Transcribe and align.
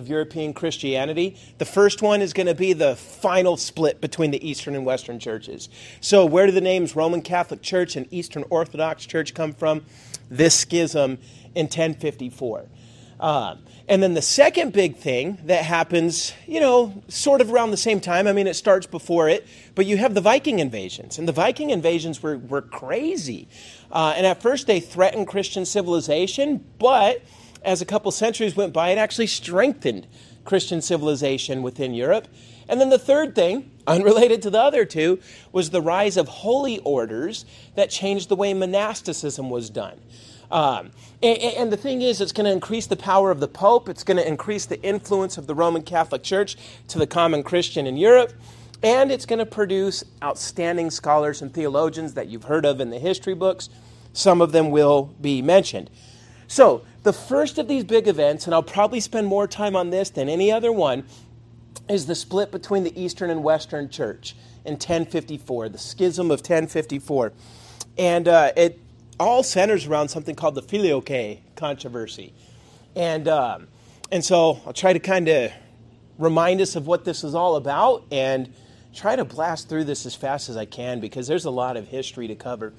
of 0.00 0.08
European 0.08 0.52
Christianity. 0.52 1.36
The 1.58 1.64
first 1.64 2.02
one 2.02 2.20
is 2.22 2.32
going 2.32 2.48
to 2.48 2.54
be 2.54 2.72
the 2.72 2.96
final 2.96 3.56
split 3.56 4.00
between 4.00 4.32
the 4.32 4.48
Eastern 4.48 4.74
and 4.74 4.84
Western 4.84 5.20
churches. 5.20 5.68
So, 6.00 6.26
where 6.26 6.46
do 6.46 6.52
the 6.52 6.60
names 6.60 6.96
Roman 6.96 7.22
Catholic 7.22 7.62
Church 7.62 7.94
and 7.94 8.08
Eastern 8.10 8.44
Orthodox 8.50 9.06
Church 9.06 9.34
come 9.34 9.52
from? 9.52 9.84
This 10.28 10.54
schism 10.54 11.18
in 11.54 11.66
1054. 11.66 12.66
Um, 13.20 13.58
and 13.86 14.02
then 14.02 14.14
the 14.14 14.22
second 14.22 14.72
big 14.72 14.96
thing 14.96 15.38
that 15.44 15.64
happens, 15.64 16.32
you 16.46 16.60
know, 16.60 17.02
sort 17.08 17.40
of 17.40 17.52
around 17.52 17.70
the 17.70 17.76
same 17.76 18.00
time, 18.00 18.26
I 18.26 18.32
mean, 18.32 18.46
it 18.46 18.54
starts 18.54 18.86
before 18.86 19.28
it, 19.28 19.46
but 19.74 19.84
you 19.84 19.98
have 19.98 20.14
the 20.14 20.20
Viking 20.20 20.60
invasions. 20.60 21.18
And 21.18 21.28
the 21.28 21.32
Viking 21.32 21.70
invasions 21.70 22.22
were, 22.22 22.38
were 22.38 22.62
crazy. 22.62 23.48
Uh, 23.90 24.14
and 24.16 24.24
at 24.24 24.40
first 24.40 24.66
they 24.66 24.80
threatened 24.80 25.26
Christian 25.26 25.66
civilization, 25.66 26.64
but 26.78 27.22
as 27.62 27.80
a 27.80 27.86
couple 27.86 28.10
centuries 28.10 28.56
went 28.56 28.72
by, 28.72 28.90
it 28.90 28.98
actually 28.98 29.26
strengthened 29.26 30.06
Christian 30.44 30.80
civilization 30.80 31.62
within 31.62 31.94
Europe. 31.94 32.28
And 32.68 32.80
then 32.80 32.90
the 32.90 32.98
third 32.98 33.34
thing, 33.34 33.70
unrelated 33.86 34.42
to 34.42 34.50
the 34.50 34.60
other 34.60 34.84
two, 34.84 35.20
was 35.52 35.70
the 35.70 35.82
rise 35.82 36.16
of 36.16 36.28
holy 36.28 36.78
orders 36.80 37.44
that 37.74 37.90
changed 37.90 38.28
the 38.28 38.36
way 38.36 38.54
monasticism 38.54 39.50
was 39.50 39.70
done. 39.70 40.00
Um, 40.50 40.90
and, 41.22 41.38
and, 41.38 41.72
the 41.72 41.76
thing 41.76 42.02
is, 42.02 42.20
it's 42.20 42.32
going 42.32 42.46
to 42.46 42.50
increase 42.50 42.88
the 42.88 42.96
power 42.96 43.30
of 43.30 43.38
the 43.38 43.46
Pope. 43.46 43.88
It's 43.88 44.02
going 44.02 44.16
to 44.16 44.26
increase 44.26 44.66
the 44.66 44.82
influence 44.82 45.38
of 45.38 45.46
the 45.46 45.54
Roman 45.54 45.82
Catholic 45.82 46.24
Church 46.24 46.56
to 46.88 46.98
the 46.98 47.06
common 47.06 47.44
Christian 47.44 47.86
in 47.86 47.96
Europe. 47.96 48.32
And 48.82 49.12
it's 49.12 49.26
going 49.26 49.38
to 49.38 49.46
produce 49.46 50.02
outstanding 50.24 50.90
scholars 50.90 51.40
and 51.40 51.54
theologians 51.54 52.14
that 52.14 52.26
you've 52.28 52.44
heard 52.44 52.64
of 52.64 52.80
in 52.80 52.90
the 52.90 52.98
history 52.98 53.34
books. 53.34 53.68
Some 54.12 54.40
of 54.40 54.50
them 54.50 54.72
will 54.72 55.14
be 55.20 55.40
mentioned. 55.40 55.88
So, 56.50 56.82
the 57.04 57.12
first 57.12 57.58
of 57.58 57.68
these 57.68 57.84
big 57.84 58.08
events, 58.08 58.46
and 58.46 58.52
I'll 58.52 58.60
probably 58.64 58.98
spend 58.98 59.28
more 59.28 59.46
time 59.46 59.76
on 59.76 59.90
this 59.90 60.10
than 60.10 60.28
any 60.28 60.50
other 60.50 60.72
one, 60.72 61.04
is 61.88 62.06
the 62.06 62.16
split 62.16 62.50
between 62.50 62.82
the 62.82 63.00
Eastern 63.00 63.30
and 63.30 63.44
Western 63.44 63.88
Church 63.88 64.34
in 64.64 64.72
1054, 64.72 65.68
the 65.68 65.78
schism 65.78 66.26
of 66.32 66.40
1054. 66.40 67.32
And 67.96 68.26
uh, 68.26 68.50
it 68.56 68.80
all 69.20 69.44
centers 69.44 69.86
around 69.86 70.08
something 70.08 70.34
called 70.34 70.56
the 70.56 70.62
Filioque 70.62 71.38
controversy. 71.54 72.34
And, 72.96 73.28
um, 73.28 73.68
and 74.10 74.24
so 74.24 74.60
I'll 74.66 74.72
try 74.72 74.92
to 74.92 74.98
kind 74.98 75.28
of 75.28 75.52
remind 76.18 76.60
us 76.60 76.74
of 76.74 76.84
what 76.88 77.04
this 77.04 77.22
is 77.22 77.32
all 77.32 77.54
about 77.54 78.06
and 78.10 78.52
try 78.92 79.14
to 79.14 79.24
blast 79.24 79.68
through 79.68 79.84
this 79.84 80.04
as 80.04 80.16
fast 80.16 80.48
as 80.48 80.56
I 80.56 80.64
can 80.64 80.98
because 80.98 81.28
there's 81.28 81.44
a 81.44 81.50
lot 81.50 81.76
of 81.76 81.86
history 81.86 82.26
to 82.26 82.34
cover. 82.34 82.72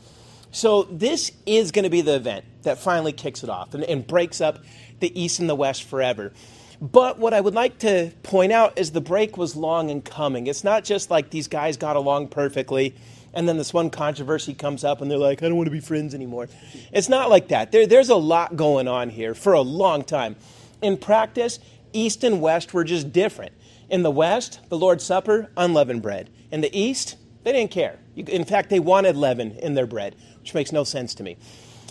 So, 0.52 0.84
this 0.84 1.32
is 1.46 1.72
going 1.72 1.84
to 1.84 1.90
be 1.90 2.02
the 2.02 2.16
event 2.16 2.46
that 2.64 2.78
finally 2.78 3.14
kicks 3.14 3.44
it 3.44 3.50
off 3.50 3.74
and, 3.74 3.84
and 3.84 4.06
breaks 4.06 4.42
up 4.42 4.60
the 5.00 5.20
East 5.20 5.40
and 5.40 5.50
the 5.50 5.56
West 5.56 5.84
forever. 5.84 6.34
But 6.82 7.20
what 7.20 7.34
I 7.34 7.42
would 7.42 7.54
like 7.54 7.80
to 7.80 8.12
point 8.24 8.52
out 8.52 8.78
is 8.78 8.92
the 8.92 9.02
break 9.02 9.38
was 9.38 9.56
long 9.56 9.90
in 9.90 10.02
coming. 10.02 10.48
It's 10.48 10.64
not 10.64 10.84
just 10.84 11.10
like 11.10 11.30
these 11.30 11.48
guys 11.48 11.78
got 11.78 11.96
along 11.96 12.30
perfectly 12.30 12.96
and 13.34 13.48
then 13.48 13.58
this 13.58 13.74
one 13.74 13.90
controversy 13.90 14.54
comes 14.54 14.84
up 14.84 15.02
and 15.02 15.10
they're 15.10 15.18
like, 15.18 15.42
I 15.42 15.48
don't 15.48 15.58
want 15.58 15.68
to 15.68 15.72
be 15.72 15.80
friends 15.80 16.14
anymore. 16.14 16.48
It's 16.92 17.10
not 17.10 17.30
like 17.30 17.48
that. 17.50 17.72
There, 17.72 17.88
there's 17.88 18.10
a 18.10 18.16
lot 18.16 18.56
going 18.56 18.88
on 18.88 19.10
here 19.10 19.34
for 19.34 19.54
a 19.54 19.62
long 19.62 20.04
time. 20.04 20.36
In 20.82 20.98
practice, 20.98 21.60
East 21.94 22.24
and 22.24 22.42
West 22.42 22.74
were 22.74 22.84
just 22.84 23.14
different. 23.14 23.54
In 23.90 24.04
the 24.04 24.12
West, 24.12 24.60
the 24.70 24.78
Lord's 24.78 25.04
Supper, 25.04 25.50
unleavened 25.56 26.02
bread. 26.02 26.30
In 26.52 26.62
the 26.62 26.78
East, 26.78 27.18
they 27.44 27.54
didn't 27.54 27.72
care. 27.72 28.00
In 28.16 28.46
fact, 28.46 28.70
they 28.70 28.80
wanted 28.80 29.16
leaven 29.16 29.52
in 29.60 29.74
their 29.74 29.88
bread, 29.88 30.16
which 30.42 30.54
makes 30.54 30.72
no 30.72 30.84
sense 30.84 31.16
to 31.16 31.24
me. 31.24 31.38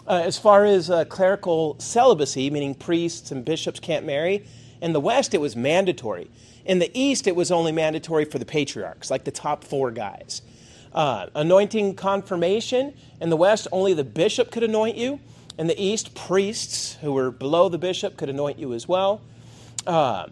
Uh, 0.07 0.23
as 0.25 0.39
far 0.39 0.65
as 0.65 0.91
uh, 0.91 1.05
clerical 1.05 1.77
celibacy, 1.79 2.51
meaning 2.51 2.75
priests 2.75 3.31
and 3.31 3.45
bishops 3.45 3.81
can't 3.81 4.05
marry, 4.05 4.45
in 4.81 4.93
the 4.93 5.01
West, 5.01 5.35
it 5.35 5.41
was 5.41 5.55
mandatory. 5.55 6.31
In 6.65 6.79
the 6.79 6.91
East, 6.99 7.27
it 7.27 7.37
was 7.37 7.51
only 7.51 7.73
mandatory 7.73 8.25
for 8.25 8.39
the 8.39 8.45
patriarchs, 8.45 9.11
like 9.11 9.25
the 9.25 9.31
top 9.31 9.63
four 9.63 9.91
guys. 9.91 10.43
Uh, 10.93 11.27
anointing 11.35 11.95
confirmation 11.95 12.95
in 13.21 13.31
the 13.31 13.37
West, 13.37 13.69
only 13.71 13.95
the 13.95 14.05
bishop 14.05 14.51
could 14.51 14.63
anoint 14.63 14.97
you. 14.97 15.21
In 15.59 15.67
the 15.67 15.81
East, 15.81 16.15
priests 16.15 16.97
who 17.01 17.13
were 17.13 17.31
below 17.31 17.69
the 17.69 17.79
bishop 17.79 18.17
could 18.17 18.31
anoint 18.31 18.59
you 18.59 18.73
as 18.73 18.89
well. 18.89 19.21
Uh, 19.87 20.27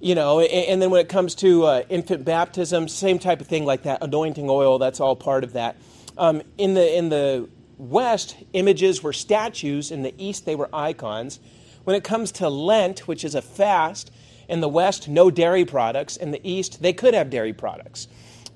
you 0.00 0.14
know, 0.14 0.40
and, 0.40 0.50
and, 0.50 0.82
then 0.82 0.90
when 0.90 1.00
it 1.00 1.08
comes 1.08 1.34
to 1.36 1.64
uh, 1.64 1.82
infant 1.88 2.24
baptism, 2.24 2.88
same 2.88 3.18
type 3.18 3.40
of 3.40 3.46
thing 3.46 3.64
like 3.64 3.84
that. 3.84 4.02
Anointing 4.02 4.50
oil, 4.50 4.78
that's 4.78 5.00
all 5.00 5.14
part 5.14 5.44
of 5.44 5.52
that. 5.52 5.76
Um, 6.18 6.42
in 6.58 6.74
the 6.74 6.96
in 6.96 7.08
the 7.08 7.48
West, 7.82 8.36
images 8.52 9.02
were 9.02 9.12
statues. 9.12 9.90
In 9.90 10.02
the 10.02 10.14
East, 10.16 10.46
they 10.46 10.54
were 10.54 10.68
icons. 10.72 11.40
When 11.82 11.96
it 11.96 12.04
comes 12.04 12.30
to 12.32 12.48
Lent, 12.48 13.08
which 13.08 13.24
is 13.24 13.34
a 13.34 13.42
fast, 13.42 14.12
in 14.48 14.60
the 14.60 14.68
West, 14.68 15.08
no 15.08 15.32
dairy 15.32 15.64
products. 15.64 16.16
In 16.16 16.30
the 16.30 16.40
East, 16.48 16.80
they 16.80 16.92
could 16.92 17.12
have 17.12 17.28
dairy 17.28 17.52
products 17.52 18.06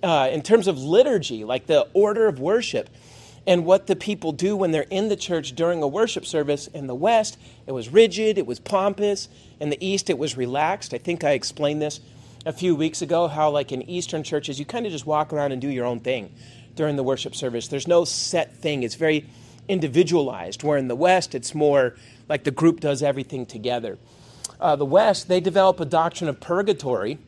uh, 0.01 0.29
in 0.31 0.43
terms 0.43 0.69
of 0.69 0.79
liturgy, 0.79 1.43
like 1.43 1.67
the 1.67 1.89
order 1.93 2.29
of 2.29 2.39
worship 2.39 2.89
and 3.49 3.65
what 3.65 3.89
the 3.89 3.97
people 3.97 4.31
do 4.31 4.57
when 4.57 4.71
they're 4.71 4.83
in 4.91 5.09
the 5.09 5.17
church 5.17 5.57
during 5.57 5.83
a 5.83 5.89
worship 5.89 6.25
service. 6.25 6.69
In 6.69 6.87
the 6.87 6.95
West, 6.95 7.37
it 7.67 7.73
was 7.73 7.89
rigid, 7.89 8.39
it 8.39 8.47
was 8.47 8.61
pompous. 8.61 9.29
In 9.59 9.71
the 9.71 9.85
East, 9.85 10.09
it 10.09 10.19
was 10.19 10.37
relaxed. 10.37 10.95
I 10.95 10.99
think 10.99 11.25
I 11.25 11.33
explained 11.33 11.83
this 11.83 11.99
a 12.45 12.53
few 12.53 12.77
weeks 12.77 13.03
ago 13.03 13.27
how, 13.27 13.51
like 13.51 13.73
in 13.73 13.83
Eastern 13.83 14.23
churches, 14.23 14.61
you 14.61 14.65
kind 14.65 14.87
of 14.87 14.93
just 14.93 15.05
walk 15.07 15.33
around 15.33 15.51
and 15.51 15.61
do 15.61 15.69
your 15.69 15.85
own 15.85 15.99
thing 15.99 16.33
during 16.77 16.97
the 16.97 17.03
worship 17.03 17.35
service. 17.35 17.69
There's 17.69 17.89
no 17.89 18.05
set 18.05 18.55
thing, 18.57 18.83
it's 18.83 18.95
very 18.95 19.27
individualized, 19.69 20.63
where 20.63 20.79
in 20.79 20.89
the 20.89 20.95
West, 20.95 21.35
it's 21.35 21.55
more 21.55 21.97
like 22.29 22.45
the 22.45 22.51
group 22.51 22.81
does 22.81 23.03
everything 23.03 23.47
together. 23.47 23.99
Uh, 24.61 24.77
the 24.77 24.87
West, 24.87 25.29
they 25.29 25.41
develop 25.41 25.81
a 25.81 25.85
doctrine 25.85 26.29
of 26.29 26.41
purgatory 26.41 27.19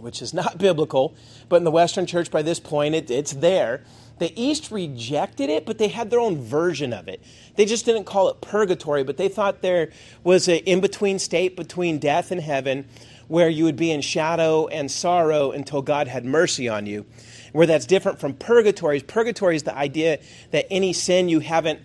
which 0.00 0.22
is 0.22 0.32
not 0.34 0.58
biblical, 0.58 1.14
but 1.48 1.56
in 1.56 1.64
the 1.64 1.70
Western 1.70 2.06
church 2.06 2.30
by 2.30 2.42
this 2.42 2.60
point 2.60 2.94
it, 2.94 3.10
it's 3.10 3.32
there. 3.32 3.82
The 4.18 4.38
East 4.40 4.70
rejected 4.70 5.48
it, 5.48 5.64
but 5.64 5.78
they 5.78 5.88
had 5.88 6.10
their 6.10 6.20
own 6.20 6.42
version 6.42 6.92
of 6.92 7.08
it. 7.08 7.22
They 7.56 7.64
just 7.64 7.86
didn't 7.86 8.04
call 8.04 8.28
it 8.28 8.42
purgatory, 8.42 9.02
but 9.02 9.16
they 9.16 9.28
thought 9.28 9.62
there 9.62 9.90
was 10.22 10.46
an 10.46 10.56
in 10.58 10.80
between 10.80 11.18
state 11.18 11.56
between 11.56 11.98
death 11.98 12.30
and 12.30 12.40
heaven 12.40 12.86
where 13.28 13.48
you 13.48 13.64
would 13.64 13.76
be 13.76 13.90
in 13.90 14.02
shadow 14.02 14.66
and 14.66 14.90
sorrow 14.90 15.52
until 15.52 15.80
God 15.80 16.06
had 16.06 16.24
mercy 16.24 16.68
on 16.68 16.84
you. 16.84 17.06
Where 17.52 17.66
that's 17.66 17.86
different 17.86 18.20
from 18.20 18.34
purgatory. 18.34 18.98
is 18.98 19.02
Purgatory 19.02 19.56
is 19.56 19.64
the 19.64 19.76
idea 19.76 20.18
that 20.50 20.66
any 20.70 20.92
sin 20.92 21.28
you 21.28 21.40
haven't 21.40 21.80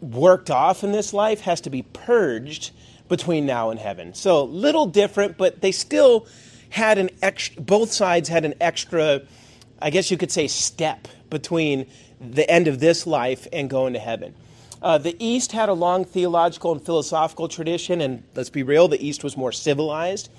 worked 0.00 0.50
off 0.50 0.84
in 0.84 0.92
this 0.92 1.12
life 1.12 1.40
has 1.42 1.60
to 1.62 1.70
be 1.70 1.82
purged 1.82 2.70
between 3.08 3.46
now 3.46 3.70
and 3.70 3.80
heaven. 3.80 4.14
So, 4.14 4.44
little 4.44 4.86
different, 4.86 5.38
but 5.38 5.60
they 5.60 5.72
still 5.72 6.26
had 6.70 6.98
an 6.98 7.10
extra, 7.22 7.62
both 7.62 7.92
sides 7.92 8.28
had 8.28 8.44
an 8.44 8.54
extra, 8.60 9.22
I 9.80 9.90
guess 9.90 10.10
you 10.10 10.16
could 10.16 10.30
say, 10.30 10.46
step 10.46 11.08
between 11.30 11.86
the 12.20 12.48
end 12.50 12.68
of 12.68 12.80
this 12.80 13.06
life 13.06 13.46
and 13.52 13.70
going 13.70 13.94
to 13.94 13.98
heaven. 13.98 14.34
Uh, 14.80 14.98
the 14.98 15.16
East 15.18 15.52
had 15.52 15.68
a 15.68 15.72
long 15.72 16.04
theological 16.04 16.72
and 16.72 16.82
philosophical 16.84 17.48
tradition, 17.48 18.00
and 18.00 18.22
let's 18.34 18.50
be 18.50 18.62
real, 18.62 18.86
the 18.88 19.04
East 19.04 19.24
was 19.24 19.36
more 19.36 19.52
civilized. 19.52 20.30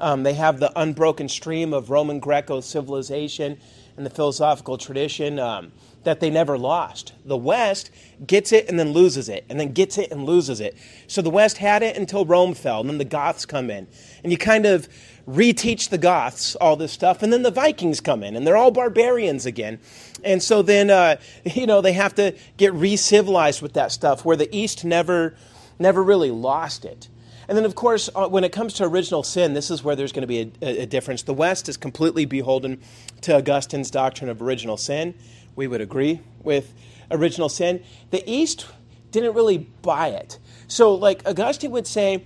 Um, 0.00 0.22
they 0.22 0.34
have 0.34 0.60
the 0.60 0.70
unbroken 0.78 1.28
stream 1.28 1.72
of 1.72 1.90
Roman 1.90 2.20
Greco 2.20 2.60
civilization 2.60 3.58
and 3.98 4.06
the 4.06 4.10
philosophical 4.10 4.78
tradition 4.78 5.38
um, 5.38 5.72
that 6.04 6.20
they 6.20 6.30
never 6.30 6.56
lost. 6.56 7.12
The 7.24 7.36
West 7.36 7.90
gets 8.26 8.52
it 8.52 8.68
and 8.68 8.78
then 8.78 8.92
loses 8.92 9.28
it, 9.28 9.44
and 9.50 9.60
then 9.60 9.72
gets 9.72 9.98
it 9.98 10.10
and 10.10 10.24
loses 10.24 10.60
it. 10.60 10.76
So 11.06 11.20
the 11.20 11.30
West 11.30 11.58
had 11.58 11.82
it 11.82 11.96
until 11.96 12.24
Rome 12.24 12.54
fell, 12.54 12.80
and 12.80 12.88
then 12.88 12.98
the 12.98 13.04
Goths 13.04 13.44
come 13.44 13.68
in. 13.70 13.86
And 14.22 14.32
you 14.32 14.38
kind 14.38 14.64
of 14.64 14.88
reteach 15.28 15.90
the 15.90 15.98
Goths 15.98 16.56
all 16.56 16.76
this 16.76 16.92
stuff, 16.92 17.22
and 17.22 17.32
then 17.32 17.42
the 17.42 17.50
Vikings 17.50 18.00
come 18.00 18.22
in, 18.22 18.36
and 18.36 18.46
they're 18.46 18.56
all 18.56 18.70
barbarians 18.70 19.44
again. 19.44 19.80
And 20.24 20.42
so 20.42 20.62
then, 20.62 20.88
uh, 20.90 21.16
you 21.44 21.66
know, 21.66 21.80
they 21.80 21.92
have 21.92 22.14
to 22.14 22.34
get 22.56 22.72
re-civilized 22.72 23.60
with 23.60 23.74
that 23.74 23.92
stuff, 23.92 24.24
where 24.24 24.36
the 24.36 24.54
East 24.56 24.84
never, 24.84 25.34
never 25.78 26.02
really 26.02 26.30
lost 26.30 26.84
it. 26.84 27.08
And 27.48 27.56
then, 27.56 27.64
of 27.64 27.74
course, 27.74 28.10
uh, 28.14 28.28
when 28.28 28.44
it 28.44 28.52
comes 28.52 28.74
to 28.74 28.84
original 28.84 29.22
sin, 29.22 29.54
this 29.54 29.70
is 29.70 29.82
where 29.82 29.96
there's 29.96 30.12
going 30.12 30.22
to 30.22 30.26
be 30.26 30.52
a, 30.60 30.82
a, 30.82 30.86
difference. 30.86 31.22
The 31.22 31.32
West 31.32 31.68
is 31.68 31.78
completely 31.78 32.26
beholden 32.26 32.80
to 33.22 33.36
Augustine's 33.36 33.90
doctrine 33.90 34.28
of 34.28 34.42
original 34.42 34.76
sin. 34.76 35.14
We 35.56 35.66
would 35.66 35.80
agree 35.80 36.20
with 36.42 36.74
original 37.10 37.48
sin. 37.48 37.82
The 38.10 38.22
East 38.30 38.66
didn't 39.12 39.34
really 39.34 39.58
buy 39.80 40.08
it. 40.08 40.38
So, 40.66 40.94
like 40.94 41.26
Augustine 41.26 41.70
would 41.70 41.86
say, 41.86 42.24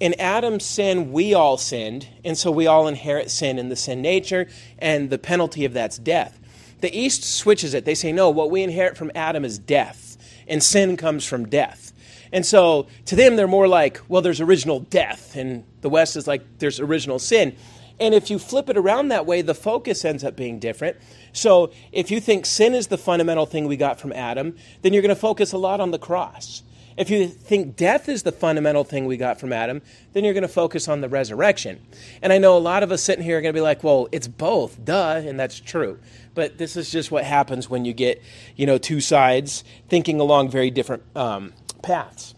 in 0.00 0.14
Adam's 0.20 0.64
sin, 0.64 1.12
we 1.12 1.34
all 1.34 1.56
sinned, 1.56 2.08
and 2.24 2.36
so 2.36 2.50
we 2.50 2.66
all 2.66 2.88
inherit 2.88 3.30
sin 3.30 3.58
in 3.58 3.68
the 3.68 3.76
sin 3.76 4.02
nature, 4.02 4.48
and 4.78 5.10
the 5.10 5.18
penalty 5.18 5.64
of 5.64 5.72
that's 5.72 5.98
death. 5.98 6.38
The 6.80 6.96
East 6.96 7.24
switches 7.24 7.74
it. 7.74 7.84
They 7.84 7.94
say, 7.94 8.12
no, 8.12 8.30
what 8.30 8.50
we 8.50 8.62
inherit 8.62 8.96
from 8.96 9.10
Adam 9.14 9.44
is 9.44 9.58
death, 9.58 10.16
and 10.46 10.62
sin 10.62 10.96
comes 10.96 11.24
from 11.24 11.48
death. 11.48 11.87
And 12.32 12.44
so 12.44 12.86
to 13.06 13.16
them, 13.16 13.36
they're 13.36 13.46
more 13.46 13.68
like, 13.68 14.00
well, 14.08 14.22
there's 14.22 14.40
original 14.40 14.80
death, 14.80 15.36
and 15.36 15.64
the 15.80 15.88
West 15.88 16.16
is 16.16 16.26
like, 16.26 16.42
there's 16.58 16.80
original 16.80 17.18
sin. 17.18 17.56
And 18.00 18.14
if 18.14 18.30
you 18.30 18.38
flip 18.38 18.68
it 18.68 18.76
around 18.76 19.08
that 19.08 19.26
way, 19.26 19.42
the 19.42 19.54
focus 19.54 20.04
ends 20.04 20.22
up 20.22 20.36
being 20.36 20.58
different. 20.58 20.96
So 21.32 21.72
if 21.90 22.10
you 22.10 22.20
think 22.20 22.46
sin 22.46 22.74
is 22.74 22.86
the 22.88 22.98
fundamental 22.98 23.46
thing 23.46 23.66
we 23.66 23.76
got 23.76 23.98
from 23.98 24.12
Adam, 24.12 24.56
then 24.82 24.92
you're 24.92 25.02
going 25.02 25.14
to 25.14 25.20
focus 25.20 25.52
a 25.52 25.58
lot 25.58 25.80
on 25.80 25.90
the 25.90 25.98
cross. 25.98 26.62
If 26.96 27.10
you 27.10 27.28
think 27.28 27.76
death 27.76 28.08
is 28.08 28.24
the 28.24 28.32
fundamental 28.32 28.82
thing 28.82 29.06
we 29.06 29.16
got 29.16 29.38
from 29.38 29.52
Adam, 29.52 29.82
then 30.12 30.24
you're 30.24 30.34
going 30.34 30.42
to 30.42 30.48
focus 30.48 30.88
on 30.88 31.00
the 31.00 31.08
resurrection. 31.08 31.80
And 32.22 32.32
I 32.32 32.38
know 32.38 32.56
a 32.56 32.58
lot 32.58 32.82
of 32.82 32.90
us 32.90 33.02
sitting 33.02 33.24
here 33.24 33.38
are 33.38 33.40
going 33.40 33.54
to 33.54 33.56
be 33.56 33.62
like, 33.62 33.84
well, 33.84 34.08
it's 34.10 34.26
both, 34.26 34.84
duh, 34.84 35.22
and 35.24 35.38
that's 35.38 35.60
true. 35.60 36.00
But 36.34 36.58
this 36.58 36.76
is 36.76 36.90
just 36.90 37.12
what 37.12 37.22
happens 37.22 37.70
when 37.70 37.84
you 37.84 37.92
get, 37.92 38.20
you 38.56 38.66
know, 38.66 38.78
two 38.78 39.00
sides 39.00 39.62
thinking 39.88 40.18
along 40.18 40.50
very 40.50 40.72
different 40.72 41.04
um, 41.14 41.52
paths. 41.82 42.34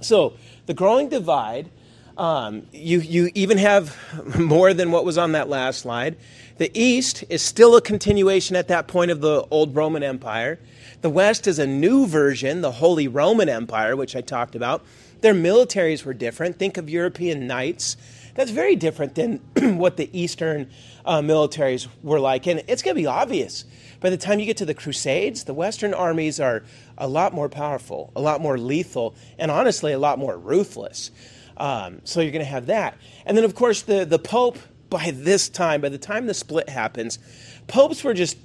So 0.00 0.34
the 0.66 0.74
growing 0.74 1.08
divide, 1.08 1.70
um, 2.16 2.66
you, 2.72 3.00
you 3.00 3.30
even 3.34 3.58
have 3.58 3.96
more 4.38 4.74
than 4.74 4.90
what 4.90 5.04
was 5.04 5.18
on 5.18 5.32
that 5.32 5.48
last 5.48 5.80
slide. 5.80 6.16
The 6.58 6.70
East 6.78 7.24
is 7.28 7.42
still 7.42 7.76
a 7.76 7.80
continuation 7.80 8.56
at 8.56 8.68
that 8.68 8.88
point 8.88 9.10
of 9.10 9.20
the 9.20 9.46
old 9.50 9.76
Roman 9.76 10.02
Empire. 10.02 10.58
The 11.00 11.10
West 11.10 11.46
is 11.46 11.60
a 11.60 11.66
new 11.66 12.06
version, 12.06 12.60
the 12.60 12.72
Holy 12.72 13.06
Roman 13.06 13.48
Empire, 13.48 13.94
which 13.94 14.16
I 14.16 14.20
talked 14.20 14.56
about. 14.56 14.84
Their 15.20 15.34
militaries 15.34 16.04
were 16.04 16.14
different. 16.14 16.58
Think 16.58 16.76
of 16.76 16.90
European 16.90 17.46
knights. 17.46 17.96
That's 18.34 18.50
very 18.50 18.74
different 18.74 19.14
than 19.14 19.36
what 19.78 19.96
the 19.96 20.10
Eastern 20.16 20.70
uh, 21.04 21.20
militaries 21.20 21.86
were 22.02 22.20
like. 22.20 22.46
And 22.48 22.62
it's 22.66 22.82
going 22.82 22.96
to 22.96 23.00
be 23.00 23.06
obvious. 23.06 23.64
By 24.00 24.10
the 24.10 24.16
time 24.16 24.38
you 24.38 24.46
get 24.46 24.56
to 24.58 24.64
the 24.64 24.74
Crusades, 24.74 25.44
the 25.44 25.54
Western 25.54 25.92
armies 25.92 26.38
are 26.38 26.62
a 26.98 27.08
lot 27.08 27.32
more 27.32 27.48
powerful, 27.48 28.12
a 28.14 28.20
lot 28.20 28.40
more 28.40 28.58
lethal, 28.58 29.14
and 29.38 29.50
honestly, 29.50 29.92
a 29.92 29.98
lot 29.98 30.18
more 30.18 30.36
ruthless. 30.36 31.10
Um, 31.56 32.00
so 32.04 32.20
you're 32.20 32.32
going 32.32 32.44
to 32.44 32.50
have 32.50 32.66
that. 32.66 32.96
And 33.24 33.36
then, 33.36 33.44
of 33.44 33.54
course, 33.54 33.82
the, 33.82 34.04
the 34.04 34.18
Pope, 34.18 34.58
by 34.90 35.10
this 35.12 35.48
time, 35.48 35.80
by 35.80 35.88
the 35.88 35.98
time 35.98 36.26
the 36.26 36.34
split 36.34 36.68
happens, 36.68 37.18
popes 37.66 38.04
were 38.04 38.14
just 38.14 38.36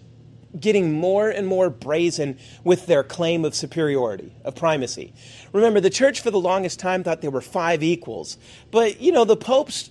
getting 0.59 0.93
more 0.93 1.29
and 1.29 1.47
more 1.47 1.69
brazen 1.69 2.37
with 2.63 2.85
their 2.85 3.03
claim 3.03 3.43
of 3.43 3.55
superiority, 3.55 4.31
of 4.43 4.55
primacy. 4.55 5.13
Remember, 5.51 5.79
the 5.79 5.89
church 5.89 6.21
for 6.21 6.31
the 6.31 6.39
longest 6.39 6.79
time 6.79 7.03
thought 7.03 7.21
there 7.21 7.31
were 7.31 7.41
five 7.41 7.81
equals, 7.81 8.37
but 8.69 9.01
you 9.01 9.11
know, 9.11 9.25
the 9.25 9.37
popes 9.37 9.89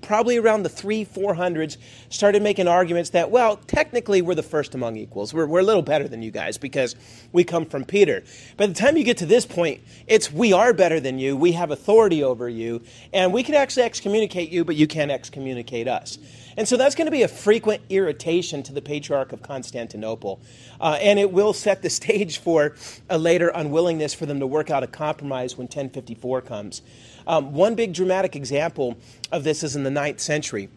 probably 0.00 0.38
around 0.38 0.62
the 0.62 0.68
three, 0.68 1.04
four 1.04 1.34
hundreds, 1.34 1.78
started 2.10 2.42
making 2.42 2.68
arguments 2.68 3.10
that, 3.10 3.30
well, 3.30 3.56
technically 3.66 4.22
we're 4.22 4.34
the 4.34 4.42
first 4.42 4.74
among 4.74 4.96
equals. 4.96 5.34
We're, 5.34 5.46
we're 5.46 5.60
a 5.60 5.64
little 5.64 5.82
better 5.82 6.08
than 6.08 6.22
you 6.22 6.30
guys 6.30 6.58
because 6.58 6.96
we 7.32 7.44
come 7.44 7.66
from 7.66 7.84
Peter. 7.84 8.22
By 8.56 8.66
the 8.66 8.74
time 8.74 8.96
you 8.96 9.04
get 9.04 9.18
to 9.18 9.26
this 9.26 9.46
point, 9.46 9.82
it's 10.06 10.32
we 10.32 10.52
are 10.52 10.72
better 10.72 11.00
than 11.00 11.18
you, 11.18 11.36
we 11.36 11.52
have 11.52 11.70
authority 11.70 12.22
over 12.22 12.48
you, 12.48 12.82
and 13.12 13.32
we 13.32 13.42
can 13.42 13.54
actually 13.54 13.84
excommunicate 13.84 14.50
you, 14.50 14.64
but 14.64 14.76
you 14.76 14.86
can't 14.86 15.10
excommunicate 15.10 15.88
us. 15.88 16.18
And 16.58 16.66
so 16.66 16.76
that's 16.76 16.96
going 16.96 17.06
to 17.06 17.12
be 17.12 17.22
a 17.22 17.28
frequent 17.28 17.82
irritation 17.88 18.64
to 18.64 18.72
the 18.72 18.82
Patriarch 18.82 19.32
of 19.32 19.42
Constantinople. 19.42 20.40
Uh, 20.80 20.98
and 21.00 21.16
it 21.20 21.30
will 21.30 21.52
set 21.52 21.82
the 21.82 21.90
stage 22.00 22.38
for 22.38 22.74
a 23.08 23.16
later 23.16 23.52
unwillingness 23.54 24.12
for 24.12 24.26
them 24.26 24.40
to 24.40 24.46
work 24.46 24.68
out 24.68 24.82
a 24.82 24.88
compromise 24.88 25.56
when 25.56 25.66
1054 25.66 26.42
comes. 26.42 26.82
Um, 27.28 27.52
one 27.52 27.76
big 27.76 27.94
dramatic 27.94 28.34
example 28.34 28.98
of 29.30 29.44
this 29.44 29.62
is 29.62 29.76
in 29.76 29.84
the 29.84 29.90
ninth 29.90 30.18
century. 30.18 30.68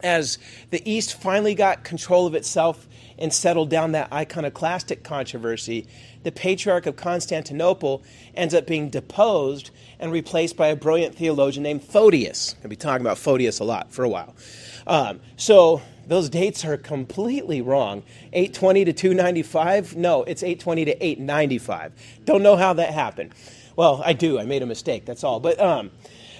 As 0.00 0.38
the 0.70 0.80
East 0.88 1.20
finally 1.20 1.56
got 1.56 1.82
control 1.82 2.28
of 2.28 2.36
itself 2.36 2.86
and 3.18 3.32
settled 3.32 3.68
down 3.68 3.90
that 3.92 4.12
iconoclastic 4.12 5.02
controversy, 5.02 5.88
the 6.22 6.30
Patriarch 6.30 6.86
of 6.86 6.94
Constantinople 6.94 8.04
ends 8.34 8.54
up 8.54 8.64
being 8.64 8.88
deposed 8.88 9.70
and 9.98 10.12
replaced 10.12 10.56
by 10.56 10.68
a 10.68 10.76
brilliant 10.76 11.16
theologian 11.16 11.64
named 11.64 11.82
Photius. 11.82 12.54
I'll 12.62 12.70
be 12.70 12.76
talking 12.76 13.04
about 13.04 13.18
Photius 13.18 13.58
a 13.58 13.64
lot 13.64 13.90
for 13.90 14.04
a 14.04 14.08
while. 14.08 14.36
Um, 14.86 15.20
so 15.36 15.82
those 16.06 16.28
dates 16.28 16.64
are 16.64 16.76
completely 16.76 17.60
wrong. 17.62 18.02
820 18.32 18.84
to 18.86 18.92
295? 18.92 19.96
No, 19.96 20.24
it's 20.24 20.42
820 20.42 20.84
to 20.86 21.04
895. 21.04 21.92
Don't 22.24 22.42
know 22.42 22.56
how 22.56 22.72
that 22.72 22.92
happened. 22.92 23.32
Well, 23.76 24.02
I 24.04 24.12
do. 24.12 24.38
I 24.38 24.44
made 24.44 24.62
a 24.62 24.66
mistake. 24.66 25.04
That's 25.04 25.24
all. 25.24 25.40
But 25.40 25.60
um, 25.60 25.90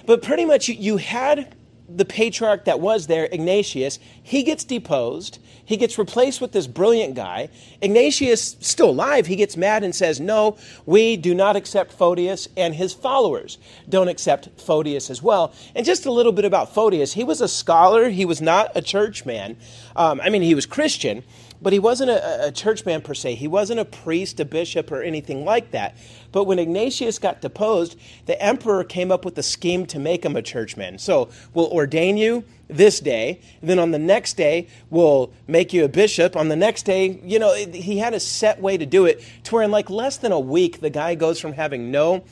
but 0.05 0.21
pretty 0.21 0.45
much 0.45 0.67
you, 0.67 0.75
you 0.75 0.97
had 0.97 1.55
the 1.95 2.05
patriarch 2.05 2.65
that 2.65 2.79
was 2.79 3.07
there, 3.07 3.25
Ignatius, 3.31 3.99
he 4.21 4.43
gets 4.43 4.63
deposed. 4.63 5.39
He 5.63 5.77
gets 5.77 5.97
replaced 5.97 6.41
with 6.41 6.51
this 6.51 6.67
brilliant 6.67 7.15
guy. 7.15 7.49
Ignatius, 7.81 8.57
still 8.59 8.89
alive, 8.89 9.27
he 9.27 9.35
gets 9.35 9.55
mad 9.55 9.83
and 9.83 9.95
says, 9.95 10.19
No, 10.19 10.57
we 10.85 11.15
do 11.17 11.33
not 11.33 11.55
accept 11.55 11.93
Photius, 11.93 12.47
and 12.57 12.75
his 12.75 12.93
followers 12.93 13.57
don't 13.87 14.07
accept 14.07 14.49
Photius 14.59 15.09
as 15.09 15.21
well. 15.23 15.53
And 15.75 15.85
just 15.85 16.05
a 16.05 16.11
little 16.11 16.31
bit 16.31 16.45
about 16.45 16.73
Photius. 16.73 17.13
He 17.13 17.23
was 17.23 17.41
a 17.41 17.47
scholar, 17.47 18.09
he 18.09 18.25
was 18.25 18.41
not 18.41 18.71
a 18.75 18.81
churchman. 18.81 19.57
Um, 19.95 20.19
I 20.21 20.29
mean, 20.29 20.41
he 20.41 20.55
was 20.55 20.65
Christian, 20.65 21.23
but 21.61 21.73
he 21.73 21.79
wasn't 21.79 22.09
a, 22.09 22.47
a 22.47 22.51
churchman 22.51 23.01
per 23.01 23.13
se. 23.13 23.35
He 23.35 23.47
wasn't 23.47 23.79
a 23.79 23.85
priest, 23.85 24.39
a 24.39 24.45
bishop, 24.45 24.91
or 24.91 25.01
anything 25.01 25.45
like 25.45 25.71
that. 25.71 25.95
But 26.31 26.45
when 26.45 26.59
Ignatius 26.59 27.19
got 27.19 27.41
deposed, 27.41 27.97
the 28.25 28.41
emperor 28.41 28.83
came 28.83 29.11
up 29.11 29.25
with 29.25 29.37
a 29.37 29.43
scheme 29.43 29.85
to 29.87 29.99
make 29.99 30.25
him 30.25 30.35
a 30.35 30.41
churchman. 30.41 30.97
So 30.97 31.29
we'll 31.53 31.71
ordain 31.71 32.17
you 32.17 32.43
this 32.67 32.99
day, 32.99 33.41
then 33.61 33.79
on 33.79 33.91
the 33.91 33.99
next 33.99 34.37
day, 34.37 34.67
we'll 34.89 35.33
make 35.47 35.73
you 35.73 35.83
a 35.83 35.89
bishop. 35.89 36.35
On 36.35 36.47
the 36.47 36.55
next 36.55 36.83
day, 36.83 37.19
you 37.23 37.37
know, 37.37 37.53
he 37.53 37.97
had 37.97 38.13
a 38.13 38.19
set 38.19 38.61
way 38.61 38.77
to 38.77 38.85
do 38.85 39.05
it 39.05 39.23
to 39.43 39.55
where 39.55 39.63
in 39.63 39.71
like 39.71 39.89
less 39.89 40.17
than 40.17 40.31
a 40.31 40.39
week, 40.39 40.79
the 40.79 40.89
guy 40.89 41.15
goes 41.15 41.39
from 41.39 41.53
having 41.53 41.91
no 41.91 42.23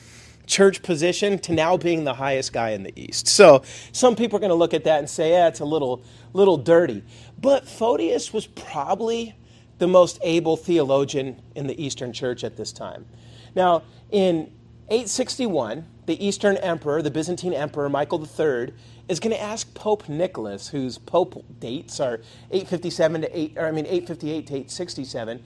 church 0.50 0.82
position 0.82 1.38
to 1.38 1.52
now 1.52 1.76
being 1.76 2.04
the 2.04 2.14
highest 2.14 2.52
guy 2.52 2.70
in 2.70 2.82
the 2.82 2.92
East. 3.00 3.28
So 3.28 3.62
some 3.92 4.16
people 4.16 4.36
are 4.36 4.40
going 4.40 4.50
to 4.50 4.56
look 4.56 4.74
at 4.74 4.84
that 4.84 4.98
and 4.98 5.08
say, 5.08 5.30
yeah, 5.30 5.46
it's 5.46 5.60
a 5.60 5.64
little, 5.64 6.02
little 6.32 6.56
dirty. 6.56 7.04
But 7.40 7.66
Photius 7.68 8.32
was 8.32 8.46
probably 8.46 9.34
the 9.78 9.88
most 9.88 10.18
able 10.22 10.56
theologian 10.56 11.40
in 11.54 11.66
the 11.66 11.82
Eastern 11.82 12.12
Church 12.12 12.44
at 12.44 12.56
this 12.56 12.70
time. 12.72 13.06
Now, 13.54 13.82
in 14.10 14.52
861, 14.88 15.86
the 16.06 16.24
Eastern 16.24 16.56
Emperor, 16.58 17.00
the 17.00 17.10
Byzantine 17.10 17.54
Emperor 17.54 17.88
Michael 17.88 18.20
III, 18.20 18.72
is 19.08 19.20
going 19.20 19.34
to 19.34 19.40
ask 19.40 19.72
Pope 19.74 20.08
Nicholas, 20.08 20.68
whose 20.68 20.98
pope 20.98 21.44
dates 21.58 21.98
are 21.98 22.20
857 22.50 23.22
to 23.22 23.38
8, 23.38 23.52
or 23.56 23.66
I 23.66 23.70
mean 23.70 23.86
858 23.86 24.46
to 24.46 24.54
867. 24.54 25.42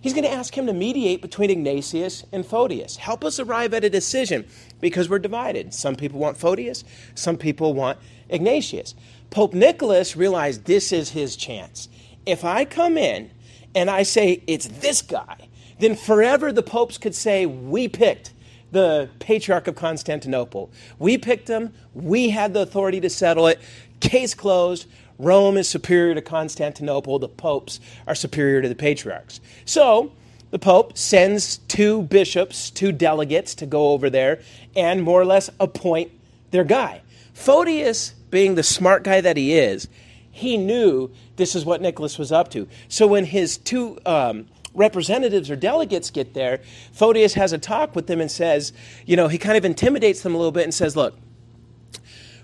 He's 0.00 0.12
going 0.12 0.24
to 0.24 0.32
ask 0.32 0.56
him 0.56 0.66
to 0.66 0.72
mediate 0.72 1.20
between 1.22 1.50
Ignatius 1.50 2.24
and 2.30 2.46
Photius. 2.46 2.96
Help 2.96 3.24
us 3.24 3.40
arrive 3.40 3.74
at 3.74 3.84
a 3.84 3.90
decision 3.90 4.46
because 4.80 5.08
we're 5.08 5.18
divided. 5.18 5.74
Some 5.74 5.96
people 5.96 6.20
want 6.20 6.36
Photius, 6.36 6.84
some 7.14 7.36
people 7.36 7.74
want 7.74 7.98
Ignatius. 8.28 8.94
Pope 9.30 9.54
Nicholas 9.54 10.16
realized 10.16 10.64
this 10.64 10.92
is 10.92 11.10
his 11.10 11.36
chance. 11.36 11.88
If 12.24 12.44
I 12.44 12.64
come 12.64 12.96
in 12.96 13.30
and 13.74 13.90
I 13.90 14.02
say 14.02 14.42
it's 14.46 14.66
this 14.66 15.02
guy, 15.02 15.48
then 15.78 15.94
forever 15.94 16.52
the 16.52 16.62
popes 16.62 16.98
could 16.98 17.14
say, 17.14 17.46
We 17.46 17.88
picked 17.88 18.32
the 18.72 19.08
Patriarch 19.18 19.68
of 19.68 19.76
Constantinople. 19.76 20.70
We 20.98 21.18
picked 21.18 21.48
him, 21.48 21.72
we 21.94 22.30
had 22.30 22.54
the 22.54 22.60
authority 22.60 23.00
to 23.00 23.10
settle 23.10 23.46
it. 23.46 23.60
Case 24.00 24.34
closed. 24.34 24.86
Rome 25.18 25.56
is 25.56 25.68
superior 25.68 26.14
to 26.14 26.20
Constantinople. 26.20 27.18
The 27.18 27.28
popes 27.28 27.80
are 28.06 28.14
superior 28.14 28.60
to 28.60 28.68
the 28.68 28.74
patriarchs. 28.74 29.40
So, 29.64 30.12
the 30.50 30.58
Pope 30.58 30.96
sends 30.96 31.58
two 31.58 32.02
bishops, 32.02 32.70
two 32.70 32.92
delegates 32.92 33.54
to 33.56 33.66
go 33.66 33.90
over 33.90 34.08
there 34.10 34.40
and 34.76 35.02
more 35.02 35.20
or 35.20 35.24
less 35.24 35.50
appoint 35.58 36.12
their 36.50 36.64
guy. 36.64 37.02
Photius 37.32 38.14
being 38.36 38.54
the 38.54 38.62
smart 38.62 39.02
guy 39.02 39.18
that 39.18 39.34
he 39.34 39.54
is, 39.54 39.88
he 40.30 40.58
knew 40.58 41.10
this 41.36 41.54
is 41.54 41.64
what 41.64 41.80
Nicholas 41.80 42.18
was 42.18 42.30
up 42.30 42.50
to. 42.50 42.68
So 42.86 43.06
when 43.06 43.24
his 43.24 43.56
two 43.56 43.98
um, 44.04 44.44
representatives 44.74 45.50
or 45.50 45.56
delegates 45.56 46.10
get 46.10 46.34
there, 46.34 46.60
Photius 46.92 47.32
has 47.32 47.54
a 47.54 47.58
talk 47.58 47.96
with 47.96 48.08
them 48.08 48.20
and 48.20 48.30
says, 48.30 48.74
you 49.06 49.16
know, 49.16 49.28
he 49.28 49.38
kind 49.38 49.56
of 49.56 49.64
intimidates 49.64 50.20
them 50.20 50.34
a 50.34 50.36
little 50.36 50.52
bit 50.52 50.64
and 50.64 50.74
says, 50.74 50.94
look, 50.94 51.16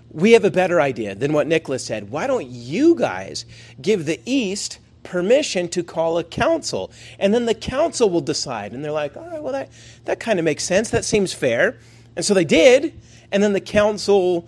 we 0.09 0.31
have 0.31 0.43
a 0.43 0.49
better 0.49 0.81
idea 0.81 1.13
than 1.13 1.31
what 1.31 1.45
Nicholas 1.45 1.85
said. 1.85 2.09
Why 2.09 2.25
don't 2.25 2.47
you 2.47 2.95
guys 2.95 3.45
give 3.79 4.07
the 4.07 4.19
East 4.25 4.79
permission 5.03 5.69
to 5.69 5.83
call 5.83 6.17
a 6.17 6.23
council? 6.23 6.91
And 7.19 7.35
then 7.35 7.45
the 7.45 7.53
council 7.53 8.09
will 8.09 8.21
decide. 8.21 8.71
And 8.71 8.83
they're 8.83 8.91
like, 8.91 9.15
all 9.15 9.29
right, 9.29 9.43
well, 9.43 9.53
that, 9.53 9.69
that 10.05 10.19
kind 10.19 10.39
of 10.39 10.45
makes 10.45 10.63
sense. 10.63 10.89
That 10.89 11.05
seems 11.05 11.33
fair. 11.33 11.77
And 12.15 12.25
so 12.25 12.33
they 12.33 12.45
did. 12.45 12.99
And 13.31 13.43
then 13.43 13.53
the 13.53 13.61
council 13.61 14.47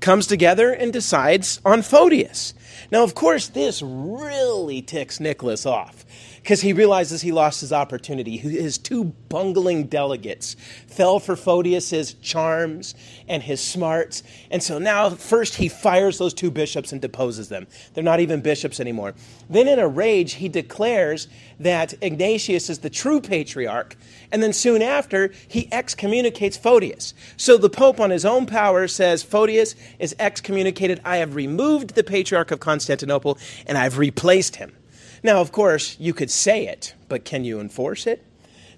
comes 0.00 0.26
together 0.26 0.72
and 0.72 0.92
decides 0.92 1.60
on 1.64 1.82
Photius. 1.82 2.54
Now, 2.90 3.02
of 3.02 3.14
course, 3.14 3.48
this 3.48 3.82
really 3.82 4.82
ticks 4.82 5.20
Nicholas 5.20 5.66
off 5.66 6.04
because 6.46 6.60
he 6.60 6.72
realizes 6.72 7.22
he 7.22 7.32
lost 7.32 7.60
his 7.60 7.72
opportunity. 7.72 8.36
His 8.36 8.78
two 8.78 9.06
bungling 9.28 9.88
delegates 9.88 10.54
fell 10.86 11.18
for 11.18 11.34
Photius's 11.34 12.14
charms 12.14 12.94
and 13.26 13.42
his 13.42 13.60
smarts. 13.60 14.22
And 14.48 14.62
so 14.62 14.78
now, 14.78 15.10
first, 15.10 15.56
he 15.56 15.68
fires 15.68 16.18
those 16.18 16.32
two 16.32 16.52
bishops 16.52 16.92
and 16.92 17.02
deposes 17.02 17.48
them. 17.48 17.66
They're 17.94 18.04
not 18.04 18.20
even 18.20 18.42
bishops 18.42 18.78
anymore. 18.78 19.14
Then, 19.50 19.66
in 19.66 19.80
a 19.80 19.88
rage, 19.88 20.34
he 20.34 20.48
declares 20.48 21.26
that 21.58 21.94
Ignatius 22.00 22.70
is 22.70 22.78
the 22.78 22.90
true 22.90 23.20
patriarch. 23.20 23.96
And 24.30 24.40
then, 24.40 24.52
soon 24.52 24.82
after, 24.82 25.32
he 25.48 25.68
excommunicates 25.72 26.56
Photius. 26.56 27.12
So 27.36 27.56
the 27.56 27.70
Pope, 27.70 27.98
on 27.98 28.10
his 28.10 28.24
own 28.24 28.46
power, 28.46 28.86
says 28.86 29.24
Photius 29.24 29.74
is 29.98 30.14
excommunicated. 30.20 31.00
I 31.04 31.16
have 31.16 31.34
removed 31.34 31.96
the 31.96 32.04
patriarch 32.04 32.52
of 32.52 32.60
Constantinople 32.60 33.36
and 33.66 33.76
I've 33.76 33.98
replaced 33.98 34.54
him. 34.54 34.76
Now, 35.22 35.40
of 35.40 35.52
course, 35.52 35.96
you 35.98 36.12
could 36.14 36.30
say 36.30 36.66
it, 36.66 36.94
but 37.08 37.24
can 37.24 37.44
you 37.44 37.60
enforce 37.60 38.06
it? 38.06 38.24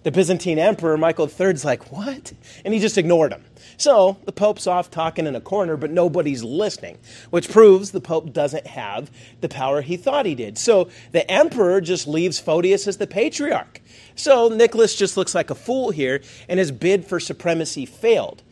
the 0.08 0.12
Byzantine 0.12 0.58
emperor, 0.58 0.96
Michael 0.96 1.28
III's 1.28 1.64
like, 1.64 1.90
What? 1.92 2.32
And 2.64 2.72
he 2.72 2.80
just 2.80 2.98
ignored 2.98 3.32
him. 3.32 3.44
So 3.76 4.16
the 4.24 4.32
Pope's 4.32 4.66
off 4.66 4.90
talking 4.90 5.26
in 5.26 5.36
a 5.36 5.40
corner, 5.40 5.76
but 5.76 5.90
nobody's 5.90 6.42
listening, 6.42 6.98
which 7.30 7.50
proves 7.50 7.90
the 7.90 8.00
Pope 8.00 8.32
doesn't 8.32 8.66
have 8.66 9.10
the 9.40 9.48
power 9.48 9.82
he 9.82 9.96
thought 9.96 10.26
he 10.26 10.34
did. 10.34 10.56
So 10.56 10.88
the 11.12 11.30
emperor 11.30 11.80
just 11.80 12.08
leaves 12.08 12.40
Photius 12.40 12.86
as 12.86 12.96
the 12.96 13.06
patriarch. 13.06 13.80
So 14.14 14.48
Nicholas 14.48 14.96
just 14.96 15.16
looks 15.16 15.34
like 15.34 15.50
a 15.50 15.54
fool 15.54 15.90
here, 15.90 16.22
and 16.48 16.58
his 16.58 16.72
bid 16.72 17.04
for 17.04 17.20
supremacy 17.20 17.84
failed. 17.84 18.42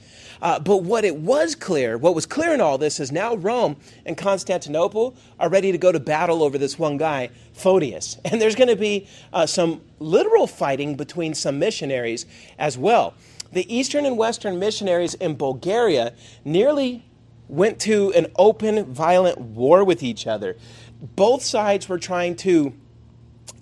Uh, 0.42 0.58
but 0.58 0.78
what 0.78 1.04
it 1.04 1.16
was 1.16 1.54
clear, 1.54 1.96
what 1.96 2.14
was 2.14 2.26
clear 2.26 2.52
in 2.52 2.60
all 2.60 2.78
this, 2.78 3.00
is 3.00 3.10
now 3.10 3.34
Rome 3.36 3.76
and 4.04 4.16
Constantinople 4.16 5.16
are 5.38 5.48
ready 5.48 5.72
to 5.72 5.78
go 5.78 5.92
to 5.92 6.00
battle 6.00 6.42
over 6.42 6.58
this 6.58 6.78
one 6.78 6.96
guy, 6.96 7.30
Photius. 7.52 8.18
And 8.24 8.40
there's 8.40 8.54
going 8.54 8.68
to 8.68 8.76
be 8.76 9.08
uh, 9.32 9.46
some 9.46 9.80
literal 9.98 10.46
fighting 10.46 10.94
between 10.94 11.34
some 11.34 11.58
missionaries 11.58 12.26
as 12.58 12.76
well. 12.76 13.14
The 13.52 13.72
Eastern 13.74 14.04
and 14.04 14.18
Western 14.18 14.58
missionaries 14.58 15.14
in 15.14 15.36
Bulgaria 15.36 16.12
nearly 16.44 17.04
went 17.48 17.78
to 17.80 18.12
an 18.14 18.26
open, 18.36 18.92
violent 18.92 19.38
war 19.38 19.84
with 19.84 20.02
each 20.02 20.26
other. 20.26 20.56
Both 21.00 21.42
sides 21.42 21.88
were 21.88 21.98
trying 21.98 22.36
to 22.36 22.74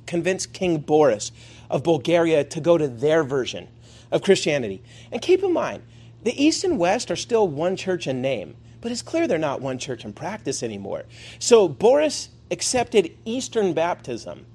convince 0.06 0.46
King 0.46 0.78
Boris 0.78 1.32
of 1.70 1.82
Bulgaria 1.82 2.44
to 2.44 2.60
go 2.60 2.78
to 2.78 2.88
their 2.88 3.24
version 3.24 3.68
of 4.10 4.22
Christianity. 4.22 4.82
And 5.12 5.20
keep 5.20 5.42
in 5.42 5.52
mind, 5.52 5.82
the 6.24 6.42
East 6.42 6.64
and 6.64 6.78
West 6.78 7.10
are 7.10 7.16
still 7.16 7.46
one 7.46 7.76
church 7.76 8.06
in 8.06 8.20
name, 8.20 8.56
but 8.80 8.90
it's 8.90 9.02
clear 9.02 9.26
they're 9.26 9.38
not 9.38 9.60
one 9.60 9.78
church 9.78 10.04
in 10.04 10.12
practice 10.12 10.62
anymore. 10.62 11.04
So 11.38 11.68
Boris 11.68 12.30
accepted 12.50 13.16
Eastern 13.24 13.72
baptism. 13.72 14.46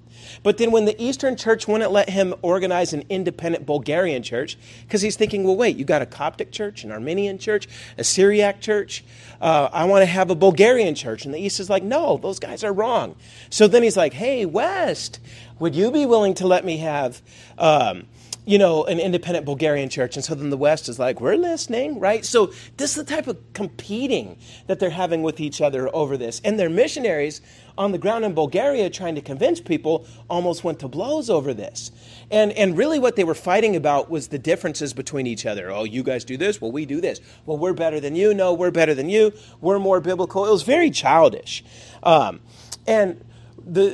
But 0.43 0.57
then, 0.57 0.71
when 0.71 0.85
the 0.85 1.01
Eastern 1.01 1.35
Church 1.35 1.67
wouldn't 1.67 1.91
let 1.91 2.09
him 2.09 2.35
organize 2.41 2.93
an 2.93 3.03
independent 3.09 3.65
Bulgarian 3.65 4.21
church, 4.21 4.57
because 4.81 5.01
he's 5.01 5.15
thinking, 5.15 5.43
well, 5.43 5.55
wait, 5.55 5.77
you 5.77 5.85
got 5.85 6.01
a 6.01 6.05
Coptic 6.05 6.51
church, 6.51 6.83
an 6.83 6.91
Armenian 6.91 7.37
church, 7.37 7.67
a 7.97 8.03
Syriac 8.03 8.61
church. 8.61 9.03
Uh, 9.41 9.69
I 9.71 9.85
want 9.85 10.01
to 10.01 10.05
have 10.05 10.29
a 10.29 10.35
Bulgarian 10.35 10.95
church. 10.95 11.25
And 11.25 11.33
the 11.33 11.39
East 11.39 11.59
is 11.59 11.69
like, 11.69 11.83
no, 11.83 12.17
those 12.17 12.39
guys 12.39 12.63
are 12.63 12.73
wrong. 12.73 13.15
So 13.49 13.67
then 13.67 13.83
he's 13.83 13.97
like, 13.97 14.13
hey, 14.13 14.45
West, 14.45 15.19
would 15.57 15.75
you 15.75 15.91
be 15.91 16.05
willing 16.05 16.33
to 16.35 16.47
let 16.47 16.63
me 16.65 16.77
have. 16.77 17.21
Um, 17.57 18.05
you 18.49 18.57
know, 18.57 18.83
an 18.85 18.99
independent 18.99 19.45
Bulgarian 19.45 19.89
church. 19.89 20.15
And 20.15 20.25
so 20.25 20.33
then 20.33 20.49
the 20.49 20.57
West 20.57 20.89
is 20.89 20.97
like, 20.97 21.21
we're 21.21 21.35
listening, 21.35 21.99
right? 21.99 22.25
So 22.25 22.47
this 22.77 22.89
is 22.89 22.95
the 22.95 23.03
type 23.03 23.27
of 23.27 23.37
competing 23.53 24.39
that 24.65 24.79
they're 24.79 24.89
having 24.89 25.21
with 25.21 25.39
each 25.39 25.61
other 25.61 25.87
over 25.95 26.17
this. 26.17 26.41
And 26.43 26.59
their 26.59 26.67
missionaries 26.67 27.41
on 27.77 27.91
the 27.91 27.99
ground 27.99 28.25
in 28.25 28.33
Bulgaria 28.33 28.89
trying 28.89 29.13
to 29.13 29.21
convince 29.21 29.61
people 29.61 30.07
almost 30.31 30.63
went 30.63 30.79
to 30.79 30.87
blows 30.87 31.29
over 31.29 31.53
this. 31.53 31.91
And, 32.31 32.51
and 32.53 32.75
really 32.75 32.97
what 32.97 33.15
they 33.15 33.23
were 33.23 33.35
fighting 33.35 33.75
about 33.75 34.09
was 34.09 34.29
the 34.29 34.39
differences 34.39 34.95
between 34.95 35.27
each 35.27 35.45
other. 35.45 35.69
Oh, 35.69 35.83
you 35.83 36.01
guys 36.01 36.25
do 36.25 36.35
this? 36.35 36.59
Well, 36.59 36.71
we 36.71 36.87
do 36.87 36.99
this. 37.01 37.21
Well, 37.45 37.59
we're 37.59 37.73
better 37.73 37.99
than 37.99 38.15
you. 38.15 38.33
No, 38.33 38.55
we're 38.55 38.71
better 38.71 38.95
than 38.95 39.09
you. 39.09 39.31
We're 39.61 39.77
more 39.77 40.01
biblical. 40.01 40.47
It 40.47 40.51
was 40.51 40.63
very 40.63 40.89
childish. 40.89 41.63
Um, 42.01 42.39
and 42.87 43.23
the, 43.65 43.91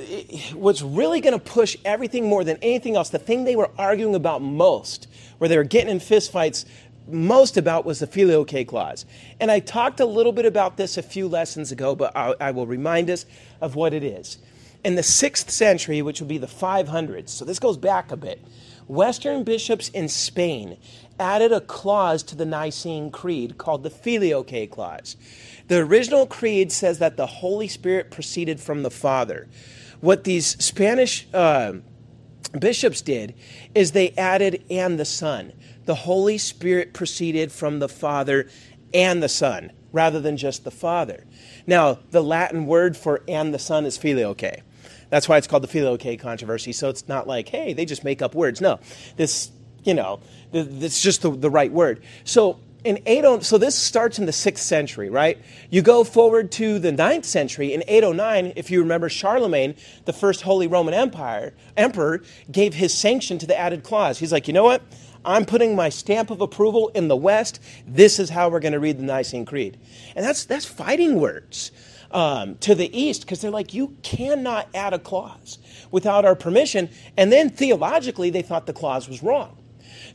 what's 0.53 0.81
really 0.81 1.21
going 1.21 1.37
to 1.37 1.43
push 1.43 1.77
everything 1.85 2.27
more 2.27 2.43
than 2.43 2.57
anything 2.61 2.95
else, 2.95 3.09
the 3.09 3.19
thing 3.19 3.43
they 3.43 3.55
were 3.55 3.71
arguing 3.77 4.15
about 4.15 4.41
most, 4.41 5.07
where 5.37 5.47
they 5.47 5.57
were 5.57 5.63
getting 5.63 5.89
in 5.89 5.99
fistfights 5.99 6.65
most 7.07 7.57
about 7.57 7.85
was 7.85 7.99
the 7.99 8.07
filioque 8.07 8.67
clause. 8.67 9.05
And 9.39 9.51
I 9.51 9.59
talked 9.59 9.99
a 9.99 10.05
little 10.05 10.31
bit 10.31 10.45
about 10.45 10.77
this 10.77 10.97
a 10.97 11.03
few 11.03 11.27
lessons 11.27 11.71
ago, 11.71 11.95
but 11.95 12.15
I, 12.15 12.33
I 12.39 12.51
will 12.51 12.67
remind 12.67 13.09
us 13.09 13.25
of 13.61 13.75
what 13.75 13.93
it 13.93 14.03
is. 14.03 14.37
In 14.83 14.95
the 14.95 15.03
sixth 15.03 15.49
century, 15.49 16.01
which 16.01 16.19
would 16.19 16.27
be 16.27 16.37
the 16.37 16.47
500s, 16.47 17.29
so 17.29 17.45
this 17.45 17.59
goes 17.59 17.77
back 17.77 18.11
a 18.11 18.17
bit, 18.17 18.43
Western 18.87 19.43
bishops 19.43 19.89
in 19.89 20.07
Spain 20.07 20.77
added 21.19 21.51
a 21.51 21.61
clause 21.61 22.21
to 22.23 22.35
the 22.35 22.45
Nicene 22.45 23.09
Creed 23.09 23.57
called 23.57 23.83
the 23.83 23.89
Filioque 23.89 24.69
Clause. 24.69 25.15
The 25.67 25.79
original 25.79 26.27
creed 26.27 26.71
says 26.71 26.99
that 26.99 27.17
the 27.17 27.25
Holy 27.25 27.67
Spirit 27.67 28.11
proceeded 28.11 28.59
from 28.59 28.83
the 28.83 28.91
Father. 28.91 29.47
What 29.99 30.23
these 30.23 30.63
Spanish 30.63 31.27
uh, 31.33 31.73
bishops 32.59 33.01
did 33.01 33.33
is 33.73 33.91
they 33.91 34.11
added 34.11 34.63
and 34.69 34.99
the 34.99 35.05
Son. 35.05 35.53
The 35.85 35.95
Holy 35.95 36.37
Spirit 36.37 36.93
proceeded 36.93 37.51
from 37.51 37.79
the 37.79 37.89
Father 37.89 38.47
and 38.93 39.21
the 39.21 39.29
Son, 39.29 39.71
rather 39.91 40.19
than 40.19 40.37
just 40.37 40.63
the 40.63 40.71
Father. 40.71 41.25
Now, 41.65 41.99
the 42.11 42.23
Latin 42.23 42.65
word 42.67 42.95
for 42.95 43.23
and 43.27 43.53
the 43.53 43.59
Son 43.59 43.85
is 43.85 43.97
filioque. 43.97 44.61
That's 45.09 45.29
why 45.29 45.37
it's 45.37 45.47
called 45.47 45.63
the 45.63 45.67
filioque 45.67 46.19
controversy. 46.19 46.71
So 46.71 46.89
it's 46.89 47.07
not 47.07 47.27
like, 47.27 47.49
hey, 47.49 47.73
they 47.73 47.85
just 47.85 48.03
make 48.03 48.21
up 48.21 48.35
words. 48.35 48.61
No, 48.61 48.79
this, 49.15 49.51
you 49.83 49.93
know, 49.93 50.19
it's 50.53 51.01
just 51.01 51.21
the, 51.21 51.31
the 51.31 51.49
right 51.49 51.71
word. 51.71 52.03
So 52.23 52.59
in 52.85 52.99
809, 53.07 53.41
so 53.41 53.57
this 53.57 53.75
starts 53.75 54.19
in 54.19 54.27
the 54.27 54.31
6th 54.31 54.59
century, 54.59 55.09
right? 55.09 55.39
You 55.71 55.81
go 55.81 56.03
forward 56.03 56.51
to 56.53 56.77
the 56.77 56.91
9th 56.91 57.25
century. 57.25 57.73
In 57.73 57.83
809, 57.87 58.53
if 58.55 58.69
you 58.69 58.79
remember, 58.79 59.09
Charlemagne, 59.09 59.75
the 60.05 60.13
first 60.13 60.43
Holy 60.43 60.67
Roman 60.67 60.93
Empire 60.93 61.53
emperor, 61.75 62.21
gave 62.51 62.75
his 62.75 62.93
sanction 62.93 63.39
to 63.39 63.47
the 63.47 63.57
added 63.57 63.83
clause. 63.83 64.19
He's 64.19 64.31
like, 64.31 64.47
you 64.47 64.53
know 64.53 64.63
what? 64.63 64.83
I'm 65.25 65.45
putting 65.45 65.75
my 65.75 65.89
stamp 65.89 66.29
of 66.29 66.41
approval 66.41 66.89
in 66.89 67.07
the 67.07 67.15
West. 67.15 67.59
This 67.87 68.19
is 68.19 68.29
how 68.29 68.49
we're 68.49 68.59
going 68.59 68.73
to 68.73 68.79
read 68.79 68.99
the 68.99 69.03
Nicene 69.03 69.45
Creed. 69.45 69.79
And 70.15 70.23
that's, 70.23 70.45
that's 70.45 70.65
fighting 70.65 71.19
words 71.19 71.71
um, 72.11 72.55
to 72.59 72.75
the 72.75 72.95
East 72.95 73.21
because 73.21 73.41
they're 73.41 73.49
like, 73.49 73.73
you 73.73 73.97
cannot 74.03 74.69
add 74.75 74.93
a 74.93 74.99
clause 74.99 75.57
without 75.89 76.23
our 76.23 76.35
permission. 76.35 76.89
And 77.17 77.31
then 77.31 77.49
theologically, 77.49 78.29
they 78.29 78.43
thought 78.43 78.67
the 78.67 78.73
clause 78.73 79.09
was 79.09 79.23
wrong. 79.23 79.57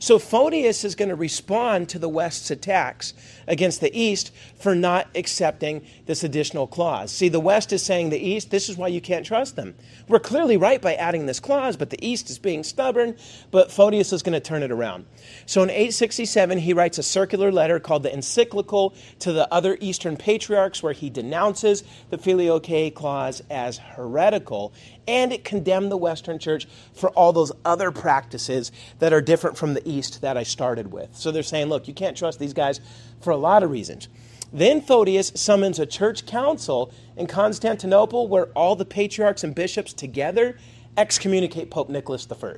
So 0.01 0.17
Photius 0.17 0.83
is 0.83 0.95
going 0.95 1.09
to 1.09 1.15
respond 1.15 1.87
to 1.89 1.99
the 1.99 2.09
West's 2.09 2.49
attacks 2.49 3.13
against 3.47 3.81
the 3.81 3.95
East 3.95 4.33
for 4.59 4.73
not 4.73 5.07
accepting 5.13 5.85
this 6.07 6.23
additional 6.23 6.65
clause. 6.65 7.11
See, 7.11 7.29
the 7.29 7.39
West 7.39 7.71
is 7.71 7.83
saying 7.83 8.09
the 8.09 8.17
East, 8.17 8.49
this 8.49 8.67
is 8.67 8.77
why 8.77 8.87
you 8.87 8.99
can't 8.99 9.23
trust 9.23 9.55
them. 9.55 9.75
We're 10.07 10.19
clearly 10.19 10.57
right 10.57 10.81
by 10.81 10.95
adding 10.95 11.27
this 11.27 11.39
clause, 11.39 11.77
but 11.77 11.91
the 11.91 12.03
East 12.03 12.31
is 12.31 12.39
being 12.39 12.63
stubborn, 12.63 13.15
but 13.51 13.71
Photius 13.71 14.11
is 14.11 14.23
going 14.23 14.33
to 14.33 14.39
turn 14.39 14.63
it 14.63 14.71
around. 14.71 15.05
So 15.45 15.61
in 15.61 15.69
867, 15.69 16.57
he 16.57 16.73
writes 16.73 16.97
a 16.97 17.03
circular 17.03 17.51
letter 17.51 17.79
called 17.79 18.01
the 18.01 18.11
Encyclical 18.11 18.95
to 19.19 19.31
the 19.31 19.53
other 19.53 19.77
Eastern 19.81 20.17
patriarchs 20.17 20.81
where 20.81 20.93
he 20.93 21.11
denounces 21.11 21.83
the 22.09 22.17
Filioque 22.17 22.95
clause 22.95 23.43
as 23.51 23.77
heretical 23.77 24.73
and 25.11 25.33
it 25.33 25.43
condemned 25.43 25.91
the 25.91 25.97
Western 25.97 26.39
church 26.39 26.69
for 26.93 27.09
all 27.09 27.33
those 27.33 27.51
other 27.65 27.91
practices 27.91 28.71
that 28.99 29.11
are 29.11 29.19
different 29.19 29.57
from 29.57 29.73
the 29.73 29.87
East 29.87 30.21
that 30.21 30.37
I 30.37 30.43
started 30.43 30.93
with. 30.93 31.13
So 31.17 31.31
they're 31.31 31.43
saying, 31.43 31.67
look, 31.67 31.89
you 31.89 31.93
can't 31.93 32.15
trust 32.15 32.39
these 32.39 32.53
guys 32.53 32.79
for 33.19 33.31
a 33.31 33.37
lot 33.37 33.61
of 33.61 33.69
reasons. 33.69 34.07
Then 34.53 34.79
Photius 34.79 35.33
summons 35.35 35.79
a 35.79 35.85
church 35.85 36.25
council 36.25 36.93
in 37.17 37.27
Constantinople 37.27 38.29
where 38.29 38.45
all 38.47 38.77
the 38.77 38.85
patriarchs 38.85 39.43
and 39.43 39.53
bishops 39.53 39.91
together 39.91 40.57
excommunicate 40.95 41.69
Pope 41.69 41.89
Nicholas 41.89 42.25
I. 42.31 42.53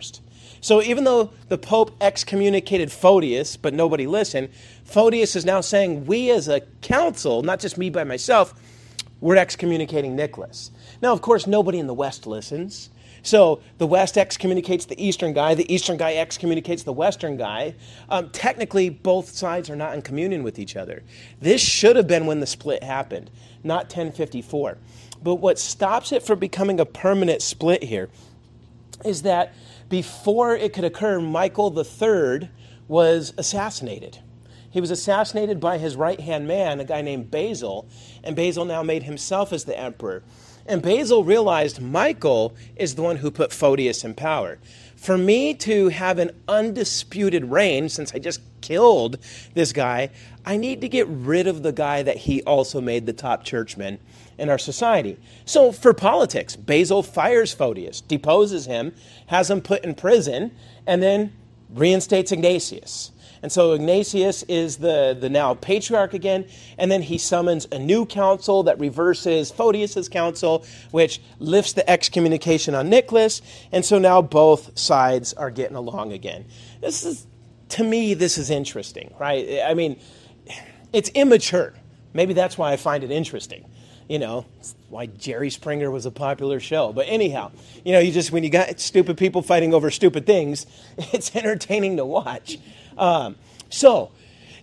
So 0.62 0.84
even 0.84 1.06
though 1.06 1.32
the 1.50 1.58
Pope 1.58 1.96
excommunicated 2.02 2.92
Photius, 2.92 3.58
but 3.58 3.74
nobody 3.74 4.06
listened, 4.06 4.50
Photius 4.84 5.36
is 5.36 5.44
now 5.44 5.62
saying, 5.62 6.06
we 6.06 6.30
as 6.30 6.48
a 6.48 6.62
council, 6.82 7.42
not 7.42 7.60
just 7.60 7.80
me 7.80 7.90
by 7.90 8.04
myself, 8.04 8.54
we're 9.22 9.38
excommunicating 9.38 10.16
Nicholas. 10.16 10.70
Now, 11.04 11.12
of 11.12 11.22
course, 11.22 11.48
nobody 11.48 11.80
in 11.80 11.88
the 11.88 11.94
West 11.94 12.26
listens. 12.26 12.90
So 13.24 13.60
the 13.78 13.86
West 13.86 14.18
excommunicates 14.18 14.86
the 14.86 15.06
Eastern 15.06 15.34
guy, 15.34 15.54
the 15.54 15.72
Eastern 15.72 15.98
guy 15.98 16.14
excommunicates 16.14 16.84
the 16.84 16.94
Western 16.94 17.36
guy. 17.36 17.76
Um, 18.08 18.30
technically, 18.30 18.90
both 18.90 19.30
sides 19.30 19.70
are 19.70 19.76
not 19.76 19.96
in 19.96 20.02
communion 20.02 20.44
with 20.44 20.60
each 20.60 20.78
other. 20.78 21.04
This 21.42 21.60
should 21.60 21.98
have 21.98 22.08
been 22.08 22.26
when 22.26 22.40
the 22.40 22.48
split 22.48 22.84
happened, 22.84 23.30
not 23.66 23.88
1054. 23.88 24.78
But 25.22 25.36
what 25.36 25.60
stops 25.60 26.14
it 26.14 26.24
from 26.24 26.40
becoming 26.40 26.80
a 26.80 26.86
permanent 26.86 27.42
split 27.42 27.84
here 27.84 28.08
is 29.04 29.24
that 29.24 29.54
before 29.90 30.56
it 30.56 30.72
could 30.72 30.86
occur, 30.86 31.20
Michael 31.20 31.78
III 31.78 32.50
was 32.88 33.34
assassinated. 33.38 34.20
He 34.72 34.80
was 34.80 34.90
assassinated 34.90 35.60
by 35.60 35.80
his 35.80 35.98
right 35.98 36.22
hand 36.22 36.48
man, 36.48 36.80
a 36.80 36.86
guy 36.86 37.02
named 37.02 37.30
Basil, 37.30 37.90
and 38.24 38.38
Basil 38.38 38.64
now 38.64 38.84
made 38.84 39.04
himself 39.04 39.52
as 39.52 39.66
the 39.66 39.78
emperor. 39.78 40.24
And 40.66 40.82
Basil 40.82 41.24
realized 41.24 41.82
Michael 41.82 42.56
is 42.76 42.96
the 42.96 43.02
one 43.02 43.18
who 43.18 43.32
put 43.32 43.52
Photius 43.52 44.04
in 44.04 44.14
power. 44.14 44.60
For 44.96 45.18
me 45.18 45.54
to 45.56 45.90
have 45.90 46.18
an 46.18 46.32
undisputed 46.48 47.52
reign, 47.52 47.90
since 47.90 48.14
I 48.14 48.20
just 48.20 48.40
killed 48.62 49.18
this 49.54 49.74
guy, 49.74 50.10
I 50.46 50.56
need 50.56 50.80
to 50.82 50.88
get 50.88 51.08
rid 51.08 51.48
of 51.48 51.64
the 51.64 51.74
guy 51.74 52.04
that 52.04 52.18
he 52.18 52.42
also 52.44 52.80
made 52.80 53.06
the 53.06 53.14
top 53.14 53.44
churchman 53.44 54.00
in 54.38 54.50
our 54.50 54.58
society. 54.58 55.18
So, 55.46 55.72
for 55.72 55.94
politics, 55.94 56.56
Basil 56.56 57.04
fires 57.04 57.54
Photius, 57.54 58.02
deposes 58.02 58.66
him, 58.66 58.94
has 59.28 59.52
him 59.52 59.62
put 59.62 59.84
in 59.84 59.96
prison, 59.96 60.52
and 60.88 61.04
then 61.04 61.34
reinstates 61.70 62.32
Ignatius. 62.32 63.12
And 63.44 63.52
so 63.52 63.74
Ignatius 63.74 64.44
is 64.44 64.78
the, 64.78 65.16
the 65.20 65.30
now 65.30 65.54
patriarch 65.54 66.14
again, 66.14 66.46
and 66.78 66.90
then 66.90 67.02
he 67.02 67.18
summons 67.18 67.68
a 67.74 67.78
new 67.78 68.06
council 68.06 68.64
that 68.64 68.80
reverses 68.80 69.52
Photius's 69.52 70.08
council, 70.08 70.66
which 70.92 71.22
lifts 71.40 71.74
the 71.74 71.88
excommunication 71.88 72.74
on 72.74 72.90
Nicholas, 72.90 73.42
and 73.74 73.84
so 73.84 74.00
now 74.00 74.22
both 74.22 74.80
sides 74.80 75.34
are 75.34 75.52
getting 75.52 75.76
along 75.76 76.14
again. 76.14 76.46
This 76.80 77.04
is, 77.04 77.28
to 77.70 77.84
me, 77.84 78.14
this 78.14 78.38
is 78.38 78.50
interesting, 78.50 79.14
right? 79.20 79.60
I 79.66 79.74
mean, 79.74 80.00
it's 80.94 81.10
immature. 81.10 81.74
Maybe 82.14 82.34
that's 82.34 82.58
why 82.58 82.72
I 82.72 82.78
find 82.78 83.04
it 83.04 83.12
interesting 83.12 83.66
you 84.10 84.20
know, 84.20 84.46
why 84.90 85.06
Jerry 85.06 85.50
Springer 85.50 85.90
was 85.90 86.06
a 86.06 86.12
popular 86.12 86.60
show. 86.60 86.92
But 86.92 87.06
anyhow, 87.08 87.52
you 87.86 87.94
know, 87.94 88.00
you 88.00 88.12
just, 88.12 88.32
when 88.32 88.44
you 88.44 88.50
got 88.50 88.80
stupid 88.80 89.18
people 89.18 89.42
fighting 89.42 89.74
over 89.74 89.90
stupid 89.90 90.26
things, 90.26 90.66
it's 90.98 91.36
entertaining 91.36 91.98
to 91.98 92.06
watch. 92.06 92.58
Um, 92.98 93.36
so, 93.70 94.12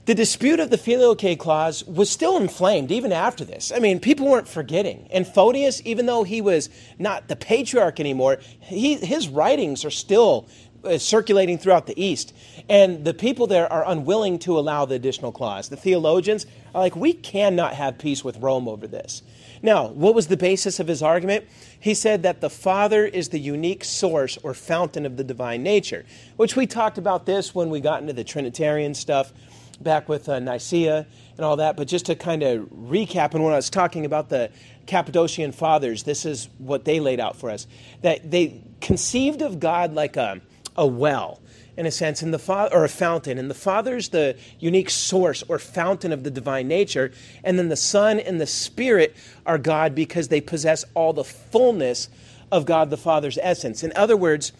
the 0.07 0.15
dispute 0.15 0.61
of 0.61 0.71
the 0.71 0.79
filioque 0.79 1.39
clause 1.39 1.85
was 1.85 2.11
still 2.11 2.37
inflamed 2.37 2.91
even 2.91 3.13
after 3.13 3.45
this. 3.45 3.71
I 3.71 3.79
mean, 3.79 4.01
people 4.01 4.27
weren't 4.27 4.49
forgetting. 4.49 5.07
And 5.13 5.27
Photius, 5.27 5.83
even 5.85 6.07
though 6.07 6.25
he 6.25 6.41
was 6.41 6.71
not 6.99 7.29
the 7.29 7.37
patriarch 7.37 8.01
anymore, 8.01 8.39
he, 8.61 8.95
his 8.95 9.29
writings 9.29 9.85
are 9.85 9.91
still 9.91 10.49
uh, 10.83 10.99
circulating 10.99 11.59
throughout 11.59 11.87
the 11.87 12.03
East. 12.03 12.33
And 12.69 13.05
the 13.05 13.13
people 13.13 13.47
there 13.47 13.71
are 13.71 13.87
unwilling 13.87 14.39
to 14.41 14.59
allow 14.59 14.85
the 14.85 14.95
additional 14.95 15.33
clause. 15.33 15.69
The 15.69 15.77
theologians 15.77 16.47
are 16.75 16.81
like, 16.81 16.97
we 16.97 17.13
cannot 17.13 17.75
have 17.75 17.99
peace 17.99 18.25
with 18.25 18.39
Rome 18.39 18.67
over 18.67 18.87
this. 18.87 19.23
Now, 19.63 19.89
what 19.89 20.15
was 20.15 20.29
the 20.29 20.37
basis 20.37 20.81
of 20.81 20.89
his 20.89 21.03
argument? 21.03 21.45
He 21.81 21.95
said 21.95 22.23
that 22.23 22.43
the 22.43 22.51
Father 22.51 23.07
is 23.07 23.31
the 23.31 23.39
unique 23.39 23.85
source 23.85 24.39
or 24.43 24.53
fountain 24.53 25.07
of 25.07 25.17
the 25.17 25.25
divine 25.25 25.63
nature, 25.63 26.05
which 26.37 26.55
we 26.55 26.67
talked 26.67 26.99
about 26.99 27.25
this 27.25 27.55
when 27.55 27.71
we 27.71 27.81
got 27.81 28.03
into 28.03 28.13
the 28.13 28.23
Trinitarian 28.23 28.95
stuff 28.95 29.33
back 29.81 30.09
with 30.09 30.29
uh, 30.29 30.39
Nicaea 30.39 31.07
and 31.37 31.45
all 31.45 31.57
that. 31.57 31.77
But 31.77 31.89
just 31.89 32.07
to 32.07 32.15
kind 32.15 32.43
of 32.43 32.69
recap, 32.69 33.33
and 33.33 33.43
when 33.43 33.55
I 33.55 33.57
was 33.57 33.71
talking 33.71 34.05
about 34.05 34.29
the 34.29 34.51
Cappadocian 34.87 35.53
fathers, 35.53 36.03
this 36.03 36.27
is 36.27 36.51
what 36.59 36.85
they 36.85 37.01
laid 37.01 37.19
out 37.19 37.37
for 37.37 37.51
us 37.51 37.67
that 38.03 38.31
they 38.31 38.63
conceived 38.83 39.41
of 39.41 39.59
God 39.59 39.95
like 39.95 40.17
a, 40.17 40.41
a 40.77 40.87
well 40.87 41.41
in 41.77 41.87
a 41.87 41.91
sense, 41.91 42.23
in 42.23 42.31
the 42.31 42.39
father 42.39 42.75
or 42.75 42.85
a 42.85 42.89
fountain. 42.89 43.39
And 43.39 43.51
the 43.51 43.55
Father's 43.55 44.11
the 44.11 44.37
unique 44.59 44.91
source 44.91 45.43
or 45.49 45.59
fountain 45.59 46.13
of 46.13 46.25
the 46.25 46.31
divine 46.31 46.69
nature, 46.69 47.13
and 47.45 47.59
then 47.59 47.69
the 47.69 47.77
Son 47.77 48.21
and 48.21 48.41
the 48.41 48.47
Spirit 48.47 49.17
are 49.47 49.59
God 49.59 49.95
because 49.95 50.29
they 50.29 50.41
possess 50.41 50.85
all 50.95 51.13
the 51.13 51.25
fullness 51.25 52.09
of 52.53 52.65
God 52.65 52.91
the 52.91 52.97
Father's 52.97 53.39
essence. 53.41 53.83
In 53.83 53.93
other 53.95 54.17
words, 54.17 54.53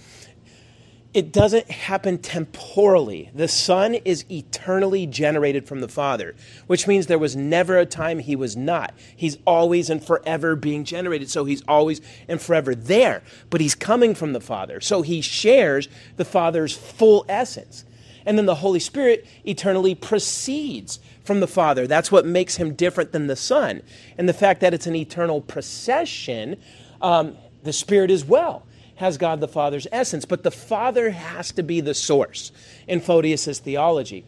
it 1.13 1.33
doesn't 1.33 1.69
happen 1.71 2.19
temporally. 2.19 3.31
The 3.35 3.49
Son 3.49 3.95
is 3.95 4.25
eternally 4.31 5.07
generated 5.07 5.67
from 5.67 5.81
the 5.81 5.89
Father, 5.89 6.37
which 6.69 6.87
means 6.87 7.07
there 7.07 7.19
was 7.19 7.35
never 7.35 7.79
a 7.79 7.87
time 7.87 8.21
he 8.21 8.37
was 8.37 8.57
not. 8.57 8.95
He's 9.17 9.37
always 9.45 9.91
and 9.91 10.05
forever 10.05 10.55
being 10.55 10.85
generated, 10.85 11.29
so 11.29 11.45
he's 11.45 11.63
always 11.67 12.01
and 12.29 12.41
forever 12.41 12.77
there. 12.77 13.23
But 13.51 13.61
he's 13.61 13.75
coming 13.75 14.15
from 14.15 14.35
the 14.35 14.41
Father, 14.41 14.81
so 14.81 15.03
he 15.03 15.21
shares 15.21 15.89
the 16.17 16.25
Father's 16.25 16.77
full 16.77 17.25
essence. 17.29 17.85
And 18.25 18.39
then 18.39 18.47
the 18.47 18.57
Holy 18.57 18.81
Spirit 18.81 19.27
eternally 19.45 19.97
proceeds 19.97 21.01
from 21.25 21.41
the 21.41 21.49
Father. 21.49 21.89
That's 21.89 22.13
what 22.13 22.25
makes 22.25 22.57
him 22.57 22.75
different 22.75 23.11
than 23.11 23.27
the 23.27 23.35
Son. 23.35 23.83
And 24.17 24.29
the 24.29 24.35
fact 24.35 24.61
that 24.61 24.75
it's 24.75 24.87
an 24.87 24.95
eternal 24.95 25.41
procession, 25.41 26.57
um, 27.03 27.37
the 27.65 27.73
Spirit 27.73 28.13
as 28.13 28.25
well 28.25 28.65
has 29.01 29.17
God 29.17 29.41
the 29.41 29.49
Father's 29.49 29.87
essence, 29.91 30.27
but 30.27 30.43
the 30.43 30.51
Father 30.51 31.11
has 31.11 31.53
to 31.53 31.63
be 31.63 31.81
the 31.81 31.95
source 31.95 32.53
in 32.87 33.01
Photius' 33.01 33.59
theology. 33.59 34.25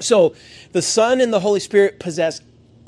So 0.00 0.36
the 0.70 0.82
Son 0.82 1.20
and 1.20 1.32
the 1.32 1.40
Holy 1.40 1.58
Spirit 1.58 1.98
possess 1.98 2.40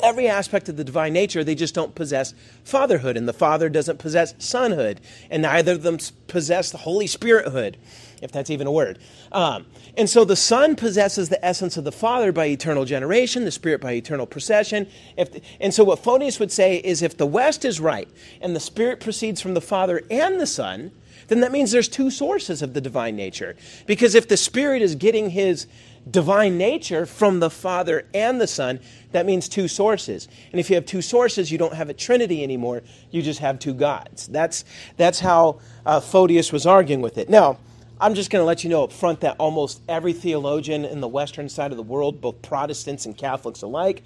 every 0.04 0.28
aspect 0.28 0.68
of 0.68 0.76
the 0.76 0.84
divine 0.84 1.12
nature, 1.12 1.42
they 1.42 1.56
just 1.56 1.74
don't 1.74 1.96
possess 1.96 2.32
fatherhood, 2.62 3.16
and 3.16 3.28
the 3.28 3.32
Father 3.32 3.68
doesn't 3.68 3.98
possess 3.98 4.34
sonhood, 4.34 4.98
and 5.30 5.42
neither 5.42 5.72
of 5.72 5.82
them 5.82 5.98
possess 6.28 6.70
the 6.70 6.78
Holy 6.78 7.06
Spirithood, 7.06 7.74
if 8.22 8.30
that's 8.30 8.48
even 8.48 8.68
a 8.68 8.72
word. 8.72 9.00
Um, 9.32 9.66
and 9.96 10.08
so 10.08 10.24
the 10.24 10.36
Son 10.36 10.76
possesses 10.76 11.28
the 11.28 11.44
essence 11.44 11.76
of 11.76 11.82
the 11.82 11.92
Father 11.92 12.30
by 12.30 12.46
eternal 12.46 12.84
generation, 12.84 13.44
the 13.44 13.50
Spirit 13.50 13.80
by 13.80 13.92
eternal 13.92 14.26
procession. 14.26 14.86
If 15.16 15.30
and 15.60 15.74
so 15.74 15.82
what 15.82 15.98
Photius 15.98 16.38
would 16.38 16.52
say 16.52 16.76
is 16.76 17.02
if 17.02 17.16
the 17.16 17.26
West 17.26 17.64
is 17.64 17.80
right, 17.80 18.08
and 18.40 18.54
the 18.54 18.60
Spirit 18.60 19.00
proceeds 19.00 19.40
from 19.40 19.54
the 19.54 19.60
Father 19.60 20.02
and 20.08 20.40
the 20.40 20.46
Son, 20.46 20.92
then 21.30 21.40
that 21.40 21.52
means 21.52 21.70
there's 21.70 21.88
two 21.88 22.10
sources 22.10 22.60
of 22.60 22.74
the 22.74 22.80
divine 22.80 23.14
nature. 23.14 23.56
Because 23.86 24.16
if 24.16 24.26
the 24.26 24.36
Spirit 24.36 24.82
is 24.82 24.96
getting 24.96 25.30
his 25.30 25.68
divine 26.10 26.58
nature 26.58 27.06
from 27.06 27.38
the 27.38 27.48
Father 27.48 28.04
and 28.12 28.40
the 28.40 28.48
Son, 28.48 28.80
that 29.12 29.26
means 29.26 29.48
two 29.48 29.68
sources. 29.68 30.28
And 30.50 30.58
if 30.58 30.68
you 30.68 30.74
have 30.74 30.86
two 30.86 31.02
sources, 31.02 31.52
you 31.52 31.56
don't 31.56 31.74
have 31.74 31.88
a 31.88 31.94
Trinity 31.94 32.42
anymore. 32.42 32.82
You 33.12 33.22
just 33.22 33.38
have 33.38 33.60
two 33.60 33.74
gods. 33.74 34.26
That's, 34.26 34.64
that's 34.96 35.20
how 35.20 35.60
uh, 35.86 36.00
Photius 36.00 36.52
was 36.52 36.66
arguing 36.66 37.00
with 37.00 37.16
it. 37.16 37.30
Now, 37.30 37.58
I'm 38.00 38.14
just 38.14 38.30
going 38.30 38.42
to 38.42 38.46
let 38.46 38.64
you 38.64 38.70
know 38.70 38.82
up 38.82 38.92
front 38.92 39.20
that 39.20 39.36
almost 39.38 39.82
every 39.88 40.14
theologian 40.14 40.84
in 40.84 41.00
the 41.00 41.08
western 41.08 41.48
side 41.48 41.70
of 41.70 41.76
the 41.76 41.82
world, 41.84 42.20
both 42.20 42.42
Protestants 42.42 43.06
and 43.06 43.16
Catholics 43.16 43.62
alike, 43.62 44.02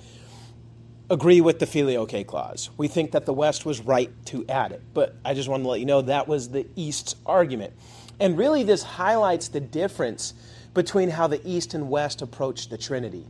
agree 1.10 1.40
with 1.40 1.58
the 1.58 1.66
filioque 1.66 2.26
clause. 2.26 2.70
We 2.76 2.88
think 2.88 3.12
that 3.12 3.26
the 3.26 3.32
West 3.32 3.66
was 3.66 3.80
right 3.80 4.10
to 4.26 4.44
add 4.48 4.72
it. 4.72 4.82
But 4.94 5.16
I 5.24 5.34
just 5.34 5.48
wanted 5.48 5.64
to 5.64 5.68
let 5.70 5.80
you 5.80 5.86
know 5.86 6.02
that 6.02 6.28
was 6.28 6.50
the 6.50 6.66
East's 6.76 7.16
argument. 7.26 7.72
And 8.20 8.38
really, 8.38 8.62
this 8.62 8.82
highlights 8.82 9.48
the 9.48 9.60
difference 9.60 10.34
between 10.72 11.10
how 11.10 11.26
the 11.26 11.40
East 11.46 11.74
and 11.74 11.88
West 11.90 12.22
approached 12.22 12.70
the 12.70 12.78
Trinity. 12.78 13.26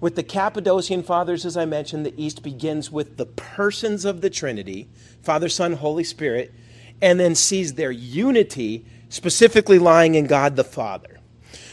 With 0.00 0.14
the 0.14 0.22
Cappadocian 0.22 1.02
Fathers, 1.02 1.46
as 1.46 1.56
I 1.56 1.64
mentioned, 1.64 2.04
the 2.04 2.22
East 2.22 2.42
begins 2.42 2.92
with 2.92 3.16
the 3.16 3.26
persons 3.26 4.04
of 4.04 4.20
the 4.20 4.30
Trinity 4.30 4.88
Father, 5.22 5.48
Son, 5.48 5.72
Holy 5.72 6.04
Spirit, 6.04 6.52
and 7.02 7.18
then 7.18 7.34
sees 7.34 7.74
their 7.74 7.90
unity 7.90 8.84
specifically 9.08 9.78
lying 9.78 10.14
in 10.14 10.26
God 10.26 10.56
the 10.56 10.64
Father. 10.64 11.18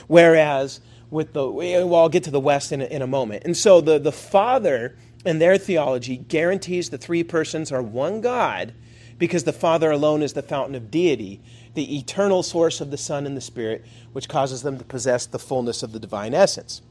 Whereas 0.08 0.80
with 1.12 1.34
the, 1.34 1.48
well, 1.48 1.96
I'll 1.96 2.10
get 2.10 2.24
to 2.24 2.32
the 2.32 2.40
West 2.40 2.72
in 2.72 2.82
a, 2.82 2.86
in 2.86 3.02
a 3.02 3.08
moment. 3.08 3.44
And 3.46 3.56
so 3.56 3.82
the, 3.82 4.00
the 4.00 4.12
Father 4.12 4.98
and 5.26 5.42
their 5.42 5.58
theology 5.58 6.18
guarantees 6.18 6.90
the 6.90 6.98
three 6.98 7.24
persons 7.24 7.72
are 7.72 7.82
one 7.82 8.22
God 8.22 8.74
because 9.18 9.44
the 9.44 9.54
Father 9.54 9.92
alone 9.92 10.22
is 10.22 10.34
the 10.34 10.42
fountain 10.42 10.76
of 10.76 10.92
deity, 10.92 11.42
the 11.76 11.98
eternal 11.98 12.44
source 12.44 12.82
of 12.82 12.92
the 12.92 12.98
Son 12.98 13.26
and 13.26 13.38
the 13.38 13.42
Spirit, 13.42 13.86
which 14.12 14.28
causes 14.28 14.64
them 14.64 14.78
to 14.78 14.84
possess 14.84 15.26
the 15.26 15.40
fullness 15.40 15.84
of 15.84 15.92
the 15.92 16.00
divine 16.00 16.34
essence. 16.34 16.82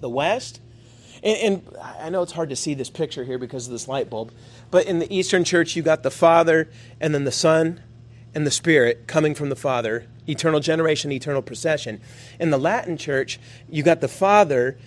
The 0.00 0.08
West, 0.08 0.60
and, 1.22 1.38
and, 1.38 1.76
I 1.80 2.10
know 2.10 2.22
it's 2.22 2.32
hard 2.32 2.50
to 2.50 2.56
see 2.56 2.74
this 2.74 2.90
picture 2.90 3.24
here 3.24 3.38
because 3.38 3.66
of 3.66 3.72
this 3.72 3.86
light 3.86 4.10
bulb, 4.10 4.32
but 4.70 4.86
in 4.86 4.98
the 4.98 5.14
Eastern 5.14 5.44
Church, 5.44 5.76
you 5.76 5.82
got 5.82 6.02
the 6.02 6.10
Father 6.10 6.68
and 7.00 7.14
then 7.14 7.24
the 7.24 7.30
Son 7.30 7.80
and 8.34 8.46
the 8.46 8.50
Spirit 8.50 9.06
coming 9.06 9.34
from 9.34 9.48
the 9.48 9.56
Father, 9.56 10.06
eternal 10.28 10.58
generation, 10.58 11.12
eternal 11.12 11.42
procession. 11.42 12.00
In 12.40 12.50
the 12.50 12.58
Latin 12.58 12.96
Church, 12.96 13.38
you 13.68 13.82
got 13.82 14.00
the 14.00 14.08
Father 14.08 14.78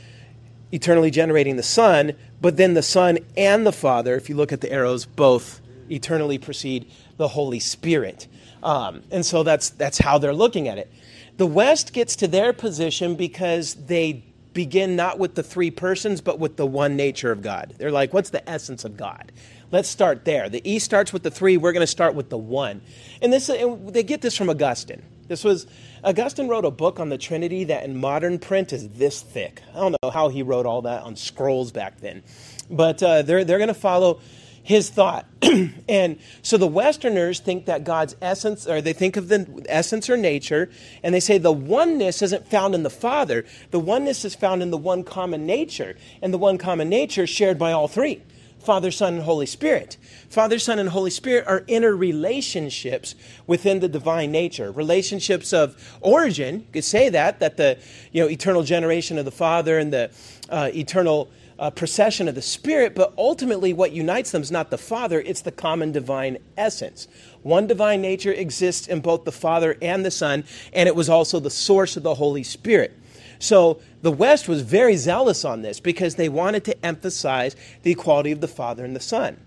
eternally 0.72 1.12
generating 1.12 1.56
the 1.56 1.64
Son, 1.64 2.14
but 2.42 2.58
then 2.58 2.74
the 2.74 2.84
Son 2.84 3.20
and 3.38 3.66
the 3.66 3.72
Father, 3.72 4.16
if 4.16 4.30
you 4.30 4.36
look 4.36 4.52
at 4.52 4.62
the 4.62 4.72
arrows, 4.72 5.06
both 5.06 5.62
eternally 5.90 6.38
precede 6.38 6.90
the 7.18 7.28
Holy 7.30 7.60
Spirit. 7.60 8.28
Um, 8.64 9.04
and 9.12 9.26
so 9.26 9.44
that's, 9.44 9.70
that's 9.70 9.98
how 9.98 10.18
they're 10.18 10.34
looking 10.34 10.68
at 10.68 10.78
it. 10.78 10.92
The 11.38 11.46
West 11.46 11.94
gets 11.94 12.16
to 12.18 12.28
their 12.28 12.54
position 12.54 13.16
because 13.16 13.76
they 13.76 14.24
begin 14.54 14.96
not 14.96 15.20
with 15.20 15.36
the 15.36 15.44
three 15.44 15.70
persons, 15.70 16.22
but 16.22 16.40
with 16.40 16.56
the 16.56 16.66
one 16.66 16.96
nature 16.96 17.32
of 17.32 17.42
God. 17.42 17.76
They're 17.78 17.92
like, 17.92 18.14
what's 18.14 18.30
the 18.30 18.48
essence 18.50 18.86
of 18.86 18.98
God? 18.98 19.32
Let's 19.72 19.90
start 19.90 20.26
there. 20.26 20.50
The 20.50 20.68
East 20.70 20.86
starts 20.86 21.12
with 21.12 21.24
the 21.24 21.32
three. 21.32 21.58
We're 21.58 21.74
going 21.74 21.82
to 21.82 21.88
start 21.88 22.16
with 22.16 22.30
the 22.30 22.38
one. 22.38 22.82
And 23.22 23.34
this, 23.34 23.50
and 23.50 23.90
they 23.90 24.04
get 24.04 24.22
this 24.22 24.38
from 24.38 24.50
Augustine. 24.50 25.04
This 25.28 25.44
was 25.44 25.66
Augustine 26.04 26.48
wrote 26.48 26.66
a 26.66 26.72
book 26.72 27.00
on 27.00 27.10
the 27.10 27.18
Trinity 27.18 27.64
that 27.66 27.84
in 27.84 28.00
modern 28.00 28.38
print 28.38 28.72
is 28.72 28.90
this 28.90 29.22
thick. 29.22 29.62
I 29.74 29.78
don't 29.78 29.96
know 30.04 30.12
how 30.12 30.30
he 30.30 30.44
wrote 30.44 30.66
all 30.66 30.84
that 30.84 31.02
on 31.04 31.16
scrolls 31.16 31.72
back 31.72 32.00
then, 32.00 32.24
but 32.70 33.02
uh, 33.02 33.24
they're 33.24 33.44
they're 33.44 33.58
going 33.58 33.70
to 33.70 33.74
follow 33.74 34.20
his 34.62 34.90
thought. 34.90 35.28
and 35.90 36.20
so 36.42 36.58
the 36.58 36.68
Westerners 36.68 37.40
think 37.40 37.66
that 37.66 37.84
God's 37.84 38.16
essence, 38.22 38.68
or 38.68 38.82
they 38.82 38.94
think 38.94 39.16
of 39.16 39.28
the 39.28 39.66
essence 39.68 40.10
or 40.10 40.18
nature, 40.18 40.70
and 41.04 41.14
they 41.14 41.20
say 41.20 41.38
the 41.38 41.52
oneness 41.52 42.22
isn't 42.22 42.48
found 42.48 42.74
in 42.74 42.84
the 42.84 42.90
Father. 42.90 43.46
The 43.72 43.80
oneness 43.80 44.26
is 44.26 44.36
found 44.36 44.62
in 44.62 44.72
the 44.72 44.78
one 44.78 45.04
common 45.04 45.46
nature, 45.46 45.96
and 46.22 46.34
the 46.34 46.40
one 46.40 46.58
common 46.58 46.90
nature 46.90 47.26
shared 47.26 47.58
by 47.58 47.72
all 47.72 47.88
three. 47.88 48.22
Father, 48.66 48.92
Son, 48.92 49.16
and 49.16 49.24
Holy 49.24 49.46
Spirit. 49.46 49.98
Father, 50.30 50.60
Son, 50.60 50.80
and 50.80 50.90
Holy 50.90 51.12
Spirit 51.12 51.46
are 51.48 51.62
interrelationships 51.62 53.16
within 53.48 53.80
the 53.80 53.88
divine 53.88 54.32
nature. 54.32 54.72
Relationships 54.72 55.54
of 55.54 55.98
origin, 56.02 56.62
you 56.62 56.68
could 56.74 56.84
say 56.84 57.10
that, 57.10 57.40
that 57.40 57.58
the 57.58 57.78
you 58.12 58.24
know, 58.24 58.30
eternal 58.30 58.64
generation 58.64 59.18
of 59.18 59.26
the 59.26 59.32
Father 59.32 59.78
and 59.78 59.94
the 59.94 60.12
uh, 60.50 60.70
eternal 60.74 61.30
uh, 61.58 61.70
procession 61.70 62.28
of 62.28 62.36
the 62.36 62.42
Spirit, 62.42 62.96
but 62.96 63.14
ultimately 63.18 63.72
what 63.74 63.92
unites 63.92 64.32
them 64.32 64.42
is 64.42 64.52
not 64.52 64.70
the 64.70 64.78
Father, 64.78 65.22
it's 65.22 65.42
the 65.42 65.52
common 65.52 65.92
divine 65.92 66.38
essence. 66.58 67.08
One 67.44 67.68
divine 67.68 68.02
nature 68.02 68.34
exists 68.34 68.88
in 68.88 69.00
both 69.00 69.24
the 69.24 69.32
Father 69.32 69.78
and 69.82 70.04
the 70.04 70.12
Son, 70.12 70.44
and 70.74 70.88
it 70.88 70.96
was 70.96 71.10
also 71.10 71.40
the 71.40 71.50
source 71.50 71.96
of 71.96 72.04
the 72.04 72.16
Holy 72.16 72.44
Spirit. 72.44 72.98
So 73.40 73.82
the 74.02 74.12
West 74.12 74.48
was 74.48 74.62
very 74.62 74.96
zealous 74.96 75.46
on 75.46 75.62
this 75.62 75.80
because 75.80 76.16
they 76.16 76.30
wanted 76.30 76.64
to 76.66 76.86
emphasize 76.86 77.56
the 77.84 77.92
equality 77.92 78.32
of 78.32 78.42
the 78.42 78.48
Father 78.48 78.86
and 78.86 78.96
the 78.96 79.00
Son. 79.00 79.40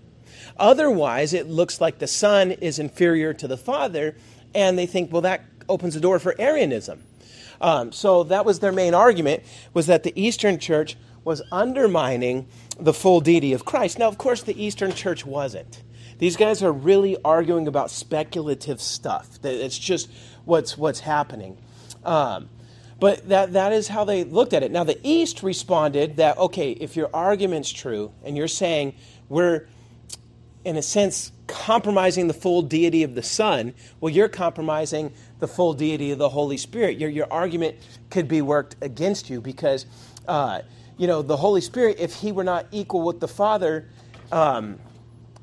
Otherwise, 0.59 1.33
it 1.33 1.49
looks 1.49 1.81
like 1.81 1.99
the 1.99 2.07
Son 2.07 2.53
is 2.53 2.79
inferior 2.79 3.33
to 3.35 3.47
the 3.47 3.57
Father, 3.57 4.17
and 4.55 4.79
they 4.79 4.87
think, 4.87 5.13
well, 5.13 5.23
that 5.23 5.45
opens 5.69 5.95
the 5.95 6.01
door 6.01 6.19
for 6.19 6.35
Arianism. 6.39 7.05
Um, 7.61 7.93
so 7.93 8.25
that 8.25 8.45
was 8.45 8.61
their 8.61 8.73
main 8.73 8.95
argument, 8.95 9.43
was 9.75 9.87
that 9.87 10.03
the 10.03 10.13
Eastern 10.21 10.59
Church 10.59 10.97
was 11.25 11.43
undermining 11.53 12.47
the 12.79 12.95
full 12.95 13.21
deity 13.21 13.53
of 13.53 13.65
Christ. 13.65 13.99
Now, 13.99 14.09
of 14.09 14.19
course, 14.19 14.43
the 14.43 14.61
Eastern 14.63 14.93
Church 14.93 15.27
wasn't. 15.27 15.83
These 16.19 16.37
guys 16.37 16.63
are 16.63 16.73
really 16.73 17.17
arguing 17.25 17.69
about 17.69 17.91
speculative 17.91 18.81
stuff. 18.81 19.39
It's 19.45 19.79
just 19.79 20.11
what's 20.45 20.77
what's 20.77 21.01
happening. 21.01 21.59
Um, 22.05 22.49
but 23.01 23.29
that, 23.29 23.53
that 23.53 23.73
is 23.73 23.89
how 23.89 24.05
they 24.05 24.25
looked 24.25 24.53
at 24.53 24.63
it. 24.63 24.71
Now, 24.71 24.85
the 24.85 24.99
East 25.03 25.43
responded 25.43 26.17
that, 26.17 26.37
okay, 26.39 26.73
if 26.73 26.97
your 26.97 27.11
argument's 27.15 27.71
true 27.71 28.13
and 28.25 28.37
you're 28.37 28.49
saying 28.49 28.95
we're, 29.29 29.67
in 30.65 30.77
a 30.77 30.83
sense, 30.83 31.31
compromising 31.47 32.27
the 32.27 32.35
full 32.35 32.63
deity 32.63 33.05
of 33.05 33.15
the 33.15 33.23
Son, 33.23 33.73
well, 34.01 34.13
you're 34.13 34.29
compromising 34.29 35.13
the 35.39 35.47
full 35.47 35.75
deity 35.75 36.11
of 36.11 36.19
the 36.19 36.29
Holy 36.29 36.57
Spirit. 36.57 36.99
Your, 36.99 37.09
your 37.09 37.33
argument 37.33 37.77
could 38.11 38.27
be 38.27 38.43
worked 38.43 38.77
against 38.81 39.31
you 39.31 39.41
because, 39.41 39.87
uh, 40.27 40.63
you 40.97 41.07
know, 41.07 41.23
the 41.23 41.37
Holy 41.37 41.61
Spirit, 41.61 41.99
if 42.01 42.15
he 42.15 42.33
were 42.33 42.45
not 42.45 42.67
equal 42.73 43.03
with 43.03 43.21
the 43.21 43.29
Father, 43.29 43.89
um, 44.33 44.79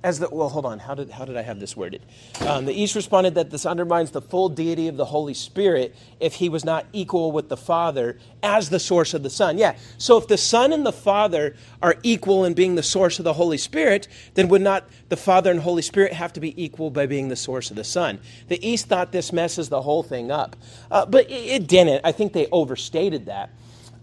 as 0.06 0.20
the 0.20 0.30
well 0.30 0.50
hold 0.50 0.68
on. 0.68 0.78
How 0.78 0.94
did 0.94 1.10
how 1.10 1.26
did 1.26 1.36
i 1.36 1.42
have 1.42 1.60
this 1.60 1.76
worded? 1.76 2.04
Um, 2.42 2.66
the 2.66 2.74
east 2.74 2.94
responded 2.94 3.34
that 3.34 3.50
this 3.50 3.66
undermines 3.66 4.12
the 4.12 4.22
full 4.22 4.50
deity 4.50 4.88
of 4.88 4.98
the 4.98 5.06
holy 5.06 5.34
spirit 5.34 5.96
if 6.20 6.36
he 6.36 6.48
was 6.48 6.64
not 6.64 6.86
equal 6.94 7.32
with 7.32 7.50
the 7.50 7.58
father 7.58 8.20
as 8.44 8.70
the 8.70 8.80
source 8.80 9.16
of 9.16 9.24
the 9.24 9.32
son. 9.32 9.58
Yeah. 9.58 9.76
So 9.98 10.18
if 10.18 10.28
the 10.28 10.38
son 10.38 10.72
and 10.72 10.86
the 10.86 10.94
father 10.94 11.56
are 11.82 11.96
equal 12.04 12.46
in 12.46 12.54
being 12.54 12.76
the 12.76 12.84
source 12.84 13.18
of 13.18 13.26
the 13.26 13.34
holy 13.34 13.58
spirit 13.58 14.08
then 14.36 14.48
would 14.50 14.62
not 14.62 14.88
the 15.10 15.18
father 15.18 15.50
and 15.50 15.60
holy 15.60 15.82
spirit 15.82 16.14
have 16.14 16.32
to 16.34 16.40
be 16.40 16.64
equal 16.64 16.92
by 16.92 17.08
being 17.08 17.30
the 17.30 17.36
source 17.36 17.72
of 17.72 17.76
the 17.76 17.84
son? 17.84 18.20
The 18.48 18.64
east 18.66 18.86
thought 18.86 19.12
this 19.12 19.34
messes 19.34 19.70
the 19.70 19.82
whole 19.82 20.04
thing 20.04 20.30
up. 20.30 20.56
Uh, 20.92 21.08
but 21.08 21.28
it, 21.32 21.64
it, 21.64 21.68
didn't. 21.68 22.02
I 22.04 22.12
think 22.12 22.34
they 22.34 22.46
overstated 22.52 23.26
that. 23.26 23.50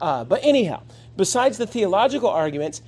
Uh, 0.00 0.24
but 0.24 0.40
anyhow 0.42 0.82
besides 1.16 1.58
the 1.58 1.66
theological 1.66 2.28
arguments 2.28 2.82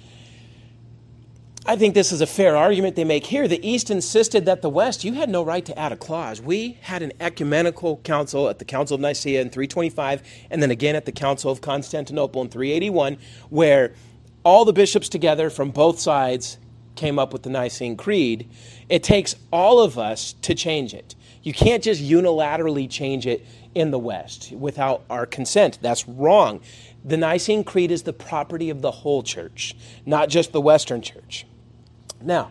I 1.67 1.77
think 1.77 1.95
this 1.95 2.13
is 2.13 2.21
a 2.21 2.27
fair 2.27 2.59
argument 2.59 2.95
they 2.95 3.05
make 3.05 3.25
here. 3.25 3.49
The 3.49 3.67
East 3.67 3.91
insisted 3.91 4.45
that 4.45 4.61
the 4.61 4.69
West, 4.69 5.03
you 5.03 5.15
had 5.15 5.31
no 5.31 5.43
right 5.43 5.65
to 5.65 5.79
add 5.79 5.93
a 5.93 5.97
clause. 5.97 6.39
We 6.39 6.77
had 6.83 7.01
an 7.01 7.13
ecumenical 7.21 7.97
council 8.05 8.51
at 8.51 8.59
the 8.59 8.67
Council 8.67 8.97
of 8.97 9.01
Nicaea 9.01 9.41
in 9.41 9.49
325, 9.49 10.23
and 10.51 10.63
then 10.63 10.71
again 10.71 10.95
at 10.95 11.07
the 11.07 11.13
Council 11.13 11.51
of 11.51 11.63
Constantinople 11.63 12.43
in 12.43 12.51
381, 12.51 13.17
where 13.49 13.95
all 14.45 14.67
the 14.67 14.75
bishops 14.75 15.09
together 15.09 15.49
from 15.49 15.71
both 15.71 15.99
sides 15.99 16.59
came 16.97 17.19
up 17.19 17.33
with 17.33 17.45
the 17.45 17.51
Nicene 17.51 17.97
Creed. 17.97 18.47
It 18.91 19.03
takes 19.03 19.35
all 19.51 19.81
of 19.81 19.99
us 19.99 20.35
to 20.43 20.55
change 20.55 20.93
it. 20.93 21.15
You 21.43 21.55
can't 21.55 21.83
just 21.83 22.03
unilaterally 22.03 22.91
change 22.91 23.27
it 23.27 23.45
in 23.75 23.91
the 23.91 23.99
West 23.99 24.53
without 24.53 25.03
our 25.09 25.25
consent. 25.25 25.79
That's 25.81 26.07
wrong. 26.07 26.61
The 27.07 27.17
Nicene 27.17 27.65
Creed 27.65 27.91
is 27.91 28.03
the 28.03 28.13
property 28.13 28.69
of 28.69 28.83
the 28.83 28.91
whole 28.91 29.23
church, 29.23 29.75
not 30.05 30.29
just 30.29 30.53
the 30.53 30.61
Western 30.61 31.01
church. 31.01 31.47
Now, 32.25 32.51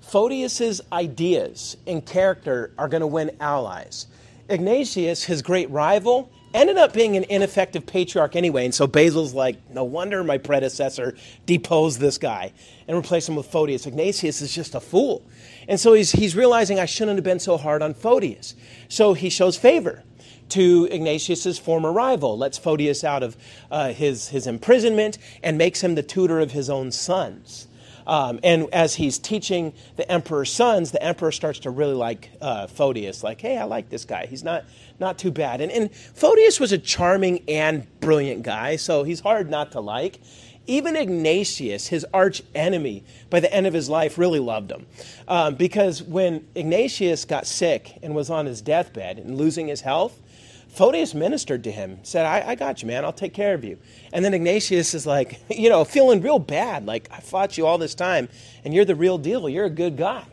Photius's 0.00 0.80
ideas 0.92 1.76
and 1.86 2.04
character 2.04 2.72
are 2.78 2.88
going 2.88 3.00
to 3.00 3.06
win 3.06 3.30
allies. 3.40 4.06
Ignatius, 4.48 5.24
his 5.24 5.42
great 5.42 5.70
rival, 5.70 6.30
ended 6.54 6.78
up 6.78 6.94
being 6.94 7.16
an 7.16 7.24
ineffective 7.28 7.84
patriarch 7.84 8.34
anyway, 8.34 8.64
and 8.64 8.74
so 8.74 8.86
Basil's 8.86 9.34
like, 9.34 9.58
no 9.70 9.84
wonder 9.84 10.24
my 10.24 10.38
predecessor 10.38 11.14
deposed 11.44 12.00
this 12.00 12.16
guy 12.16 12.52
and 12.86 12.96
replaced 12.96 13.28
him 13.28 13.36
with 13.36 13.46
Photius. 13.46 13.86
Ignatius 13.86 14.40
is 14.40 14.54
just 14.54 14.74
a 14.74 14.80
fool. 14.80 15.22
And 15.68 15.78
so 15.78 15.92
he's, 15.92 16.12
he's 16.12 16.34
realizing 16.34 16.80
I 16.80 16.86
shouldn't 16.86 17.18
have 17.18 17.24
been 17.24 17.38
so 17.38 17.58
hard 17.58 17.82
on 17.82 17.92
Photius. 17.92 18.54
So 18.88 19.12
he 19.12 19.28
shows 19.28 19.58
favor 19.58 20.02
to 20.50 20.88
Ignatius's 20.90 21.58
former 21.58 21.92
rival, 21.92 22.38
lets 22.38 22.56
Photius 22.56 23.04
out 23.04 23.22
of 23.22 23.36
uh, 23.70 23.92
his, 23.92 24.28
his 24.28 24.46
imprisonment, 24.46 25.18
and 25.42 25.58
makes 25.58 25.82
him 25.82 25.94
the 25.94 26.02
tutor 26.02 26.40
of 26.40 26.52
his 26.52 26.70
own 26.70 26.90
sons. 26.90 27.67
Um, 28.08 28.40
and 28.42 28.68
as 28.72 28.94
he's 28.94 29.18
teaching 29.18 29.74
the 29.96 30.10
emperor's 30.10 30.50
sons, 30.50 30.90
the 30.92 31.02
emperor 31.02 31.30
starts 31.30 31.60
to 31.60 31.70
really 31.70 31.94
like 31.94 32.30
uh, 32.40 32.66
Photius. 32.66 33.22
Like, 33.22 33.40
hey, 33.40 33.58
I 33.58 33.64
like 33.64 33.90
this 33.90 34.06
guy. 34.06 34.26
He's 34.26 34.42
not 34.42 34.64
not 34.98 35.18
too 35.18 35.30
bad. 35.30 35.60
And, 35.60 35.70
and 35.70 35.94
Photius 35.94 36.58
was 36.58 36.72
a 36.72 36.78
charming 36.78 37.44
and 37.46 37.86
brilliant 38.00 38.42
guy, 38.42 38.76
so 38.76 39.04
he's 39.04 39.20
hard 39.20 39.50
not 39.50 39.72
to 39.72 39.80
like. 39.80 40.20
Even 40.66 40.96
Ignatius, 40.96 41.86
his 41.86 42.04
arch 42.12 42.42
enemy, 42.54 43.04
by 43.30 43.40
the 43.40 43.52
end 43.52 43.66
of 43.66 43.72
his 43.72 43.88
life, 43.88 44.18
really 44.18 44.40
loved 44.40 44.70
him. 44.70 44.86
Um, 45.26 45.54
because 45.54 46.02
when 46.02 46.46
Ignatius 46.54 47.24
got 47.24 47.46
sick 47.46 47.98
and 48.02 48.14
was 48.14 48.28
on 48.28 48.46
his 48.46 48.60
deathbed 48.60 49.18
and 49.18 49.36
losing 49.38 49.68
his 49.68 49.82
health, 49.82 50.20
Photius 50.68 51.14
ministered 51.14 51.64
to 51.64 51.72
him, 51.72 51.98
said, 52.02 52.26
I, 52.26 52.50
I 52.50 52.54
got 52.54 52.82
you, 52.82 52.88
man. 52.88 53.04
I'll 53.04 53.12
take 53.12 53.34
care 53.34 53.54
of 53.54 53.64
you. 53.64 53.78
And 54.12 54.24
then 54.24 54.34
Ignatius 54.34 54.94
is 54.94 55.06
like, 55.06 55.40
you 55.50 55.68
know, 55.68 55.84
feeling 55.84 56.20
real 56.20 56.38
bad. 56.38 56.86
Like, 56.86 57.08
I 57.10 57.20
fought 57.20 57.58
you 57.58 57.66
all 57.66 57.78
this 57.78 57.94
time, 57.94 58.28
and 58.64 58.72
you're 58.72 58.84
the 58.84 58.94
real 58.94 59.18
deal. 59.18 59.48
You're 59.48 59.64
a 59.64 59.70
good 59.70 59.96
guy. 59.96 60.24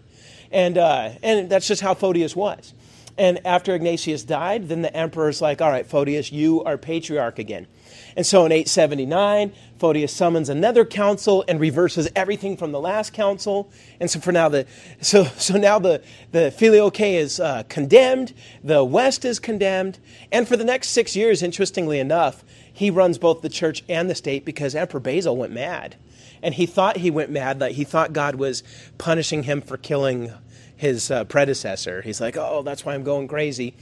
And, 0.52 0.78
uh, 0.78 1.12
and 1.24 1.50
that's 1.50 1.68
just 1.68 1.82
how 1.82 1.94
Photius 1.94 2.36
was. 2.36 2.74
And 3.18 3.46
after 3.46 3.74
Ignatius 3.74 4.24
died, 4.24 4.68
then 4.68 4.82
the 4.82 4.96
emperor's 4.96 5.42
like, 5.42 5.62
all 5.62 5.70
right, 5.70 5.86
Photius, 5.86 6.32
you 6.32 6.64
are 6.64 6.78
patriarch 6.78 7.40
again. 7.40 7.68
And 8.16 8.26
so 8.26 8.46
in 8.46 8.52
879, 8.52 9.52
Photius 9.78 10.14
summons 10.14 10.48
another 10.48 10.86
council 10.86 11.44
and 11.50 11.60
reverses 11.60 12.10
everything 12.16 12.56
from 12.56 12.72
the 12.72 12.80
last 12.80 13.14
council. 13.14 13.70
And 14.00 14.10
so 14.10 14.22
for 14.22 14.32
now, 14.32 14.48
the 14.48 14.66
so 15.02 15.26
so 15.38 15.58
now 15.58 15.80
the 15.80 16.02
the 16.32 16.52
filioque 16.58 17.02
is 17.02 17.40
uh, 17.40 17.64
condemned. 17.68 18.34
The 18.64 18.86
West 18.86 19.26
is 19.26 19.40
condemned, 19.40 20.00
and 20.32 20.48
for 20.48 20.56
the 20.56 20.64
next 20.64 20.90
six 20.90 21.16
years, 21.16 21.44
interestingly 21.44 22.00
enough, 22.00 22.46
he 22.72 22.90
runs 22.90 23.18
both 23.18 23.42
the 23.42 23.50
church 23.50 23.84
and 23.90 24.10
the 24.10 24.16
state 24.16 24.46
because 24.46 24.76
Emperor 24.76 25.02
Basil 25.02 25.36
went 25.36 25.52
mad, 25.52 25.98
and 26.42 26.54
he 26.54 26.66
thought 26.66 26.98
he 26.98 27.12
went 27.12 27.32
mad 27.32 27.60
that 27.60 27.74
he 27.74 27.84
thought 27.84 28.14
God 28.14 28.36
was 28.36 28.64
punishing 28.98 29.44
him 29.44 29.62
for 29.62 29.76
killing 29.76 30.32
his 30.78 31.12
uh, 31.12 31.24
predecessor. 31.26 32.02
He's 32.02 32.22
like, 32.22 32.38
oh, 32.38 32.62
that's 32.62 32.86
why 32.86 32.94
I'm 32.94 33.04
going 33.04 33.28
crazy. 33.28 33.76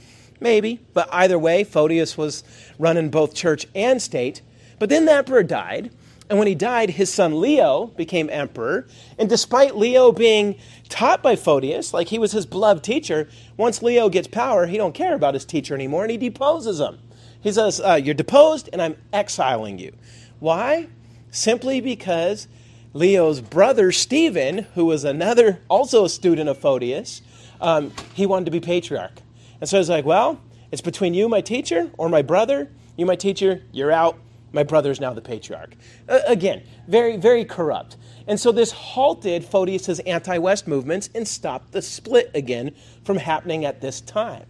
Maybe. 0.44 0.80
But 0.92 1.08
either 1.10 1.38
way, 1.38 1.64
Photius 1.64 2.18
was 2.18 2.44
running 2.78 3.08
both 3.08 3.34
church 3.34 3.66
and 3.74 4.02
state. 4.02 4.42
But 4.78 4.90
then 4.90 5.06
the 5.06 5.14
emperor 5.14 5.42
died. 5.42 5.90
And 6.28 6.38
when 6.38 6.46
he 6.46 6.54
died, 6.54 6.90
his 6.90 7.10
son 7.10 7.40
Leo 7.40 7.86
became 7.86 8.28
emperor. 8.28 8.86
And 9.18 9.26
despite 9.26 9.74
Leo 9.74 10.12
being 10.12 10.56
taught 10.90 11.22
by 11.22 11.34
Photius, 11.34 11.94
like 11.94 12.08
he 12.08 12.18
was 12.18 12.32
his 12.32 12.44
beloved 12.44 12.84
teacher, 12.84 13.26
once 13.56 13.82
Leo 13.82 14.10
gets 14.10 14.28
power, 14.28 14.66
he 14.66 14.76
don't 14.76 14.94
care 14.94 15.14
about 15.14 15.32
his 15.32 15.46
teacher 15.46 15.74
anymore 15.74 16.02
and 16.02 16.10
he 16.10 16.18
deposes 16.18 16.78
him. 16.78 16.98
He 17.40 17.50
says, 17.50 17.80
uh, 17.80 17.94
You're 17.94 18.12
deposed 18.12 18.68
and 18.70 18.82
I'm 18.82 18.98
exiling 19.14 19.78
you. 19.78 19.94
Why? 20.40 20.88
Simply 21.30 21.80
because 21.80 22.48
Leo's 22.92 23.40
brother 23.40 23.92
Stephen, 23.92 24.66
who 24.74 24.84
was 24.84 25.04
another, 25.04 25.60
also 25.70 26.04
a 26.04 26.10
student 26.10 26.50
of 26.50 26.58
Photius, 26.58 27.22
um, 27.62 27.92
he 28.12 28.26
wanted 28.26 28.44
to 28.44 28.50
be 28.50 28.60
patriarch. 28.60 29.23
And 29.60 29.68
so 29.68 29.78
I 29.78 29.80
was 29.80 29.88
like, 29.88 30.04
well, 30.04 30.40
it's 30.70 30.82
between 30.82 31.14
you, 31.14 31.28
my 31.28 31.40
teacher, 31.40 31.90
or 31.98 32.08
my 32.08 32.22
brother. 32.22 32.70
You, 32.96 33.06
my 33.06 33.16
teacher, 33.16 33.62
you're 33.72 33.92
out. 33.92 34.18
My 34.52 34.62
brother's 34.62 35.00
now 35.00 35.12
the 35.12 35.20
patriarch. 35.20 35.74
Uh, 36.08 36.20
again, 36.26 36.62
very, 36.86 37.16
very 37.16 37.44
corrupt. 37.44 37.96
And 38.26 38.38
so 38.38 38.52
this 38.52 38.70
halted 38.70 39.44
Photius's 39.44 39.98
anti-West 40.00 40.68
movements 40.68 41.10
and 41.14 41.26
stopped 41.26 41.72
the 41.72 41.82
split 41.82 42.30
again 42.34 42.74
from 43.04 43.16
happening 43.16 43.64
at 43.64 43.80
this 43.80 44.00
time. 44.00 44.46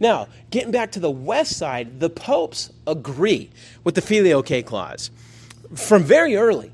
Now, 0.00 0.28
getting 0.50 0.72
back 0.72 0.92
to 0.92 1.00
the 1.00 1.10
west 1.10 1.56
side, 1.56 2.00
the 2.00 2.10
popes 2.10 2.72
agree 2.86 3.50
with 3.84 3.94
the 3.94 4.02
filioque 4.02 4.64
clause 4.64 5.10
from 5.74 6.02
very 6.02 6.36
early. 6.36 6.72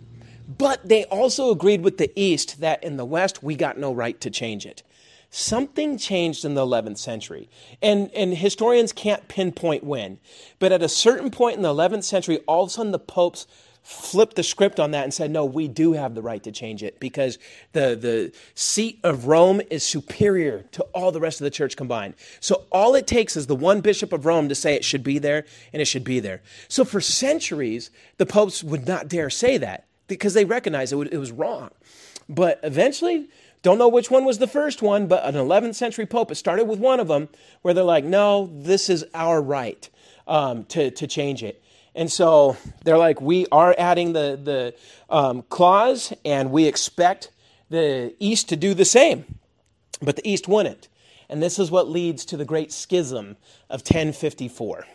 But 0.58 0.88
they 0.88 1.04
also 1.04 1.50
agreed 1.50 1.82
with 1.82 1.98
the 1.98 2.10
east 2.20 2.60
that 2.60 2.82
in 2.82 2.96
the 2.96 3.04
west 3.04 3.42
we 3.42 3.54
got 3.54 3.78
no 3.78 3.92
right 3.92 4.20
to 4.20 4.30
change 4.30 4.66
it 4.66 4.82
something 5.32 5.96
changed 5.96 6.44
in 6.44 6.54
the 6.54 6.64
11th 6.64 6.98
century. 6.98 7.48
And, 7.80 8.10
and 8.14 8.34
historians 8.34 8.92
can't 8.92 9.26
pinpoint 9.28 9.82
when. 9.82 10.18
But 10.58 10.72
at 10.72 10.82
a 10.82 10.88
certain 10.88 11.30
point 11.30 11.56
in 11.56 11.62
the 11.62 11.74
11th 11.74 12.04
century, 12.04 12.38
all 12.46 12.64
of 12.64 12.68
a 12.68 12.72
sudden 12.72 12.92
the 12.92 12.98
popes 12.98 13.46
flipped 13.82 14.36
the 14.36 14.42
script 14.42 14.78
on 14.78 14.92
that 14.92 15.04
and 15.04 15.12
said, 15.12 15.30
no, 15.30 15.44
we 15.44 15.68
do 15.68 15.94
have 15.94 16.14
the 16.14 16.20
right 16.22 16.42
to 16.42 16.52
change 16.52 16.82
it 16.82 17.00
because 17.00 17.38
the, 17.72 17.96
the 17.96 18.32
seat 18.54 19.00
of 19.02 19.26
Rome 19.26 19.62
is 19.70 19.82
superior 19.82 20.66
to 20.72 20.82
all 20.92 21.10
the 21.10 21.18
rest 21.18 21.40
of 21.40 21.44
the 21.44 21.50
church 21.50 21.76
combined. 21.76 22.14
So 22.38 22.64
all 22.70 22.94
it 22.94 23.06
takes 23.06 23.34
is 23.34 23.46
the 23.46 23.56
one 23.56 23.80
bishop 23.80 24.12
of 24.12 24.26
Rome 24.26 24.50
to 24.50 24.54
say 24.54 24.74
it 24.74 24.84
should 24.84 25.02
be 25.02 25.18
there 25.18 25.46
and 25.72 25.80
it 25.80 25.86
should 25.86 26.04
be 26.04 26.20
there. 26.20 26.42
So 26.68 26.84
for 26.84 27.00
centuries, 27.00 27.90
the 28.18 28.26
popes 28.26 28.62
would 28.62 28.86
not 28.86 29.08
dare 29.08 29.30
say 29.30 29.56
that 29.56 29.86
because 30.08 30.34
they 30.34 30.44
recognized 30.44 30.92
it, 30.92 31.18
was 31.18 31.32
wrong. 31.32 31.70
But 32.28 32.60
eventually, 32.62 33.28
don't 33.62 33.78
know 33.78 33.88
which 33.88 34.10
one 34.10 34.24
was 34.24 34.38
the 34.38 34.46
first 34.46 34.82
one, 34.82 35.06
but 35.06 35.24
an 35.24 35.34
11th 35.34 35.76
century 35.76 36.06
pope, 36.06 36.30
it 36.30 36.34
started 36.34 36.64
with 36.64 36.80
one 36.80 37.00
of 37.00 37.08
them, 37.08 37.28
where 37.62 37.72
they're 37.72 37.84
like, 37.84 38.04
no, 38.04 38.50
this 38.52 38.90
is 38.90 39.04
our 39.14 39.40
right 39.40 39.88
um, 40.26 40.64
to, 40.64 40.90
to 40.90 41.06
change 41.06 41.42
it. 41.42 41.62
And 41.94 42.10
so 42.10 42.56
they're 42.84 42.98
like, 42.98 43.20
we 43.20 43.46
are 43.52 43.74
adding 43.78 44.14
the, 44.14 44.38
the 44.42 44.74
um, 45.14 45.42
clause, 45.42 46.12
and 46.24 46.50
we 46.50 46.66
expect 46.66 47.30
the 47.70 48.14
East 48.18 48.48
to 48.48 48.56
do 48.56 48.74
the 48.74 48.84
same. 48.84 49.38
But 50.00 50.16
the 50.16 50.28
East 50.28 50.48
wouldn't. 50.48 50.88
And 51.28 51.42
this 51.42 51.58
is 51.58 51.70
what 51.70 51.88
leads 51.88 52.24
to 52.26 52.36
the 52.36 52.44
great 52.44 52.72
schism 52.72 53.36
of 53.70 53.80
1054, 53.80 54.86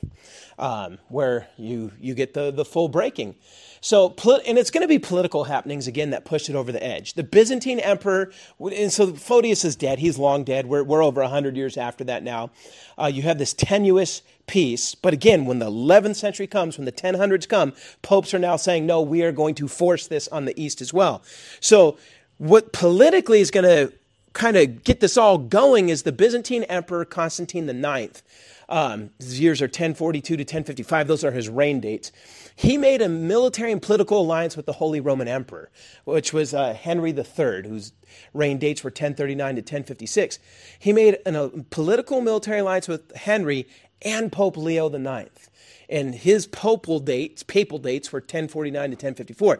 um, 0.58 0.98
where 1.10 1.48
you, 1.58 1.92
you 2.00 2.14
get 2.14 2.34
the, 2.34 2.52
the 2.52 2.66
full 2.66 2.90
breaking. 2.90 3.36
So, 3.80 4.14
and 4.48 4.58
it's 4.58 4.72
going 4.72 4.82
to 4.82 4.88
be 4.88 5.00
political 5.00 5.44
happenings 5.44 5.88
again 5.88 6.10
that 6.10 6.26
push 6.26 6.50
it 6.50 6.56
over 6.56 6.72
the 6.72 6.84
edge. 6.84 7.14
The 7.14 7.24
Byzantine 7.24 7.80
emperor, 7.80 8.32
and 8.60 8.92
so 8.92 9.14
Photius 9.14 9.64
is 9.64 9.76
dead. 9.76 10.00
He's 10.00 10.18
long 10.18 10.44
dead. 10.44 10.66
We're, 10.66 10.84
we're 10.84 11.04
over 11.04 11.22
100 11.22 11.56
years 11.56 11.78
after 11.78 12.04
that 12.06 12.24
now. 12.24 12.50
Uh, 12.98 13.06
you 13.06 13.22
have 13.22 13.38
this 13.38 13.54
tenuous 13.54 14.24
peace. 14.48 14.96
But 14.96 15.14
again, 15.14 15.46
when 15.46 15.60
the 15.60 15.70
11th 15.70 16.16
century 16.16 16.48
comes, 16.48 16.78
when 16.78 16.86
the 16.86 16.92
1000s 16.92 17.48
come, 17.48 17.74
popes 18.02 18.34
are 18.34 18.40
now 18.40 18.56
saying, 18.56 18.86
no, 18.86 19.02
we 19.02 19.22
are 19.24 19.32
going 19.32 19.56
to 19.56 19.68
force 19.68 20.08
this 20.08 20.28
on 20.30 20.46
the 20.46 20.60
East 20.62 20.82
as 20.82 20.94
well. 20.94 21.22
So, 21.60 21.98
what 22.40 22.72
politically 22.72 23.42
is 23.42 23.50
going 23.50 23.66
to 23.66 23.94
kind 24.34 24.58
of 24.58 24.84
get 24.84 25.00
this 25.00 25.18
all 25.18 25.40
going 25.40 25.90
is 25.90 26.04
the 26.04 26.12
Byzantine 26.12 26.64
Emperor 26.64 27.04
Constantine 27.04 27.68
IX. 27.68 28.22
Um, 28.70 29.12
his 29.20 29.40
years 29.40 29.62
are 29.62 29.66
1042 29.66 30.36
to 30.36 30.42
1055. 30.42 31.08
Those 31.08 31.24
are 31.24 31.32
his 31.32 31.48
reign 31.48 31.80
dates. 31.80 32.12
He 32.56 32.78
made 32.78 33.02
a 33.02 33.08
military 33.08 33.72
and 33.72 33.82
political 33.82 34.22
alliance 34.22 34.58
with 34.58 34.66
the 34.66 34.74
Holy 34.74 35.00
Roman 35.00 35.28
Emperor, 35.28 35.70
which 36.04 36.34
was 36.34 36.54
uh, 36.54 36.74
Henry 36.74 37.12
III, 37.12 37.68
whose 37.68 37.94
reign 38.34 38.58
dates 38.58 38.84
were 38.84 38.90
1039 38.90 39.56
to 39.56 39.62
1056. 39.62 40.40
He 40.80 40.92
made 40.92 41.18
an, 41.26 41.36
a 41.36 41.50
political 41.70 42.20
military 42.20 42.60
alliance 42.60 42.88
with 42.88 43.16
Henry 43.16 43.68
and 44.02 44.32
Pope 44.32 44.58
Leo 44.58 44.94
IX. 44.94 45.50
And 45.90 46.14
his 46.14 46.48
papal 46.48 47.00
dates, 47.00 47.44
papal 47.44 47.80
dates 47.80 48.12
were 48.12 48.20
1049 48.20 48.82
to 48.90 48.96
1054. 48.96 49.60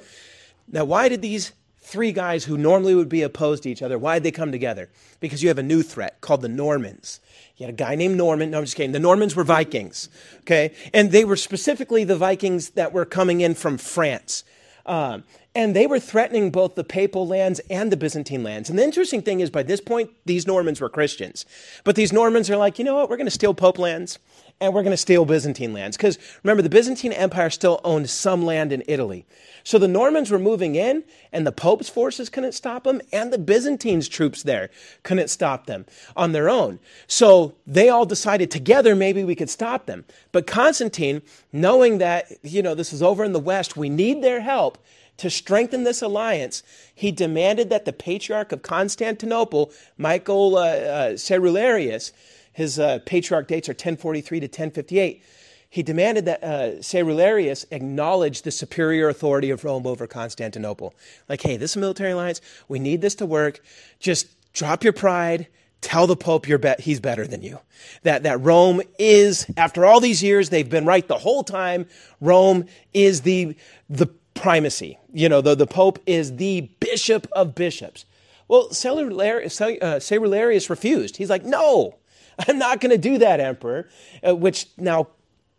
Now, 0.70 0.84
why 0.84 1.08
did 1.08 1.22
these 1.22 1.54
three 1.88 2.12
guys 2.12 2.44
who 2.44 2.58
normally 2.58 2.94
would 2.94 3.08
be 3.08 3.22
opposed 3.22 3.64
to 3.64 3.70
each 3.70 3.82
other, 3.82 3.98
why 3.98 4.16
did 4.16 4.24
they 4.24 4.32
come 4.32 4.52
together? 4.52 4.90
Because 5.22 5.42
you 5.42 5.48
have 5.48 5.58
a 5.58 5.64
new 5.64 5.82
threat 5.82 6.20
called 6.20 6.42
the 6.42 6.50
Normans. 6.50 7.22
You 7.58 7.66
had 7.66 7.74
a 7.74 7.78
guy 7.78 7.96
named 7.96 8.18
Norman. 8.18 8.52
No, 8.52 8.60
I'm 8.60 8.64
just 8.64 8.76
kidding. 8.76 8.92
The 8.92 9.00
Normans 9.00 9.36
were 9.36 9.44
Vikings, 9.44 10.10
okay? 10.42 10.74
And 10.94 11.12
they 11.12 11.26
were 11.26 11.36
specifically 11.36 12.04
the 12.04 12.16
Vikings 12.16 12.72
that 12.72 12.94
were 12.94 13.06
coming 13.06 13.42
in 13.42 13.56
from 13.56 13.78
France. 13.80 14.44
Um, 14.86 15.24
and 15.56 15.76
they 15.76 15.88
were 15.88 16.00
threatening 16.00 16.52
both 16.52 16.76
the 16.76 16.84
papal 16.84 17.28
lands 17.28 17.60
and 17.70 17.92
the 17.92 17.98
Byzantine 17.98 18.44
lands. 18.44 18.70
And 18.70 18.78
the 18.78 18.84
interesting 18.84 19.24
thing 19.24 19.40
is, 19.40 19.50
by 19.50 19.64
this 19.64 19.82
point, 19.82 20.12
these 20.26 20.46
Normans 20.46 20.80
were 20.80 20.88
Christians. 20.88 21.48
But 21.84 21.96
these 21.96 22.14
Normans 22.14 22.48
are 22.52 22.58
like, 22.58 22.78
you 22.78 22.86
know 22.86 22.96
what? 22.96 23.10
We're 23.10 23.18
going 23.18 23.26
to 23.26 23.32
steal 23.32 23.56
Pope 23.56 23.80
lands 23.80 24.20
and 24.60 24.74
we're 24.74 24.84
going 24.84 24.92
to 24.92 24.98
steal 24.98 25.26
Byzantine 25.26 25.74
lands. 25.74 25.98
Because 25.98 26.18
remember, 26.44 26.64
the 26.64 26.70
Byzantine 26.70 27.14
Empire 27.14 27.50
still 27.50 27.80
owned 27.84 28.10
some 28.10 28.44
land 28.44 28.72
in 28.72 28.84
Italy. 28.88 29.26
So 29.64 29.78
the 29.78 29.88
Normans 29.88 30.32
were 30.32 30.40
moving 30.40 30.76
in, 30.76 31.04
and 31.32 31.46
the 31.46 31.52
Pope's 31.52 31.90
forces 31.90 32.30
couldn't 32.30 32.54
stop 32.54 32.84
them, 32.84 33.02
and 33.12 33.32
the 33.32 33.38
Byzantine's 33.38 34.08
troops 34.08 34.44
there 34.44 34.70
couldn't 35.04 35.30
stop 35.30 35.66
them 35.66 35.86
on 36.16 36.32
their 36.32 36.50
own. 36.50 36.80
So 37.06 37.56
they 37.68 37.90
all 37.90 38.06
decided 38.06 38.50
together 38.50 38.96
maybe 38.96 39.24
we 39.24 39.36
could 39.36 39.50
stop 39.50 39.86
them. 39.86 40.06
But 40.32 40.48
Constantine, 40.48 41.22
knowing 41.52 42.00
that, 42.00 42.32
you 42.44 42.64
know, 42.64 42.74
this 42.74 42.94
is 42.94 43.04
over 43.04 43.24
in 43.24 43.34
the 43.34 43.40
West, 43.40 43.78
we 43.78 43.90
need 43.90 44.24
their 44.24 44.42
help 44.42 44.78
to 45.18 45.30
strengthen 45.30 45.84
this 45.84 46.02
alliance, 46.02 46.64
he 46.94 47.12
demanded 47.12 47.70
that 47.70 47.86
the 47.86 47.94
Patriarch 47.94 48.52
of 48.52 48.62
Constantinople, 48.62 49.72
Michael 49.98 50.58
uh, 50.58 50.62
uh, 50.62 51.10
Cerularius, 51.14 52.12
his 52.58 52.80
uh, 52.80 52.98
patriarch 53.06 53.48
dates 53.48 53.70
are 53.70 53.74
1043 53.74 54.40
to 54.40 54.46
1058. 54.48 55.24
He 55.70 55.84
demanded 55.84 56.26
that 56.26 56.44
uh, 56.44 56.72
Cerularius 56.80 57.68
acknowledge 57.70 58.42
the 58.42 58.50
superior 58.50 59.10
authority 59.10 59.52
of 59.52 59.64
Rome 59.64 59.86
over 59.86 60.08
Constantinople. 60.08 60.96
Like, 61.30 61.44
hey, 61.44 61.58
this 61.58 61.74
is 61.74 61.76
a 61.76 61.80
military 61.80 62.14
alliance. 62.14 62.42
We 62.68 62.80
need 62.80 63.02
this 63.02 63.14
to 63.16 63.28
work. 63.28 63.60
Just 64.00 64.26
drop 64.54 64.84
your 64.84 64.92
pride. 64.92 65.46
Tell 65.82 66.08
the 66.08 66.16
Pope 66.16 66.48
you're 66.48 66.58
be- 66.58 66.74
he's 66.80 67.00
better 67.00 67.28
than 67.28 67.44
you. 67.44 67.60
That, 68.02 68.24
that 68.24 68.42
Rome 68.42 68.82
is, 68.98 69.46
after 69.56 69.86
all 69.86 70.00
these 70.00 70.24
years, 70.24 70.50
they've 70.50 70.68
been 70.68 70.86
right 70.88 71.08
the 71.08 71.20
whole 71.20 71.44
time. 71.44 71.86
Rome 72.22 72.66
is 72.92 73.22
the, 73.22 73.56
the 73.88 74.08
primacy. 74.34 74.98
You 75.14 75.30
know, 75.30 75.42
the, 75.42 75.54
the 75.54 75.68
Pope 75.68 76.00
is 76.08 76.38
the 76.38 76.72
bishop 76.80 77.28
of 77.34 77.54
bishops. 77.54 78.06
Well, 78.48 78.70
Cerularius, 78.70 79.62
uh, 79.62 80.70
refused. 80.72 81.18
He's 81.18 81.30
like, 81.30 81.46
no, 81.46 81.98
I'm 82.48 82.58
not 82.58 82.82
going 82.82 82.92
to 82.92 82.98
do 82.98 83.18
that, 83.20 83.40
Emperor, 83.40 83.88
uh, 84.28 84.36
which 84.36 84.68
now 84.78 85.08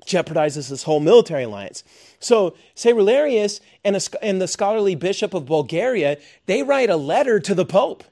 jeopardizes 0.07 0.71
this 0.71 0.85
whole 0.85 1.01
military 1.01 1.45
alliance. 1.45 1.85
So 2.21 2.57
Cerularius 2.75 3.61
and, 3.85 3.97
a, 3.97 4.01
and 4.23 4.41
the 4.41 4.49
scholarly 4.49 4.95
bishop 4.95 5.35
of 5.35 5.47
Bulgaria, 5.47 6.19
they 6.47 6.62
write 6.62 6.91
a 6.91 6.97
letter 6.97 7.41
to 7.41 7.55
the 7.55 7.67
Pope 7.67 8.05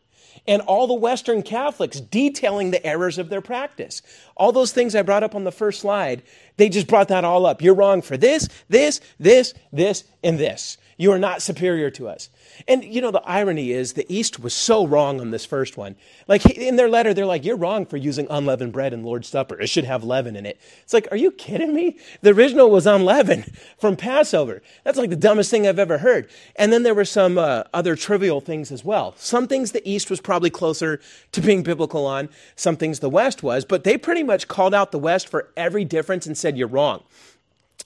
and 0.47 0.63
all 0.63 0.87
the 0.87 0.95
Western 0.95 1.43
Catholics 1.43 2.01
detailing 2.01 2.71
the 2.71 2.85
errors 2.87 3.19
of 3.19 3.29
their 3.29 3.41
practice. 3.41 4.03
All 4.37 4.53
those 4.53 4.73
things 4.73 4.95
I 4.95 5.03
brought 5.03 5.25
up 5.25 5.35
on 5.35 5.45
the 5.45 5.53
first 5.53 5.81
slide, 5.81 6.23
they 6.57 6.69
just 6.69 6.87
brought 6.87 7.09
that 7.09 7.25
all 7.25 7.47
up. 7.47 7.63
You're 7.63 7.75
wrong 7.75 8.03
for 8.03 8.17
this, 8.17 8.49
this, 8.69 9.01
this, 9.19 9.55
this, 9.73 10.05
and 10.23 10.39
this. 10.39 10.79
You 10.99 11.13
are 11.13 11.19
not 11.19 11.43
superior 11.43 11.91
to 11.91 12.09
us. 12.09 12.31
And 12.67 12.83
you 12.83 13.03
know, 13.03 13.11
the 13.11 13.23
irony 13.23 13.71
is 13.71 13.93
the 13.93 14.07
East 14.09 14.41
was 14.41 14.55
so 14.55 14.87
wrong 14.87 15.21
on 15.21 15.31
this 15.31 15.45
first 15.45 15.77
one. 15.77 15.95
Like 16.27 16.47
in 16.47 16.77
their 16.77 16.89
letter, 16.89 17.13
they're 17.13 17.27
like, 17.27 17.45
You're 17.45 17.57
wrong 17.57 17.85
for 17.85 17.99
using 17.99 18.27
unleavened 18.31 18.73
bread 18.73 18.95
in 18.95 19.05
Lord's 19.05 19.29
Supper. 19.29 19.61
It 19.61 19.69
should 19.69 19.85
have 19.85 20.05
leaven 20.05 20.37
in 20.37 20.47
it. 20.47 20.59
It's 20.83 20.95
like, 20.95 21.07
Are 21.11 21.17
you 21.17 21.31
kidding 21.31 21.75
me? 21.75 21.99
The 22.23 22.31
original 22.31 22.71
was 22.71 22.87
unleavened 22.87 23.53
from 23.79 23.97
Passover. 23.97 24.63
That's 24.85 24.97
like 24.97 25.11
the 25.11 25.17
dumbest 25.17 25.51
thing 25.51 25.67
I've 25.67 25.79
ever 25.79 25.99
heard. 25.99 26.31
And 26.57 26.73
then 26.73 26.83
there 26.83 26.95
were 26.95 27.05
some 27.05 27.37
uh, 27.37 27.65
other 27.75 27.95
trivial 27.95 28.41
things 28.41 28.73
as 28.73 28.83
well. 28.83 29.15
Some 29.19 29.49
things 29.49 29.73
the 29.73 29.87
East 29.89 30.09
was 30.09 30.21
probably 30.23 30.51
closer 30.51 31.01
to 31.33 31.41
being 31.43 31.63
biblical 31.63 32.07
on, 32.07 32.31
some 32.55 32.77
things 32.77 33.01
the 33.01 33.11
West 33.11 33.43
was, 33.43 33.67
but 33.67 33.85
they 33.85 33.99
pretty 33.99 34.23
much 34.23 34.49
called 34.49 34.73
out 34.73 34.93
the 34.93 34.99
West 34.99 35.29
for 35.29 35.51
every 35.59 35.85
difference 35.85 36.27
and 36.27 36.39
said, 36.39 36.57
You're 36.57 36.69
wrong. 36.69 37.03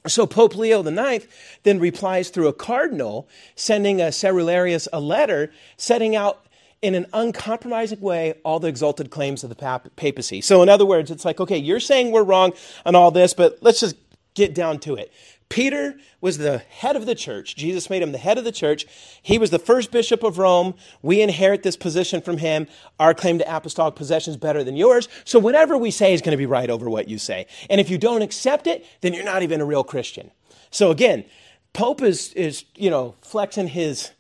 So 0.07 0.27
Pope 0.27 0.57
Leo 0.57 0.83
IX 0.83 1.27
then 1.63 1.79
replies 1.79 2.31
through 2.31 2.49
a 2.49 2.53
cardinal, 2.53 3.29
sending 3.55 4.01
a 4.01 4.07
Cerularius 4.07 4.89
a 4.93 5.01
letter 5.01 5.53
setting 5.77 6.17
out 6.17 6.47
in 6.83 6.95
an 6.95 7.07
uncompromising 7.13 8.01
way 8.01 8.35
all 8.43 8.59
the 8.59 8.69
exalted 8.69 9.11
claims 9.11 9.43
of 9.45 9.51
the 9.51 9.57
pap- 9.57 9.95
papacy. 9.97 10.41
So 10.41 10.63
in 10.63 10.69
other 10.69 10.87
words, 10.87 11.11
it's 11.11 11.25
like, 11.25 11.41
okay, 11.41 11.59
you're 11.59 11.81
saying 11.81 12.11
we're 12.11 12.23
wrong 12.23 12.53
on 12.87 12.95
all 12.95 13.11
this, 13.11 13.35
but 13.35 13.59
let's 13.61 13.81
just 13.81 13.97
get 14.35 14.55
down 14.55 14.79
to 14.81 14.95
it. 14.95 15.13
Peter 15.51 15.97
was 16.21 16.39
the 16.39 16.59
head 16.59 16.95
of 16.95 17.07
the 17.07 17.15
church. 17.15 17.57
Jesus 17.57 17.91
made 17.91 18.03
him 18.03 18.13
the 18.13 18.19
head 18.19 18.39
of 18.39 18.45
the 18.45 18.53
church. 18.53 18.87
He 19.21 19.37
was 19.37 19.51
the 19.51 19.59
first 19.59 19.91
bishop 19.91 20.23
of 20.23 20.39
Rome. 20.39 20.75
We 21.03 21.21
inherit 21.21 21.65
this 21.65 21.77
position 21.77 22.23
from 22.23 22.39
him. 22.39 22.69
Our 23.01 23.13
claim 23.15 23.39
to 23.39 23.57
apostolic 23.57 23.97
possession 23.97 24.31
is 24.31 24.37
better 24.37 24.63
than 24.63 24.77
yours. 24.77 25.09
So 25.25 25.41
whatever 25.41 25.77
we 25.77 25.91
say 25.91 26.15
is 26.15 26.23
going 26.23 26.31
to 26.33 26.39
be 26.39 26.47
right 26.47 26.71
over 26.71 26.89
what 26.89 27.09
you 27.09 27.19
say. 27.19 27.47
And 27.69 27.81
if 27.81 27.91
you 27.91 27.99
don't 27.99 28.23
accept 28.23 28.69
it, 28.69 28.87
then 29.01 29.13
you're 29.13 29.25
not 29.25 29.43
even 29.43 29.61
a 29.61 29.65
real 29.65 29.83
Christian. 29.85 30.31
So 30.71 30.93
again, 30.93 31.25
Pope 31.73 32.01
is, 32.01 32.33
is 32.35 32.65
you 32.77 32.91
know, 32.91 33.17
flexing 33.21 33.69
his 33.69 34.13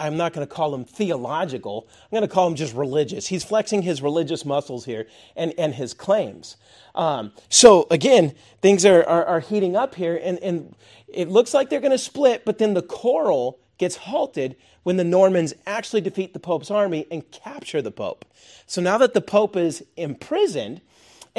I'm 0.00 0.16
not 0.16 0.32
going 0.32 0.46
to 0.46 0.52
call 0.52 0.74
him 0.74 0.84
theological. 0.84 1.86
I'm 2.04 2.16
going 2.16 2.22
to 2.22 2.34
call 2.34 2.48
him 2.48 2.54
just 2.54 2.74
religious. 2.74 3.26
He's 3.26 3.44
flexing 3.44 3.82
his 3.82 4.00
religious 4.00 4.44
muscles 4.44 4.86
here 4.86 5.06
and, 5.36 5.52
and 5.58 5.74
his 5.74 5.92
claims. 5.92 6.56
Um, 6.94 7.32
so 7.50 7.86
again, 7.90 8.34
things 8.62 8.84
are, 8.86 9.04
are, 9.04 9.24
are, 9.24 9.40
heating 9.40 9.76
up 9.76 9.94
here, 9.94 10.18
and, 10.20 10.38
and 10.40 10.74
it 11.06 11.28
looks 11.28 11.54
like 11.54 11.70
they're 11.70 11.80
going 11.80 11.92
to 11.92 11.98
split, 11.98 12.44
but 12.44 12.58
then 12.58 12.74
the 12.74 12.82
quarrel 12.82 13.60
gets 13.78 13.96
halted 13.96 14.56
when 14.82 14.96
the 14.96 15.04
Normans 15.04 15.54
actually 15.66 16.00
defeat 16.00 16.32
the 16.32 16.40
Pope's 16.40 16.70
army 16.70 17.06
and 17.10 17.30
capture 17.30 17.82
the 17.82 17.90
Pope. 17.90 18.24
So 18.66 18.80
now 18.80 18.98
that 18.98 19.14
the 19.14 19.20
Pope 19.20 19.56
is 19.56 19.84
imprisoned, 19.96 20.80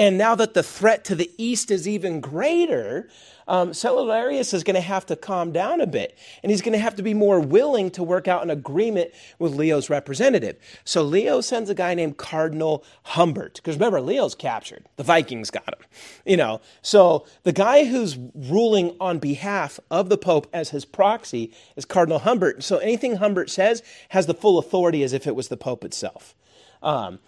and 0.02 0.18
now 0.18 0.34
that 0.34 0.56
the 0.56 0.64
threat 0.64 1.06
to 1.06 1.16
the 1.16 1.30
east 1.38 1.70
is 1.70 1.88
even 1.88 2.22
greater, 2.22 3.08
um, 3.48 3.70
Cerularius 3.70 4.52
is 4.52 4.64
going 4.64 4.74
to 4.74 4.82
have 4.82 5.06
to 5.06 5.16
calm 5.16 5.52
down 5.52 5.80
a 5.80 5.86
bit. 5.86 6.18
And 6.42 6.50
he's 6.50 6.64
going 6.64 6.74
to 6.74 6.80
have 6.80 6.96
to 6.96 7.04
be 7.04 7.14
more 7.14 7.40
willing 7.40 7.92
to 7.92 8.02
work 8.02 8.28
out 8.28 8.42
an 8.42 8.50
agreement 8.50 9.12
with 9.38 9.54
Leo's 9.54 9.92
representative. 9.92 10.58
So 10.86 11.04
Leo 11.04 11.40
sends 11.40 11.70
a 11.70 11.76
guy 11.76 11.94
named 11.94 12.18
Cardinal 12.18 12.84
Humbert. 13.04 13.58
Because 13.58 13.76
remember, 13.76 14.02
Leo's 14.02 14.34
captured. 14.34 14.90
The 14.96 15.04
Vikings 15.04 15.52
got 15.52 15.68
him. 15.68 15.86
You 16.26 16.38
know, 16.38 16.62
so 16.82 17.28
the 17.44 17.54
guy 17.54 17.86
who's 17.86 18.18
ruling 18.34 18.98
on 19.00 19.20
behalf 19.20 19.80
of 19.92 20.10
the 20.10 20.18
Pope 20.18 20.48
as 20.52 20.72
his 20.72 20.84
proxy 20.84 21.54
is 21.76 21.86
Cardinal 21.86 22.18
Humbert. 22.18 22.64
So 22.64 22.78
anything 22.78 23.18
Humbert 23.18 23.52
says 23.52 23.84
has 24.10 24.26
the 24.26 24.34
full 24.34 24.58
authority 24.58 25.04
as 25.04 25.14
if 25.14 25.28
it 25.28 25.36
was 25.36 25.50
the 25.50 25.58
Pope 25.58 25.86
itself. 25.86 26.34
Um, 26.82 27.20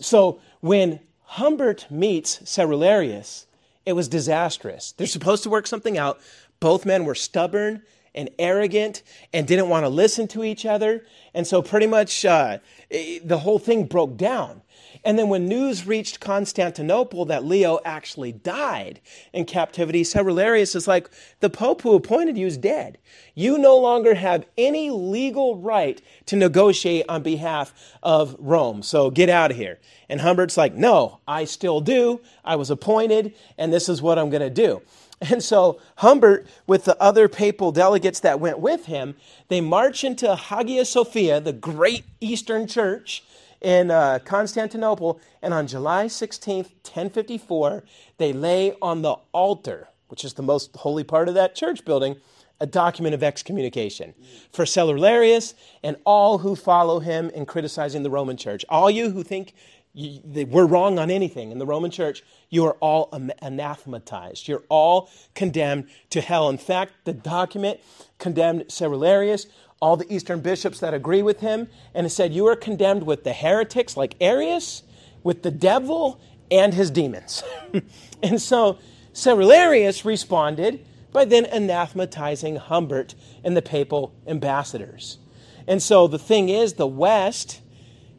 so 0.00 0.40
when 0.60 1.00
Humbert 1.36 1.86
meets 1.90 2.40
Cerularius, 2.44 3.46
it 3.86 3.94
was 3.94 4.06
disastrous. 4.06 4.92
They're 4.92 5.06
supposed 5.06 5.42
to 5.44 5.50
work 5.50 5.66
something 5.66 5.96
out. 5.96 6.20
Both 6.60 6.84
men 6.84 7.06
were 7.06 7.14
stubborn 7.14 7.82
and 8.14 8.30
arrogant 8.38 9.02
and 9.32 9.46
didn't 9.46 9.68
want 9.68 9.84
to 9.84 9.88
listen 9.88 10.28
to 10.28 10.44
each 10.44 10.66
other. 10.66 11.04
And 11.34 11.46
so, 11.46 11.62
pretty 11.62 11.86
much, 11.86 12.24
uh, 12.24 12.58
the 12.90 13.38
whole 13.38 13.58
thing 13.58 13.84
broke 13.84 14.16
down. 14.16 14.62
And 15.04 15.18
then, 15.18 15.28
when 15.28 15.46
news 15.46 15.86
reached 15.86 16.20
Constantinople 16.20 17.24
that 17.24 17.44
Leo 17.44 17.80
actually 17.84 18.32
died 18.32 19.00
in 19.32 19.46
captivity, 19.46 20.02
Cerularius 20.02 20.76
is 20.76 20.86
like, 20.86 21.10
The 21.40 21.50
Pope 21.50 21.82
who 21.82 21.94
appointed 21.94 22.36
you 22.36 22.46
is 22.46 22.58
dead. 22.58 22.98
You 23.34 23.58
no 23.58 23.76
longer 23.78 24.14
have 24.14 24.46
any 24.56 24.90
legal 24.90 25.56
right 25.56 26.00
to 26.26 26.36
negotiate 26.36 27.06
on 27.08 27.22
behalf 27.22 27.74
of 28.02 28.36
Rome. 28.38 28.82
So 28.82 29.10
get 29.10 29.28
out 29.28 29.50
of 29.50 29.56
here. 29.56 29.80
And 30.08 30.20
Humbert's 30.20 30.56
like, 30.56 30.74
No, 30.74 31.20
I 31.26 31.44
still 31.44 31.80
do. 31.80 32.20
I 32.44 32.56
was 32.56 32.70
appointed, 32.70 33.34
and 33.56 33.72
this 33.72 33.88
is 33.88 34.02
what 34.02 34.18
I'm 34.18 34.30
going 34.30 34.42
to 34.42 34.50
do. 34.50 34.82
And 35.30 35.42
so 35.42 35.80
Humbert, 35.98 36.46
with 36.66 36.84
the 36.84 37.00
other 37.00 37.28
papal 37.28 37.70
delegates 37.70 38.18
that 38.20 38.40
went 38.40 38.58
with 38.58 38.86
him, 38.86 39.14
they 39.48 39.60
march 39.60 40.02
into 40.02 40.34
Hagia 40.34 40.84
Sophia, 40.84 41.40
the 41.40 41.52
great 41.52 42.04
Eastern 42.20 42.66
church 42.66 43.22
in 43.60 43.92
uh, 43.92 44.18
Constantinople, 44.24 45.20
and 45.40 45.54
on 45.54 45.68
July 45.68 46.06
16th, 46.06 46.72
1054, 46.82 47.84
they 48.18 48.32
lay 48.32 48.74
on 48.82 49.02
the 49.02 49.14
altar, 49.30 49.88
which 50.08 50.24
is 50.24 50.34
the 50.34 50.42
most 50.42 50.74
holy 50.76 51.04
part 51.04 51.28
of 51.28 51.34
that 51.34 51.54
church 51.54 51.84
building, 51.84 52.16
a 52.58 52.66
document 52.66 53.14
of 53.14 53.22
excommunication 53.22 54.14
for 54.52 54.64
Cerularius 54.64 55.54
and 55.82 55.96
all 56.04 56.38
who 56.38 56.54
follow 56.54 57.00
him 57.00 57.30
in 57.30 57.46
criticizing 57.46 58.02
the 58.02 58.10
Roman 58.10 58.36
church. 58.36 58.64
All 58.68 58.90
you 58.90 59.10
who 59.10 59.22
think 59.22 59.54
you, 59.94 60.20
they, 60.24 60.44
we're 60.44 60.66
wrong 60.66 60.98
on 60.98 61.10
anything 61.10 61.50
in 61.50 61.58
the 61.58 61.66
Roman 61.66 61.90
church, 61.90 62.22
you 62.48 62.64
are 62.64 62.76
all 62.80 63.10
anathematized. 63.42 64.48
You're 64.48 64.64
all 64.68 65.10
condemned 65.34 65.88
to 66.10 66.20
hell. 66.20 66.48
In 66.48 66.58
fact, 66.58 66.92
the 67.04 67.12
document 67.12 67.80
condemned 68.18 68.62
Cerularius, 68.68 69.46
all 69.80 69.96
the 69.96 70.10
Eastern 70.12 70.40
bishops 70.40 70.80
that 70.80 70.94
agree 70.94 71.22
with 71.22 71.40
him, 71.40 71.68
and 71.94 72.06
it 72.06 72.10
said, 72.10 72.32
You 72.32 72.46
are 72.46 72.56
condemned 72.56 73.02
with 73.02 73.24
the 73.24 73.32
heretics 73.32 73.96
like 73.96 74.14
Arius, 74.20 74.82
with 75.22 75.42
the 75.42 75.50
devil, 75.50 76.20
and 76.50 76.74
his 76.74 76.90
demons. 76.90 77.42
and 78.22 78.40
so 78.40 78.78
Cerularius 79.12 80.04
responded 80.04 80.84
by 81.12 81.24
then 81.24 81.44
anathematizing 81.46 82.56
Humbert 82.56 83.14
and 83.44 83.56
the 83.56 83.62
papal 83.62 84.14
ambassadors. 84.26 85.18
And 85.66 85.82
so 85.82 86.06
the 86.06 86.18
thing 86.18 86.48
is, 86.48 86.74
the 86.74 86.86
West, 86.86 87.60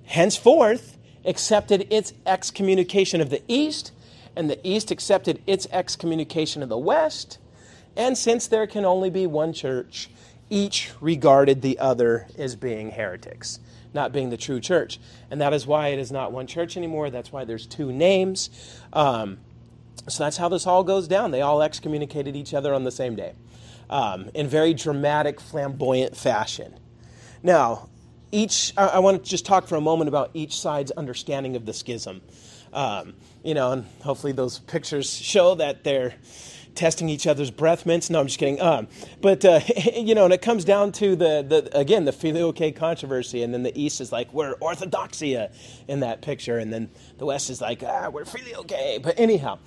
henceforth, 0.06 0.98
accepted 1.26 1.88
its 1.90 2.14
excommunication 2.26 3.22
of 3.22 3.30
the 3.30 3.42
East, 3.48 3.92
and 4.36 4.50
the 4.50 4.60
East 4.68 4.92
accepted 4.92 5.42
its 5.46 5.68
excommunication 5.72 6.64
of 6.64 6.70
the 6.70 6.78
West. 6.78 7.38
And 7.96 8.18
since 8.18 8.48
there 8.48 8.68
can 8.68 8.86
only 8.86 9.10
be 9.10 9.28
one 9.28 9.54
church, 9.54 10.10
each 10.50 10.92
regarded 11.00 11.62
the 11.62 11.80
other 11.80 12.28
as 12.38 12.56
being 12.56 12.92
heretics, 12.92 13.60
not 13.94 14.12
being 14.12 14.30
the 14.30 14.38
true 14.38 14.60
church. 14.60 15.00
And 15.30 15.40
that 15.42 15.54
is 15.54 15.66
why 15.68 15.90
it 15.90 16.00
is 16.00 16.12
not 16.12 16.32
one 16.32 16.48
church 16.48 16.76
anymore. 16.78 17.10
That's 17.10 17.32
why 17.32 17.46
there's 17.46 17.66
two 17.66 17.92
names. 17.92 18.50
Um, 18.92 19.40
so 20.08 20.24
that's 20.24 20.38
how 20.38 20.50
this 20.50 20.68
all 20.68 20.84
goes 20.84 21.08
down. 21.08 21.32
They 21.32 21.42
all 21.42 21.62
excommunicated 21.62 22.36
each 22.36 22.54
other 22.54 22.74
on 22.74 22.84
the 22.84 22.92
same 22.92 23.16
day 23.16 23.34
um, 23.90 24.30
in 24.34 24.48
very 24.48 24.74
dramatic, 24.74 25.40
flamboyant 25.40 26.18
fashion. 26.18 26.74
Now, 27.42 27.90
each, 28.34 28.74
I, 28.76 28.88
I, 28.88 29.00
want 29.00 29.24
to 29.24 29.30
just 29.30 29.46
talk 29.46 29.68
for 29.68 29.76
a 29.76 29.82
moment 29.82 30.08
about 30.08 30.32
each 30.34 30.60
side's 30.60 30.92
understanding 30.92 31.56
of 31.56 31.66
the 31.66 31.74
schism. 31.74 32.22
Um, 32.74 33.14
you 33.44 33.54
know, 33.54 33.72
and 33.72 33.86
hopefully 34.02 34.34
those 34.34 34.60
pictures 34.60 35.14
show 35.14 35.56
that 35.56 35.84
they're 35.84 36.16
testing 36.76 37.08
each 37.10 37.28
other's 37.28 37.52
breath 37.52 37.86
mints. 37.86 38.10
No, 38.10 38.20
I'm 38.20 38.28
just 38.28 38.40
kidding. 38.40 38.60
Um, 38.60 38.88
but 39.22 39.46
uh, 39.46 39.60
you 39.96 40.16
know, 40.16 40.26
and 40.26 40.34
it 40.34 40.42
comes 40.42 40.66
down 40.66 40.92
to 40.94 41.16
the, 41.16 41.46
the 41.48 41.78
again 41.78 42.06
the 42.06 42.12
filioque 42.12 42.76
controversy, 42.76 43.44
and 43.44 43.54
then 43.54 43.64
the 43.64 43.80
East 43.80 44.02
is 44.02 44.12
like 44.12 44.34
we're 44.34 44.56
orthodoxia 44.56 45.54
in 45.88 46.00
that 46.02 46.22
picture, 46.22 46.58
and 46.58 46.74
then 46.74 46.90
the 47.20 47.26
West 47.26 47.50
is 47.50 47.62
like 47.62 47.84
ah 47.86 48.10
we're 48.10 48.26
filioque. 48.26 49.04
But 49.04 49.20
anyhow, 49.20 49.60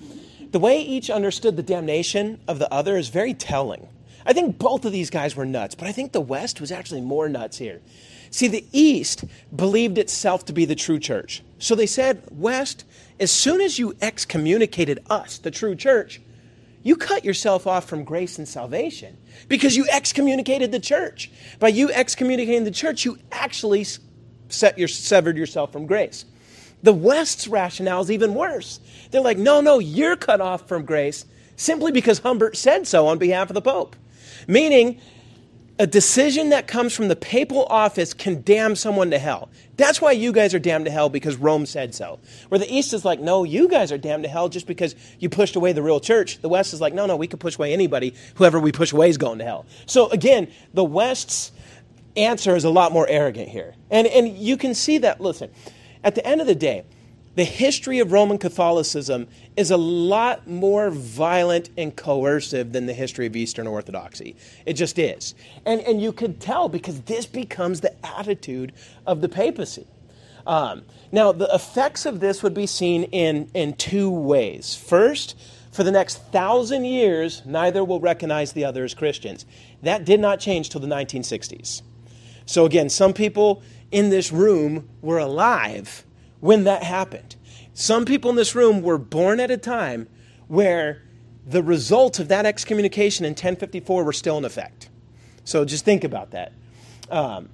the 0.51 0.59
way 0.59 0.81
each 0.81 1.09
understood 1.09 1.55
the 1.55 1.63
damnation 1.63 2.39
of 2.47 2.59
the 2.59 2.71
other 2.73 2.97
is 2.97 3.09
very 3.09 3.33
telling. 3.33 3.87
I 4.25 4.33
think 4.33 4.59
both 4.59 4.83
of 4.83 4.91
these 4.91 5.09
guys 5.09 5.37
were 5.37 5.45
nuts, 5.45 5.73
but 5.75 5.87
I 5.87 5.93
think 5.93 6.11
the 6.11 6.19
West 6.19 6.59
was 6.59 6.69
actually 6.71 6.99
more 6.99 7.29
nuts 7.29 7.57
here. 7.57 7.81
See, 8.29 8.47
the 8.47 8.65
East 8.71 9.23
believed 9.55 9.97
itself 9.97 10.45
to 10.45 10.53
be 10.53 10.65
the 10.65 10.75
true 10.75 10.99
church. 10.99 11.43
So 11.59 11.75
they 11.75 11.85
said, 11.85 12.23
West, 12.31 12.83
as 13.19 13.31
soon 13.31 13.61
as 13.61 13.79
you 13.79 13.95
excommunicated 14.01 14.99
us, 15.09 15.37
the 15.37 15.51
true 15.51 15.75
church, 15.75 16.21
you 16.83 16.95
cut 16.95 17.25
yourself 17.25 17.67
off 17.67 17.85
from 17.85 18.03
grace 18.03 18.37
and 18.37 18.47
salvation 18.47 19.17
because 19.47 19.75
you 19.75 19.85
excommunicated 19.91 20.71
the 20.71 20.79
church. 20.79 21.31
By 21.59 21.69
you 21.69 21.91
excommunicating 21.91 22.63
the 22.63 22.71
church, 22.71 23.03
you 23.03 23.17
actually 23.31 23.85
set 24.49 24.77
your, 24.77 24.87
severed 24.87 25.37
yourself 25.37 25.71
from 25.71 25.85
grace. 25.85 26.25
The 26.83 26.93
West's 26.93 27.47
rationale 27.47 28.01
is 28.01 28.11
even 28.11 28.35
worse. 28.35 28.79
They're 29.11 29.21
like, 29.21 29.37
no, 29.37 29.61
no, 29.61 29.79
you're 29.79 30.15
cut 30.15 30.41
off 30.41 30.67
from 30.67 30.85
grace 30.85 31.25
simply 31.55 31.91
because 31.91 32.19
Humbert 32.19 32.55
said 32.55 32.87
so 32.87 33.07
on 33.07 33.17
behalf 33.17 33.49
of 33.49 33.55
the 33.55 33.61
Pope. 33.61 33.95
Meaning, 34.47 35.01
a 35.79 35.85
decision 35.85 36.49
that 36.49 36.67
comes 36.67 36.95
from 36.95 37.07
the 37.07 37.15
papal 37.15 37.65
office 37.65 38.13
can 38.13 38.41
damn 38.41 38.75
someone 38.75 39.11
to 39.11 39.19
hell. 39.19 39.49
That's 39.75 40.01
why 40.01 40.13
you 40.13 40.31
guys 40.31 40.55
are 40.55 40.59
damned 40.59 40.85
to 40.85 40.91
hell 40.91 41.07
because 41.07 41.35
Rome 41.35 41.67
said 41.67 41.93
so. 41.93 42.19
Where 42.49 42.57
the 42.57 42.73
East 42.73 42.93
is 42.93 43.05
like, 43.05 43.19
no, 43.19 43.43
you 43.43 43.67
guys 43.67 43.91
are 43.91 43.97
damned 43.97 44.23
to 44.23 44.29
hell 44.29 44.49
just 44.49 44.65
because 44.65 44.95
you 45.19 45.29
pushed 45.29 45.55
away 45.55 45.73
the 45.73 45.83
real 45.83 45.99
church. 45.99 46.39
The 46.39 46.49
West 46.49 46.73
is 46.73 46.81
like, 46.81 46.95
no, 46.95 47.05
no, 47.05 47.15
we 47.15 47.27
can 47.27 47.37
push 47.37 47.57
away 47.57 47.73
anybody. 47.73 48.15
Whoever 48.35 48.59
we 48.59 48.71
push 48.71 48.91
away 48.91 49.09
is 49.09 49.17
going 49.17 49.37
to 49.37 49.45
hell. 49.45 49.65
So 49.85 50.09
again, 50.09 50.51
the 50.73 50.83
West's 50.83 51.51
answer 52.15 52.55
is 52.55 52.63
a 52.63 52.71
lot 52.71 52.91
more 52.91 53.07
arrogant 53.07 53.49
here. 53.49 53.75
And, 53.91 54.07
and 54.07 54.35
you 54.35 54.57
can 54.57 54.73
see 54.73 54.97
that, 54.99 55.21
listen, 55.21 55.51
at 56.03 56.15
the 56.15 56.25
end 56.25 56.41
of 56.41 56.47
the 56.47 56.55
day, 56.55 56.85
the 57.37 57.45
history 57.45 57.99
of 57.99 58.11
Roman 58.11 58.39
Catholicism 58.39 59.27
is 59.55 59.69
a 59.69 59.77
lot 59.77 60.47
more 60.47 60.89
violent 60.89 61.69
and 61.77 61.95
coercive 61.95 62.73
than 62.73 62.87
the 62.87 62.93
history 62.93 63.27
of 63.27 63.35
Eastern 63.35 63.67
Orthodoxy. 63.67 64.35
It 64.65 64.73
just 64.73 64.97
is. 64.97 65.35
And, 65.63 65.79
and 65.81 66.01
you 66.01 66.11
could 66.11 66.41
tell 66.41 66.67
because 66.67 67.01
this 67.01 67.27
becomes 67.27 67.81
the 67.81 67.93
attitude 68.03 68.73
of 69.05 69.21
the 69.21 69.29
papacy. 69.29 69.85
Um, 70.47 70.81
now, 71.11 71.31
the 71.31 71.47
effects 71.53 72.07
of 72.07 72.21
this 72.21 72.41
would 72.41 72.55
be 72.55 72.65
seen 72.65 73.03
in, 73.03 73.51
in 73.53 73.75
two 73.75 74.09
ways. 74.09 74.73
First, 74.73 75.37
for 75.71 75.83
the 75.83 75.91
next 75.91 76.15
thousand 76.31 76.85
years, 76.85 77.43
neither 77.45 77.83
will 77.85 77.99
recognize 77.99 78.53
the 78.53 78.65
other 78.65 78.83
as 78.83 78.95
Christians. 78.95 79.45
That 79.83 80.05
did 80.05 80.19
not 80.19 80.39
change 80.39 80.71
till 80.71 80.81
the 80.81 80.87
1960s. 80.87 81.83
So, 82.47 82.65
again, 82.65 82.89
some 82.89 83.13
people 83.13 83.61
in 83.91 84.09
this 84.09 84.31
room 84.31 84.89
were 85.03 85.19
alive 85.19 86.03
when 86.39 86.63
that 86.65 86.83
happened. 86.83 87.35
Some 87.73 88.05
people 88.05 88.29
in 88.29 88.35
this 88.35 88.55
room 88.55 88.81
were 88.81 88.97
born 88.97 89.39
at 89.39 89.51
a 89.51 89.57
time 89.57 90.07
where 90.47 91.03
the 91.45 91.63
results 91.63 92.19
of 92.19 92.27
that 92.27 92.45
excommunication 92.45 93.25
in 93.25 93.31
1054 93.31 94.03
were 94.03 94.13
still 94.13 94.37
in 94.37 94.45
effect. 94.45 94.89
So 95.43 95.63
just 95.63 95.85
think 95.85 96.03
about 96.03 96.31
that. 96.31 96.51
Um, 97.09 97.49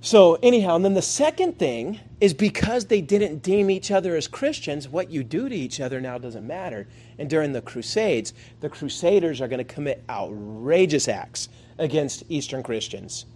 so, 0.00 0.34
anyhow, 0.36 0.76
and 0.76 0.84
then 0.84 0.94
the 0.94 1.02
second 1.02 1.58
thing 1.58 1.98
is 2.20 2.32
because 2.32 2.86
they 2.86 3.00
didn't 3.00 3.38
deem 3.42 3.70
each 3.70 3.90
other 3.90 4.14
as 4.14 4.28
Christians, 4.28 4.88
what 4.88 5.10
you 5.10 5.24
do 5.24 5.48
to 5.48 5.54
each 5.54 5.80
other 5.80 6.00
now 6.00 6.16
doesn't 6.16 6.46
matter. 6.46 6.86
And 7.18 7.28
during 7.28 7.52
the 7.52 7.60
Crusades, 7.60 8.32
the 8.60 8.68
Crusaders 8.68 9.40
are 9.40 9.48
going 9.48 9.58
to 9.58 9.64
commit 9.64 10.04
outrageous 10.08 11.08
acts 11.08 11.48
against 11.78 12.22
Eastern 12.28 12.62
Christians. 12.62 13.26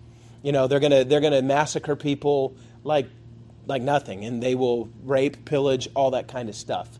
You 0.42 0.52
know, 0.52 0.66
they're 0.66 0.80
going 0.80 0.92
to 0.92 1.04
they're 1.04 1.20
going 1.20 1.32
to 1.32 1.42
massacre 1.42 1.96
people 1.96 2.54
like 2.84 3.08
like 3.66 3.83
nothing, 3.83 4.25
and 4.25 4.42
they 4.42 4.55
will 4.55 4.90
rape, 5.03 5.44
pillage, 5.44 5.88
all 5.94 6.11
that 6.12 6.29
kind 6.29 6.49
of 6.49 6.55
stuff. 6.55 6.99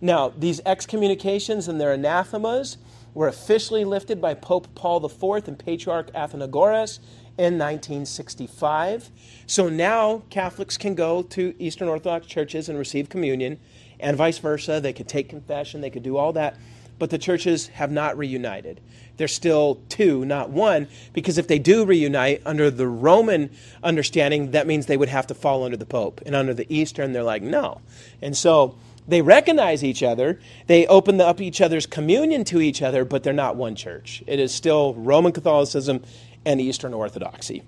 Now, 0.00 0.32
these 0.36 0.60
excommunications 0.64 1.68
and 1.68 1.80
their 1.80 1.92
anathemas 1.92 2.78
were 3.12 3.28
officially 3.28 3.84
lifted 3.84 4.20
by 4.20 4.34
Pope 4.34 4.74
Paul 4.74 5.04
IV 5.04 5.48
and 5.48 5.58
Patriarch 5.58 6.12
Athenagoras 6.12 7.00
in 7.36 7.58
1965. 7.58 9.10
So 9.46 9.68
now 9.68 10.22
Catholics 10.30 10.76
can 10.76 10.94
go 10.94 11.22
to 11.22 11.54
Eastern 11.58 11.88
Orthodox 11.88 12.26
churches 12.26 12.68
and 12.68 12.78
receive 12.78 13.08
communion, 13.08 13.58
and 13.98 14.16
vice 14.16 14.38
versa. 14.38 14.80
They 14.80 14.92
could 14.92 15.08
take 15.08 15.28
confession, 15.28 15.80
they 15.80 15.90
could 15.90 16.02
do 16.02 16.16
all 16.16 16.32
that, 16.34 16.56
but 17.00 17.10
the 17.10 17.18
churches 17.18 17.66
have 17.68 17.90
not 17.90 18.16
reunited 18.16 18.80
they're 19.20 19.28
still 19.28 19.78
two, 19.90 20.24
not 20.24 20.48
one, 20.48 20.88
because 21.12 21.36
if 21.36 21.46
they 21.46 21.58
do 21.58 21.84
reunite 21.84 22.40
under 22.46 22.70
the 22.70 22.88
Roman 22.88 23.50
understanding, 23.82 24.52
that 24.52 24.66
means 24.66 24.86
they 24.86 24.96
would 24.96 25.10
have 25.10 25.26
to 25.26 25.34
fall 25.34 25.62
under 25.62 25.76
the 25.76 25.84
Pope. 25.84 26.22
And 26.24 26.34
under 26.34 26.54
the 26.54 26.66
Eastern, 26.74 27.12
they're 27.12 27.22
like, 27.22 27.42
no. 27.42 27.82
And 28.22 28.34
so 28.34 28.76
they 29.06 29.20
recognize 29.20 29.84
each 29.84 30.02
other, 30.02 30.40
they 30.68 30.86
open 30.86 31.20
up 31.20 31.38
each 31.38 31.60
other's 31.60 31.84
communion 31.84 32.44
to 32.44 32.62
each 32.62 32.80
other, 32.80 33.04
but 33.04 33.22
they're 33.22 33.34
not 33.34 33.56
one 33.56 33.76
church. 33.76 34.22
It 34.26 34.40
is 34.40 34.54
still 34.54 34.94
Roman 34.94 35.32
Catholicism 35.32 36.02
and 36.46 36.58
Eastern 36.58 36.94
Orthodoxy. 36.94 37.62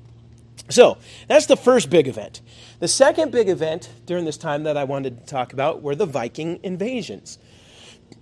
So 0.70 0.96
that's 1.28 1.44
the 1.44 1.56
first 1.58 1.90
big 1.90 2.08
event. 2.08 2.40
The 2.78 2.88
second 2.88 3.30
big 3.30 3.50
event 3.50 3.90
during 4.06 4.24
this 4.24 4.38
time 4.38 4.62
that 4.62 4.78
I 4.78 4.84
wanted 4.84 5.20
to 5.20 5.26
talk 5.26 5.52
about 5.52 5.82
were 5.82 5.94
the 5.94 6.06
Viking 6.06 6.60
invasions. 6.62 7.36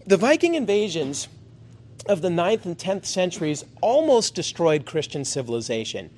The 0.06 0.16
Viking 0.16 0.54
invasions 0.54 1.28
of 2.06 2.22
the 2.22 2.28
9th 2.28 2.64
and 2.64 2.78
10th 2.78 3.06
centuries 3.06 3.64
almost 3.80 4.34
destroyed 4.34 4.86
Christian 4.86 5.24
civilization. 5.24 6.10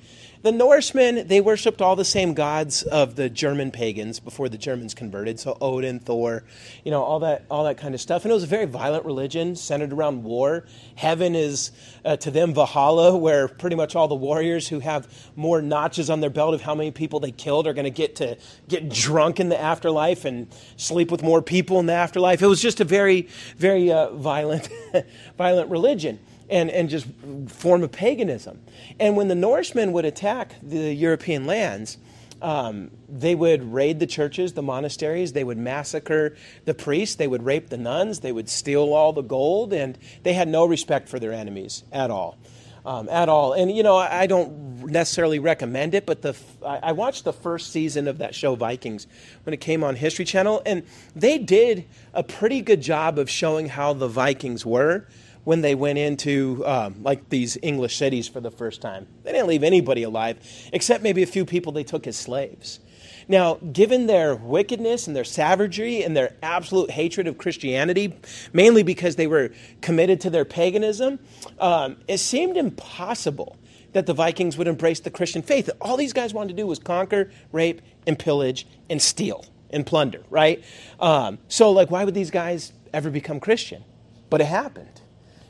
The 0.43 0.51
Norsemen, 0.51 1.25
they 1.29 1.39
worshipped 1.39 1.81
all 1.81 1.95
the 1.95 2.03
same 2.03 2.33
gods 2.33 2.83
of 2.83 3.15
the 3.15 3.29
German 3.29 3.71
pagans 3.71 4.19
before 4.19 4.49
the 4.49 4.57
Germans 4.57 4.93
converted. 4.93 5.39
So 5.39 5.57
Odin, 5.61 6.01
Thor, 6.01 6.43
you 6.83 6.91
know, 6.91 7.01
all 7.01 7.19
that, 7.19 7.45
all 7.49 7.63
that 7.63 7.77
kind 7.77 7.95
of 7.95 8.01
stuff. 8.01 8.25
And 8.25 8.31
it 8.31 8.33
was 8.33 8.43
a 8.43 8.47
very 8.47 8.65
violent 8.65 9.05
religion 9.05 9.55
centered 9.55 9.93
around 9.93 10.25
war. 10.25 10.65
Heaven 10.95 11.33
is 11.33 11.71
uh, 12.03 12.17
to 12.17 12.29
them 12.29 12.53
Valhalla, 12.53 13.17
where 13.17 13.47
pretty 13.47 13.77
much 13.77 13.95
all 13.95 14.09
the 14.09 14.15
warriors 14.15 14.67
who 14.67 14.79
have 14.79 15.07
more 15.37 15.61
notches 15.61 16.09
on 16.09 16.19
their 16.19 16.29
belt 16.29 16.53
of 16.53 16.61
how 16.61 16.75
many 16.75 16.91
people 16.91 17.21
they 17.21 17.31
killed 17.31 17.65
are 17.65 17.73
going 17.73 17.85
to 17.85 17.89
get 17.89 18.17
to 18.17 18.37
get 18.67 18.89
drunk 18.89 19.39
in 19.39 19.47
the 19.47 19.57
afterlife 19.57 20.25
and 20.25 20.53
sleep 20.75 21.09
with 21.09 21.23
more 21.23 21.41
people 21.41 21.79
in 21.79 21.85
the 21.85 21.93
afterlife. 21.93 22.41
It 22.41 22.47
was 22.47 22.61
just 22.61 22.81
a 22.81 22.83
very, 22.83 23.29
very 23.55 23.93
uh, 23.93 24.09
violent, 24.09 24.67
violent 25.37 25.69
religion 25.69 26.19
and, 26.49 26.69
and 26.69 26.89
just 26.89 27.07
form 27.47 27.83
of 27.83 27.91
paganism. 27.91 28.61
And 28.99 29.15
when 29.15 29.27
the 29.27 29.35
Norsemen 29.35 29.93
would 29.93 30.05
attack 30.05 30.55
the 30.61 30.93
European 30.93 31.45
lands, 31.45 31.97
um, 32.43 32.91
they 33.07 33.35
would 33.35 33.63
raid 33.71 33.99
the 34.01 34.05
churches, 34.05 34.53
the 34.53 34.61
monasteries, 34.61 35.31
they 35.31 35.45
would 35.45 35.57
massacre 35.57 36.35
the 36.65 36.73
priests, 36.73 37.15
they 37.15 37.27
would 37.27 37.43
rape 37.43 37.69
the 37.69 37.77
nuns, 37.77 38.19
they 38.19 38.33
would 38.33 38.49
steal 38.49 38.93
all 38.93 39.13
the 39.13 39.21
gold, 39.21 39.71
and 39.71 39.97
they 40.23 40.33
had 40.33 40.49
no 40.49 40.65
respect 40.65 41.07
for 41.07 41.19
their 41.19 41.31
enemies 41.31 41.83
at 41.91 42.11
all. 42.11 42.37
Um, 42.85 43.07
at 43.07 43.29
all. 43.29 43.53
And, 43.53 43.71
you 43.73 43.81
know, 43.81 43.95
I 43.95 44.27
don't 44.27 44.87
necessarily 44.87 45.39
recommend 45.39 45.93
it, 45.93 46.05
but 46.05 46.21
the, 46.21 46.35
I 46.65 46.91
watched 46.91 47.23
the 47.23 47.31
first 47.31 47.71
season 47.71 48.09
of 48.09 48.17
that 48.17 48.35
show, 48.35 48.55
Vikings, 48.55 49.07
when 49.43 49.53
it 49.53 49.61
came 49.61 49.85
on 49.85 49.95
History 49.95 50.25
Channel, 50.25 50.61
and 50.65 50.83
they 51.15 51.37
did 51.37 51.85
a 52.13 52.23
pretty 52.23 52.59
good 52.61 52.81
job 52.81 53.17
of 53.17 53.29
showing 53.29 53.69
how 53.69 53.93
the 53.93 54.09
Vikings 54.09 54.65
were 54.65 55.07
when 55.43 55.61
they 55.61 55.75
went 55.75 55.97
into 55.97 56.63
um, 56.65 57.03
like 57.03 57.29
these 57.29 57.57
English 57.61 57.97
cities 57.97 58.27
for 58.27 58.39
the 58.39 58.51
first 58.51 58.81
time. 58.81 59.07
They 59.23 59.31
didn't 59.31 59.47
leave 59.47 59.63
anybody 59.63 60.03
alive, 60.03 60.37
except 60.71 61.03
maybe 61.03 61.23
a 61.23 61.27
few 61.27 61.45
people 61.45 61.71
they 61.71 61.83
took 61.83 62.07
as 62.07 62.17
slaves. 62.17 62.79
Now, 63.27 63.55
given 63.55 64.07
their 64.07 64.35
wickedness 64.35 65.07
and 65.07 65.15
their 65.15 65.23
savagery 65.23 66.03
and 66.03 66.15
their 66.15 66.35
absolute 66.43 66.91
hatred 66.91 67.27
of 67.27 67.37
Christianity, 67.37 68.13
mainly 68.51 68.83
because 68.83 69.15
they 69.15 69.27
were 69.27 69.51
committed 69.81 70.21
to 70.21 70.29
their 70.29 70.45
paganism, 70.45 71.19
um, 71.59 71.97
it 72.07 72.17
seemed 72.17 72.57
impossible 72.57 73.57
that 73.93 74.05
the 74.07 74.13
Vikings 74.13 74.57
would 74.57 74.67
embrace 74.67 74.99
the 74.99 75.11
Christian 75.11 75.41
faith. 75.41 75.69
All 75.79 75.97
these 75.97 76.13
guys 76.13 76.33
wanted 76.33 76.49
to 76.49 76.55
do 76.55 76.67
was 76.67 76.79
conquer, 76.79 77.31
rape, 77.51 77.81
and 78.07 78.17
pillage, 78.17 78.67
and 78.89 79.01
steal 79.01 79.45
and 79.69 79.85
plunder, 79.85 80.23
right? 80.29 80.63
Um, 80.99 81.39
so, 81.47 81.71
like, 81.71 81.89
why 81.91 82.03
would 82.03 82.13
these 82.13 82.31
guys 82.31 82.73
ever 82.93 83.09
become 83.09 83.39
Christian? 83.39 83.83
But 84.29 84.41
it 84.41 84.45
happened. 84.45 85.02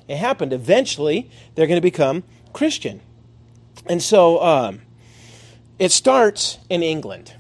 It 0.07 0.17
happened. 0.17 0.53
Eventually, 0.53 1.29
they're 1.55 1.67
going 1.67 1.77
to 1.77 1.81
become 1.81 2.23
Christian. 2.51 3.01
And 3.85 4.01
so 4.01 4.41
um, 4.41 4.81
it 5.79 5.91
starts 5.91 6.59
in 6.69 6.83
England. 6.83 7.33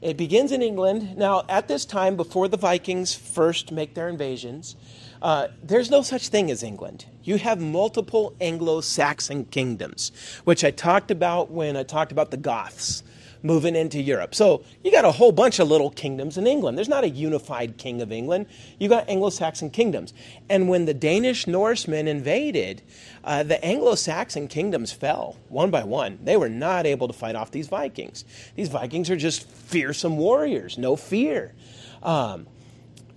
It 0.00 0.16
begins 0.16 0.50
in 0.50 0.62
England. 0.62 1.16
Now, 1.16 1.44
at 1.48 1.68
this 1.68 1.84
time, 1.84 2.16
before 2.16 2.48
the 2.48 2.56
Vikings 2.56 3.14
first 3.14 3.70
make 3.70 3.94
their 3.94 4.08
invasions, 4.08 4.74
uh, 5.22 5.48
there's 5.62 5.90
no 5.90 6.02
such 6.02 6.28
thing 6.28 6.50
as 6.50 6.64
England. 6.64 7.06
You 7.22 7.38
have 7.38 7.60
multiple 7.60 8.34
Anglo 8.40 8.80
Saxon 8.80 9.44
kingdoms, 9.44 10.10
which 10.42 10.64
I 10.64 10.72
talked 10.72 11.12
about 11.12 11.52
when 11.52 11.76
I 11.76 11.84
talked 11.84 12.10
about 12.10 12.32
the 12.32 12.36
Goths 12.36 13.04
moving 13.42 13.74
into 13.74 14.00
Europe. 14.00 14.34
So 14.34 14.64
you 14.84 14.90
got 14.90 15.04
a 15.04 15.12
whole 15.12 15.32
bunch 15.32 15.58
of 15.58 15.68
little 15.68 15.90
kingdoms 15.90 16.38
in 16.38 16.46
England. 16.46 16.76
There's 16.78 16.88
not 16.88 17.04
a 17.04 17.08
unified 17.08 17.76
king 17.76 18.00
of 18.00 18.12
England. 18.12 18.46
You 18.78 18.88
got 18.88 19.08
Anglo-Saxon 19.08 19.70
kingdoms. 19.70 20.14
And 20.48 20.68
when 20.68 20.84
the 20.84 20.94
Danish 20.94 21.46
Norsemen 21.46 22.08
invaded, 22.08 22.82
uh, 23.24 23.42
the 23.42 23.62
Anglo-Saxon 23.64 24.48
kingdoms 24.48 24.92
fell 24.92 25.36
one 25.48 25.70
by 25.70 25.84
one. 25.84 26.18
They 26.22 26.36
were 26.36 26.48
not 26.48 26.86
able 26.86 27.08
to 27.08 27.14
fight 27.14 27.34
off 27.34 27.50
these 27.50 27.68
Vikings. 27.68 28.24
These 28.54 28.68
Vikings 28.68 29.10
are 29.10 29.16
just 29.16 29.48
fearsome 29.48 30.16
warriors, 30.16 30.78
no 30.78 30.96
fear. 30.96 31.54
Um, 32.02 32.46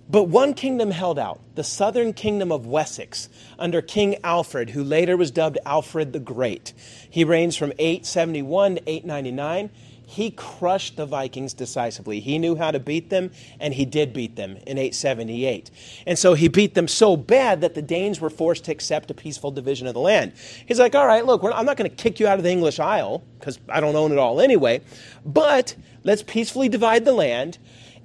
but 0.08 0.24
one 0.24 0.54
kingdom 0.54 0.92
held 0.92 1.18
out, 1.18 1.40
the 1.56 1.64
southern 1.64 2.12
kingdom 2.12 2.52
of 2.52 2.64
Wessex, 2.64 3.28
under 3.58 3.82
King 3.82 4.16
Alfred, 4.22 4.70
who 4.70 4.84
later 4.84 5.16
was 5.16 5.32
dubbed 5.32 5.58
Alfred 5.66 6.12
the 6.12 6.20
Great. 6.20 6.72
He 7.10 7.24
reigns 7.24 7.56
from 7.56 7.72
871 7.78 8.76
to 8.76 8.82
899 8.88 9.70
he 10.08 10.30
crushed 10.30 10.96
the 10.96 11.04
Vikings 11.04 11.52
decisively. 11.52 12.20
He 12.20 12.38
knew 12.38 12.54
how 12.54 12.70
to 12.70 12.78
beat 12.78 13.10
them, 13.10 13.32
and 13.58 13.74
he 13.74 13.84
did 13.84 14.12
beat 14.12 14.36
them 14.36 14.52
in 14.64 14.78
878. 14.78 15.70
And 16.06 16.16
so 16.16 16.34
he 16.34 16.46
beat 16.46 16.74
them 16.74 16.86
so 16.86 17.16
bad 17.16 17.60
that 17.62 17.74
the 17.74 17.82
Danes 17.82 18.20
were 18.20 18.30
forced 18.30 18.64
to 18.66 18.72
accept 18.72 19.10
a 19.10 19.14
peaceful 19.14 19.50
division 19.50 19.88
of 19.88 19.94
the 19.94 20.00
land. 20.00 20.32
He's 20.64 20.78
like, 20.78 20.94
all 20.94 21.08
right, 21.08 21.26
look, 21.26 21.42
I'm 21.42 21.66
not 21.66 21.76
going 21.76 21.90
to 21.90 21.96
kick 21.96 22.20
you 22.20 22.28
out 22.28 22.38
of 22.38 22.44
the 22.44 22.50
English 22.50 22.78
Isle, 22.78 23.24
because 23.40 23.58
I 23.68 23.80
don't 23.80 23.96
own 23.96 24.12
it 24.12 24.18
all 24.18 24.40
anyway, 24.40 24.80
but 25.24 25.74
let's 26.04 26.22
peacefully 26.22 26.68
divide 26.68 27.04
the 27.04 27.12
land. 27.12 27.58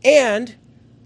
And 0.03 0.55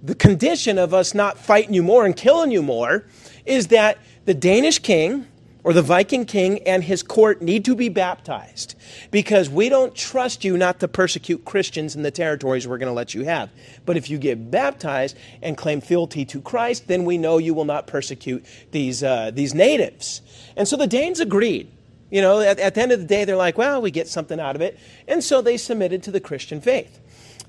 the 0.01 0.15
condition 0.15 0.77
of 0.77 0.93
us 0.93 1.13
not 1.13 1.37
fighting 1.37 1.73
you 1.73 1.83
more 1.83 2.05
and 2.05 2.15
killing 2.15 2.51
you 2.51 2.63
more 2.63 3.05
is 3.45 3.67
that 3.67 3.97
the 4.23 4.33
Danish 4.33 4.79
king, 4.79 5.27
or 5.65 5.73
the 5.73 5.81
Viking 5.81 6.25
king 6.25 6.59
and 6.67 6.83
his 6.83 7.01
court 7.01 7.41
need 7.41 7.65
to 7.65 7.75
be 7.75 7.89
baptized 7.89 8.75
because 9.09 9.49
we 9.49 9.67
don't 9.67 9.95
trust 9.95 10.45
you 10.45 10.55
not 10.57 10.79
to 10.79 10.87
persecute 10.87 11.43
Christians 11.43 11.95
in 11.95 12.03
the 12.03 12.11
territories 12.11 12.67
we're 12.67 12.77
going 12.77 12.91
to 12.91 12.93
let 12.93 13.15
you 13.15 13.23
have. 13.23 13.49
But 13.83 13.97
if 13.97 14.07
you 14.07 14.19
get 14.19 14.51
baptized 14.51 15.17
and 15.41 15.57
claim 15.57 15.81
fealty 15.81 16.23
to 16.25 16.39
Christ, 16.39 16.87
then 16.87 17.03
we 17.03 17.17
know 17.17 17.39
you 17.39 17.55
will 17.55 17.65
not 17.65 17.87
persecute 17.87 18.45
these, 18.69 19.01
uh, 19.01 19.31
these 19.31 19.55
natives. 19.55 20.21
And 20.55 20.67
so 20.67 20.77
the 20.77 20.85
Danes 20.85 21.19
agreed. 21.19 21.71
You 22.11 22.21
know, 22.21 22.41
at, 22.41 22.59
at 22.59 22.75
the 22.75 22.81
end 22.81 22.91
of 22.91 22.99
the 22.99 23.07
day, 23.07 23.25
they're 23.25 23.35
like, 23.35 23.57
well, 23.57 23.81
we 23.81 23.89
get 23.89 24.07
something 24.07 24.39
out 24.39 24.55
of 24.55 24.61
it. 24.61 24.77
And 25.07 25.23
so 25.23 25.41
they 25.41 25.57
submitted 25.57 26.03
to 26.03 26.11
the 26.11 26.19
Christian 26.19 26.61
faith. 26.61 26.99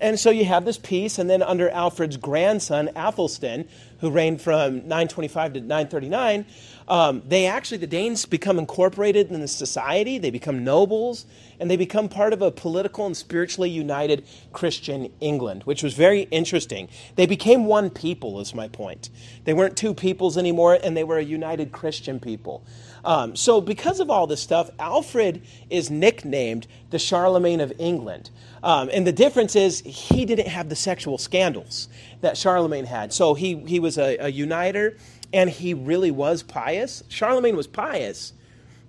And 0.01 0.19
so 0.19 0.31
you 0.31 0.45
have 0.45 0.65
this 0.65 0.79
peace, 0.79 1.19
and 1.19 1.29
then 1.29 1.43
under 1.43 1.71
Alfred's 1.71 2.17
grandson, 2.17 2.91
Athelstan, 2.95 3.69
who 4.01 4.11
reigned 4.11 4.43
from 4.43 4.87
925 4.89 5.55
to 5.55 5.61
939, 5.61 6.45
um, 6.89 7.23
they 7.27 7.47
actually, 7.47 7.79
the 7.79 7.87
Danes 7.87 8.27
become 8.27 8.59
incorporated 8.59 9.31
in 9.31 9.41
the 9.41 9.49
society, 9.49 10.19
they 10.19 10.31
become 10.31 10.63
nobles, 10.63 11.27
and 11.59 11.71
they 11.71 11.77
become 11.77 12.09
part 12.09 12.33
of 12.33 12.43
a 12.43 12.51
political 12.51 13.07
and 13.07 13.17
spiritually 13.17 13.71
united 13.71 14.25
Christian 14.53 15.13
England, 15.21 15.63
which 15.65 15.83
was 15.83 15.95
very 15.95 16.23
interesting. 16.31 16.89
They 17.17 17.27
became 17.27 17.65
one 17.65 17.91
people, 17.91 18.39
is 18.41 18.55
my 18.55 18.69
point. 18.69 19.11
They 19.45 19.55
weren't 19.55 19.77
two 19.77 19.95
peoples 19.95 20.39
anymore, 20.39 20.79
and 20.83 20.97
they 20.97 21.05
were 21.05 21.19
a 21.19 21.25
united 21.25 21.73
Christian 21.73 22.21
people. 22.21 22.65
Um, 23.07 23.37
so, 23.37 23.61
because 23.61 24.01
of 24.01 24.11
all 24.11 24.27
this 24.27 24.43
stuff, 24.43 24.69
Alfred 24.81 25.41
is 25.71 25.91
nicknamed 25.91 26.67
the 26.91 26.99
Charlemagne 26.99 27.61
of 27.61 27.73
England. 27.79 28.31
Um, 28.65 28.91
and 28.93 29.07
the 29.07 29.13
difference 29.13 29.55
is 29.55 29.81
he 29.81 30.25
didn't 30.25 30.49
have 30.49 30.69
the 30.69 30.77
sexual 30.77 31.17
scandals 31.17 31.89
that 32.21 32.37
Charlemagne 32.37 32.85
had. 32.85 33.13
So, 33.13 33.35
he, 33.35 33.61
he 33.61 33.79
was 33.79 33.97
a, 33.97 34.17
a 34.19 34.29
uniter 34.29 34.97
and 35.33 35.51
he 35.51 35.75
really 35.75 36.11
was 36.11 36.43
pious. 36.43 37.03
Charlemagne 37.09 37.57
was 37.57 37.67
pious, 37.67 38.33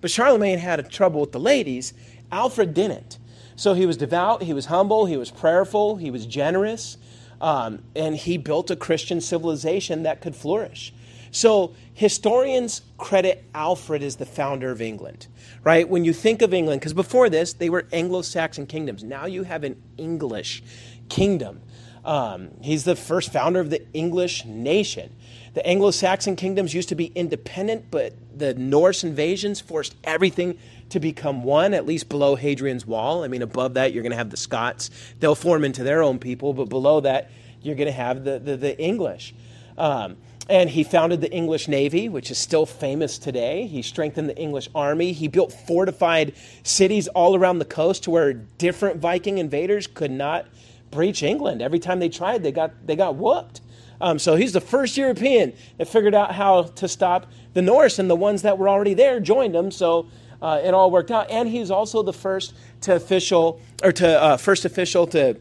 but 0.00 0.10
Charlemagne 0.10 0.58
had 0.58 0.90
trouble 0.90 1.20
with 1.20 1.32
the 1.32 1.40
ladies. 1.40 1.94
Alfred 2.30 2.74
didn't. 2.74 3.18
So 3.56 3.74
he 3.74 3.86
was 3.86 3.96
devout, 3.96 4.42
he 4.42 4.54
was 4.54 4.66
humble, 4.66 5.06
he 5.06 5.16
was 5.16 5.32
prayerful, 5.32 5.96
he 5.96 6.12
was 6.12 6.26
generous, 6.26 6.96
um, 7.40 7.82
and 7.96 8.14
he 8.14 8.38
built 8.38 8.70
a 8.70 8.76
Christian 8.76 9.20
civilization 9.20 10.04
that 10.04 10.20
could 10.20 10.36
flourish. 10.36 10.92
So 11.30 11.74
historians 11.94 12.82
credit 12.96 13.44
Alfred 13.54 14.02
as 14.02 14.16
the 14.16 14.26
founder 14.26 14.70
of 14.70 14.80
England, 14.80 15.26
right? 15.62 15.88
When 15.88 16.04
you 16.04 16.12
think 16.12 16.42
of 16.42 16.54
England, 16.54 16.80
because 16.80 16.94
before 16.94 17.28
this, 17.28 17.52
they 17.52 17.70
were 17.70 17.86
Anglo 17.92 18.22
Saxon 18.22 18.66
kingdoms. 18.66 19.04
Now 19.04 19.26
you 19.26 19.42
have 19.42 19.64
an 19.64 19.80
English 19.96 20.62
kingdom. 21.08 21.60
Um, 22.04 22.50
he's 22.62 22.84
the 22.84 22.96
first 22.96 23.32
founder 23.32 23.60
of 23.60 23.70
the 23.70 23.86
English 23.92 24.44
nation. 24.44 25.14
The 25.54 25.66
Anglo 25.66 25.90
Saxon 25.90 26.36
kingdoms 26.36 26.72
used 26.72 26.88
to 26.90 26.94
be 26.94 27.06
independent, 27.06 27.90
but 27.90 28.14
the 28.38 28.54
Norse 28.54 29.04
invasions 29.04 29.60
forced 29.60 29.94
everything 30.04 30.58
to 30.90 31.00
become 31.00 31.42
one, 31.42 31.74
at 31.74 31.84
least 31.84 32.08
below 32.08 32.36
Hadrian's 32.36 32.86
Wall. 32.86 33.24
I 33.24 33.28
mean, 33.28 33.42
above 33.42 33.74
that, 33.74 33.92
you're 33.92 34.02
going 34.02 34.12
to 34.12 34.16
have 34.16 34.30
the 34.30 34.36
Scots. 34.36 34.90
They'll 35.20 35.34
form 35.34 35.64
into 35.64 35.82
their 35.82 36.02
own 36.02 36.18
people, 36.18 36.54
but 36.54 36.68
below 36.68 37.00
that, 37.00 37.30
you're 37.60 37.74
going 37.74 37.88
to 37.88 37.92
have 37.92 38.24
the, 38.24 38.38
the, 38.38 38.56
the 38.56 38.80
English. 38.80 39.34
Um, 39.76 40.16
and 40.48 40.70
he 40.70 40.82
founded 40.82 41.20
the 41.20 41.30
English 41.30 41.68
Navy, 41.68 42.08
which 42.08 42.30
is 42.30 42.38
still 42.38 42.64
famous 42.64 43.18
today. 43.18 43.66
He 43.66 43.82
strengthened 43.82 44.28
the 44.28 44.36
English 44.36 44.68
army. 44.74 45.12
He 45.12 45.28
built 45.28 45.52
fortified 45.52 46.34
cities 46.62 47.06
all 47.08 47.36
around 47.36 47.58
the 47.58 47.66
coast 47.66 48.04
to 48.04 48.10
where 48.10 48.32
different 48.32 48.98
Viking 48.98 49.38
invaders 49.38 49.86
could 49.86 50.10
not 50.10 50.46
breach 50.90 51.22
England. 51.22 51.60
Every 51.60 51.78
time 51.78 51.98
they 51.98 52.08
tried, 52.08 52.42
they 52.42 52.52
got, 52.52 52.86
they 52.86 52.96
got 52.96 53.16
whooped. 53.16 53.60
Um, 54.00 54.18
so 54.18 54.36
he's 54.36 54.52
the 54.52 54.60
first 54.60 54.96
European 54.96 55.52
that 55.76 55.88
figured 55.88 56.14
out 56.14 56.32
how 56.32 56.62
to 56.62 56.88
stop 56.88 57.26
the 57.52 57.62
Norse, 57.62 57.98
and 57.98 58.08
the 58.08 58.16
ones 58.16 58.42
that 58.42 58.56
were 58.56 58.68
already 58.68 58.94
there 58.94 59.20
joined 59.20 59.54
him. 59.54 59.70
So 59.70 60.08
uh, 60.40 60.60
it 60.62 60.72
all 60.72 60.90
worked 60.90 61.10
out. 61.10 61.30
And 61.30 61.48
he's 61.48 61.70
also 61.70 62.02
the 62.02 62.12
first 62.12 62.54
to 62.82 62.94
official 62.94 63.60
or 63.82 63.92
to 63.92 64.22
uh, 64.22 64.36
first 64.36 64.64
official 64.64 65.06
to 65.08 65.36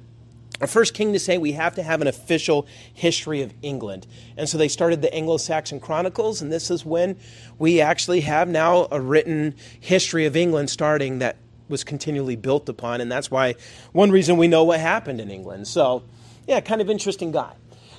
our 0.62 0.68
first 0.68 0.94
king 0.94 1.14
to 1.14 1.20
say 1.20 1.38
we 1.38 1.52
have 1.54 1.76
to 1.76 1.84
have 1.84 2.02
an 2.02 2.08
official 2.08 2.68
history 2.94 3.42
of 3.42 3.54
England. 3.62 4.08
And 4.36 4.50
so 4.50 4.58
they 4.58 4.68
started 4.68 5.02
the 5.02 5.14
Anglo 5.14 5.38
Saxon 5.38 5.80
Chronicles, 5.80 6.42
and 6.42 6.52
this 6.52 6.72
is 6.72 6.86
when 6.86 7.18
we 7.60 7.82
actually 7.82 8.22
have 8.22 8.48
now 8.48 8.88
a 8.92 9.00
written 9.00 9.56
history 9.80 10.26
of 10.26 10.36
England 10.36 10.70
starting 10.70 11.20
that 11.20 11.38
was 11.70 11.84
continually 11.84 12.36
built 12.36 12.70
upon. 12.70 13.02
And 13.02 13.12
that's 13.12 13.30
why 13.30 13.56
one 13.92 14.12
reason 14.12 14.38
we 14.38 14.48
know 14.48 14.64
what 14.64 14.80
happened 14.80 15.22
in 15.22 15.30
England. 15.30 15.68
So, 15.68 16.04
yeah, 16.48 16.60
kind 16.62 16.82
of 16.82 16.90
interesting 16.90 17.32
guy. 17.32 17.54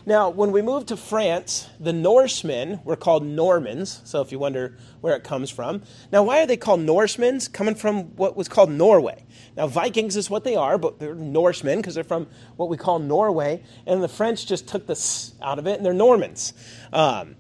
Now, 0.09 0.31
when 0.31 0.53
we 0.53 0.63
moved 0.63 0.89
to 0.89 0.97
France, 0.97 1.69
the 1.79 1.93
Norsemen 1.93 2.81
were 2.83 2.97
called 2.97 3.27
Normans. 3.27 4.01
So, 4.05 4.23
if 4.23 4.33
you 4.33 4.39
wonder 4.39 4.79
where 5.03 5.15
it 5.15 5.23
comes 5.23 5.51
from. 5.51 5.83
Now, 6.11 6.23
why 6.23 6.41
are 6.41 6.47
they 6.47 6.57
called 6.57 6.81
Norsemen? 6.81 7.41
Coming 7.53 7.75
from 7.75 8.17
what 8.17 8.35
was 8.35 8.49
called 8.49 8.71
Norway. 8.71 9.27
Now, 9.55 9.67
Vikings 9.67 10.17
is 10.17 10.31
what 10.31 10.45
they 10.45 10.57
are, 10.57 10.79
but 10.79 10.99
they're 10.99 11.15
Norsemen 11.15 11.81
because 11.81 11.95
they're 11.95 12.05
from 12.05 12.27
what 12.57 12.71
we 12.71 12.79
call 12.79 13.01
Norway. 13.01 13.63
And 13.87 14.03
the 14.03 14.09
French 14.09 14.47
just 14.47 14.67
took 14.67 14.87
the 14.87 14.93
s 14.93 15.35
out 15.43 15.59
of 15.59 15.67
it 15.67 15.77
and 15.77 15.85
they're 15.85 15.93
Normans. 15.93 16.55
Um, 16.91 17.37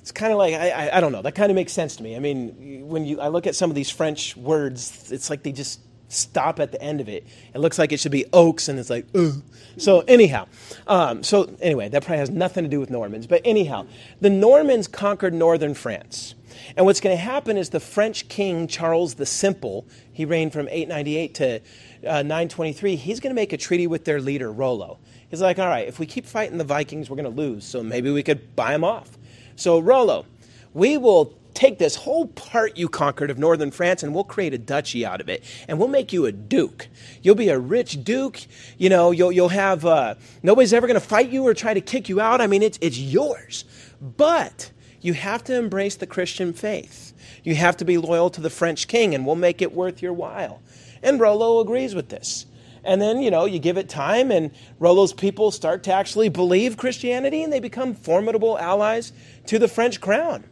it's 0.00 0.10
kind 0.10 0.32
of 0.32 0.38
like, 0.38 0.54
I, 0.54 0.70
I, 0.70 0.96
I 0.96 1.00
don't 1.00 1.12
know, 1.12 1.22
that 1.22 1.36
kind 1.36 1.52
of 1.52 1.54
makes 1.54 1.72
sense 1.72 1.94
to 1.96 2.02
me. 2.02 2.16
I 2.16 2.18
mean, 2.18 2.88
when 2.88 3.04
you, 3.04 3.20
I 3.20 3.28
look 3.28 3.46
at 3.46 3.54
some 3.54 3.70
of 3.70 3.76
these 3.76 3.90
French 3.90 4.36
words, 4.36 5.12
it's 5.12 5.30
like 5.30 5.44
they 5.44 5.52
just 5.52 5.78
stop 6.10 6.60
at 6.60 6.72
the 6.72 6.82
end 6.82 7.00
of 7.00 7.08
it. 7.08 7.26
It 7.54 7.58
looks 7.58 7.78
like 7.78 7.92
it 7.92 8.00
should 8.00 8.12
be 8.12 8.26
oaks, 8.32 8.68
and 8.68 8.78
it's 8.78 8.90
like, 8.90 9.06
Ugh. 9.14 9.42
So, 9.76 10.00
anyhow, 10.00 10.46
um, 10.86 11.22
so 11.22 11.54
anyway, 11.60 11.88
that 11.88 12.02
probably 12.02 12.18
has 12.18 12.30
nothing 12.30 12.64
to 12.64 12.70
do 12.70 12.80
with 12.80 12.90
Normans. 12.90 13.26
But 13.26 13.42
anyhow, 13.44 13.86
the 14.20 14.30
Normans 14.30 14.88
conquered 14.88 15.32
northern 15.32 15.74
France. 15.74 16.34
And 16.76 16.84
what's 16.84 17.00
going 17.00 17.16
to 17.16 17.22
happen 17.22 17.56
is 17.56 17.70
the 17.70 17.80
French 17.80 18.28
king, 18.28 18.66
Charles 18.66 19.14
the 19.14 19.26
Simple, 19.26 19.86
he 20.12 20.24
reigned 20.24 20.52
from 20.52 20.68
898 20.68 21.34
to 21.36 21.60
uh, 22.06 22.22
923, 22.22 22.96
he's 22.96 23.20
going 23.20 23.30
to 23.30 23.34
make 23.34 23.52
a 23.52 23.56
treaty 23.56 23.86
with 23.86 24.04
their 24.04 24.20
leader, 24.20 24.52
Rollo. 24.52 24.98
He's 25.28 25.40
like, 25.40 25.58
all 25.58 25.68
right, 25.68 25.86
if 25.86 25.98
we 25.98 26.06
keep 26.06 26.26
fighting 26.26 26.58
the 26.58 26.64
Vikings, 26.64 27.08
we're 27.08 27.16
going 27.16 27.32
to 27.32 27.40
lose, 27.40 27.64
so 27.64 27.82
maybe 27.82 28.10
we 28.10 28.22
could 28.22 28.56
buy 28.56 28.72
them 28.72 28.84
off. 28.84 29.16
So, 29.56 29.78
Rollo, 29.78 30.26
we 30.74 30.98
will 30.98 31.34
take 31.54 31.78
this 31.78 31.96
whole 31.96 32.26
part 32.26 32.76
you 32.76 32.88
conquered 32.88 33.30
of 33.30 33.38
northern 33.38 33.70
France 33.70 34.02
and 34.02 34.14
we'll 34.14 34.24
create 34.24 34.54
a 34.54 34.58
duchy 34.58 35.04
out 35.04 35.20
of 35.20 35.28
it. 35.28 35.44
And 35.68 35.78
we'll 35.78 35.88
make 35.88 36.12
you 36.12 36.26
a 36.26 36.32
duke. 36.32 36.88
You'll 37.22 37.34
be 37.34 37.48
a 37.48 37.58
rich 37.58 38.04
duke. 38.04 38.40
You 38.78 38.88
know, 38.88 39.10
you'll, 39.10 39.32
you'll 39.32 39.48
have, 39.48 39.84
uh, 39.84 40.14
nobody's 40.42 40.72
ever 40.72 40.86
going 40.86 41.00
to 41.00 41.06
fight 41.06 41.30
you 41.30 41.46
or 41.46 41.54
try 41.54 41.74
to 41.74 41.80
kick 41.80 42.08
you 42.08 42.20
out. 42.20 42.40
I 42.40 42.46
mean, 42.46 42.62
it's, 42.62 42.78
it's 42.80 42.98
yours. 42.98 43.64
But 44.00 44.70
you 45.00 45.14
have 45.14 45.44
to 45.44 45.56
embrace 45.56 45.96
the 45.96 46.06
Christian 46.06 46.52
faith. 46.52 47.12
You 47.42 47.54
have 47.54 47.76
to 47.78 47.84
be 47.84 47.98
loyal 47.98 48.30
to 48.30 48.40
the 48.40 48.50
French 48.50 48.86
king, 48.86 49.14
and 49.14 49.24
we'll 49.24 49.36
make 49.36 49.62
it 49.62 49.72
worth 49.72 50.02
your 50.02 50.12
while. 50.12 50.60
And 51.02 51.18
Rollo 51.18 51.60
agrees 51.60 51.94
with 51.94 52.08
this. 52.08 52.46
And 52.84 53.00
then, 53.00 53.20
you 53.20 53.30
know, 53.30 53.44
you 53.44 53.58
give 53.58 53.76
it 53.76 53.88
time, 53.88 54.30
and 54.30 54.50
Rollo's 54.78 55.12
people 55.12 55.50
start 55.50 55.82
to 55.84 55.92
actually 55.92 56.28
believe 56.28 56.76
Christianity, 56.76 57.42
and 57.42 57.52
they 57.52 57.60
become 57.60 57.94
formidable 57.94 58.58
allies 58.58 59.12
to 59.46 59.58
the 59.58 59.68
French 59.68 60.00
crown. 60.00 60.44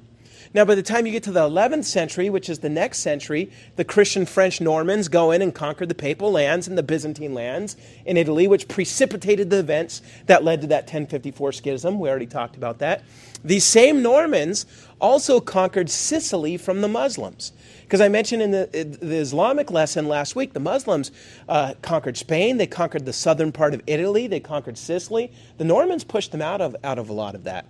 Now, 0.59 0.65
by 0.65 0.75
the 0.75 0.83
time 0.83 1.07
you 1.07 1.13
get 1.13 1.23
to 1.23 1.31
the 1.31 1.49
11th 1.49 1.85
century, 1.85 2.31
which 2.31 2.51
is 2.51 2.59
the 2.59 2.69
next 2.69 2.99
century, 2.99 3.49
the 3.77 3.85
Christian 3.85 4.27
French 4.27 4.61
Normans 4.61 5.07
go 5.07 5.31
in 5.31 5.41
and 5.41 5.55
conquer 5.55 5.87
the 5.87 5.95
papal 5.95 6.33
lands 6.33 6.67
and 6.67 6.77
the 6.77 6.83
Byzantine 6.83 7.33
lands 7.33 7.77
in 8.05 8.17
Italy, 8.17 8.49
which 8.49 8.67
precipitated 8.67 9.51
the 9.51 9.61
events 9.61 10.03
that 10.27 10.43
led 10.43 10.61
to 10.63 10.67
that 10.67 10.83
1054 10.83 11.53
schism. 11.53 12.01
We 12.01 12.09
already 12.09 12.27
talked 12.27 12.57
about 12.57 12.81
that. 12.81 13.05
These 13.45 13.63
same 13.63 14.03
Normans 14.03 14.67
also 15.01 15.39
conquered 15.39 15.89
Sicily 15.89 16.57
from 16.57 16.81
the 16.81 16.89
Muslims. 16.89 17.53
Because 17.89 18.03
I 18.03 18.09
mentioned 18.09 18.43
in 18.43 18.51
the, 18.51 18.67
the, 19.01 19.17
Islamic 19.17 19.71
lesson 19.71 20.09
last 20.09 20.37
week, 20.37 20.53
the 20.53 20.61
Muslims 20.61 21.11
uh, 21.49 21.73
conquered 21.81 22.19
Spain, 22.19 22.59
they 22.59 22.67
conquered 22.67 23.07
the 23.07 23.15
southern 23.15 23.51
part 23.51 23.73
of 23.73 23.81
Italy, 23.87 24.27
they 24.27 24.41
conquered 24.41 24.77
Sicily. 24.77 25.33
The 25.57 25.65
Normans 25.65 26.05
pushed 26.05 26.31
them 26.31 26.43
out 26.43 26.61
of, 26.61 26.77
out 26.85 26.99
of 26.99 27.09
a 27.09 27.15
lot 27.15 27.35
of 27.35 27.45
that. 27.45 27.65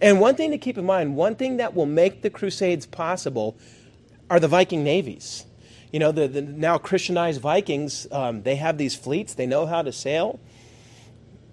And 0.00 0.18
one 0.18 0.34
thing 0.34 0.50
to 0.50 0.58
keep 0.58 0.76
in 0.76 0.84
mind, 0.84 1.14
one 1.14 1.36
thing 1.36 1.58
that 1.58 1.76
will 1.76 1.86
make 1.86 2.22
the 2.22 2.30
Crusades 2.30 2.84
possible 2.84 3.56
are 4.28 4.40
the 4.40 4.48
Viking 4.48 4.82
navies. 4.82 5.44
You 5.92 6.00
know, 6.00 6.10
the, 6.10 6.26
the 6.26 6.42
now 6.42 6.76
Christianized 6.76 7.40
Vikings, 7.40 8.08
um, 8.10 8.42
they 8.42 8.56
have 8.56 8.76
these 8.76 8.96
fleets, 8.96 9.34
they 9.34 9.46
know 9.46 9.66
how 9.66 9.82
to 9.82 9.92
sail. 9.92 10.40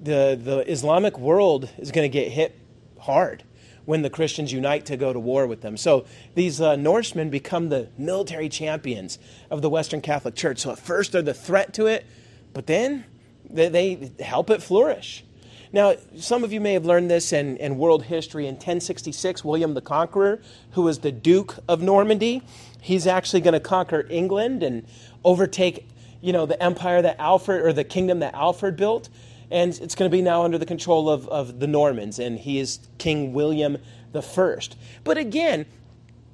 The, 0.02 0.40
the 0.42 0.68
Islamic 0.68 1.20
world 1.20 1.70
is 1.78 1.92
going 1.92 2.10
to 2.10 2.12
get 2.12 2.32
hit 2.32 2.58
hard 3.00 3.44
when 3.88 4.02
the 4.02 4.10
Christians 4.10 4.52
unite 4.52 4.86
to 4.86 4.98
go 4.98 5.14
to 5.14 5.20
war 5.20 5.48
with 5.48 5.62
them. 5.62 5.78
So 5.78 6.06
these 6.36 6.60
uh, 6.60 6.76
Norsemen 6.76 7.30
become 7.30 7.70
the 7.70 7.88
military 7.98 8.50
champions 8.50 9.18
of 9.50 9.62
the 9.62 9.70
Western 9.70 10.02
Catholic 10.02 10.36
Church. 10.36 10.60
So 10.60 10.72
at 10.72 10.78
first 10.78 11.14
they're 11.14 11.22
the 11.22 11.34
threat 11.34 11.74
to 11.76 11.86
it, 11.86 12.06
but 12.54 12.68
then 12.68 13.06
they, 13.50 13.70
they 13.70 14.12
help 14.20 14.50
it 14.50 14.62
flourish. 14.62 15.24
Now, 15.72 15.96
some 16.18 16.44
of 16.44 16.52
you 16.52 16.60
may 16.60 16.74
have 16.74 16.86
learned 16.86 17.10
this 17.10 17.32
in, 17.32 17.56
in 17.58 17.78
world 17.78 18.04
history. 18.04 18.46
In 18.46 18.56
1066, 18.56 19.46
William 19.46 19.74
the 19.74 19.80
Conqueror, 19.80 20.42
who 20.72 20.82
was 20.82 21.00
the 21.00 21.14
Duke 21.14 21.56
of 21.70 21.82
Normandy, 21.82 22.42
he's 22.82 23.08
actually 23.08 23.40
going 23.40 23.54
to 23.54 23.62
conquer 23.62 24.06
England 24.10 24.64
and 24.64 24.86
overtake, 25.24 25.88
you 26.20 26.34
know, 26.34 26.46
the 26.46 26.62
empire 26.62 27.02
that 27.02 27.18
Alfred 27.20 27.62
or 27.62 27.72
the 27.72 27.86
kingdom 27.86 28.20
that 28.20 28.34
Alfred 28.34 28.76
built 28.76 29.08
and 29.50 29.78
it's 29.82 29.96
going 29.96 30.10
to 30.10 30.16
be 30.16 30.22
now 30.22 30.44
under 30.44 30.58
the 30.58 30.66
control 30.66 31.10
of, 31.10 31.28
of 31.30 31.60
the 31.60 31.68
Normans, 31.68 32.20
and 32.20 32.40
he 32.40 32.60
is 32.60 32.80
King 32.98 33.34
William 33.34 33.78
the 34.12 34.22
First. 34.22 34.78
But 35.04 35.18
again, 35.18 35.66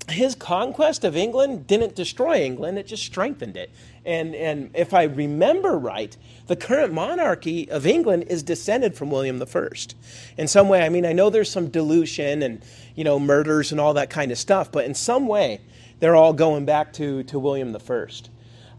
his 0.09 0.35
conquest 0.35 1.03
of 1.03 1.15
England 1.15 1.65
didn't 1.67 1.95
destroy 1.95 2.41
England, 2.41 2.77
it 2.77 2.87
just 2.87 3.03
strengthened 3.03 3.55
it. 3.55 3.71
And, 4.05 4.35
and 4.35 4.71
if 4.73 4.93
I 4.93 5.03
remember 5.03 5.77
right, 5.77 6.15
the 6.47 6.55
current 6.55 6.93
monarchy 6.93 7.69
of 7.71 7.87
England 7.87 8.25
is 8.27 8.43
descended 8.43 8.95
from 8.95 9.11
William 9.11 9.41
I. 9.41 9.67
In 10.37 10.47
some 10.47 10.67
way, 10.67 10.81
I 10.83 10.89
mean, 10.89 11.05
I 11.05 11.13
know 11.13 11.29
there's 11.29 11.49
some 11.49 11.69
dilution 11.69 12.43
and, 12.43 12.63
you 12.95 13.03
know, 13.05 13.17
murders 13.17 13.71
and 13.71 13.79
all 13.79 13.93
that 13.93 14.09
kind 14.09 14.31
of 14.31 14.37
stuff, 14.37 14.71
but 14.71 14.85
in 14.85 14.93
some 14.93 15.27
way, 15.27 15.61
they're 15.99 16.15
all 16.15 16.33
going 16.33 16.65
back 16.65 16.91
to, 16.93 17.23
to 17.23 17.39
William 17.39 17.73
I. 17.73 18.07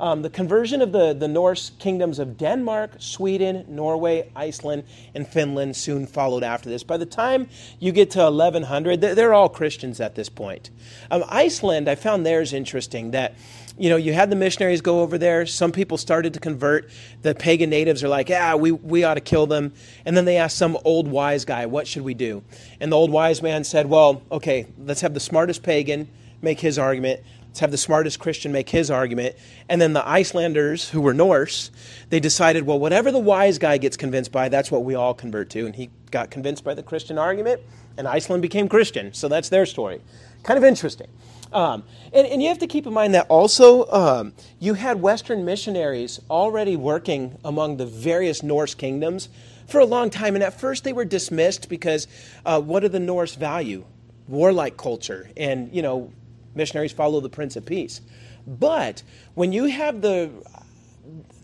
Um, 0.05 0.20
the 0.20 0.28
conversion 0.28 0.82
of 0.82 0.92
the, 0.92 1.14
the 1.14 1.28
Norse 1.28 1.70
kingdoms 1.78 2.18
of 2.18 2.36
Denmark, 2.36 2.96
Sweden, 2.98 3.64
Norway, 3.68 4.30
Iceland, 4.36 4.84
and 5.14 5.26
Finland 5.26 5.76
soon 5.76 6.07
followed 6.07 6.44
after 6.44 6.68
this. 6.68 6.82
By 6.82 6.98
the 6.98 7.07
time 7.07 7.48
you 7.80 7.90
get 7.90 8.11
to 8.11 8.18
1100, 8.18 9.00
they're 9.00 9.32
all 9.32 9.48
Christians 9.48 10.00
at 10.00 10.14
this 10.14 10.28
point. 10.28 10.68
Um, 11.11 11.24
Iceland, 11.26 11.88
I 11.88 11.94
found 11.94 12.26
theirs 12.26 12.52
interesting 12.52 13.12
that 13.12 13.34
you 13.78 13.88
know, 13.88 13.96
you 13.96 14.12
had 14.12 14.28
the 14.28 14.36
missionaries 14.36 14.82
go 14.82 15.00
over 15.00 15.16
there. 15.16 15.46
Some 15.46 15.72
people 15.72 15.96
started 15.96 16.34
to 16.34 16.40
convert. 16.40 16.90
The 17.22 17.34
pagan 17.34 17.70
natives 17.70 18.05
are 18.05 18.09
like, 18.09 18.30
ah, 18.30 18.57
we, 18.57 18.72
we 18.72 19.05
ought 19.05 19.14
to 19.14 19.22
kill 19.22 19.46
them. 19.46 19.72
And 20.05 20.14
then 20.14 20.26
they 20.26 20.36
asked 20.36 20.59
some 20.59 20.76
old 20.84 21.09
wise 21.09 21.46
guy, 21.46 21.64
what 21.64 21.86
should 21.86 22.02
we 22.02 22.12
do? 22.12 22.44
And 22.78 22.92
the 22.92 22.96
old 22.96 23.11
wise 23.11 23.40
man 23.40 23.64
said, 23.64 23.86
well, 23.86 24.20
okay, 24.30 24.66
let's 24.78 25.00
have 25.00 25.14
the 25.14 25.18
smartest 25.18 25.62
pagan 25.62 26.09
make 26.42 26.61
his 26.61 26.78
argument. 26.78 27.20
Have 27.61 27.70
the 27.70 27.78
smartest 27.78 28.18
Christian 28.18 28.50
make 28.52 28.68
his 28.68 28.90
argument. 28.90 29.36
And 29.68 29.80
then 29.80 29.92
the 29.92 30.07
Icelanders, 30.07 30.90
who 30.90 31.00
were 31.00 31.14
Norse, 31.14 31.70
they 32.11 32.20
decided, 32.20 32.66
well, 32.66 32.78
whatever 32.78 33.12
the 33.12 33.18
wise 33.18 33.59
guy 33.59 33.78
gets 33.78 33.96
convinced 33.96 34.32
by, 34.32 34.48
that's 34.48 34.70
what 34.70 34.84
we 34.84 34.94
all 34.94 35.14
convert 35.14 35.50
to. 35.50 35.64
And 35.64 35.74
he 35.74 35.90
got 36.11 36.30
convinced 36.30 36.64
by 36.64 36.74
the 36.74 36.82
Christian 36.82 37.16
argument, 37.16 37.61
and 37.96 38.09
Iceland 38.09 38.42
became 38.42 38.68
Christian. 38.68 39.14
So 39.14 39.28
that's 39.28 39.48
their 39.48 39.66
story. 39.66 40.00
Kind 40.42 40.59
of 40.59 40.64
interesting. 40.64 41.09
Um, 41.52 41.84
and, 42.12 42.26
and, 42.26 42.42
you 42.42 42.48
have 42.48 42.59
to 42.59 42.66
keep 42.66 42.84
in 42.84 42.92
mind 42.92 43.14
that 43.14 43.26
also 43.28 43.86
um, 43.86 44.32
you 44.59 44.74
had 44.74 45.00
Western 45.00 45.44
missionaries 45.44 46.20
already 46.28 46.74
working 46.74 47.38
among 47.44 47.76
the 47.76 47.86
various 47.86 48.42
Norse 48.42 48.74
kingdoms 48.74 49.28
for 49.68 49.78
a 49.78 49.84
long 49.84 50.11
time. 50.11 50.34
And 50.34 50.42
at 50.42 50.59
first 50.59 50.82
they 50.82 50.92
were 50.92 51.05
dismissed 51.05 51.68
because 51.68 52.09
uh, 52.44 52.61
what 52.61 52.80
do 52.80 52.88
the 52.88 52.98
Norse 52.98 53.36
value? 53.36 53.84
Warlike 54.26 54.76
culture 54.76 55.30
and, 55.36 55.72
you 55.72 55.82
know, 55.82 56.12
missionaries 56.55 56.92
follow 56.92 57.20
the 57.20 57.28
Prince 57.28 57.57
of 57.57 57.64
Peace. 57.66 58.00
But 58.46 59.02
when 59.34 59.52
you 59.52 59.66
have 59.66 60.00
the, 60.00 60.30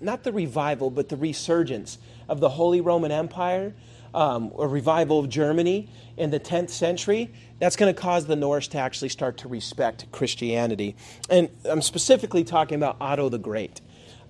not 0.01 0.23
the 0.23 0.33
revival, 0.33 0.91
but 0.91 1.09
the 1.09 1.17
resurgence 1.17 1.99
of 2.29 2.41
the 2.41 2.49
Holy 2.49 2.81
Roman 2.81 3.13
Empire, 3.13 3.75
um, 4.15 4.53
a 4.59 4.67
revival 4.67 5.19
of 5.19 5.29
Germany 5.29 5.89
in 6.17 6.31
the 6.31 6.41
10th 6.41 6.71
century, 6.71 7.31
that's 7.59 7.77
going 7.77 7.93
to 7.95 8.01
cause 8.01 8.27
the 8.27 8.37
Norse 8.37 8.69
to 8.69 8.79
actually 8.79 9.09
start 9.09 9.39
to 9.39 9.49
respect 9.49 10.11
Christianity. 10.13 10.97
And 11.29 11.49
I'm 11.65 11.83
specifically 11.83 12.45
talking 12.45 12.77
about 12.77 12.97
Otto 13.01 13.29
the 13.29 13.39
Great. 13.39 13.81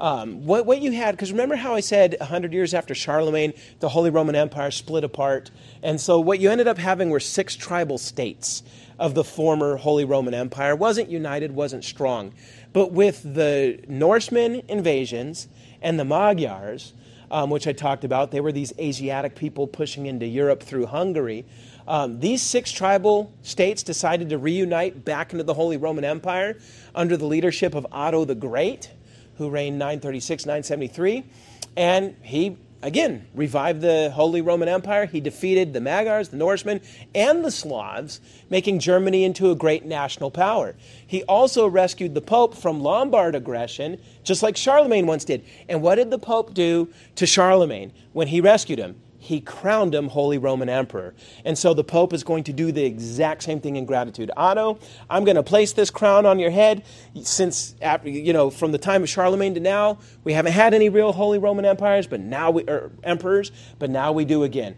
Um, 0.01 0.47
what, 0.47 0.65
what 0.65 0.81
you 0.81 0.93
had, 0.93 1.13
because 1.13 1.31
remember 1.31 1.57
how 1.57 1.75
I 1.75 1.81
said 1.81 2.17
100 2.21 2.55
years 2.55 2.73
after 2.73 2.95
Charlemagne, 2.95 3.53
the 3.81 3.89
Holy 3.91 4.09
Roman 4.09 4.35
Empire 4.35 4.71
split 4.71 5.05
apart? 5.05 5.51
And 5.83 6.01
so 6.01 6.19
what 6.19 6.41
you 6.41 6.51
ended 6.51 6.67
up 6.67 6.79
having 6.79 7.11
were 7.11 7.21
six 7.21 7.55
tribal 7.55 7.99
states 7.99 8.63
of 9.01 9.15
the 9.15 9.25
former 9.25 9.77
Holy 9.77 10.05
Roman 10.05 10.35
Empire. 10.35 10.77
Wasn't 10.77 11.09
united, 11.09 11.53
wasn't 11.53 11.85
strong. 11.85 12.35
But 12.75 12.93
with 12.93 13.23
the 13.23 13.83
Norsemen 13.89 14.63
invasions 14.69 15.49
and 15.81 15.99
the 15.99 16.05
Magyars, 16.05 16.93
um, 17.31 17.49
which 17.49 17.67
I 17.67 17.73
talked 17.73 18.05
about, 18.05 18.31
they 18.31 18.41
were 18.41 18.53
these 18.53 18.75
Asiatic 18.79 19.35
people 19.35 19.67
pushing 19.67 20.05
into 20.05 20.27
Europe 20.27 20.63
through 20.63 20.87
Hungary. 20.87 21.47
Um, 21.89 22.21
these 22.21 22.43
six 22.43 22.71
tribal 22.71 23.33
states 23.43 23.83
decided 23.83 24.29
to 24.29 24.39
reunite 24.39 25.03
back 25.03 25.33
into 25.33 25.45
the 25.45 25.55
Holy 25.55 25.79
Roman 25.79 26.05
Empire 26.05 26.59
under 26.95 27.17
the 27.17 27.27
leadership 27.27 27.75
of 27.75 27.87
Otto 27.91 28.27
the 28.27 28.35
Great, 28.35 28.91
who 29.39 29.49
reigned 29.49 29.79
936 29.79 30.45
973. 30.45 31.25
And 31.75 32.17
he 32.21 32.59
again, 32.83 33.27
revived 33.35 33.81
the 33.81 34.11
Holy 34.11 34.41
Roman 34.41 34.69
Empire. 34.69 35.07
He 35.07 35.21
defeated 35.21 35.73
the 35.73 35.81
Magyars, 35.81 36.29
the 36.29 36.37
Norsemen, 36.37 36.81
and 37.15 37.45
the 37.45 37.51
Slavs, 37.51 38.21
making 38.49 38.79
Germany 38.79 39.25
into 39.25 39.51
a 39.51 39.55
great 39.55 39.85
national 39.85 40.31
power. 40.31 40.75
He 41.07 41.23
also 41.25 41.67
rescued 41.67 42.15
the 42.15 42.21
Pope 42.21 42.57
from 42.57 42.83
Lombard 42.83 43.35
aggression, 43.35 43.99
just 44.25 44.43
like 44.43 44.57
Charlemagne 44.57 45.07
once 45.07 45.25
did. 45.25 45.45
And 45.69 45.83
what 45.83 45.97
did 45.97 46.11
the 46.11 46.19
Pope 46.19 46.55
do 46.55 46.89
to 47.17 47.27
Charlemagne 47.27 47.93
when 48.13 48.29
he 48.29 48.41
rescued 48.41 48.79
him? 48.79 48.97
He 49.21 49.39
crowned 49.41 49.95
him 49.95 50.09
Holy 50.09 50.39
Roman 50.39 50.71
Emperor. 50.71 51.15
And 51.45 51.57
so 51.57 51.75
the 51.75 51.85
Pope 51.85 52.15
is 52.15 52.25
going 52.25 52.45
to 52.45 52.55
do 52.55 52.73
the 52.73 52.85
exact 52.85 53.43
same 53.43 53.61
thing 53.61 53.77
in 53.77 53.85
gratitude. 53.85 54.31
Otto, 54.35 54.79
I'm 55.11 55.25
going 55.25 55.37
to 55.37 55.43
place 55.43 55.75
this 55.75 55.91
crown 55.91 56.25
on 56.25 56.39
your 56.39 56.51
head. 56.51 56.83
Since, 57.23 57.75
you 58.03 58.33
know, 58.33 58.49
from 58.49 58.73
the 58.73 58.79
time 58.79 59.03
of 59.03 59.11
Charlemagne 59.11 59.53
to 59.55 59.61
now, 59.61 59.99
we 60.25 60.33
haven't 60.33 60.53
had 60.53 60.73
any 60.73 60.89
real 60.89 61.13
Holy 61.13 61.39
Roman 61.39 61.67
empires, 61.67 62.07
but 62.07 62.21
now 62.21 62.51
we, 62.51 62.65
are 62.65 62.91
emperors, 63.05 63.53
but 63.79 63.91
now 63.91 64.11
we 64.11 64.25
do 64.25 64.43
again. 64.43 64.75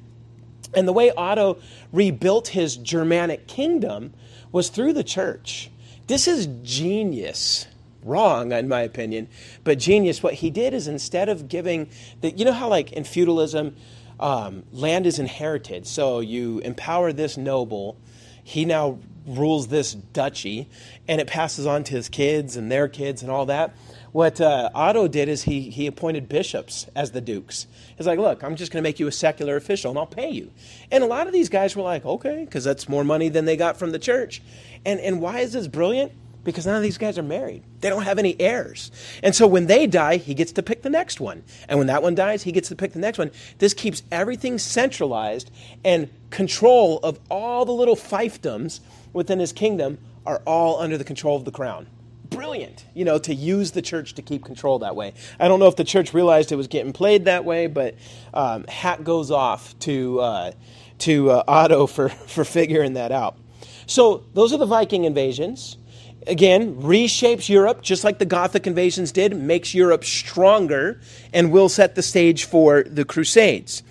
And 0.74 0.88
the 0.88 0.92
way 0.92 1.12
Otto 1.12 1.58
rebuilt 1.92 2.48
his 2.48 2.76
Germanic 2.76 3.46
kingdom 3.46 4.12
was 4.50 4.70
through 4.70 4.94
the 4.94 5.04
church. 5.04 5.70
This 6.08 6.26
is 6.26 6.48
genius 6.62 7.68
wrong 8.04 8.52
in 8.52 8.68
my 8.68 8.80
opinion 8.80 9.28
but 9.62 9.78
genius 9.78 10.22
what 10.22 10.34
he 10.34 10.50
did 10.50 10.74
is 10.74 10.88
instead 10.88 11.28
of 11.28 11.48
giving 11.48 11.88
the 12.20 12.32
you 12.32 12.44
know 12.44 12.52
how 12.52 12.68
like 12.68 12.92
in 12.92 13.04
feudalism 13.04 13.76
um, 14.22 14.62
land 14.72 15.06
is 15.06 15.18
inherited. 15.18 15.86
So 15.86 16.20
you 16.20 16.60
empower 16.60 17.12
this 17.12 17.36
noble. 17.36 17.98
He 18.44 18.64
now 18.64 18.98
rules 19.26 19.68
this 19.68 19.92
duchy, 19.92 20.68
and 21.06 21.20
it 21.20 21.26
passes 21.26 21.66
on 21.66 21.84
to 21.84 21.92
his 21.92 22.08
kids 22.08 22.56
and 22.56 22.70
their 22.70 22.88
kids 22.88 23.22
and 23.22 23.30
all 23.30 23.46
that. 23.46 23.74
What 24.12 24.40
uh, 24.40 24.70
Otto 24.74 25.08
did 25.08 25.28
is 25.28 25.42
he, 25.42 25.70
he 25.70 25.86
appointed 25.86 26.28
bishops 26.28 26.86
as 26.94 27.12
the 27.12 27.20
dukes. 27.20 27.66
He's 27.96 28.06
like, 28.06 28.18
look, 28.18 28.44
I'm 28.44 28.56
just 28.56 28.70
going 28.70 28.82
to 28.82 28.86
make 28.86 29.00
you 29.00 29.06
a 29.06 29.12
secular 29.12 29.56
official 29.56 29.90
and 29.90 29.98
I'll 29.98 30.06
pay 30.06 30.28
you. 30.28 30.50
And 30.90 31.02
a 31.02 31.06
lot 31.06 31.26
of 31.26 31.32
these 31.32 31.48
guys 31.48 31.74
were 31.74 31.82
like, 31.82 32.04
okay, 32.04 32.44
because 32.44 32.62
that's 32.62 32.88
more 32.88 33.04
money 33.04 33.30
than 33.30 33.46
they 33.46 33.56
got 33.56 33.78
from 33.78 33.90
the 33.90 33.98
church. 33.98 34.42
And, 34.84 35.00
and 35.00 35.20
why 35.20 35.40
is 35.40 35.54
this 35.54 35.66
brilliant? 35.66 36.12
Because 36.44 36.66
none 36.66 36.76
of 36.76 36.82
these 36.82 36.98
guys 36.98 37.18
are 37.18 37.22
married. 37.22 37.62
They 37.80 37.88
don't 37.88 38.02
have 38.02 38.18
any 38.18 38.40
heirs. 38.40 38.90
And 39.22 39.34
so 39.34 39.46
when 39.46 39.66
they 39.66 39.86
die, 39.86 40.16
he 40.16 40.34
gets 40.34 40.52
to 40.52 40.62
pick 40.62 40.82
the 40.82 40.90
next 40.90 41.20
one. 41.20 41.44
And 41.68 41.78
when 41.78 41.86
that 41.86 42.02
one 42.02 42.14
dies, 42.14 42.42
he 42.42 42.52
gets 42.52 42.68
to 42.68 42.76
pick 42.76 42.92
the 42.92 42.98
next 42.98 43.18
one. 43.18 43.30
This 43.58 43.74
keeps 43.74 44.02
everything 44.10 44.58
centralized, 44.58 45.50
and 45.84 46.08
control 46.30 46.98
of 47.02 47.18
all 47.30 47.64
the 47.64 47.72
little 47.72 47.96
fiefdoms 47.96 48.80
within 49.12 49.38
his 49.38 49.52
kingdom 49.52 49.98
are 50.26 50.42
all 50.46 50.80
under 50.80 50.96
the 50.98 51.04
control 51.04 51.36
of 51.36 51.44
the 51.44 51.50
crown. 51.50 51.86
Brilliant, 52.30 52.86
you 52.94 53.04
know, 53.04 53.18
to 53.18 53.34
use 53.34 53.72
the 53.72 53.82
church 53.82 54.14
to 54.14 54.22
keep 54.22 54.44
control 54.44 54.78
that 54.78 54.96
way. 54.96 55.12
I 55.38 55.48
don't 55.48 55.60
know 55.60 55.66
if 55.66 55.76
the 55.76 55.84
church 55.84 56.14
realized 56.14 56.50
it 56.50 56.56
was 56.56 56.68
getting 56.68 56.92
played 56.92 57.26
that 57.26 57.44
way, 57.44 57.66
but 57.66 57.94
um, 58.32 58.64
hat 58.64 59.04
goes 59.04 59.30
off 59.30 59.78
to, 59.80 60.20
uh, 60.20 60.52
to 61.00 61.30
uh, 61.30 61.42
Otto 61.46 61.86
for, 61.86 62.08
for 62.28 62.44
figuring 62.44 62.94
that 62.94 63.12
out. 63.12 63.36
So 63.86 64.24
those 64.32 64.52
are 64.54 64.58
the 64.58 64.66
Viking 64.66 65.04
invasions 65.04 65.76
again, 66.26 66.76
reshapes 66.76 67.48
Europe 67.48 67.82
just 67.82 68.04
like 68.04 68.18
the 68.18 68.24
Gothic 68.24 68.66
invasions 68.66 69.12
did, 69.12 69.36
makes 69.36 69.74
Europe 69.74 70.04
stronger, 70.04 71.00
and 71.32 71.52
will 71.52 71.68
set 71.68 71.94
the 71.94 72.02
stage 72.02 72.44
for 72.44 72.82
the 72.82 73.04
Crusades. 73.04 73.82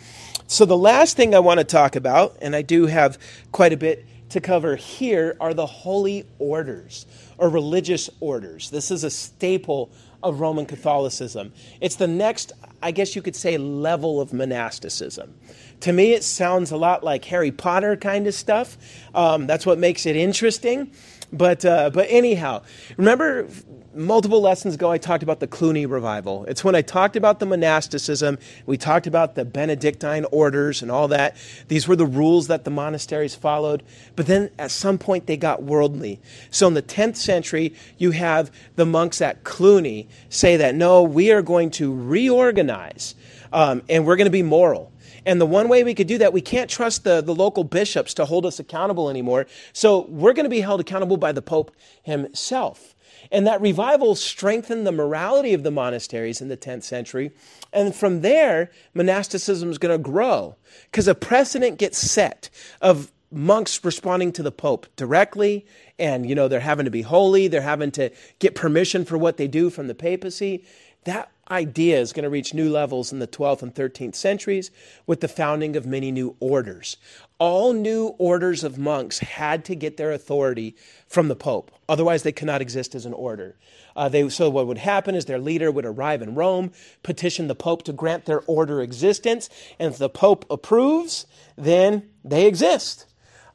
So, 0.48 0.66
the 0.66 0.78
last 0.78 1.16
thing 1.16 1.34
I 1.34 1.40
want 1.40 1.60
to 1.60 1.64
talk 1.64 1.96
about, 1.96 2.38
and 2.42 2.56
I 2.56 2.62
do 2.62 2.86
have 2.88 3.18
quite 3.52 3.72
a 3.72 3.78
bit 3.78 4.06
to 4.30 4.42
cover 4.42 4.76
here, 4.76 5.38
are 5.40 5.54
the 5.54 5.66
holy 5.66 6.26
orders 6.40 7.06
or 7.38 7.50
religious 7.50 8.10
orders. 8.20 8.70
This 8.70 8.92
is 8.92 9.04
a 9.04 9.10
staple 9.10 9.92
of 10.24 10.40
Roman 10.40 10.66
Catholicism. 10.66 11.54
It's 11.80 11.96
the 11.96 12.08
next, 12.08 12.52
I 12.82 12.92
guess 12.92 13.16
you 13.16 13.22
could 13.22 13.36
say, 13.36 13.58
level 13.58 14.22
of 14.22 14.34
monasticism. 14.34 15.34
To 15.82 15.94
me, 15.94 16.14
it 16.14 16.24
sounds 16.24 16.72
a 16.72 16.78
lot 16.78 17.04
like 17.04 17.26
Harry 17.26 17.52
Potter 17.52 17.98
kind 17.98 18.28
of 18.28 18.34
stuff. 18.34 18.78
Um, 19.16 19.48
that's 19.48 19.66
what 19.66 19.80
makes 19.80 20.06
it 20.06 20.16
interesting. 20.16 20.92
But, 21.34 21.64
uh, 21.64 21.90
but 21.92 22.08
anyhow, 22.10 22.64
remember 22.98 23.48
multiple 23.94 24.42
lessons 24.42 24.76
ago 24.76 24.92
I 24.92 24.98
talked 24.98 25.24
about 25.24 25.40
the 25.40 25.48
Cluny 25.48 25.86
revival. 25.86 26.46
It's 26.46 26.64
when 26.64 26.76
I 26.76 26.82
talked 26.82 27.16
about 27.16 27.40
the 27.40 27.46
monasticism, 27.46 28.38
we 28.66 28.78
talked 28.78 29.08
about 29.08 29.36
the 29.36 29.46
Benedictine 29.46 30.26
orders 30.32 30.82
and 30.82 30.92
all 30.92 31.08
that. 31.10 31.36
These 31.68 31.88
were 31.88 31.96
the 31.96 32.06
rules 32.06 32.48
that 32.48 32.64
the 32.64 32.72
monasteries 32.72 33.36
followed. 33.36 33.84
But 34.16 34.28
then 34.28 34.50
at 34.58 34.72
some 34.72 34.98
point 34.98 35.28
they 35.28 35.38
got 35.38 35.64
worldly. 35.64 36.20
So 36.50 36.68
in 36.68 36.74
the 36.74 36.82
10th 36.82 37.18
century, 37.18 37.74
you 37.98 38.12
have 38.12 38.52
the 38.76 38.86
monks 38.86 39.22
at 39.22 39.44
Cluny 39.44 40.08
say 40.30 40.58
that 40.58 40.76
no, 40.76 41.04
we 41.04 41.32
are 41.32 41.42
going 41.42 41.72
to 41.72 41.94
reorganize 41.94 43.16
um, 43.54 43.82
and 43.90 44.06
we're 44.06 44.16
going 44.16 44.26
to 44.26 44.32
be 44.32 44.44
moral. 44.44 44.91
And 45.26 45.40
the 45.40 45.46
one 45.46 45.70
way 45.70 45.84
we 45.84 45.94
could 45.94 46.08
do 46.08 46.18
that, 46.18 46.34
we 46.34 46.42
can't 46.42 46.70
trust 46.70 47.04
the, 47.04 47.22
the 47.22 47.36
local 47.36 47.64
bishops 47.64 48.14
to 48.16 48.26
hold 48.26 48.46
us 48.46 48.60
accountable 48.60 49.10
anymore. 49.10 49.48
So 49.74 50.06
we're 50.08 50.34
going 50.34 50.46
to 50.46 50.50
be 50.50 50.62
held 50.62 50.80
accountable 50.80 51.18
by 51.18 51.32
the 51.32 51.42
Pope 51.42 51.72
himself. 52.04 52.96
And 53.32 53.46
that 53.46 53.62
revival 53.62 54.16
strengthened 54.16 54.86
the 54.86 54.92
morality 54.92 55.54
of 55.54 55.64
the 55.64 55.72
monasteries 55.72 56.42
in 56.42 56.48
the 56.48 56.58
10th 56.58 56.84
century. 56.84 57.32
And 57.72 57.96
from 57.96 58.22
there, 58.22 58.72
monasticism 58.94 59.70
is 59.70 59.78
going 59.78 59.98
to 59.98 60.02
grow 60.02 60.56
because 60.90 61.08
a 61.08 61.16
precedent 61.16 61.78
gets 61.78 61.98
set 61.98 62.50
of 62.82 63.12
monks 63.32 63.84
responding 63.86 64.32
to 64.34 64.44
the 64.44 64.52
Pope 64.52 64.88
directly. 64.96 65.66
And, 66.00 66.28
you 66.28 66.36
know, 66.36 66.48
they're 66.48 66.60
having 66.60 66.86
to 66.86 66.92
be 66.92 67.04
holy, 67.04 67.48
they're 67.48 67.62
having 67.62 67.92
to 67.92 68.10
get 68.40 68.56
permission 68.56 69.06
for 69.06 69.18
what 69.18 69.38
they 69.38 69.48
do 69.48 69.70
from 69.70 69.88
the 69.88 69.96
papacy. 69.96 70.66
That 71.06 71.32
idea 71.52 72.00
is 72.00 72.14
going 72.14 72.24
to 72.24 72.30
reach 72.30 72.54
new 72.54 72.70
levels 72.70 73.12
in 73.12 73.20
the 73.20 73.28
12th 73.28 73.62
and 73.62 73.76
13th 73.76 74.16
centuries 74.16 74.72
with 75.06 75.20
the 75.20 75.28
founding 75.28 75.76
of 75.76 75.86
many 75.86 76.12
new 76.12 76.36
orders. 76.40 76.98
All 77.38 77.74
new 77.74 78.16
orders 78.18 78.64
of 78.64 78.78
monks 78.78 79.20
had 79.20 79.66
to 79.66 79.76
get 79.76 79.98
their 79.98 80.12
authority 80.12 80.76
from 81.08 81.28
the 81.28 81.36
Pope, 81.36 81.72
otherwise, 81.90 82.24
they 82.24 82.32
cannot 82.32 82.62
exist 82.62 82.96
as 82.96 83.06
an 83.06 83.14
order. 83.14 83.58
Uh, 83.96 84.08
they, 84.08 84.28
so, 84.30 84.50
what 84.50 84.68
would 84.68 84.78
happen 84.78 85.16
is 85.16 85.26
their 85.26 85.40
leader 85.40 85.72
would 85.72 85.86
arrive 85.86 86.22
in 86.22 86.36
Rome, 86.36 86.72
petition 87.04 87.48
the 87.48 87.56
Pope 87.56 87.84
to 87.84 87.94
grant 87.94 88.26
their 88.26 88.42
order 88.42 88.82
existence, 88.82 89.50
and 89.78 89.92
if 89.92 89.98
the 89.98 90.10
Pope 90.10 90.46
approves, 90.50 91.26
then 91.58 92.10
they 92.24 92.48
exist. 92.48 93.06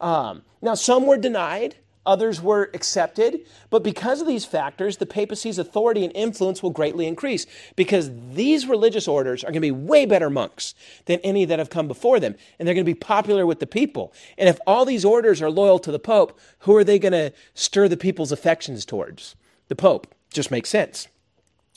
Um, 0.00 0.42
now, 0.60 0.74
some 0.74 1.06
were 1.06 1.16
denied 1.16 1.76
others 2.06 2.40
were 2.40 2.70
accepted. 2.72 3.40
But 3.68 3.82
because 3.82 4.20
of 4.20 4.26
these 4.26 4.44
factors, 4.44 4.96
the 4.96 5.06
papacy's 5.06 5.58
authority 5.58 6.04
and 6.04 6.14
influence 6.14 6.62
will 6.62 6.70
greatly 6.70 7.06
increase 7.06 7.46
because 7.74 8.10
these 8.32 8.66
religious 8.66 9.06
orders 9.06 9.42
are 9.44 9.48
going 9.48 9.54
to 9.54 9.60
be 9.60 9.70
way 9.70 10.06
better 10.06 10.30
monks 10.30 10.74
than 11.04 11.18
any 11.20 11.44
that 11.44 11.58
have 11.58 11.70
come 11.70 11.88
before 11.88 12.20
them. 12.20 12.36
And 12.58 12.66
they're 12.66 12.74
going 12.74 12.86
to 12.86 12.90
be 12.90 12.94
popular 12.94 13.44
with 13.44 13.60
the 13.60 13.66
people. 13.66 14.12
And 14.38 14.48
if 14.48 14.58
all 14.66 14.84
these 14.84 15.04
orders 15.04 15.42
are 15.42 15.50
loyal 15.50 15.78
to 15.80 15.92
the 15.92 15.98
Pope, 15.98 16.38
who 16.60 16.74
are 16.76 16.84
they 16.84 16.98
going 16.98 17.12
to 17.12 17.32
stir 17.54 17.88
the 17.88 17.96
people's 17.96 18.32
affections 18.32 18.84
towards? 18.84 19.34
The 19.68 19.76
Pope. 19.76 20.06
Just 20.32 20.50
makes 20.50 20.70
sense. 20.70 21.08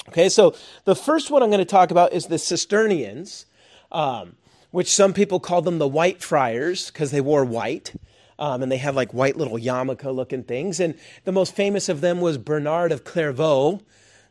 Okay, 0.10 0.30
so 0.30 0.56
the 0.86 0.96
first 0.96 1.30
one 1.30 1.44
I'm 1.44 1.50
going 1.50 1.60
to 1.60 1.66
talk 1.66 1.92
about 1.92 2.14
is 2.14 2.28
the 2.28 2.40
Cistercians, 2.40 3.46
um, 3.92 4.36
which 4.72 4.90
some 4.90 5.14
people 5.14 5.40
call 5.40 5.62
them 5.62 5.78
the 5.78 5.88
White 5.88 6.24
Friars 6.24 6.90
because 6.90 7.12
they 7.12 7.22
wore 7.22 7.46
white. 7.46 7.94
Um, 8.40 8.64
and 8.64 8.72
they 8.72 8.78
have 8.78 8.96
like 8.96 9.14
white 9.14 9.36
little 9.36 9.58
yarmulke 9.58 10.14
looking 10.16 10.44
things. 10.44 10.80
And 10.80 10.96
the 11.26 11.32
most 11.32 11.56
famous 11.56 11.90
of 11.90 12.02
them 12.02 12.22
was 12.22 12.38
Bernard 12.38 12.92
of 12.92 13.04
Clairvaux. 13.04 13.82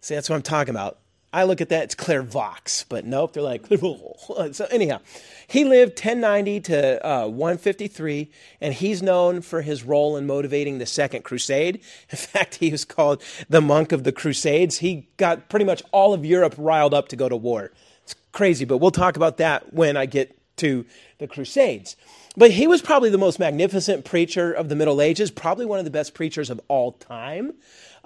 See, 0.00 0.14
that's 0.14 0.28
what 0.28 0.36
I'm 0.36 0.42
talking 0.42 0.74
about. 0.74 0.98
I 1.30 1.44
look 1.44 1.61
at 1.61 1.68
that, 1.68 1.84
it's 1.84 1.94
Clairvaux, 1.94 2.84
but 2.88 3.04
nope, 3.04 3.34
they're 3.34 3.42
like 3.42 3.64
Clairvaux. 3.64 4.14
So, 4.52 4.66
anyhow, 4.70 5.00
he 5.46 5.64
lived 5.64 5.92
1090 5.92 6.61
to 6.62 7.06
uh, 7.06 7.26
153, 7.26 8.30
and 8.62 8.72
he's 8.72 9.02
known 9.02 9.42
for 9.42 9.61
his 9.61 9.84
role 9.84 10.16
in 10.16 10.26
motivating 10.26 10.78
the 10.78 10.86
Second 10.86 11.24
Crusade. 11.24 11.82
In 12.11 12.16
fact, 12.16 12.56
he 12.56 12.70
was 12.70 12.86
called 12.86 13.22
the 13.48 13.61
monk 13.61 13.92
of 13.92 14.04
the 14.04 14.12
Crusades. 14.12 14.78
He 14.78 15.09
got 15.18 15.50
pretty 15.50 15.66
much 15.66 15.82
all 15.92 16.14
of 16.14 16.24
Europe 16.24 16.54
riled 16.56 16.94
up 16.94 17.09
to 17.09 17.16
go 17.16 17.28
to 17.28 17.36
war. 17.36 17.72
It's 18.04 18.14
crazy, 18.32 18.64
but 18.64 18.78
we'll 18.78 18.90
talk 18.90 19.16
about 19.16 19.36
that 19.36 19.74
when 19.74 19.98
I 19.98 20.06
get 20.06 20.34
to 20.59 20.86
the 21.18 21.26
Crusades. 21.26 21.96
But 22.39 22.53
he 22.53 22.68
was 22.68 22.80
probably 22.80 23.11
the 23.11 23.18
most 23.18 23.41
magnificent 23.41 24.05
preacher 24.05 24.53
of 24.53 24.68
the 24.68 24.76
Middle 24.76 25.03
Ages, 25.03 25.28
probably 25.28 25.66
one 25.66 25.80
of 25.80 25.84
the 25.84 25.91
best 25.91 26.14
preachers 26.14 26.51
of 26.51 26.61
all 26.68 26.93
time. 26.93 27.55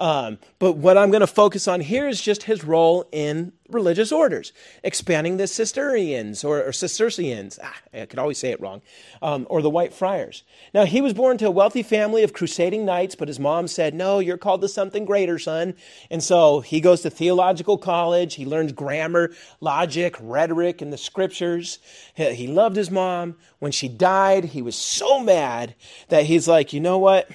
Um, 0.02 0.38
but 0.58 0.72
what 0.72 0.98
I'm 0.98 1.12
going 1.12 1.20
to 1.20 1.28
focus 1.28 1.68
on 1.68 1.80
here 1.80 2.08
is 2.08 2.20
just 2.20 2.42
his 2.42 2.64
role 2.64 3.08
in 3.12 3.52
religious 3.68 4.10
orders, 4.10 4.52
expanding 4.82 5.36
the 5.36 5.46
Cistercians 5.46 6.42
or, 6.42 6.60
or 6.60 6.72
Cistercians. 6.72 7.60
Ah, 7.62 7.76
I 7.94 8.06
could 8.06 8.18
always 8.18 8.36
say 8.36 8.50
it 8.50 8.60
wrong, 8.60 8.82
um, 9.22 9.46
or 9.48 9.62
the 9.62 9.70
White 9.70 9.94
Friars. 9.94 10.42
Now, 10.74 10.86
he 10.86 11.00
was 11.00 11.14
born 11.14 11.38
to 11.38 11.46
a 11.46 11.52
wealthy 11.52 11.84
family 11.84 12.24
of 12.24 12.32
crusading 12.32 12.84
knights, 12.84 13.14
but 13.14 13.28
his 13.28 13.38
mom 13.38 13.68
said, 13.68 13.94
No, 13.94 14.18
you're 14.18 14.36
called 14.36 14.62
to 14.62 14.68
something 14.68 15.04
greater, 15.04 15.38
son. 15.38 15.76
And 16.10 16.20
so 16.20 16.62
he 16.62 16.80
goes 16.80 17.02
to 17.02 17.10
theological 17.10 17.78
college. 17.78 18.34
He 18.34 18.44
learns 18.44 18.72
grammar, 18.72 19.30
logic, 19.60 20.16
rhetoric, 20.20 20.82
and 20.82 20.92
the 20.92 20.98
scriptures. 20.98 21.78
He, 22.16 22.34
he 22.34 22.46
loved 22.48 22.74
his 22.74 22.90
mom. 22.90 23.36
When 23.60 23.70
she 23.70 23.86
died, 23.86 24.46
he 24.46 24.62
was 24.62 24.74
so 24.74 25.20
mad 25.20 25.76
that 26.08 26.24
he's 26.24 26.48
like, 26.48 26.72
You 26.72 26.80
know 26.80 26.98
what? 26.98 27.30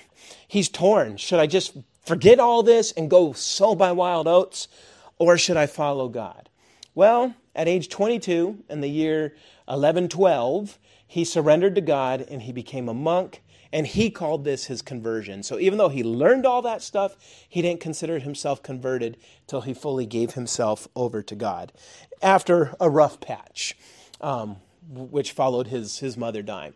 He's 0.49 0.67
torn. 0.67 1.15
Should 1.15 1.39
I 1.39 1.47
just 1.47 1.73
forget 2.07 2.39
all 2.39 2.63
this 2.63 2.91
and 2.93 3.09
go 3.09 3.33
sow 3.33 3.75
by 3.75 3.91
wild 3.91 4.27
oats, 4.27 4.67
or 5.19 5.37
should 5.37 5.57
I 5.57 5.67
follow 5.67 6.07
God? 6.07 6.49
Well, 6.95 7.35
At 7.53 7.67
age 7.67 7.89
22, 7.89 8.63
in 8.69 8.81
the 8.81 8.87
year 8.87 9.35
1112, 9.65 10.77
he 11.07 11.25
surrendered 11.25 11.73
to 11.73 11.81
God 11.81 12.21
and 12.29 12.43
he 12.43 12.51
became 12.51 12.87
a 12.87 12.93
monk. 12.93 13.41
And 13.73 13.85
he 13.87 14.09
called 14.09 14.45
this 14.45 14.65
his 14.65 14.81
conversion. 14.81 15.43
So 15.43 15.59
even 15.59 15.77
though 15.77 15.89
he 15.89 16.03
learned 16.03 16.45
all 16.45 16.61
that 16.61 16.81
stuff, 16.81 17.17
he 17.49 17.61
didn't 17.61 17.81
consider 17.81 18.19
himself 18.19 18.63
converted 18.63 19.17
till 19.47 19.61
he 19.61 19.73
fully 19.73 20.05
gave 20.05 20.35
himself 20.35 20.87
over 20.95 21.21
to 21.23 21.35
God 21.35 21.73
after 22.21 22.75
a 22.79 22.89
rough 22.89 23.19
patch, 23.19 23.75
um, 24.21 24.57
which 24.89 25.33
followed 25.33 25.67
his, 25.67 25.99
his 25.99 26.15
mother 26.15 26.41
dying. 26.41 26.73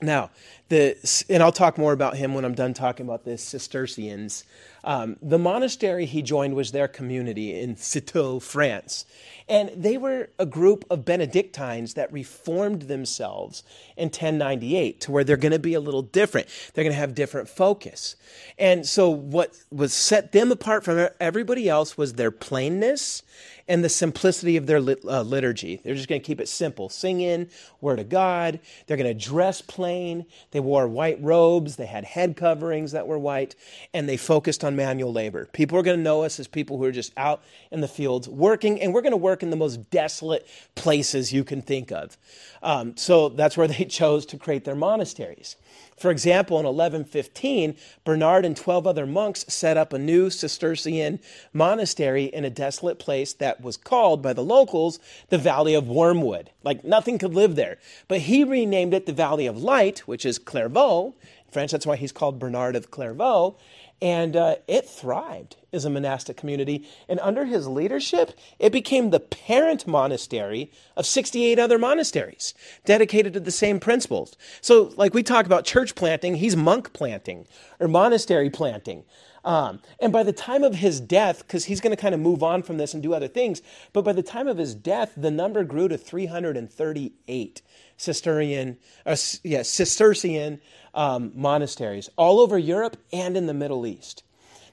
Now, 0.00 0.30
the, 0.68 0.96
and 1.28 1.42
I'll 1.42 1.50
talk 1.50 1.76
more 1.76 1.92
about 1.92 2.16
him 2.16 2.34
when 2.34 2.44
I'm 2.44 2.54
done 2.54 2.72
talking 2.72 3.04
about 3.04 3.24
the 3.24 3.36
Cistercians. 3.36 4.44
Um, 4.84 5.16
the 5.20 5.38
monastery 5.38 6.06
he 6.06 6.22
joined 6.22 6.54
was 6.54 6.70
their 6.70 6.86
community 6.86 7.58
in 7.58 7.76
Citeaux, 7.76 8.38
France. 8.38 9.04
And 9.48 9.70
they 9.74 9.96
were 9.96 10.28
a 10.38 10.46
group 10.46 10.84
of 10.90 11.04
Benedictines 11.04 11.94
that 11.94 12.12
reformed 12.12 12.82
themselves 12.82 13.64
in 13.96 14.06
1098 14.06 15.00
to 15.00 15.10
where 15.10 15.24
they're 15.24 15.36
going 15.36 15.52
to 15.52 15.58
be 15.58 15.74
a 15.74 15.80
little 15.80 16.02
different. 16.02 16.46
They're 16.74 16.84
going 16.84 16.94
to 16.94 17.00
have 17.00 17.14
different 17.14 17.48
focus. 17.48 18.14
And 18.58 18.86
so, 18.86 19.08
what 19.08 19.56
was 19.72 19.94
set 19.94 20.32
them 20.32 20.52
apart 20.52 20.84
from 20.84 21.08
everybody 21.18 21.68
else 21.68 21.96
was 21.96 22.12
their 22.12 22.30
plainness 22.30 23.22
and 23.68 23.84
the 23.84 23.88
simplicity 23.88 24.56
of 24.56 24.66
their 24.66 24.80
lit, 24.80 25.04
uh, 25.04 25.22
liturgy. 25.22 25.80
They're 25.84 25.94
just 25.94 26.08
going 26.08 26.20
to 26.20 26.26
keep 26.26 26.40
it 26.40 26.48
simple 26.48 26.88
singing, 26.88 27.48
Word 27.80 27.98
of 28.00 28.08
God. 28.08 28.60
They're 28.86 28.96
going 28.96 29.16
to 29.18 29.26
dress 29.26 29.60
plain. 29.60 30.24
They 30.50 30.60
wore 30.60 30.88
white 30.88 31.22
robes. 31.22 31.76
They 31.76 31.86
had 31.86 32.04
head 32.04 32.36
coverings 32.36 32.92
that 32.92 33.06
were 33.06 33.18
white. 33.18 33.54
And 33.92 34.08
they 34.08 34.16
focused 34.16 34.64
on 34.64 34.74
manual 34.74 35.12
labor. 35.12 35.46
People 35.52 35.78
are 35.78 35.82
going 35.82 35.98
to 35.98 36.02
know 36.02 36.24
us 36.24 36.40
as 36.40 36.48
people 36.48 36.78
who 36.78 36.84
are 36.84 36.92
just 36.92 37.12
out 37.16 37.42
in 37.70 37.80
the 37.80 37.88
fields 37.88 38.28
working, 38.28 38.80
and 38.80 38.94
we're 38.94 39.02
going 39.02 39.12
to 39.12 39.16
work 39.16 39.42
in 39.42 39.50
the 39.50 39.56
most 39.56 39.90
desolate 39.90 40.46
places 40.74 41.32
you 41.32 41.44
can 41.44 41.60
think 41.62 41.92
of. 41.92 42.16
Um, 42.62 42.96
so 42.96 43.28
that's 43.28 43.56
where 43.56 43.68
they 43.68 43.84
chose 43.88 44.24
to 44.26 44.38
create 44.38 44.64
their 44.64 44.74
monasteries. 44.74 45.56
For 45.98 46.10
example, 46.10 46.58
in 46.58 46.64
1115, 46.64 47.76
Bernard 48.04 48.44
and 48.44 48.56
12 48.56 48.86
other 48.86 49.06
monks 49.06 49.44
set 49.48 49.76
up 49.76 49.92
a 49.92 49.98
new 49.98 50.30
Cistercian 50.30 51.18
monastery 51.52 52.24
in 52.24 52.44
a 52.44 52.50
desolate 52.50 52.98
place 52.98 53.32
that 53.34 53.60
was 53.60 53.76
called 53.76 54.22
by 54.22 54.32
the 54.32 54.44
locals 54.44 55.00
the 55.28 55.38
Valley 55.38 55.74
of 55.74 55.88
Wormwood. 55.88 56.50
Like 56.62 56.84
nothing 56.84 57.18
could 57.18 57.34
live 57.34 57.56
there. 57.56 57.78
But 58.06 58.20
he 58.20 58.44
renamed 58.44 58.94
it 58.94 59.06
the 59.06 59.12
Valley 59.12 59.46
of 59.46 59.62
Light, 59.62 60.00
which 60.00 60.24
is 60.24 60.38
Clairvaux. 60.38 61.14
In 61.22 61.52
French, 61.52 61.72
that's 61.72 61.86
why 61.86 61.96
he's 61.96 62.12
called 62.12 62.38
Bernard 62.38 62.76
of 62.76 62.90
Clairvaux. 62.90 63.56
And 64.00 64.36
uh, 64.36 64.56
it 64.68 64.88
thrived 64.88 65.56
as 65.72 65.84
a 65.84 65.90
monastic 65.90 66.36
community. 66.36 66.86
And 67.08 67.20
under 67.20 67.44
his 67.44 67.66
leadership, 67.66 68.32
it 68.58 68.72
became 68.72 69.10
the 69.10 69.20
parent 69.20 69.86
monastery 69.86 70.70
of 70.96 71.06
68 71.06 71.58
other 71.58 71.78
monasteries 71.78 72.54
dedicated 72.84 73.32
to 73.34 73.40
the 73.40 73.50
same 73.50 73.80
principles. 73.80 74.36
So, 74.60 74.92
like 74.96 75.14
we 75.14 75.22
talk 75.22 75.46
about 75.46 75.64
church 75.64 75.94
planting, 75.94 76.36
he's 76.36 76.56
monk 76.56 76.92
planting 76.92 77.46
or 77.80 77.88
monastery 77.88 78.50
planting. 78.50 79.04
Um, 79.44 79.80
and 80.00 80.12
by 80.12 80.24
the 80.24 80.32
time 80.32 80.64
of 80.64 80.74
his 80.74 81.00
death, 81.00 81.38
because 81.38 81.64
he's 81.66 81.80
going 81.80 81.94
to 81.94 82.00
kind 82.00 82.14
of 82.14 82.20
move 82.20 82.42
on 82.42 82.62
from 82.62 82.76
this 82.76 82.92
and 82.92 83.02
do 83.02 83.14
other 83.14 83.28
things, 83.28 83.62
but 83.92 84.04
by 84.04 84.12
the 84.12 84.22
time 84.22 84.48
of 84.48 84.58
his 84.58 84.74
death, 84.74 85.12
the 85.16 85.30
number 85.30 85.64
grew 85.64 85.88
to 85.88 85.96
338 85.96 87.62
Cistercian, 87.96 88.78
uh, 89.06 89.16
yeah, 89.42 89.62
Cistercian 89.62 90.60
um, 90.94 91.32
monasteries 91.34 92.08
all 92.16 92.40
over 92.40 92.58
Europe 92.58 92.96
and 93.12 93.36
in 93.36 93.46
the 93.46 93.54
Middle 93.54 93.86
East. 93.86 94.22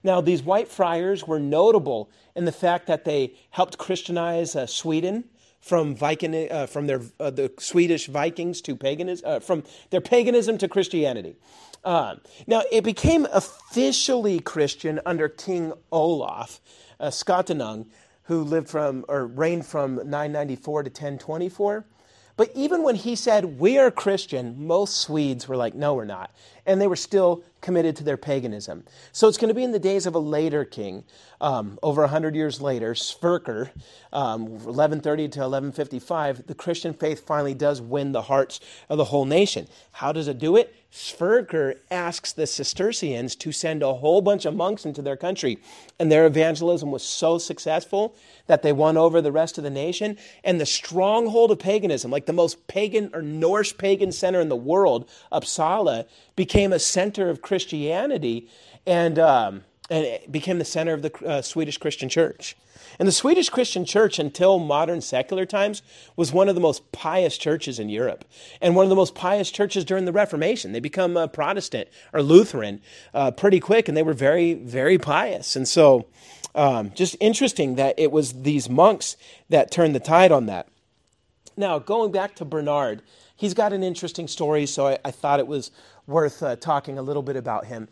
Now, 0.06 0.22
these 0.22 0.44
white 0.44 0.68
friars 0.68 1.26
were 1.26 1.40
notable 1.40 2.12
in 2.36 2.46
the 2.46 2.52
fact 2.52 2.86
that 2.86 3.06
they 3.06 3.34
helped 3.50 3.80
Christianize 3.80 4.56
uh, 4.56 4.68
Sweden 4.68 5.24
from 5.60 5.96
Viking, 5.96 6.52
uh, 6.52 6.68
from 6.68 6.86
their 6.86 7.02
uh, 7.20 7.32
the 7.32 7.52
Swedish 7.58 8.06
Vikings 8.06 8.62
to 8.62 8.76
paganism, 8.76 9.28
uh, 9.28 9.40
from 9.40 9.64
their 9.90 10.02
paganism 10.02 10.60
to 10.60 10.68
Christianity. 10.68 11.38
Uh, 11.84 12.18
now, 12.46 12.62
it 12.72 12.84
became 12.84 13.26
officially 13.34 14.40
Christian 14.40 15.00
under 15.08 15.28
King 15.28 15.74
Olaf 15.92 16.62
uh, 17.00 17.08
Skötkonung, 17.08 17.88
who 18.26 18.44
lived 18.44 18.70
from 18.70 19.06
or 19.08 19.26
reigned 19.26 19.66
from 19.66 19.96
994 19.96 20.84
to 20.84 20.90
1024. 20.90 21.84
But 22.38 22.52
even 22.54 22.84
when 22.84 22.96
he 22.96 23.16
said, 23.16 23.60
We 23.60 23.78
are 23.78 23.90
Christian, 23.90 24.68
most 24.68 24.98
Swedes 24.98 25.48
were 25.48 25.56
like, 25.56 25.74
No, 25.74 25.94
we're 25.94 26.06
not. 26.06 26.36
And 26.66 26.82
they 26.82 26.88
were 26.88 26.96
still 26.96 27.44
committed 27.62 27.96
to 27.98 28.04
their 28.04 28.18
paganism. 28.18 28.84
So 29.12 29.28
it's 29.28 29.38
going 29.38 29.50
to 29.50 29.54
be 29.54 29.64
in 29.64 29.72
the 29.72 29.80
days 29.80 30.06
of 30.06 30.16
a 30.16 30.20
later 30.20 30.66
king, 30.66 31.04
um, 31.42 31.80
over 31.84 32.02
100 32.02 32.36
years 32.36 32.62
later, 32.62 32.94
Sverker, 32.94 33.70
um, 34.12 34.44
1130 34.44 35.24
to 35.30 35.40
1155, 35.40 36.48
the 36.48 36.56
Christian 36.56 36.94
faith 36.94 37.26
finally 37.26 37.54
does 37.54 37.82
win 37.82 38.12
the 38.12 38.24
hearts 38.24 38.60
of 38.90 38.98
the 38.98 39.06
whole 39.06 39.26
nation. 39.26 39.68
How 39.92 40.12
does 40.12 40.28
it 40.28 40.40
do 40.40 40.56
it? 40.56 40.76
Sverker 40.96 41.76
asks 41.92 42.32
the 42.32 42.48
Cistercians 42.48 43.36
to 43.36 43.52
send 43.52 43.84
a 43.84 43.96
whole 43.96 44.22
bunch 44.22 44.46
of 44.46 44.56
monks 44.56 44.86
into 44.86 45.02
their 45.02 45.18
country. 45.18 45.60
And 46.00 46.10
their 46.10 46.26
evangelism 46.26 46.90
was 46.90 47.04
so 47.04 47.38
successful 47.38 48.16
that 48.48 48.62
they 48.62 48.72
won 48.72 48.96
over 48.96 49.22
the 49.22 49.32
rest 49.32 49.58
of 49.58 49.66
the 49.66 49.70
nation. 49.70 50.18
And 50.42 50.60
the 50.60 50.66
stronghold 50.66 51.52
of 51.52 51.60
paganism, 51.60 52.12
like 52.12 52.28
the 52.28 52.32
most 52.32 52.66
pagan 52.68 53.10
or 53.14 53.22
Norse 53.22 53.74
pagan 53.74 54.14
center 54.14 54.40
in 54.40 54.48
the 54.48 54.56
world, 54.56 55.10
Uppsala, 55.34 56.06
became 56.38 56.72
a 56.72 56.80
center 56.80 57.30
of 57.30 57.42
Christianity 57.42 58.48
and, 58.88 59.20
um, 59.20 59.64
and 59.90 60.04
it 60.06 60.32
became 60.32 60.60
the 60.60 60.66
center 60.66 60.94
of 60.94 61.02
the 61.02 61.26
uh, 61.26 61.42
Swedish 61.42 61.78
Christian 61.78 62.10
church. 62.10 62.56
And 62.98 63.08
the 63.08 63.12
Swedish 63.14 63.50
Christian 63.50 63.86
church, 63.86 64.20
until 64.20 64.58
modern 64.58 65.02
secular 65.02 65.46
times, 65.46 65.82
was 66.16 66.32
one 66.32 66.48
of 66.48 66.56
the 66.56 66.62
most 66.62 66.92
pious 66.92 67.38
churches 67.38 67.78
in 67.78 67.90
Europe 67.90 68.26
and 68.62 68.76
one 68.76 68.86
of 68.86 68.90
the 68.90 68.96
most 68.96 69.16
pious 69.16 69.52
churches 69.52 69.84
during 69.84 70.06
the 70.06 70.14
Reformation. 70.14 70.72
They 70.72 70.80
become 70.80 71.18
uh, 71.18 71.28
Protestant 71.28 71.90
or 72.14 72.22
Lutheran 72.22 72.82
uh, 73.14 73.32
pretty 73.32 73.60
quick, 73.60 73.88
and 73.88 73.98
they 73.98 74.04
were 74.04 74.14
very, 74.14 74.54
very 74.54 74.98
pious. 74.98 75.56
And 75.56 75.68
so, 75.68 76.08
um, 76.54 76.92
just 76.96 77.18
interesting 77.20 77.76
that 77.76 77.96
it 78.00 78.12
was 78.12 78.44
these 78.44 78.70
monks 78.70 79.18
that 79.50 79.72
turned 79.72 79.94
the 79.94 80.00
tide 80.00 80.32
on 80.32 80.46
that. 80.46 80.68
Now, 81.58 81.80
going 81.80 82.12
back 82.12 82.36
to 82.36 82.46
Bernard, 82.46 83.02
he's 83.36 83.54
got 83.54 83.74
an 83.74 83.84
interesting 83.84 84.28
story, 84.28 84.66
so 84.66 84.88
I, 84.88 84.98
I 85.04 85.12
thought 85.12 85.40
it 85.40 85.48
was 85.48 85.72
worth 86.08 86.42
uh, 86.42 86.56
talking 86.56 86.98
a 86.98 87.02
little 87.02 87.24
bit 87.24 87.36
about 87.36 87.66
him. 87.66 87.90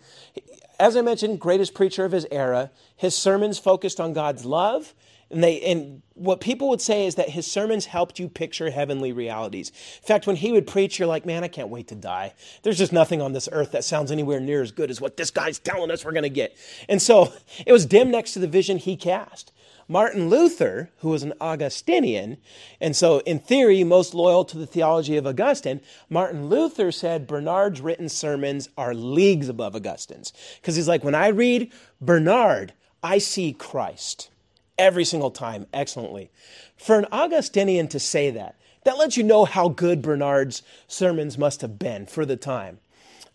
As 0.79 0.97
I 0.97 1.01
mentioned, 1.01 1.39
greatest 1.39 1.73
preacher 1.73 2.05
of 2.05 2.11
his 2.11 2.25
era. 2.31 2.71
His 2.95 3.15
sermons 3.15 3.59
focused 3.59 3.99
on 3.99 4.13
God's 4.13 4.45
love. 4.45 4.93
And, 5.29 5.43
they, 5.43 5.61
and 5.61 6.03
what 6.13 6.41
people 6.41 6.69
would 6.69 6.81
say 6.81 7.07
is 7.07 7.15
that 7.15 7.29
his 7.29 7.47
sermons 7.47 7.87
helped 7.87 8.19
you 8.19 8.29
picture 8.29 8.69
heavenly 8.69 9.11
realities. 9.11 9.69
In 9.69 10.07
fact, 10.07 10.27
when 10.27 10.35
he 10.35 10.51
would 10.51 10.67
preach, 10.67 10.99
you're 10.99 11.07
like, 11.07 11.25
man, 11.25 11.43
I 11.43 11.47
can't 11.47 11.69
wait 11.69 11.87
to 11.87 11.95
die. 11.95 12.33
There's 12.61 12.77
just 12.77 12.93
nothing 12.93 13.19
on 13.19 13.33
this 13.33 13.49
earth 13.51 13.71
that 13.71 13.83
sounds 13.83 14.11
anywhere 14.11 14.39
near 14.39 14.61
as 14.61 14.71
good 14.71 14.91
as 14.91 15.01
what 15.01 15.17
this 15.17 15.31
guy's 15.31 15.57
telling 15.57 15.89
us 15.89 16.05
we're 16.05 16.11
going 16.11 16.23
to 16.23 16.29
get. 16.29 16.55
And 16.87 17.01
so 17.01 17.33
it 17.65 17.71
was 17.71 17.85
dim 17.87 18.11
next 18.11 18.33
to 18.33 18.39
the 18.39 18.47
vision 18.47 18.77
he 18.77 18.95
cast. 18.95 19.51
Martin 19.93 20.27
Luther, 20.27 20.89
who 21.01 21.09
was 21.09 21.21
an 21.21 21.33
Augustinian, 21.39 22.37
and 22.81 22.95
so 22.95 23.19
in 23.27 23.37
theory, 23.37 23.83
most 23.83 24.15
loyal 24.15 24.43
to 24.43 24.57
the 24.57 24.65
theology 24.65 25.17
of 25.17 25.27
Augustine, 25.27 25.81
Martin 26.09 26.49
Luther 26.49 26.91
said 26.91 27.27
Bernard's 27.27 27.79
written 27.79 28.09
sermons 28.09 28.69
are 28.75 28.95
leagues 28.95 29.49
above 29.49 29.75
Augustine's. 29.75 30.33
Because 30.59 30.75
he's 30.75 30.87
like, 30.87 31.03
when 31.03 31.13
I 31.13 31.27
read 31.27 31.71
Bernard, 32.01 32.73
I 33.03 33.19
see 33.19 33.53
Christ 33.53 34.31
every 34.79 35.05
single 35.05 35.29
time 35.29 35.67
excellently. 35.71 36.31
For 36.75 36.97
an 36.97 37.05
Augustinian 37.11 37.87
to 37.89 37.99
say 37.99 38.31
that, 38.31 38.55
that 38.85 38.97
lets 38.97 39.15
you 39.15 39.21
know 39.21 39.45
how 39.45 39.69
good 39.69 40.01
Bernard's 40.01 40.63
sermons 40.87 41.37
must 41.37 41.61
have 41.61 41.77
been 41.77 42.07
for 42.07 42.25
the 42.25 42.35
time. 42.35 42.79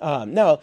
Um, 0.00 0.34
now, 0.34 0.59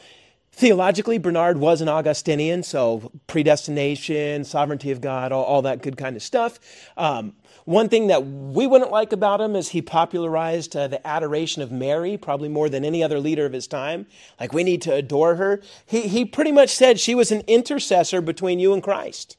Theologically, 0.58 1.18
Bernard 1.18 1.58
was 1.58 1.82
an 1.82 1.90
Augustinian, 1.90 2.64
so 2.64 3.12
predestination, 3.28 4.46
sovereignty 4.46 4.90
of 4.90 5.02
God, 5.02 5.34
all, 5.34 5.44
all 5.44 5.62
that 5.64 5.82
good 5.82 5.98
kind 5.98 6.16
of 6.16 6.24
stuff. 6.24 6.60
Um, 6.96 7.34
one 7.66 7.90
thing 7.90 8.08
that 8.08 8.26
we 8.26 8.66
wouldn't 8.66 8.90
like 8.90 9.12
about 9.12 9.42
him 9.42 9.54
is 9.54 9.70
he 9.70 9.82
popularized 9.82 10.74
uh, 10.74 10.88
the 10.88 11.06
adoration 11.06 11.62
of 11.62 11.74
Mary, 11.74 12.16
probably 12.16 12.48
more 12.48 12.70
than 12.70 12.86
any 12.86 13.04
other 13.04 13.20
leader 13.20 13.46
of 13.46 13.52
his 13.52 13.68
time. 13.68 14.06
Like, 14.40 14.54
we 14.54 14.64
need 14.64 14.82
to 14.84 14.94
adore 14.94 15.36
her. 15.36 15.62
He, 15.86 16.08
he 16.08 16.24
pretty 16.24 16.54
much 16.54 16.70
said 16.70 17.02
she 17.02 17.16
was 17.16 17.34
an 17.34 17.42
intercessor 17.48 18.22
between 18.22 18.58
you 18.58 18.74
and 18.74 18.82
Christ. 18.82 19.36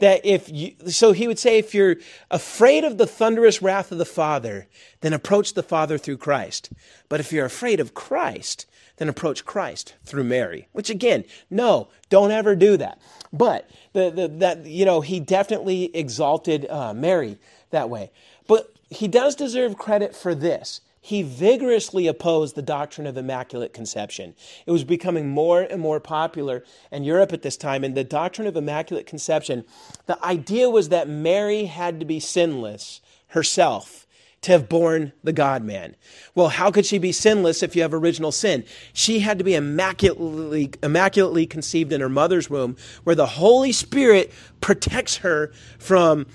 That 0.00 0.26
if 0.26 0.48
you, 0.48 0.74
so 0.88 1.12
he 1.12 1.28
would 1.28 1.38
say, 1.38 1.58
if 1.58 1.74
you're 1.74 1.96
afraid 2.28 2.82
of 2.82 2.98
the 2.98 3.06
thunderous 3.06 3.62
wrath 3.62 3.92
of 3.92 3.98
the 3.98 4.04
Father, 4.04 4.66
then 5.00 5.12
approach 5.12 5.54
the 5.54 5.62
Father 5.62 5.96
through 5.96 6.16
Christ. 6.16 6.70
But 7.08 7.20
if 7.20 7.32
you're 7.32 7.46
afraid 7.46 7.78
of 7.78 7.94
Christ, 7.94 8.66
then 8.96 9.08
approach 9.08 9.44
Christ 9.44 9.94
through 10.04 10.24
Mary. 10.24 10.68
Which 10.72 10.90
again, 10.90 11.24
no, 11.50 11.88
don't 12.08 12.30
ever 12.30 12.56
do 12.56 12.76
that. 12.76 13.00
But 13.32 13.68
the, 13.92 14.10
the, 14.10 14.28
that 14.38 14.66
you 14.66 14.84
know, 14.84 15.00
he 15.00 15.20
definitely 15.20 15.94
exalted 15.94 16.66
uh, 16.70 16.94
Mary 16.94 17.38
that 17.70 17.90
way. 17.90 18.10
But 18.46 18.72
he 18.88 19.08
does 19.08 19.34
deserve 19.34 19.76
credit 19.78 20.14
for 20.14 20.34
this. 20.34 20.80
He 21.00 21.22
vigorously 21.22 22.08
opposed 22.08 22.56
the 22.56 22.62
doctrine 22.62 23.06
of 23.06 23.16
immaculate 23.16 23.72
conception. 23.72 24.34
It 24.66 24.72
was 24.72 24.82
becoming 24.82 25.28
more 25.28 25.62
and 25.62 25.80
more 25.80 26.00
popular 26.00 26.64
in 26.90 27.04
Europe 27.04 27.32
at 27.32 27.42
this 27.42 27.56
time. 27.56 27.84
And 27.84 27.94
the 27.94 28.02
doctrine 28.02 28.48
of 28.48 28.56
immaculate 28.56 29.06
conception, 29.06 29.64
the 30.06 30.22
idea 30.24 30.68
was 30.68 30.88
that 30.88 31.08
Mary 31.08 31.66
had 31.66 32.00
to 32.00 32.06
be 32.06 32.18
sinless 32.18 33.00
herself 33.28 34.05
to 34.46 34.52
have 34.52 34.68
borne 34.68 35.12
the 35.24 35.32
God 35.32 35.64
man. 35.64 35.96
Well, 36.36 36.50
how 36.50 36.70
could 36.70 36.86
she 36.86 36.98
be 36.98 37.10
sinless 37.10 37.64
if 37.64 37.74
you 37.74 37.82
have 37.82 37.92
original 37.92 38.30
sin? 38.30 38.64
She 38.92 39.18
had 39.18 39.38
to 39.38 39.44
be 39.44 39.56
immaculately, 39.56 40.70
immaculately 40.84 41.46
conceived 41.46 41.92
in 41.92 42.00
her 42.00 42.08
mother's 42.08 42.48
womb, 42.48 42.76
where 43.02 43.16
the 43.16 43.26
Holy 43.26 43.72
Spirit 43.72 44.32
protects 44.60 45.16
her 45.16 45.50
from 45.80 46.26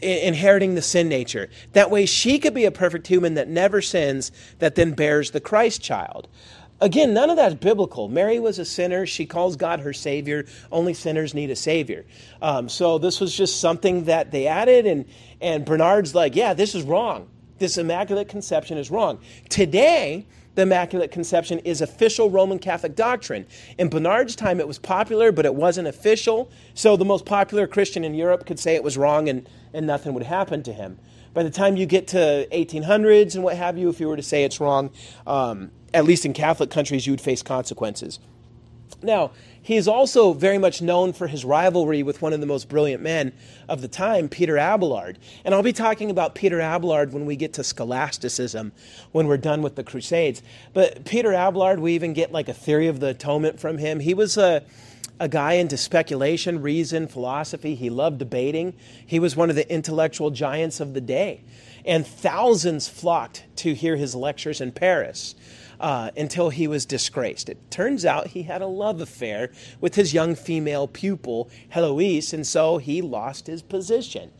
inheriting 0.00 0.76
the 0.76 0.82
sin 0.82 1.08
nature. 1.08 1.50
That 1.72 1.90
way, 1.90 2.06
she 2.06 2.38
could 2.38 2.54
be 2.54 2.66
a 2.66 2.70
perfect 2.70 3.08
human 3.08 3.34
that 3.34 3.48
never 3.48 3.82
sins, 3.82 4.30
that 4.60 4.76
then 4.76 4.92
bears 4.92 5.32
the 5.32 5.40
Christ 5.40 5.82
child. 5.82 6.28
Again, 6.80 7.12
none 7.12 7.30
of 7.30 7.36
that's 7.36 7.56
biblical. 7.56 8.08
Mary 8.08 8.38
was 8.38 8.60
a 8.60 8.64
sinner. 8.64 9.06
She 9.06 9.26
calls 9.26 9.56
God 9.56 9.80
her 9.80 9.92
Savior. 9.92 10.46
Only 10.70 10.94
sinners 10.94 11.34
need 11.34 11.50
a 11.50 11.56
Savior. 11.56 12.06
Um, 12.40 12.68
so 12.68 12.98
this 12.98 13.18
was 13.18 13.36
just 13.36 13.60
something 13.60 14.04
that 14.04 14.30
they 14.30 14.46
added, 14.46 14.86
and, 14.86 15.04
and 15.40 15.64
Bernard's 15.64 16.14
like, 16.14 16.36
yeah, 16.36 16.54
this 16.54 16.76
is 16.76 16.84
wrong. 16.84 17.28
This 17.60 17.76
Immaculate 17.76 18.26
Conception 18.26 18.78
is 18.78 18.90
wrong. 18.90 19.20
Today, 19.50 20.26
the 20.54 20.62
Immaculate 20.62 21.10
Conception 21.12 21.58
is 21.60 21.82
official 21.82 22.30
Roman 22.30 22.58
Catholic 22.58 22.96
doctrine. 22.96 23.46
In 23.76 23.90
Bernard's 23.90 24.34
time, 24.34 24.60
it 24.60 24.66
was 24.66 24.78
popular, 24.78 25.30
but 25.30 25.44
it 25.44 25.54
wasn't 25.54 25.86
official. 25.86 26.50
So 26.72 26.96
the 26.96 27.04
most 27.04 27.26
popular 27.26 27.66
Christian 27.66 28.02
in 28.02 28.14
Europe 28.14 28.46
could 28.46 28.58
say 28.58 28.74
it 28.74 28.82
was 28.82 28.96
wrong 28.96 29.28
and, 29.28 29.46
and 29.74 29.86
nothing 29.86 30.14
would 30.14 30.22
happen 30.22 30.62
to 30.64 30.72
him. 30.72 30.98
By 31.34 31.42
the 31.42 31.50
time 31.50 31.76
you 31.76 31.84
get 31.84 32.08
to 32.08 32.48
1800s 32.50 33.34
and 33.34 33.44
what 33.44 33.56
have 33.58 33.76
you, 33.76 33.90
if 33.90 34.00
you 34.00 34.08
were 34.08 34.16
to 34.16 34.22
say 34.22 34.42
it's 34.42 34.58
wrong, 34.58 34.90
um, 35.26 35.70
at 35.92 36.04
least 36.04 36.24
in 36.24 36.32
Catholic 36.32 36.70
countries, 36.70 37.06
you 37.06 37.12
would 37.12 37.20
face 37.20 37.42
consequences. 37.42 38.20
Now, 39.02 39.32
he 39.62 39.76
is 39.76 39.86
also 39.86 40.32
very 40.32 40.58
much 40.58 40.80
known 40.80 41.12
for 41.12 41.26
his 41.26 41.44
rivalry 41.44 42.02
with 42.02 42.22
one 42.22 42.32
of 42.32 42.40
the 42.40 42.46
most 42.46 42.68
brilliant 42.68 43.02
men 43.02 43.32
of 43.68 43.82
the 43.82 43.88
time, 43.88 44.28
Peter 44.28 44.56
Abelard. 44.58 45.18
And 45.44 45.54
I'll 45.54 45.62
be 45.62 45.72
talking 45.72 46.10
about 46.10 46.34
Peter 46.34 46.60
Abelard 46.60 47.12
when 47.12 47.26
we 47.26 47.36
get 47.36 47.52
to 47.54 47.64
scholasticism, 47.64 48.72
when 49.12 49.26
we're 49.26 49.36
done 49.36 49.62
with 49.62 49.76
the 49.76 49.84
Crusades. 49.84 50.42
But 50.72 51.04
Peter 51.04 51.32
Abelard, 51.34 51.78
we 51.80 51.94
even 51.94 52.14
get 52.14 52.32
like 52.32 52.48
a 52.48 52.54
theory 52.54 52.88
of 52.88 53.00
the 53.00 53.08
atonement 53.08 53.60
from 53.60 53.78
him. 53.78 54.00
He 54.00 54.14
was 54.14 54.36
a 54.36 54.62
a 55.20 55.28
guy 55.28 55.52
into 55.52 55.76
speculation, 55.76 56.62
reason, 56.62 57.06
philosophy. 57.06 57.74
He 57.74 57.90
loved 57.90 58.18
debating. 58.18 58.72
He 59.04 59.18
was 59.18 59.36
one 59.36 59.50
of 59.50 59.56
the 59.56 59.70
intellectual 59.70 60.30
giants 60.30 60.80
of 60.80 60.94
the 60.94 61.00
day. 61.02 61.42
And 61.84 62.06
thousands 62.06 62.88
flocked 62.88 63.44
to 63.56 63.74
hear 63.74 63.96
his 63.96 64.14
lectures 64.14 64.62
in 64.62 64.72
Paris 64.72 65.34
uh, 65.80 66.10
until 66.16 66.50
he 66.50 66.68
was 66.68 66.86
disgraced. 66.86 67.48
It 67.48 67.70
turns 67.70 68.04
out 68.04 68.28
he 68.28 68.42
had 68.42 68.62
a 68.62 68.66
love 68.66 69.00
affair 69.00 69.50
with 69.80 69.94
his 69.94 70.14
young 70.14 70.34
female 70.34 70.86
pupil, 70.86 71.50
Heloise, 71.70 72.32
and 72.32 72.46
so 72.46 72.78
he 72.78 73.00
lost 73.02 73.46
his 73.46 73.62
position. 73.62 74.30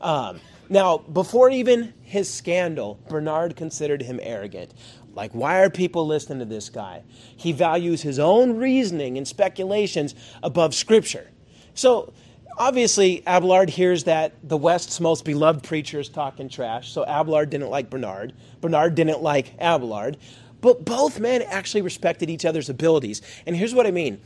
Um, 0.00 0.40
now, 0.68 0.98
before 0.98 1.50
even 1.50 1.94
his 2.02 2.32
scandal, 2.32 3.00
Bernard 3.08 3.56
considered 3.56 4.02
him 4.02 4.20
arrogant. 4.22 4.72
Like, 5.14 5.32
why 5.32 5.58
are 5.60 5.70
people 5.70 6.06
listening 6.06 6.38
to 6.38 6.44
this 6.44 6.68
guy? 6.68 7.02
He 7.36 7.50
values 7.50 8.02
his 8.02 8.18
own 8.18 8.56
reasoning 8.56 9.18
and 9.18 9.26
speculations 9.26 10.14
above 10.42 10.74
Scripture. 10.74 11.28
So, 11.74 12.12
obviously, 12.56 13.22
Abelard 13.26 13.70
hears 13.70 14.04
that 14.04 14.34
the 14.44 14.56
West's 14.56 15.00
most 15.00 15.24
beloved 15.24 15.64
preacher 15.64 15.98
is 15.98 16.08
talking 16.08 16.48
trash, 16.48 16.92
so 16.92 17.04
Abelard 17.04 17.50
didn't 17.50 17.70
like 17.70 17.90
Bernard. 17.90 18.34
Bernard 18.60 18.94
didn't 18.94 19.22
like 19.22 19.54
Abelard. 19.58 20.18
But 20.60 20.84
both 20.84 21.20
men 21.20 21.42
actually 21.42 21.82
respected 21.82 22.30
each 22.30 22.44
other's 22.44 22.68
abilities. 22.68 23.22
And 23.46 23.56
here's 23.56 23.74
what 23.74 23.86
I 23.86 23.90
mean 23.90 24.20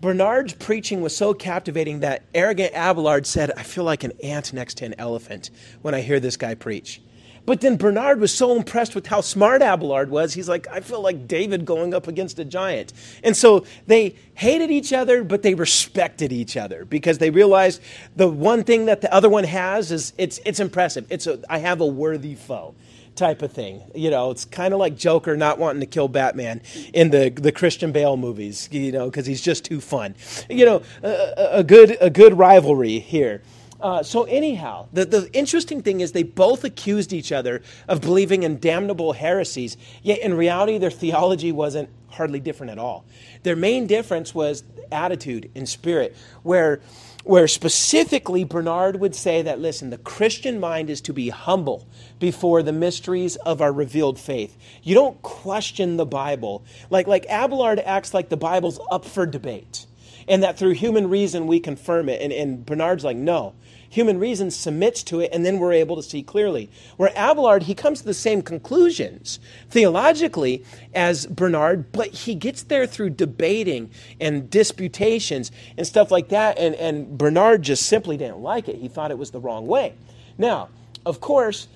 Bernard's 0.00 0.52
preaching 0.52 1.00
was 1.00 1.16
so 1.16 1.32
captivating 1.32 2.00
that 2.00 2.24
arrogant 2.34 2.74
Abelard 2.74 3.26
said, 3.26 3.50
I 3.56 3.62
feel 3.62 3.84
like 3.84 4.04
an 4.04 4.12
ant 4.22 4.52
next 4.52 4.74
to 4.78 4.84
an 4.84 4.94
elephant 4.98 5.50
when 5.82 5.94
I 5.94 6.02
hear 6.02 6.20
this 6.20 6.36
guy 6.36 6.54
preach. 6.54 7.00
But 7.46 7.60
then 7.60 7.76
Bernard 7.76 8.20
was 8.20 8.32
so 8.32 8.56
impressed 8.56 8.94
with 8.94 9.06
how 9.06 9.20
smart 9.20 9.60
Abelard 9.62 10.08
was, 10.08 10.32
he's 10.32 10.48
like, 10.48 10.66
I 10.68 10.80
feel 10.80 11.02
like 11.02 11.28
David 11.28 11.66
going 11.66 11.92
up 11.92 12.08
against 12.08 12.38
a 12.38 12.44
giant. 12.44 12.92
And 13.22 13.36
so 13.36 13.66
they 13.86 14.16
hated 14.34 14.70
each 14.70 14.92
other, 14.92 15.22
but 15.24 15.42
they 15.42 15.54
respected 15.54 16.32
each 16.32 16.56
other 16.56 16.86
because 16.86 17.18
they 17.18 17.30
realized 17.30 17.82
the 18.16 18.28
one 18.28 18.64
thing 18.64 18.86
that 18.86 19.02
the 19.02 19.12
other 19.12 19.28
one 19.28 19.44
has 19.44 19.92
is 19.92 20.14
it's, 20.16 20.40
it's 20.46 20.60
impressive. 20.60 21.06
It's 21.10 21.26
a, 21.26 21.40
I 21.50 21.58
have 21.58 21.82
a 21.82 21.86
worthy 21.86 22.34
foe 22.34 22.74
type 23.16 23.42
of 23.42 23.52
thing. 23.52 23.82
You 23.94 24.10
know, 24.10 24.30
it's 24.30 24.44
kind 24.44 24.74
of 24.74 24.80
like 24.80 24.96
Joker 24.96 25.36
not 25.36 25.58
wanting 25.58 25.80
to 25.80 25.86
kill 25.86 26.08
Batman 26.08 26.62
in 26.92 27.10
the 27.10 27.30
the 27.30 27.52
Christian 27.52 27.92
Bale 27.92 28.16
movies. 28.16 28.68
You 28.70 28.92
know, 28.92 29.06
because 29.06 29.26
he's 29.26 29.40
just 29.40 29.64
too 29.64 29.80
fun. 29.80 30.14
You 30.48 30.66
know, 30.66 30.82
a, 31.02 31.58
a 31.58 31.64
good 31.64 31.96
a 32.00 32.10
good 32.10 32.36
rivalry 32.38 32.98
here. 32.98 33.42
Uh, 33.80 34.02
so 34.02 34.24
anyhow, 34.24 34.88
the, 34.94 35.04
the 35.04 35.30
interesting 35.34 35.82
thing 35.82 36.00
is 36.00 36.12
they 36.12 36.22
both 36.22 36.64
accused 36.64 37.12
each 37.12 37.30
other 37.32 37.60
of 37.86 38.00
believing 38.00 38.42
in 38.42 38.58
damnable 38.58 39.12
heresies, 39.12 39.76
yet 40.02 40.20
in 40.20 40.32
reality 40.32 40.78
their 40.78 40.90
theology 40.90 41.52
wasn't 41.52 41.88
hardly 42.08 42.40
different 42.40 42.72
at 42.72 42.78
all. 42.78 43.04
Their 43.42 43.56
main 43.56 43.86
difference 43.86 44.34
was 44.34 44.64
attitude 44.90 45.50
and 45.54 45.68
spirit, 45.68 46.16
where 46.42 46.80
where 47.24 47.48
specifically 47.48 48.44
Bernard 48.44 49.00
would 49.00 49.14
say 49.14 49.40
that, 49.42 49.58
listen, 49.58 49.90
the 49.90 49.98
Christian 49.98 50.60
mind 50.60 50.90
is 50.90 51.00
to 51.00 51.12
be 51.12 51.30
humble 51.30 51.88
before 52.20 52.62
the 52.62 52.72
mysteries 52.72 53.36
of 53.36 53.62
our 53.62 53.72
revealed 53.72 54.18
faith. 54.18 54.56
You 54.82 54.94
don't 54.94 55.20
question 55.22 55.96
the 55.96 56.06
Bible. 56.06 56.64
Like, 56.90 57.06
like 57.06 57.26
Abelard 57.28 57.80
acts 57.80 58.12
like 58.12 58.28
the 58.28 58.36
Bible's 58.36 58.78
up 58.90 59.06
for 59.06 59.24
debate 59.24 59.86
and 60.28 60.42
that 60.42 60.58
through 60.58 60.72
human 60.72 61.08
reason 61.08 61.46
we 61.46 61.60
confirm 61.60 62.08
it. 62.08 62.20
And, 62.20 62.32
and 62.32 62.64
Bernard's 62.64 63.04
like, 63.04 63.16
no, 63.16 63.54
human 63.94 64.18
reason 64.18 64.50
submits 64.50 65.04
to 65.04 65.20
it, 65.20 65.30
and 65.32 65.46
then 65.46 65.60
we're 65.60 65.72
able 65.72 65.94
to 65.94 66.02
see 66.02 66.20
clearly. 66.20 66.68
Where 66.96 67.12
Abelard, 67.14 67.62
he 67.62 67.76
comes 67.76 68.00
to 68.00 68.04
the 68.04 68.12
same 68.12 68.42
conclusions 68.42 69.38
theologically 69.70 70.64
as 70.92 71.26
Bernard, 71.26 71.92
but 71.92 72.08
he 72.08 72.34
gets 72.34 72.64
there 72.64 72.88
through 72.88 73.10
debating 73.10 73.92
and 74.20 74.50
disputations 74.50 75.52
and 75.78 75.86
stuff 75.86 76.10
like 76.10 76.28
that. 76.30 76.58
And, 76.58 76.74
and 76.74 77.16
Bernard 77.16 77.62
just 77.62 77.86
simply 77.86 78.16
didn't 78.16 78.40
like 78.40 78.68
it. 78.68 78.76
He 78.76 78.88
thought 78.88 79.12
it 79.12 79.18
was 79.18 79.30
the 79.30 79.38
wrong 79.38 79.68
way. 79.68 79.94
Now, 80.38 80.70
of 81.06 81.20
course, 81.20 81.68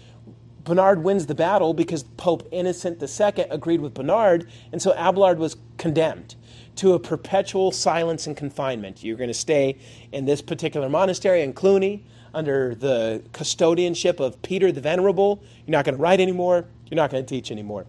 Bernard 0.64 1.04
wins 1.04 1.26
the 1.26 1.36
battle 1.36 1.72
because 1.72 2.02
Pope 2.02 2.48
Innocent 2.50 3.00
II 3.00 3.44
agreed 3.48 3.80
with 3.80 3.94
Bernard, 3.94 4.50
and 4.72 4.82
so 4.82 4.92
Abelard 4.96 5.38
was 5.38 5.56
condemned 5.76 6.34
to 6.78 6.94
a 6.94 6.98
perpetual 6.98 7.72
silence 7.72 8.26
and 8.26 8.36
confinement. 8.36 9.02
You're 9.02 9.16
going 9.16 9.28
to 9.28 9.34
stay 9.34 9.78
in 10.12 10.24
this 10.24 10.40
particular 10.40 10.88
monastery 10.88 11.42
in 11.42 11.52
Cluny 11.52 12.04
under 12.32 12.74
the 12.74 13.22
custodianship 13.32 14.20
of 14.20 14.40
Peter 14.42 14.70
the 14.70 14.80
Venerable. 14.80 15.42
You're 15.66 15.72
not 15.72 15.84
going 15.84 15.96
to 15.96 16.02
write 16.02 16.20
anymore. 16.20 16.66
You're 16.86 16.96
not 16.96 17.10
going 17.10 17.24
to 17.24 17.28
teach 17.28 17.50
anymore. 17.50 17.86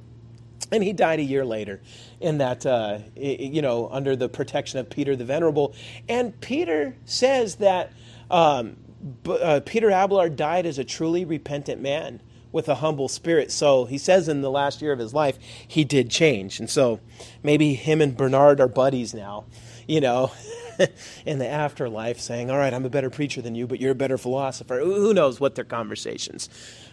And 0.71 0.83
he 0.83 0.93
died 0.93 1.19
a 1.19 1.23
year 1.23 1.45
later 1.45 1.81
in 2.19 2.39
that, 2.39 2.65
uh, 2.65 2.99
you 3.15 3.61
know, 3.61 3.89
under 3.89 4.15
the 4.15 4.29
protection 4.29 4.79
of 4.79 4.89
Peter 4.89 5.15
the 5.15 5.25
Venerable. 5.25 5.73
And 6.07 6.39
Peter 6.41 6.95
says 7.05 7.55
that 7.55 7.93
um, 8.29 8.77
uh, 9.27 9.61
Peter 9.65 9.91
Abelard 9.91 10.35
died 10.35 10.65
as 10.65 10.79
a 10.79 10.83
truly 10.83 11.25
repentant 11.25 11.81
man 11.81 12.21
with 12.51 12.67
a 12.67 12.75
humble 12.75 13.07
spirit. 13.07 13.51
So 13.51 13.85
he 13.85 13.97
says 13.97 14.27
in 14.27 14.41
the 14.41 14.51
last 14.51 14.81
year 14.81 14.91
of 14.91 14.99
his 14.99 15.13
life, 15.13 15.37
he 15.67 15.83
did 15.83 16.09
change. 16.09 16.59
And 16.59 16.69
so 16.69 16.99
maybe 17.43 17.73
him 17.73 18.01
and 18.01 18.15
Bernard 18.15 18.59
are 18.59 18.67
buddies 18.67 19.13
now, 19.13 19.45
you 19.87 20.01
know, 20.01 20.31
in 21.25 21.39
the 21.39 21.47
afterlife, 21.47 22.19
saying, 22.19 22.49
All 22.49 22.57
right, 22.57 22.73
I'm 22.73 22.85
a 22.85 22.89
better 22.89 23.09
preacher 23.09 23.41
than 23.41 23.55
you, 23.55 23.67
but 23.67 23.79
you're 23.79 23.91
a 23.91 23.95
better 23.95 24.17
philosopher. 24.17 24.79
Who 24.79 25.13
knows 25.13 25.39
what 25.39 25.55
their 25.55 25.65
conversations 25.65 26.49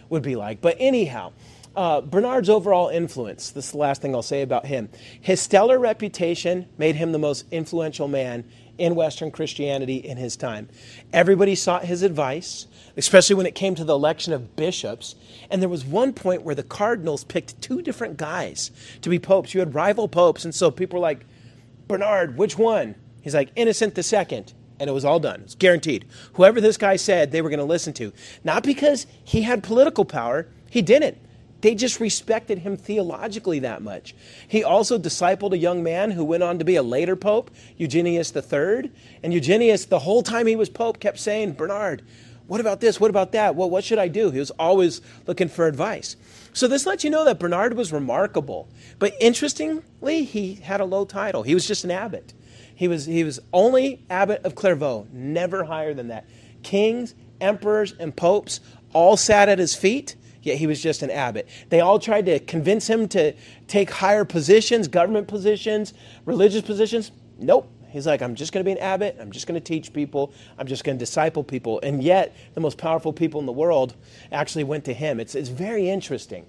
would 0.09 0.23
be 0.23 0.35
like. 0.35 0.61
But 0.61 0.77
anyhow, 0.79 1.33
uh, 1.75 2.01
Bernard's 2.01 2.49
overall 2.49 2.89
influence, 2.89 3.51
this 3.51 3.65
is 3.65 3.71
the 3.71 3.77
last 3.77 4.01
thing 4.01 4.15
I'll 4.15 4.23
say 4.23 4.41
about 4.41 4.65
him. 4.65 4.89
His 5.21 5.39
stellar 5.39 5.77
reputation 5.77 6.67
made 6.77 6.95
him 6.95 7.11
the 7.11 7.19
most 7.19 7.45
influential 7.51 8.07
man 8.07 8.45
in 8.77 8.95
Western 8.95 9.31
Christianity 9.31 9.97
in 9.97 10.17
his 10.17 10.35
time. 10.35 10.69
Everybody 11.13 11.55
sought 11.55 11.85
his 11.85 12.01
advice 12.01 12.67
especially 12.97 13.35
when 13.35 13.45
it 13.45 13.55
came 13.55 13.75
to 13.75 13.83
the 13.83 13.93
election 13.93 14.33
of 14.33 14.55
bishops. 14.55 15.15
And 15.49 15.61
there 15.61 15.69
was 15.69 15.85
one 15.85 16.13
point 16.13 16.41
where 16.41 16.55
the 16.55 16.63
cardinals 16.63 17.23
picked 17.23 17.61
two 17.61 17.81
different 17.81 18.17
guys 18.17 18.71
to 19.01 19.09
be 19.09 19.19
popes. 19.19 19.53
You 19.53 19.59
had 19.59 19.75
rival 19.75 20.07
popes, 20.07 20.43
and 20.43 20.53
so 20.53 20.71
people 20.71 20.99
were 20.99 21.03
like, 21.03 21.25
Bernard, 21.87 22.37
which 22.37 22.57
one? 22.57 22.95
He's 23.21 23.35
like, 23.35 23.51
Innocent 23.55 23.95
the 23.95 24.03
second. 24.03 24.53
And 24.79 24.89
it 24.89 24.93
was 24.93 25.05
all 25.05 25.19
done. 25.19 25.41
It's 25.41 25.55
guaranteed. 25.55 26.05
Whoever 26.33 26.61
this 26.61 26.77
guy 26.77 26.97
said 26.97 27.31
they 27.31 27.41
were 27.41 27.49
going 27.49 27.59
to 27.59 27.65
listen 27.65 27.93
to. 27.93 28.13
Not 28.43 28.61
because 28.63 29.07
he 29.23 29.41
had 29.41 29.63
political 29.63 30.05
power, 30.05 30.47
he 30.69 30.83
didn't. 30.83 31.17
They 31.61 31.73
just 31.73 31.99
respected 31.99 32.59
him 32.59 32.77
theologically 32.77 33.59
that 33.59 33.81
much. 33.81 34.13
He 34.47 34.63
also 34.63 34.99
discipled 34.99 35.53
a 35.53 35.57
young 35.57 35.81
man 35.81 36.11
who 36.11 36.23
went 36.23 36.43
on 36.43 36.59
to 36.59 36.65
be 36.65 36.75
a 36.75 36.83
later 36.83 37.15
pope, 37.15 37.49
Eugenius 37.77 38.35
III. 38.35 38.91
And 39.23 39.33
Eugenius, 39.33 39.85
the 39.85 39.99
whole 39.99 40.21
time 40.21 40.45
he 40.45 40.55
was 40.55 40.69
pope, 40.69 40.99
kept 40.99 41.19
saying, 41.19 41.53
Bernard, 41.53 42.03
what 42.47 42.61
about 42.61 42.79
this? 42.79 42.99
What 42.99 43.09
about 43.09 43.33
that? 43.33 43.55
Well, 43.55 43.69
what 43.69 43.83
should 43.83 43.99
I 43.99 44.07
do? 44.07 44.31
He 44.31 44.39
was 44.39 44.51
always 44.51 45.01
looking 45.25 45.49
for 45.49 45.67
advice. 45.67 46.15
So 46.53 46.67
this 46.67 46.85
lets 46.85 47.03
you 47.03 47.09
know 47.09 47.25
that 47.25 47.39
Bernard 47.39 47.75
was 47.75 47.91
remarkable. 47.91 48.69
But 48.99 49.13
interestingly, 49.19 50.23
he 50.23 50.55
had 50.55 50.81
a 50.81 50.85
low 50.85 51.05
title. 51.05 51.43
He 51.43 51.53
was 51.53 51.67
just 51.67 51.83
an 51.83 51.91
abbot. 51.91 52.33
He 52.73 52.87
was, 52.87 53.05
he 53.05 53.23
was 53.23 53.39
only 53.51 54.05
abbot 54.09 54.41
of 54.43 54.55
Clairvaux, 54.55 55.07
never 55.11 55.63
higher 55.65 55.93
than 55.93 56.07
that. 56.07 56.25
Kings, 56.63 57.15
emperors, 57.41 57.93
and 57.99 58.15
popes 58.15 58.59
all 58.93 59.17
sat 59.17 59.49
at 59.49 59.59
his 59.59 59.75
feet, 59.75 60.15
yet 60.41 60.57
he 60.57 60.67
was 60.67 60.81
just 60.81 61.01
an 61.01 61.11
abbot. 61.11 61.47
They 61.69 61.81
all 61.81 61.99
tried 61.99 62.27
to 62.27 62.39
convince 62.39 62.87
him 62.87 63.07
to 63.09 63.33
take 63.67 63.89
higher 63.89 64.25
positions, 64.25 64.87
government 64.87 65.27
positions, 65.27 65.93
religious 66.25 66.61
positions. 66.61 67.11
Nope. 67.37 67.71
He's 67.89 68.05
like, 68.05 68.21
I'm 68.21 68.35
just 68.35 68.53
going 68.53 68.63
to 68.63 68.67
be 68.67 68.73
an 68.73 68.83
abbot. 68.83 69.17
I'm 69.19 69.31
just 69.31 69.47
going 69.47 69.59
to 69.59 69.63
teach 69.63 69.93
people. 69.93 70.33
I'm 70.57 70.67
just 70.67 70.83
going 70.83 70.97
to 70.97 70.99
disciple 70.99 71.43
people. 71.43 71.79
And 71.81 72.03
yet, 72.03 72.35
the 72.53 72.61
most 72.61 72.77
powerful 72.77 73.13
people 73.13 73.39
in 73.39 73.45
the 73.45 73.51
world 73.51 73.95
actually 74.31 74.63
went 74.63 74.85
to 74.85 74.93
him. 74.93 75.19
It's, 75.19 75.35
it's 75.35 75.49
very 75.49 75.89
interesting. 75.89 76.45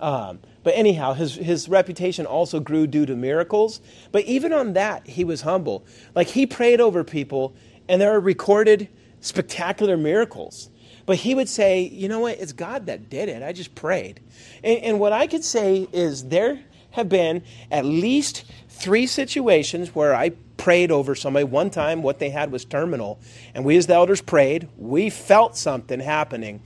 Um, 0.00 0.40
but 0.64 0.74
anyhow, 0.76 1.14
his, 1.14 1.36
his 1.36 1.68
reputation 1.68 2.26
also 2.26 2.60
grew 2.60 2.86
due 2.86 3.06
to 3.06 3.14
miracles. 3.14 3.80
But 4.10 4.24
even 4.24 4.52
on 4.52 4.74
that, 4.74 5.06
he 5.06 5.24
was 5.24 5.42
humble. 5.42 5.84
Like 6.14 6.28
he 6.28 6.46
prayed 6.46 6.80
over 6.80 7.04
people, 7.04 7.54
and 7.88 8.00
there 8.00 8.12
are 8.14 8.20
recorded 8.20 8.88
spectacular 9.20 9.96
miracles. 9.96 10.70
But 11.06 11.16
he 11.16 11.34
would 11.34 11.48
say, 11.48 11.82
you 11.82 12.08
know 12.08 12.20
what? 12.20 12.38
It's 12.38 12.52
God 12.52 12.86
that 12.86 13.10
did 13.10 13.28
it. 13.28 13.42
I 13.42 13.52
just 13.52 13.74
prayed. 13.74 14.20
And, 14.62 14.78
and 14.78 15.00
what 15.00 15.12
I 15.12 15.26
could 15.26 15.44
say 15.44 15.88
is 15.92 16.28
there 16.28 16.60
have 16.92 17.08
been 17.08 17.42
at 17.70 17.84
least 17.84 18.44
three 18.68 19.06
situations 19.06 19.94
where 19.94 20.14
I 20.14 20.30
prayed 20.62 20.92
over 20.92 21.16
somebody. 21.16 21.42
One 21.42 21.70
time, 21.70 22.04
what 22.04 22.20
they 22.20 22.30
had 22.30 22.52
was 22.52 22.64
terminal. 22.64 23.18
And 23.52 23.64
we, 23.64 23.76
as 23.76 23.88
the 23.88 23.94
elders, 23.94 24.20
prayed. 24.20 24.68
We 24.78 25.10
felt 25.10 25.56
something 25.56 25.98
happening. 25.98 26.62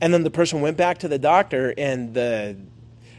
And 0.00 0.12
then 0.12 0.24
the 0.24 0.32
person 0.32 0.60
went 0.62 0.76
back 0.76 0.98
to 0.98 1.08
the 1.08 1.18
doctor, 1.18 1.72
and 1.78 2.12
the 2.12 2.56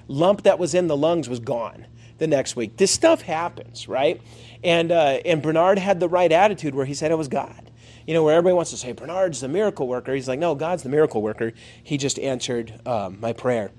lump 0.10 0.44
that 0.44 0.60
was 0.60 0.74
in 0.74 0.88
the 0.88 0.98
lungs 0.98 1.30
was 1.30 1.40
gone 1.40 1.86
the 2.18 2.28
next 2.28 2.58
week. 2.58 2.76
This 2.76 2.92
stuff 2.92 3.22
happens, 3.22 3.88
right? 3.88 4.22
And, 4.66 4.92
uh, 4.92 5.20
and 5.24 5.42
Bernard 5.42 5.80
had 5.80 6.02
the 6.02 6.10
right 6.10 6.32
attitude 6.32 6.76
where 6.76 6.86
he 6.86 6.94
said 6.94 7.10
it 7.10 7.18
was 7.18 7.30
God. 7.30 7.72
You 8.06 8.14
know, 8.14 8.26
where 8.26 8.36
everybody 8.36 8.54
wants 8.54 8.72
to 8.72 8.78
say, 8.78 8.92
Bernard's 8.92 9.40
the 9.40 9.48
miracle 9.48 9.88
worker. 9.88 10.14
He's 10.14 10.28
like, 10.28 10.40
no, 10.40 10.56
God's 10.56 10.84
the 10.84 10.90
miracle 10.90 11.22
worker. 11.22 11.54
He 11.82 11.98
just 11.98 12.20
answered 12.20 12.82
um, 12.86 13.18
my 13.22 13.32
prayer. 13.32 13.72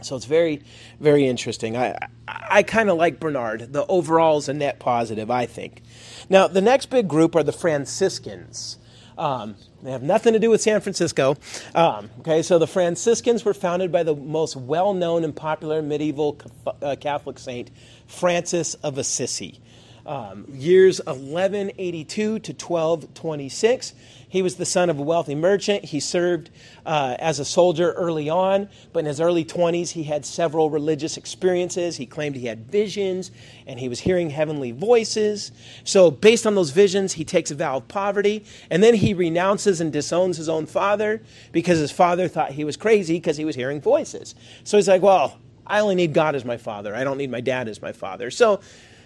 So 0.00 0.16
it's 0.16 0.24
very, 0.24 0.62
very 1.00 1.26
interesting. 1.26 1.76
I, 1.76 1.96
I 2.26 2.62
kind 2.62 2.90
of 2.90 2.96
like 2.96 3.20
Bernard. 3.20 3.72
The 3.72 3.86
overall 3.86 4.38
is 4.38 4.48
a 4.48 4.54
net 4.54 4.78
positive, 4.78 5.30
I 5.30 5.46
think. 5.46 5.82
Now, 6.28 6.48
the 6.48 6.60
next 6.60 6.86
big 6.86 7.08
group 7.08 7.34
are 7.36 7.42
the 7.42 7.52
Franciscans. 7.52 8.78
Um, 9.18 9.56
they 9.82 9.90
have 9.90 10.02
nothing 10.02 10.32
to 10.32 10.38
do 10.38 10.50
with 10.50 10.62
San 10.62 10.80
Francisco. 10.80 11.36
Um, 11.74 12.10
okay, 12.20 12.42
so 12.42 12.58
the 12.58 12.66
Franciscans 12.66 13.44
were 13.44 13.54
founded 13.54 13.92
by 13.92 14.02
the 14.02 14.14
most 14.14 14.56
well 14.56 14.94
known 14.94 15.24
and 15.24 15.34
popular 15.34 15.82
medieval 15.82 16.40
uh, 16.80 16.96
Catholic 16.98 17.38
saint, 17.38 17.70
Francis 18.06 18.74
of 18.74 18.98
Assisi. 18.98 19.60
Um, 20.04 20.46
years 20.48 20.98
1182 20.98 22.38
to 22.40 22.52
1226. 22.52 23.94
He 24.32 24.40
was 24.40 24.56
the 24.56 24.64
son 24.64 24.88
of 24.88 24.98
a 24.98 25.02
wealthy 25.02 25.34
merchant. 25.34 25.84
He 25.84 26.00
served 26.00 26.48
uh, 26.86 27.16
as 27.18 27.38
a 27.38 27.44
soldier 27.44 27.92
early 27.92 28.30
on, 28.30 28.70
but 28.94 29.00
in 29.00 29.04
his 29.04 29.20
early 29.20 29.44
20s, 29.44 29.90
he 29.90 30.04
had 30.04 30.24
several 30.24 30.70
religious 30.70 31.18
experiences. 31.18 31.98
He 31.98 32.06
claimed 32.06 32.36
he 32.36 32.46
had 32.46 32.66
visions 32.66 33.30
and 33.66 33.78
he 33.78 33.90
was 33.90 34.00
hearing 34.00 34.30
heavenly 34.30 34.72
voices. 34.72 35.52
So, 35.84 36.10
based 36.10 36.46
on 36.46 36.54
those 36.54 36.70
visions, 36.70 37.12
he 37.12 37.26
takes 37.26 37.50
a 37.50 37.54
vow 37.54 37.76
of 37.76 37.88
poverty 37.88 38.46
and 38.70 38.82
then 38.82 38.94
he 38.94 39.12
renounces 39.12 39.82
and 39.82 39.92
disowns 39.92 40.38
his 40.38 40.48
own 40.48 40.64
father 40.64 41.20
because 41.52 41.78
his 41.78 41.92
father 41.92 42.26
thought 42.26 42.52
he 42.52 42.64
was 42.64 42.78
crazy 42.78 43.16
because 43.16 43.36
he 43.36 43.44
was 43.44 43.54
hearing 43.54 43.82
voices. 43.82 44.34
So, 44.64 44.78
he's 44.78 44.88
like, 44.88 45.02
Well, 45.02 45.38
I 45.66 45.80
only 45.80 45.94
need 45.94 46.14
God 46.14 46.34
as 46.34 46.46
my 46.46 46.56
father. 46.56 46.94
I 46.94 47.04
don't 47.04 47.18
need 47.18 47.30
my 47.30 47.42
dad 47.42 47.68
as 47.68 47.82
my 47.82 47.92
father. 47.92 48.30
So, 48.30 48.62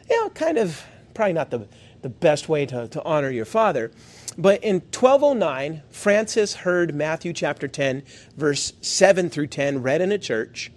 you 0.08 0.22
know, 0.22 0.30
kind 0.30 0.56
of 0.56 0.80
probably 1.14 1.32
not 1.32 1.50
the, 1.50 1.66
the 2.02 2.10
best 2.10 2.48
way 2.48 2.64
to, 2.66 2.86
to 2.86 3.02
honor 3.02 3.30
your 3.30 3.44
father. 3.44 3.90
But 4.38 4.62
in 4.62 4.76
1209, 4.76 5.82
Francis 5.90 6.54
heard 6.54 6.94
Matthew 6.94 7.32
chapter 7.32 7.66
10, 7.66 8.02
verse 8.36 8.74
7 8.82 9.30
through 9.30 9.46
10, 9.46 9.82
read 9.82 10.02
in 10.02 10.12
a 10.12 10.18
church, 10.18 10.70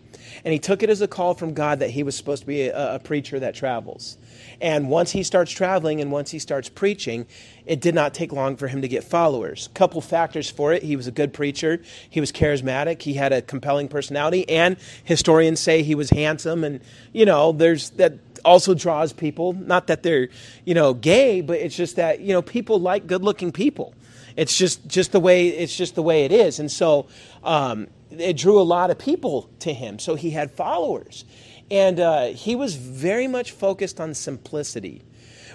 and 0.45 0.53
he 0.53 0.59
took 0.59 0.81
it 0.81 0.89
as 0.89 1.01
a 1.01 1.07
call 1.07 1.33
from 1.33 1.53
God 1.53 1.79
that 1.79 1.89
he 1.89 2.03
was 2.03 2.15
supposed 2.15 2.43
to 2.43 2.47
be 2.47 2.67
a, 2.67 2.95
a 2.95 2.99
preacher 2.99 3.39
that 3.39 3.55
travels. 3.55 4.17
And 4.61 4.89
once 4.89 5.11
he 5.11 5.23
starts 5.23 5.51
traveling 5.51 6.01
and 6.01 6.11
once 6.11 6.31
he 6.31 6.39
starts 6.39 6.69
preaching, 6.69 7.27
it 7.65 7.79
did 7.79 7.95
not 7.95 8.13
take 8.13 8.31
long 8.31 8.57
for 8.57 8.67
him 8.67 8.81
to 8.81 8.87
get 8.87 9.03
followers. 9.03 9.69
Couple 9.73 10.01
factors 10.01 10.49
for 10.49 10.73
it. 10.73 10.83
He 10.83 10.95
was 10.95 11.07
a 11.07 11.11
good 11.11 11.33
preacher. 11.33 11.81
He 12.09 12.19
was 12.19 12.31
charismatic. 12.31 13.01
He 13.01 13.13
had 13.13 13.31
a 13.31 13.41
compelling 13.41 13.87
personality. 13.87 14.47
And 14.49 14.77
historians 15.03 15.59
say 15.59 15.83
he 15.83 15.95
was 15.95 16.09
handsome. 16.09 16.63
And, 16.63 16.81
you 17.13 17.25
know, 17.25 17.51
there's 17.51 17.91
that 17.91 18.19
also 18.43 18.73
draws 18.73 19.13
people. 19.13 19.53
Not 19.53 19.87
that 19.87 20.03
they're, 20.03 20.29
you 20.65 20.73
know, 20.73 20.93
gay, 20.93 21.41
but 21.41 21.59
it's 21.59 21.75
just 21.75 21.95
that 21.95 22.21
you 22.21 22.33
know 22.33 22.41
people 22.41 22.79
like 22.79 23.07
good-looking 23.07 23.51
people. 23.51 23.93
It's 24.35 24.57
just 24.57 24.87
just 24.87 25.11
the 25.11 25.19
way 25.19 25.49
it's 25.49 25.75
just 25.75 25.95
the 25.95 26.03
way 26.03 26.25
it 26.25 26.31
is, 26.31 26.59
and 26.59 26.71
so 26.71 27.07
um, 27.43 27.87
it 28.11 28.37
drew 28.37 28.59
a 28.59 28.63
lot 28.63 28.89
of 28.89 28.97
people 28.97 29.49
to 29.59 29.73
him. 29.73 29.99
So 29.99 30.15
he 30.15 30.31
had 30.31 30.51
followers, 30.51 31.25
and 31.71 31.99
uh, 31.99 32.25
he 32.27 32.55
was 32.55 32.75
very 32.75 33.27
much 33.27 33.51
focused 33.51 33.99
on 33.99 34.13
simplicity 34.13 35.03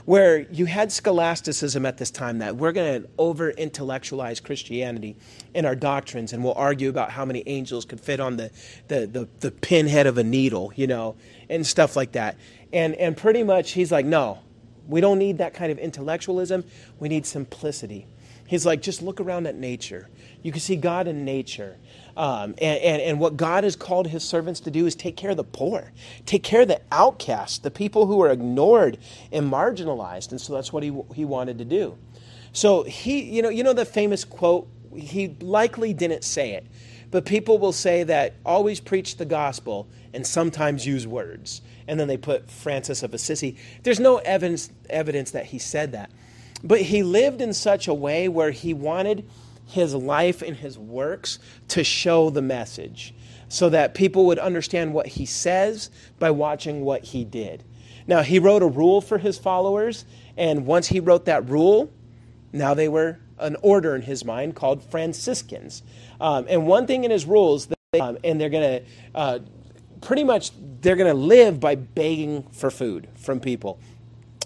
where 0.04 0.40
you 0.52 0.66
had 0.66 0.92
scholasticism 0.92 1.86
at 1.86 1.96
this 1.96 2.10
time 2.10 2.38
that 2.38 2.56
we're 2.56 2.72
going 2.72 3.02
to 3.02 3.08
over 3.16 3.50
intellectualize 3.50 4.38
Christianity 4.38 5.16
in 5.54 5.64
our 5.64 5.74
doctrines 5.74 6.32
and 6.32 6.44
we'll 6.44 6.54
argue 6.54 6.90
about 6.90 7.10
how 7.10 7.24
many 7.24 7.42
angels 7.46 7.84
could 7.84 8.00
fit 8.00 8.20
on 8.20 8.36
the, 8.36 8.50
the, 8.88 9.06
the, 9.06 9.28
the 9.40 9.50
pinhead 9.50 10.06
of 10.06 10.18
a 10.18 10.24
needle, 10.24 10.72
you 10.76 10.86
know, 10.86 11.16
and 11.48 11.66
stuff 11.66 11.96
like 11.96 12.12
that. 12.12 12.36
And, 12.72 12.94
and 12.96 13.16
pretty 13.16 13.42
much 13.42 13.72
he's 13.72 13.90
like, 13.90 14.04
no, 14.04 14.40
we 14.86 15.00
don't 15.00 15.18
need 15.18 15.38
that 15.38 15.54
kind 15.54 15.72
of 15.72 15.78
intellectualism. 15.78 16.64
We 16.98 17.08
need 17.08 17.24
simplicity. 17.24 18.06
He's 18.46 18.66
like, 18.66 18.82
just 18.82 19.00
look 19.00 19.20
around 19.20 19.46
at 19.46 19.54
nature. 19.54 20.10
You 20.42 20.52
can 20.52 20.60
see 20.60 20.76
God 20.76 21.08
in 21.08 21.24
nature. 21.24 21.78
Um, 22.16 22.54
and, 22.58 22.80
and, 22.80 23.02
and 23.02 23.20
what 23.20 23.36
God 23.36 23.64
has 23.64 23.74
called 23.74 24.06
his 24.06 24.22
servants 24.22 24.60
to 24.60 24.70
do 24.70 24.86
is 24.86 24.94
take 24.94 25.16
care 25.16 25.30
of 25.30 25.36
the 25.36 25.44
poor, 25.44 25.92
take 26.26 26.44
care 26.44 26.62
of 26.62 26.68
the 26.68 26.80
outcasts, 26.92 27.58
the 27.58 27.70
people 27.70 28.06
who 28.06 28.22
are 28.22 28.30
ignored 28.30 28.98
and 29.32 29.50
marginalized. 29.50 30.30
And 30.30 30.40
so 30.40 30.52
that's 30.52 30.72
what 30.72 30.82
he, 30.82 30.96
he 31.14 31.24
wanted 31.24 31.58
to 31.58 31.64
do. 31.64 31.98
So 32.52 32.84
he, 32.84 33.22
you 33.22 33.42
know, 33.42 33.48
you 33.48 33.64
know 33.64 33.72
the 33.72 33.84
famous 33.84 34.24
quote, 34.24 34.68
he 34.96 35.36
likely 35.40 35.92
didn't 35.92 36.22
say 36.22 36.52
it, 36.52 36.64
but 37.10 37.24
people 37.24 37.58
will 37.58 37.72
say 37.72 38.04
that 38.04 38.34
always 38.46 38.78
preach 38.78 39.16
the 39.16 39.24
gospel 39.24 39.88
and 40.12 40.24
sometimes 40.24 40.86
use 40.86 41.06
words 41.06 41.62
and 41.88 41.98
then 41.98 42.08
they 42.08 42.16
put 42.16 42.50
Francis 42.50 43.02
of 43.02 43.14
Assisi. 43.14 43.56
There's 43.82 44.00
no 44.00 44.18
evidence, 44.18 44.70
evidence 44.88 45.32
that 45.32 45.46
he 45.46 45.58
said 45.58 45.92
that. 45.92 46.10
But 46.62 46.80
he 46.80 47.02
lived 47.02 47.40
in 47.40 47.52
such 47.52 47.88
a 47.88 47.94
way 47.94 48.28
where 48.28 48.50
he 48.50 48.72
wanted 48.72 49.28
his 49.66 49.94
life 49.94 50.42
and 50.42 50.56
his 50.56 50.78
works 50.78 51.38
to 51.68 51.84
show 51.84 52.30
the 52.30 52.42
message 52.42 53.14
so 53.48 53.68
that 53.70 53.94
people 53.94 54.26
would 54.26 54.38
understand 54.38 54.92
what 54.92 55.06
he 55.06 55.26
says 55.26 55.90
by 56.18 56.30
watching 56.30 56.84
what 56.84 57.04
he 57.04 57.24
did. 57.24 57.64
Now, 58.06 58.22
he 58.22 58.38
wrote 58.38 58.62
a 58.62 58.66
rule 58.66 59.00
for 59.00 59.18
his 59.18 59.38
followers, 59.38 60.04
and 60.36 60.66
once 60.66 60.88
he 60.88 61.00
wrote 61.00 61.24
that 61.26 61.48
rule, 61.48 61.90
now 62.52 62.74
they 62.74 62.88
were 62.88 63.18
an 63.38 63.56
order 63.62 63.94
in 63.96 64.02
his 64.02 64.24
mind 64.24 64.54
called 64.54 64.82
Franciscans. 64.90 65.82
Um, 66.20 66.46
and 66.48 66.66
one 66.66 66.86
thing 66.86 67.04
in 67.04 67.10
his 67.10 67.26
rules, 67.26 67.68
um, 68.00 68.18
and 68.22 68.40
they're 68.40 68.50
going 68.50 68.80
to 68.80 68.86
uh, 69.14 69.38
pretty 70.00 70.24
much 70.24 70.50
they're 70.80 70.96
going 70.96 71.10
to 71.10 71.18
live 71.18 71.58
by 71.58 71.74
begging 71.74 72.42
for 72.52 72.70
food 72.70 73.08
from 73.16 73.40
people. 73.40 73.80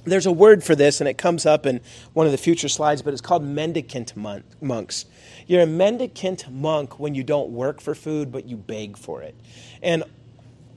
There's 0.04 0.26
a 0.26 0.32
word 0.32 0.64
for 0.64 0.74
this, 0.74 1.00
and 1.00 1.08
it 1.08 1.18
comes 1.18 1.44
up 1.44 1.66
in 1.66 1.80
one 2.12 2.26
of 2.26 2.32
the 2.32 2.38
future 2.38 2.68
slides, 2.68 3.02
but 3.02 3.12
it's 3.12 3.20
called 3.20 3.42
mendicant 3.42 4.16
monks. 4.16 5.04
You're 5.46 5.62
a 5.62 5.66
mendicant 5.66 6.50
monk 6.50 6.98
when 6.98 7.14
you 7.14 7.22
don't 7.22 7.50
work 7.50 7.80
for 7.80 7.94
food, 7.94 8.30
but 8.32 8.46
you 8.46 8.56
beg 8.56 8.96
for 8.96 9.22
it. 9.22 9.34
And 9.82 10.04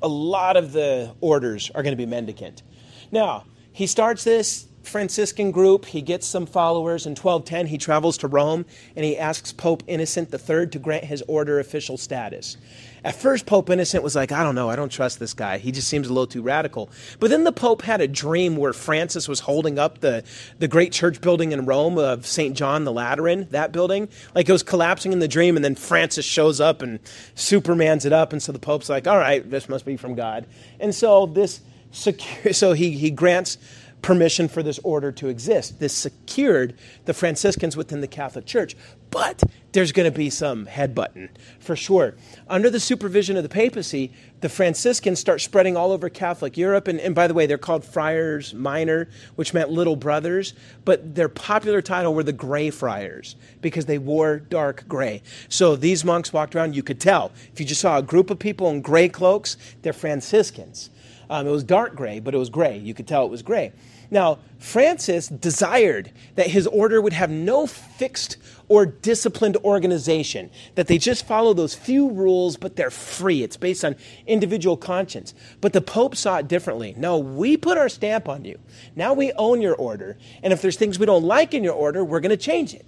a 0.02 0.08
lot 0.08 0.58
of 0.58 0.72
the 0.72 1.14
orders 1.22 1.70
are 1.76 1.84
going 1.84 1.94
to 1.94 1.98
be 1.98 2.06
mendicant. 2.06 2.64
Now, 3.12 3.46
he 3.72 3.88
starts 3.88 4.24
this 4.24 4.68
Franciscan 4.84 5.52
group. 5.52 5.86
He 5.86 6.02
gets 6.02 6.28
some 6.28 6.46
followers. 6.46 7.06
In 7.06 7.12
1210, 7.12 7.68
he 7.68 7.78
travels 7.78 8.18
to 8.20 8.28
Rome 8.28 8.66
and 8.96 9.06
he 9.06 9.18
asks 9.18 9.52
Pope 9.52 9.84
Innocent 9.88 10.34
III 10.34 10.68
to 10.68 10.80
grant 10.80 11.06
his 11.06 11.24
order 11.28 11.60
official 11.60 11.98
status. 11.98 12.58
At 13.04 13.16
first, 13.16 13.48
Pope 13.48 13.70
Innocent 13.72 14.04
was 14.04 14.16
like, 14.16 14.32
I 14.32 14.44
don't 14.44 14.54
know, 14.54 14.70
I 14.70 14.76
don't 14.76 14.92
trust 14.92 15.20
this 15.20 15.34
guy. 15.34 15.58
He 15.58 15.72
just 15.72 15.88
seems 15.88 16.08
a 16.08 16.14
little 16.14 16.28
too 16.28 16.44
radical. 16.44 16.92
But 17.20 17.32
then 17.32 17.44
the 17.46 17.52
Pope 17.52 17.82
had 17.82 18.00
a 18.00 18.08
dream 18.08 18.58
where 18.58 18.74
Francis 18.74 19.28
was 19.28 19.40
holding 19.40 19.80
up 19.80 20.02
the, 20.02 20.24
the 20.60 20.68
great 20.68 20.92
church 20.92 21.20
building 21.20 21.52
in 21.52 21.66
Rome 21.66 21.98
of 21.98 22.28
St. 22.28 22.56
John 22.56 22.84
the 22.84 22.92
Lateran, 22.92 23.48
that 23.50 23.72
building. 23.72 24.08
Like 24.36 24.48
it 24.48 24.52
was 24.52 24.62
collapsing 24.62 25.14
in 25.14 25.20
the 25.20 25.28
dream, 25.28 25.56
and 25.56 25.66
then 25.66 25.74
Francis 25.74 26.26
shows 26.26 26.62
up 26.62 26.84
and 26.84 27.02
Supermans 27.36 28.06
it 28.06 28.14
up. 28.14 28.34
And 28.34 28.44
so 28.44 28.52
the 28.52 28.60
Pope's 28.60 28.90
like, 28.90 29.08
all 29.08 29.18
right, 29.18 29.50
this 29.50 29.68
must 29.68 29.84
be 29.84 29.98
from 29.98 30.14
God. 30.14 30.46
And 30.80 30.94
so 30.94 31.26
this 31.26 31.62
secure, 31.92 32.54
so 32.54 32.74
he, 32.74 32.92
he 32.92 33.10
grants 33.10 33.58
permission 34.02 34.48
for 34.48 34.64
this 34.64 34.80
order 34.80 35.12
to 35.12 35.28
exist. 35.28 35.80
This 35.80 35.94
secured 35.94 36.76
the 37.06 37.14
Franciscans 37.14 37.78
within 37.78 38.02
the 38.02 38.08
Catholic 38.08 38.46
Church. 38.46 38.76
But 39.12 39.44
there's 39.74 39.92
going 39.92 40.10
to 40.10 40.18
be 40.18 40.30
some 40.30 40.66
headbutting 40.66 41.30
for 41.60 41.76
sure. 41.76 42.16
Under 42.48 42.70
the 42.70 42.80
supervision 42.80 43.36
of 43.36 43.44
the 43.44 43.50
papacy, 43.50 44.12
the 44.40 44.48
Franciscans 44.48 45.20
start 45.20 45.42
spreading 45.42 45.76
all 45.76 45.92
over 45.92 46.10
Catholic 46.10 46.58
Europe. 46.58 46.88
And, 46.88 47.00
and, 47.00 47.14
by 47.14 47.28
the 47.28 47.34
way, 47.34 47.46
they're 47.46 47.58
called 47.58 47.84
Friars 47.84 48.54
Minor, 48.54 49.10
which 49.36 49.54
meant 49.54 49.70
little 49.70 49.98
brothers. 49.98 50.54
But 50.86 51.16
their 51.16 51.30
popular 51.30 51.82
title 51.82 52.14
were 52.14 52.24
the 52.24 52.32
Gray 52.32 52.70
Friars 52.70 53.36
because 53.62 53.86
they 53.86 53.98
wore 53.98 54.40
dark 54.40 54.86
gray. 54.88 55.22
So 55.50 55.76
these 55.76 56.06
monks 56.06 56.32
walked 56.32 56.56
around, 56.56 56.76
you 56.76 56.84
could 56.84 57.00
tell. 57.02 57.32
If 57.52 57.60
you 57.60 57.66
just 57.66 57.82
saw 57.82 57.98
a 57.98 58.04
group 58.04 58.30
of 58.30 58.40
people 58.40 58.70
in 58.70 58.82
gray 58.82 59.10
cloaks, 59.10 59.58
they're 59.82 59.94
Franciscans. 59.94 60.90
Um, 61.32 61.48
it 61.48 61.52
was 61.52 61.64
dark 61.64 61.96
gray, 61.96 62.20
but 62.20 62.36
it 62.36 62.38
was 62.38 62.50
gray. 62.50 62.78
You 62.78 62.94
could 62.94 63.08
tell 63.08 63.26
it 63.26 63.32
was 63.32 63.42
gray. 63.42 63.72
Now, 64.12 64.40
Francis 64.60 65.30
desired 65.30 66.12
that 66.36 66.48
his 66.48 66.68
order 66.68 67.02
would 67.02 67.14
have 67.14 67.30
no 67.30 67.66
fixed 67.66 68.36
or 68.68 68.86
disciplined 68.86 69.56
organization, 69.64 70.50
that 70.76 70.88
they 70.88 70.98
just 70.98 71.26
follow 71.26 71.54
those 71.54 71.74
few 71.74 72.10
rules, 72.10 72.58
but 72.58 72.76
they're 72.76 72.92
free. 72.92 73.44
It's 73.44 73.56
based 73.56 73.86
on 73.86 73.96
individual 74.28 74.76
conscience. 74.76 75.34
But 75.62 75.72
the 75.72 75.80
Pope 75.80 76.18
saw 76.18 76.40
it 76.40 76.50
differently. 76.50 76.96
No, 76.98 77.18
we 77.18 77.56
put 77.56 77.78
our 77.78 77.88
stamp 77.88 78.28
on 78.28 78.44
you. 78.44 78.60
Now 78.98 79.14
we 79.14 79.32
own 79.34 79.62
your 79.62 79.76
order. 79.76 80.18
And 80.44 80.52
if 80.52 80.62
there's 80.62 80.76
things 80.76 81.00
we 81.00 81.06
don't 81.06 81.24
like 81.24 81.54
in 81.54 81.64
your 81.64 81.76
order, 81.76 82.04
we're 82.04 82.20
going 82.20 82.32
to 82.32 82.38
change 82.38 82.74
it. 82.74 82.86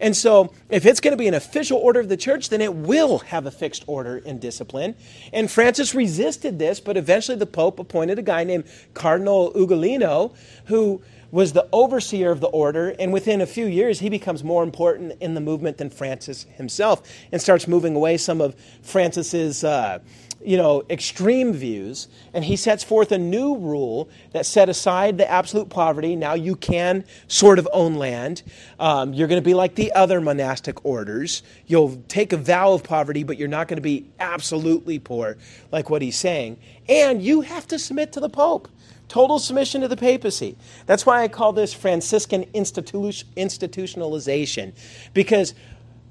And 0.00 0.16
so, 0.16 0.52
if 0.68 0.86
it's 0.86 1.00
going 1.00 1.12
to 1.12 1.18
be 1.18 1.28
an 1.28 1.34
official 1.34 1.78
order 1.78 2.00
of 2.00 2.08
the 2.08 2.16
church, 2.16 2.48
then 2.48 2.60
it 2.60 2.74
will 2.74 3.18
have 3.18 3.46
a 3.46 3.50
fixed 3.50 3.84
order 3.86 4.22
and 4.24 4.40
discipline. 4.40 4.94
And 5.32 5.50
Francis 5.50 5.94
resisted 5.94 6.58
this, 6.58 6.80
but 6.80 6.96
eventually 6.96 7.38
the 7.38 7.46
Pope 7.46 7.78
appointed 7.78 8.18
a 8.18 8.22
guy 8.22 8.44
named 8.44 8.64
Cardinal 8.94 9.52
Ugolino 9.52 10.34
who 10.66 11.02
was 11.30 11.52
the 11.52 11.68
overseer 11.72 12.30
of 12.30 12.40
the 12.40 12.46
order, 12.46 12.94
and 12.98 13.12
within 13.12 13.40
a 13.40 13.46
few 13.46 13.66
years, 13.66 13.98
he 14.00 14.08
becomes 14.08 14.44
more 14.44 14.62
important 14.62 15.12
in 15.20 15.34
the 15.34 15.40
movement 15.40 15.76
than 15.76 15.90
Francis 15.90 16.46
himself 16.56 17.02
and 17.32 17.42
starts 17.42 17.66
moving 17.66 17.96
away 17.96 18.16
some 18.16 18.40
of 18.40 18.54
Francis's. 18.82 19.64
Uh, 19.64 19.98
you 20.44 20.56
know, 20.56 20.84
extreme 20.88 21.52
views, 21.52 22.08
and 22.32 22.44
he 22.44 22.56
sets 22.56 22.84
forth 22.84 23.10
a 23.10 23.18
new 23.18 23.56
rule 23.56 24.08
that 24.32 24.46
set 24.46 24.68
aside 24.68 25.18
the 25.18 25.28
absolute 25.28 25.68
poverty. 25.68 26.14
Now 26.14 26.34
you 26.34 26.54
can 26.54 27.04
sort 27.26 27.58
of 27.58 27.68
own 27.72 27.94
land. 27.94 28.42
Um, 28.78 29.12
you're 29.12 29.28
going 29.28 29.42
to 29.42 29.44
be 29.44 29.54
like 29.54 29.74
the 29.74 29.92
other 29.92 30.20
monastic 30.20 30.84
orders. 30.84 31.42
You'll 31.66 32.02
take 32.08 32.32
a 32.32 32.36
vow 32.36 32.72
of 32.72 32.84
poverty, 32.84 33.24
but 33.24 33.38
you're 33.38 33.48
not 33.48 33.66
going 33.66 33.78
to 33.78 33.82
be 33.82 34.06
absolutely 34.20 34.98
poor, 34.98 35.36
like 35.72 35.90
what 35.90 36.02
he's 36.02 36.16
saying. 36.16 36.58
And 36.88 37.22
you 37.22 37.40
have 37.40 37.66
to 37.68 37.78
submit 37.78 38.12
to 38.12 38.20
the 38.20 38.28
Pope. 38.28 38.68
Total 39.08 39.38
submission 39.38 39.82
to 39.82 39.88
the 39.88 39.96
papacy. 39.96 40.56
That's 40.86 41.06
why 41.06 41.22
I 41.22 41.28
call 41.28 41.52
this 41.52 41.72
Franciscan 41.72 42.44
institu- 42.46 43.24
institutionalization, 43.36 44.72
because 45.14 45.54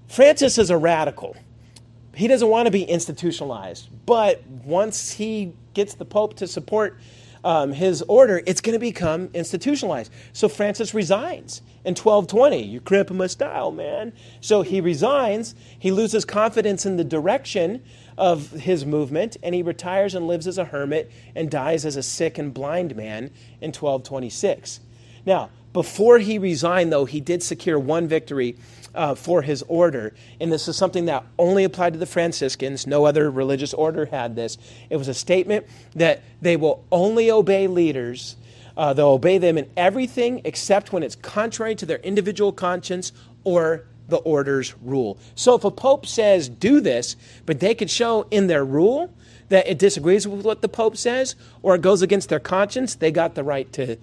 Francis 0.08 0.58
is 0.58 0.70
a 0.70 0.78
radical 0.78 1.36
he 2.16 2.28
doesn't 2.28 2.48
want 2.48 2.66
to 2.68 2.72
be 2.72 2.84
institutionalized. 2.84 3.90
But 4.06 4.46
once 4.48 5.12
he 5.12 5.54
gets 5.74 5.94
the 5.94 6.06
Pope 6.06 6.36
to 6.38 6.48
support 6.48 6.98
um, 7.44 7.74
his 7.74 8.02
order, 8.04 8.42
it's 8.48 8.60
going 8.62 8.74
to 8.74 8.80
become 8.80 9.30
institutionalized. 9.34 10.12
So 10.34 10.50
Francis 10.50 10.94
resigns 10.94 11.62
in 11.84 11.92
1220. 11.92 12.64
You're 12.64 12.82
cramping 12.82 13.18
my 13.18 13.28
style, 13.28 13.72
man. 13.72 14.14
So 14.42 14.64
he 14.64 14.82
resigns. 14.82 15.54
He 15.78 15.92
loses 15.92 16.26
confidence 16.26 16.86
in 16.86 16.98
the 16.98 17.04
direction 17.04 17.84
of 18.18 18.52
his 18.52 18.86
movement, 18.86 19.38
and 19.44 19.54
he 19.54 19.62
retires 19.62 20.16
and 20.16 20.28
lives 20.28 20.48
as 20.48 20.58
a 20.58 20.66
hermit 20.66 21.12
and 21.36 21.52
dies 21.52 21.86
as 21.86 21.96
a 21.98 22.04
sick 22.04 22.38
and 22.38 22.54
blind 22.54 22.96
man 22.96 23.26
in 23.62 23.72
1226. 23.72 24.80
Now, 25.26 25.50
before 25.74 26.20
he 26.20 26.40
resigned, 26.40 26.92
though, 26.92 27.06
he 27.06 27.20
did 27.20 27.44
secure 27.44 27.78
one 27.78 28.08
victory 28.08 28.56
uh, 28.96 29.16
for 29.16 29.42
his 29.42 29.64
order. 29.68 30.14
And 30.40 30.52
this 30.52 30.68
is 30.68 30.76
something 30.76 31.06
that 31.06 31.26
only 31.38 31.64
applied 31.64 31.94
to 31.94 32.00
the 32.00 32.06
Franciscans. 32.06 32.88
No 32.88 33.06
other 33.06 33.30
religious 33.30 33.74
order 33.74 34.06
had 34.06 34.36
this. 34.36 34.58
It 34.90 34.98
was 34.98 35.08
a 35.08 35.14
statement 35.14 35.68
that 35.96 36.24
they 36.42 36.56
will 36.56 36.84
only 36.92 37.30
obey 37.30 37.68
leaders. 37.68 38.36
Uh, 38.78 38.94
they'll 38.94 39.10
obey 39.10 39.38
them 39.38 39.58
in 39.58 39.70
everything 39.78 40.42
except 40.44 40.92
when 40.92 41.04
it's 41.04 41.16
contrary 41.16 41.76
to 41.76 41.86
their 41.86 42.00
individual 42.00 42.52
conscience 42.52 43.12
or 43.44 43.86
the 44.08 44.18
order's 44.18 44.76
rule. 44.82 45.18
So 45.36 45.56
if 45.56 45.64
a 45.64 45.72
pope 45.72 46.06
says 46.06 46.50
do 46.50 46.80
this, 46.80 47.16
but 47.46 47.60
they 47.60 47.74
could 47.74 47.90
show 47.90 48.28
in 48.32 48.48
their 48.48 48.64
rule 48.64 49.14
that 49.50 49.68
it 49.68 49.78
disagrees 49.78 50.28
with 50.28 50.46
what 50.46 50.62
the 50.62 50.70
pope 50.70 50.98
says 50.98 51.36
or 51.62 51.76
it 51.76 51.82
goes 51.82 52.02
against 52.02 52.30
their 52.30 52.40
conscience, 52.40 52.96
they 52.96 53.12
got 53.12 53.36
the 53.36 53.44
right 53.44 53.72
to, 53.74 53.98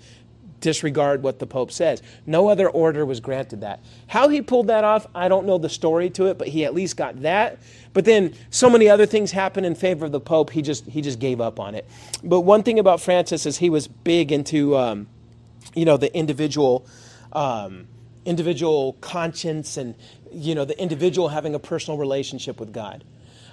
disregard 0.63 1.23
what 1.23 1.39
the 1.39 1.47
Pope 1.47 1.71
says. 1.71 2.03
No 2.25 2.49
other 2.49 2.71
order 2.71 3.05
was 3.05 3.21
granted 3.21 3.61
that. 3.61 3.81
How 4.07 4.29
he 4.29 4.41
pulled 4.41 4.69
that 4.69 4.85
off, 4.85 5.07
I 5.15 5.29
don't 5.29 5.47
know 5.47 5.59
the 5.59 5.69
story 5.69 6.09
to 6.11 6.27
it, 6.27 6.39
but 6.39 6.49
he 6.49 6.65
at 6.65 6.73
least 6.73 6.97
got 6.97 7.21
that. 7.21 7.59
But 7.93 8.07
then 8.07 8.33
so 8.49 8.71
many 8.71 8.89
other 8.89 9.05
things 9.05 9.31
happened 9.31 9.67
in 9.67 9.75
favor 9.75 10.07
of 10.07 10.13
the 10.13 10.21
Pope, 10.21 10.49
he 10.51 10.63
just, 10.63 10.87
he 10.87 11.03
just 11.03 11.19
gave 11.19 11.43
up 11.43 11.61
on 11.61 11.75
it. 11.75 11.87
But 12.25 12.41
one 12.41 12.63
thing 12.63 12.79
about 12.79 13.03
Francis 13.03 13.45
is 13.45 13.59
he 13.59 13.69
was 13.69 13.87
big 13.87 14.33
into, 14.33 14.77
um, 14.79 15.09
you 15.75 15.85
know, 15.85 15.99
the 15.99 16.15
individual. 16.17 16.87
Um, 17.33 17.89
individual 18.25 18.93
conscience 19.01 19.77
and 19.77 19.97
you 20.31 20.55
know 20.55 20.65
the 20.65 20.81
individual 20.81 21.29
having 21.29 21.57
a 21.57 21.59
personal 21.59 21.99
relationship 21.99 22.61
with 22.61 22.73
god 22.73 23.03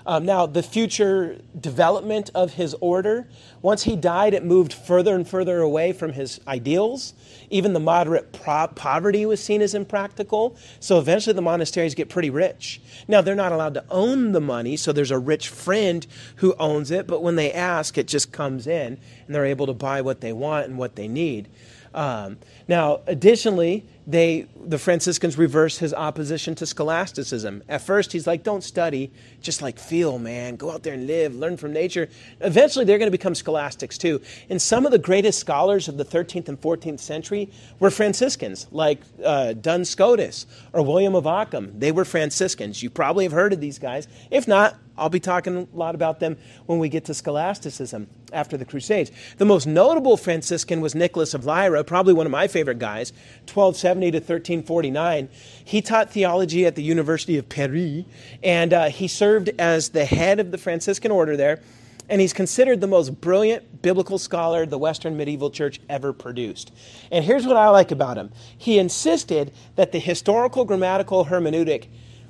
um, 0.06 0.26
now, 0.26 0.46
the 0.46 0.64
future 0.64 1.40
development 1.60 2.30
of 2.34 2.54
his 2.54 2.74
order, 2.80 3.28
once 3.62 3.84
he 3.84 3.96
died, 3.96 4.34
it 4.34 4.44
moved 4.44 4.74
further 4.74 5.16
and 5.16 5.28
further 5.28 5.60
away 5.60 5.94
from 5.94 6.14
his 6.14 6.40
ideals. 6.48 7.14
Even 7.50 7.74
the 7.74 7.80
moderate 7.80 8.32
pro- 8.32 8.68
poverty 8.68 9.26
was 9.26 9.44
seen 9.44 9.62
as 9.62 9.74
impractical. 9.74 10.56
So 10.80 11.00
eventually 11.00 11.34
the 11.34 11.42
monasteries 11.42 11.96
get 11.96 12.10
pretty 12.10 12.30
rich. 12.30 12.82
Now, 13.08 13.22
they're 13.22 13.36
not 13.36 13.52
allowed 13.52 13.74
to 13.76 13.84
own 13.90 14.32
the 14.32 14.42
money, 14.42 14.78
so 14.78 14.92
there's 14.94 15.12
a 15.12 15.20
rich 15.20 15.50
friend 15.50 16.06
who 16.38 16.56
owns 16.60 16.92
it, 16.92 17.06
but 17.06 17.22
when 17.22 17.36
they 17.36 17.52
ask, 17.52 17.98
it 17.98 18.08
just 18.08 18.32
comes 18.32 18.68
in, 18.68 18.98
and 19.26 19.36
they're 19.36 19.46
able 19.46 19.68
to 19.68 19.74
buy 19.74 20.02
what 20.02 20.22
they 20.22 20.34
want 20.34 20.68
and 20.68 20.78
what 20.78 20.96
they 20.96 21.08
need. 21.08 21.50
Um, 21.94 22.38
now, 22.68 23.02
additionally, 23.08 23.86
they, 24.10 24.48
the 24.66 24.80
Franciscans 24.80 25.38
reverse 25.38 25.78
his 25.78 25.94
opposition 25.94 26.56
to 26.56 26.66
scholasticism. 26.66 27.62
At 27.70 27.84
first, 27.84 28.12
he's 28.12 28.26
like, 28.26 28.42
don't 28.42 28.64
study, 28.64 29.12
just 29.40 29.62
like 29.62 29.78
feel, 29.78 30.18
man. 30.18 30.56
Go 30.56 30.72
out 30.72 30.82
there 30.82 30.96
and 30.96 31.06
live, 31.06 31.36
learn 31.36 31.58
from 31.58 31.74
nature. 31.74 32.10
Eventually, 32.42 32.86
they're 32.86 32.98
going 32.98 33.06
to 33.06 33.12
become 33.12 33.36
scholastics 33.36 34.00
too. 34.00 34.20
And 34.50 34.60
some 34.60 34.88
of 34.88 34.92
the 34.92 34.98
greatest 34.98 35.40
scholars 35.40 35.88
of 35.88 35.98
the 35.98 36.06
13th 36.06 36.50
and 36.50 36.60
14th 36.60 37.00
century 37.00 37.52
were 37.80 37.92
Franciscans, 37.92 38.66
like 38.72 39.00
uh, 39.24 39.54
Duns 39.54 39.92
Scotus 39.92 40.48
or 40.74 40.82
William 40.82 41.14
of 41.14 41.28
Ockham. 41.28 41.78
They 41.78 41.92
were 41.92 42.04
Franciscans. 42.04 42.82
You 42.82 42.90
probably 42.90 43.26
have 43.26 43.32
heard 43.32 43.54
of 43.54 43.62
these 43.62 43.78
guys. 43.78 44.08
If 44.32 44.48
not, 44.48 44.76
I'll 45.00 45.10
be 45.10 45.20
talking 45.20 45.56
a 45.56 45.78
lot 45.78 45.96
about 45.96 46.20
them 46.20 46.38
when 46.66 46.78
we 46.78 46.90
get 46.90 47.06
to 47.06 47.14
scholasticism 47.14 48.08
after 48.34 48.58
the 48.58 48.66
Crusades. 48.66 49.12
The 49.38 49.46
most 49.46 49.66
notable 49.66 50.18
Franciscan 50.18 50.82
was 50.82 50.94
Nicholas 50.94 51.34
of 51.34 51.46
Lyra, 51.46 51.84
probably 51.84 52.14
one 52.14 52.26
of 52.26 52.32
my 52.32 52.48
favorite 52.48 52.80
guys, 52.80 53.12
1270 53.52 53.99
to 54.08 54.18
1349. 54.18 55.30
He 55.64 55.82
taught 55.82 56.12
theology 56.12 56.66
at 56.66 56.76
the 56.76 56.84
University 56.84 57.38
of 57.38 57.50
Paris, 57.50 58.06
and 58.44 58.74
uh, 58.74 58.90
he 58.90 59.08
served 59.08 59.50
as 59.60 59.90
the 59.90 60.06
head 60.06 60.40
of 60.40 60.52
the 60.52 60.58
Franciscan 60.58 61.12
order 61.12 61.38
there. 61.38 61.62
And 62.10 62.20
he's 62.20 62.34
considered 62.34 62.82
the 62.82 62.88
most 62.88 63.22
brilliant 63.22 63.84
biblical 63.84 64.18
scholar 64.18 64.66
the 64.66 64.80
Western 64.80 65.16
medieval 65.16 65.52
church 65.52 65.80
ever 65.88 66.12
produced. 66.12 66.72
And 67.12 67.24
here's 67.24 67.46
what 67.46 67.56
I 67.56 67.70
like 67.70 67.92
about 67.92 68.18
him 68.18 68.32
he 68.58 68.80
insisted 68.80 69.54
that 69.76 69.92
the 69.92 70.00
historical 70.00 70.66
grammatical 70.66 71.26
hermeneutic, 71.26 71.88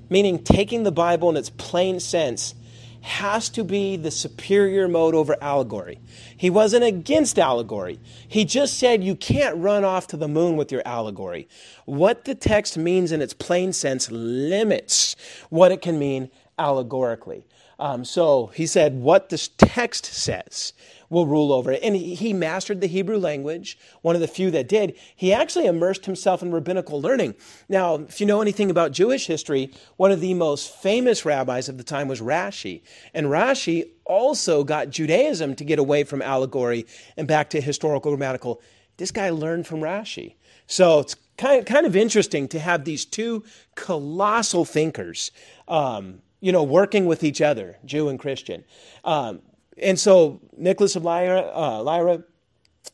meaning 0.09 0.43
taking 0.43 0.83
the 0.83 0.91
Bible 0.91 1.29
in 1.29 1.37
its 1.37 1.49
plain 1.49 2.01
sense, 2.01 2.55
has 3.01 3.49
to 3.49 3.63
be 3.63 3.95
the 3.95 4.11
superior 4.11 4.87
mode 4.87 5.15
over 5.15 5.35
allegory. 5.41 5.99
He 6.35 6.49
wasn't 6.49 6.83
against 6.83 7.39
allegory. 7.39 7.99
He 8.27 8.45
just 8.45 8.77
said 8.77 9.03
you 9.03 9.15
can't 9.15 9.57
run 9.57 9.83
off 9.83 10.07
to 10.07 10.17
the 10.17 10.27
moon 10.27 10.57
with 10.57 10.71
your 10.71 10.81
allegory. 10.85 11.47
What 11.85 12.25
the 12.25 12.35
text 12.35 12.77
means 12.77 13.11
in 13.11 13.21
its 13.21 13.33
plain 13.33 13.73
sense 13.73 14.11
limits 14.11 15.15
what 15.49 15.71
it 15.71 15.81
can 15.81 15.97
mean 15.97 16.29
allegorically. 16.57 17.45
Um, 17.79 18.03
so 18.03 18.47
he 18.47 18.67
said, 18.67 18.95
what 18.95 19.29
this 19.29 19.49
text 19.57 20.05
says 20.05 20.73
will 21.09 21.25
rule 21.25 21.51
over 21.51 21.71
it. 21.71 21.81
And 21.83 21.95
he, 21.95 22.33
mastered 22.33 22.79
the 22.79 22.87
Hebrew 22.87 23.17
language, 23.17 23.77
one 24.01 24.15
of 24.15 24.21
the 24.21 24.27
few 24.27 24.51
that 24.51 24.67
did. 24.67 24.95
He 25.15 25.33
actually 25.33 25.65
immersed 25.65 26.05
himself 26.05 26.41
in 26.41 26.51
rabbinical 26.51 27.01
learning. 27.01 27.35
Now, 27.67 27.95
if 27.95 28.21
you 28.21 28.27
know 28.27 28.41
anything 28.41 28.69
about 28.69 28.91
Jewish 28.91 29.25
history, 29.25 29.73
one 29.97 30.11
of 30.11 30.21
the 30.21 30.33
most 30.35 30.73
famous 30.75 31.25
rabbis 31.25 31.67
of 31.67 31.77
the 31.77 31.83
time 31.83 32.07
was 32.07 32.21
Rashi. 32.21 32.83
And 33.13 33.27
Rashi 33.27 33.89
also 34.05 34.63
got 34.63 34.89
Judaism 34.89 35.55
to 35.55 35.63
get 35.65 35.79
away 35.79 36.03
from 36.03 36.21
allegory 36.21 36.85
and 37.17 37.27
back 37.27 37.49
to 37.51 37.61
historical 37.61 38.11
grammatical. 38.11 38.61
This 38.97 39.11
guy 39.11 39.31
learned 39.31 39.65
from 39.65 39.79
Rashi. 39.79 40.35
So 40.67 40.99
it's 40.99 41.15
kind, 41.37 41.65
kind 41.65 41.85
of 41.85 41.95
interesting 41.95 42.47
to 42.49 42.59
have 42.59 42.85
these 42.85 43.05
two 43.05 43.43
colossal 43.75 44.65
thinkers. 44.65 45.31
Um, 45.67 46.21
you 46.41 46.51
know, 46.51 46.63
working 46.63 47.05
with 47.05 47.23
each 47.23 47.41
other, 47.41 47.77
Jew 47.85 48.07
and 48.07 48.19
Christian. 48.19 48.63
Um, 49.03 49.41
and 49.81 49.99
so 49.99 50.41
Nicholas 50.57 50.95
of 50.95 51.03
Lyra, 51.03 51.51
uh, 51.53 51.81
Lyra 51.83 52.23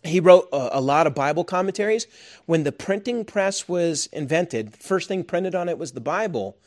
he 0.03 0.19
wrote 0.19 0.49
a, 0.51 0.69
a, 0.73 0.81
lot 0.81 1.07
of 1.07 1.15
Bible 1.15 1.43
commentaries. 1.43 2.07
When 2.45 2.63
the 2.63 2.71
printing 2.71 3.25
press 3.25 3.67
was 3.67 4.07
invented, 4.07 4.75
first 4.75 5.07
thing 5.07 5.23
printed 5.23 5.55
on 5.55 5.69
it 5.69 5.77
was 5.77 5.91
the 5.91 6.01
Bible. 6.01 6.57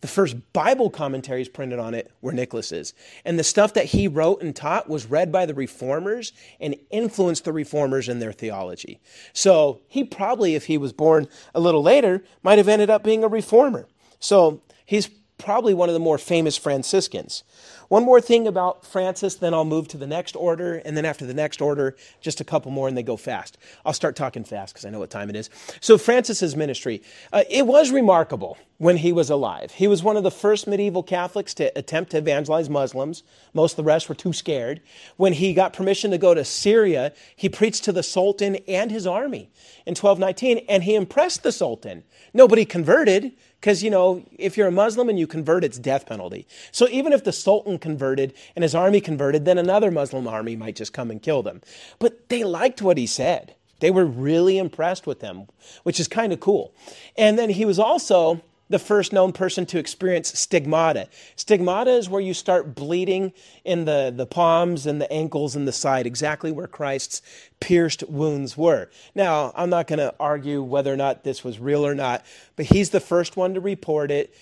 The 0.00 0.08
first 0.08 0.52
Bible 0.54 0.88
commentaries 0.88 1.48
printed 1.48 1.78
on 1.78 1.94
it 1.94 2.10
were 2.22 2.32
Nicholas's. 2.32 2.94
And 3.24 3.38
the 3.38 3.44
stuff 3.44 3.74
that 3.74 3.86
he 3.86 4.08
wrote 4.08 4.42
and 4.42 4.56
taught 4.56 4.88
was 4.88 5.06
read 5.06 5.30
by 5.30 5.44
the 5.44 5.54
reformers 5.54 6.32
and 6.58 6.74
influenced 6.90 7.44
the 7.44 7.52
reformers 7.52 8.08
in 8.08 8.18
their 8.18 8.32
theology. 8.32 8.98
So 9.34 9.80
he 9.88 10.04
probably, 10.04 10.54
if 10.54 10.66
he 10.66 10.78
was 10.78 10.94
born 10.94 11.28
a 11.54 11.60
little 11.60 11.82
later, 11.82 12.24
might 12.42 12.58
have 12.58 12.68
ended 12.68 12.88
up 12.88 13.04
being 13.04 13.24
a 13.24 13.28
reformer. 13.28 13.88
So 14.20 14.62
he's 14.86 15.10
probably 15.36 15.74
one 15.74 15.88
of 15.88 15.94
the 15.94 16.00
more 16.00 16.18
famous 16.18 16.56
Franciscans. 16.56 17.44
One 17.90 18.04
more 18.04 18.20
thing 18.20 18.46
about 18.46 18.86
Francis, 18.86 19.34
then 19.34 19.52
I'll 19.52 19.64
move 19.64 19.88
to 19.88 19.96
the 19.96 20.06
next 20.06 20.36
order, 20.36 20.76
and 20.84 20.96
then 20.96 21.04
after 21.04 21.26
the 21.26 21.34
next 21.34 21.60
order, 21.60 21.96
just 22.20 22.40
a 22.40 22.44
couple 22.44 22.70
more, 22.70 22.86
and 22.86 22.96
they 22.96 23.02
go 23.02 23.16
fast. 23.16 23.58
I'll 23.84 23.92
start 23.92 24.14
talking 24.14 24.44
fast 24.44 24.74
because 24.74 24.84
I 24.84 24.90
know 24.90 25.00
what 25.00 25.10
time 25.10 25.28
it 25.28 25.34
is. 25.34 25.50
So, 25.80 25.98
Francis's 25.98 26.54
ministry, 26.54 27.02
uh, 27.32 27.42
it 27.50 27.66
was 27.66 27.90
remarkable 27.90 28.56
when 28.78 28.98
he 28.98 29.10
was 29.10 29.28
alive. 29.28 29.72
He 29.72 29.88
was 29.88 30.04
one 30.04 30.16
of 30.16 30.22
the 30.22 30.30
first 30.30 30.68
medieval 30.68 31.02
Catholics 31.02 31.52
to 31.54 31.76
attempt 31.76 32.12
to 32.12 32.18
evangelize 32.18 32.70
Muslims. 32.70 33.24
Most 33.54 33.72
of 33.72 33.78
the 33.78 33.82
rest 33.82 34.08
were 34.08 34.14
too 34.14 34.32
scared. 34.32 34.80
When 35.16 35.32
he 35.32 35.52
got 35.52 35.72
permission 35.72 36.12
to 36.12 36.18
go 36.18 36.32
to 36.32 36.44
Syria, 36.44 37.12
he 37.34 37.48
preached 37.48 37.82
to 37.84 37.92
the 37.92 38.04
Sultan 38.04 38.56
and 38.68 38.92
his 38.92 39.04
army 39.04 39.50
in 39.84 39.96
1219, 39.96 40.64
and 40.68 40.84
he 40.84 40.94
impressed 40.94 41.42
the 41.42 41.50
Sultan. 41.50 42.04
Nobody 42.32 42.64
converted 42.64 43.32
because, 43.60 43.82
you 43.82 43.90
know, 43.90 44.24
if 44.38 44.56
you're 44.56 44.68
a 44.68 44.72
Muslim 44.72 45.10
and 45.10 45.18
you 45.18 45.26
convert, 45.26 45.64
it's 45.64 45.78
death 45.78 46.06
penalty. 46.06 46.46
So 46.72 46.88
even 46.88 47.12
if 47.12 47.24
the 47.24 47.32
Sultan 47.32 47.78
converted 47.80 48.34
and 48.54 48.62
his 48.62 48.74
army 48.74 49.00
converted, 49.00 49.44
then 49.44 49.58
another 49.58 49.90
Muslim 49.90 50.28
army 50.28 50.56
might 50.56 50.76
just 50.76 50.92
come 50.92 51.10
and 51.10 51.22
kill 51.22 51.42
them. 51.42 51.60
But 51.98 52.28
they 52.28 52.44
liked 52.44 52.82
what 52.82 52.98
he 52.98 53.06
said. 53.06 53.54
They 53.80 53.90
were 53.90 54.04
really 54.04 54.58
impressed 54.58 55.06
with 55.06 55.20
him, 55.22 55.46
which 55.82 55.98
is 55.98 56.06
kind 56.06 56.32
of 56.32 56.40
cool. 56.40 56.72
And 57.16 57.38
then 57.38 57.50
he 57.50 57.64
was 57.64 57.78
also 57.78 58.42
the 58.70 58.78
first 58.78 59.12
known 59.12 59.32
person 59.32 59.66
to 59.66 59.78
experience 59.78 60.38
stigmata. 60.38 61.08
Stigmata 61.34 61.90
is 61.90 62.08
where 62.08 62.20
you 62.20 62.32
start 62.32 62.74
bleeding 62.74 63.32
in 63.64 63.84
the, 63.84 64.12
the 64.14 64.26
palms 64.26 64.86
and 64.86 65.00
the 65.00 65.12
ankles 65.12 65.56
and 65.56 65.66
the 65.66 65.72
side, 65.72 66.06
exactly 66.06 66.52
where 66.52 66.68
Christ's 66.68 67.20
pierced 67.58 68.04
wounds 68.08 68.56
were. 68.56 68.88
Now, 69.14 69.52
I'm 69.56 69.70
not 69.70 69.88
going 69.88 69.98
to 69.98 70.14
argue 70.20 70.62
whether 70.62 70.92
or 70.92 70.96
not 70.96 71.24
this 71.24 71.42
was 71.42 71.58
real 71.58 71.84
or 71.84 71.96
not, 71.96 72.24
but 72.54 72.66
he's 72.66 72.90
the 72.90 73.00
first 73.00 73.36
one 73.36 73.54
to 73.54 73.60
report 73.60 74.12
it. 74.12 74.32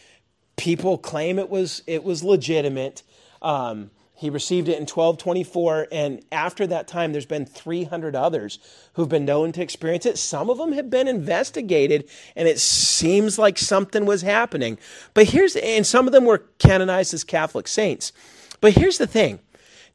People 0.56 0.98
claim 0.98 1.39
it 1.39 1.48
was, 1.48 1.82
it 1.86 2.05
was 2.05 2.23
legitimate. 2.23 3.02
Um, 3.43 3.90
he 4.19 4.31
received 4.31 4.69
it 4.69 4.73
in 4.73 4.82
1224, 4.82 5.86
and 5.93 6.24
after 6.32 6.66
that 6.66 6.89
time, 6.89 7.12
there's 7.12 7.24
been 7.24 7.47
300 7.47 8.16
others 8.16 8.59
who've 8.94 9.09
been 9.09 9.24
known 9.24 9.52
to 9.52 9.62
experience 9.62 10.06
it. 10.06 10.19
Some 10.19 10.51
of 10.51 10.59
them 10.59 10.73
have 10.73 10.90
been 10.90 11.06
investigated, 11.06 12.09
and 12.35 12.48
it 12.48 12.59
seems 12.59 13.39
like 13.39 13.59
something 13.59 14.06
was 14.06 14.23
happening. 14.23 14.77
But 15.15 15.28
here's, 15.28 15.55
and 15.55 15.86
some 15.86 16.09
of 16.09 16.12
them 16.12 16.24
were 16.24 16.39
canonized 16.59 17.15
as 17.15 17.23
Catholic 17.23 17.69
saints. 17.69 18.12
But 18.60 18.73
here's 18.73 18.98
the 18.98 19.06
thing 19.06 19.39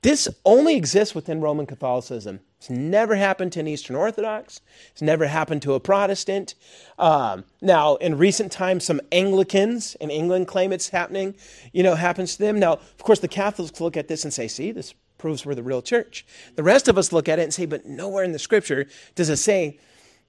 this 0.03 0.29
only 0.45 0.77
exists 0.77 1.13
within 1.13 1.41
Roman 1.41 1.65
Catholicism. 1.65 2.39
It's 2.63 2.69
never 2.69 3.17
happened 3.17 3.51
to 3.51 3.59
an 3.59 3.67
Eastern 3.67 3.97
Orthodox. 3.97 4.61
It's 4.93 5.01
never 5.01 5.27
happened 5.27 5.61
to 5.63 5.73
a 5.73 5.81
Protestant. 5.81 6.55
Um, 6.97 7.43
now, 7.61 7.95
in 7.95 8.17
recent 8.17 8.53
times, 8.53 8.85
some 8.85 9.01
Anglicans 9.11 9.95
in 9.95 10.09
England 10.09 10.47
claim 10.47 10.71
it's 10.71 10.87
happening, 10.87 11.35
you 11.73 11.83
know, 11.83 11.95
happens 11.95 12.37
to 12.37 12.39
them. 12.41 12.59
Now, 12.59 12.75
of 12.75 13.03
course, 13.03 13.19
the 13.19 13.27
Catholics 13.27 13.81
look 13.81 13.97
at 13.97 14.07
this 14.07 14.23
and 14.23 14.33
say, 14.33 14.47
see, 14.47 14.71
this 14.71 14.93
proves 15.17 15.45
we're 15.45 15.55
the 15.55 15.61
real 15.61 15.81
church. 15.81 16.25
The 16.55 16.63
rest 16.63 16.87
of 16.87 16.97
us 16.97 17.11
look 17.11 17.27
at 17.27 17.37
it 17.37 17.43
and 17.43 17.53
say, 17.53 17.65
but 17.65 17.85
nowhere 17.85 18.23
in 18.23 18.31
the 18.31 18.39
scripture 18.39 18.87
does 19.13 19.29
it 19.29 19.35
say 19.35 19.77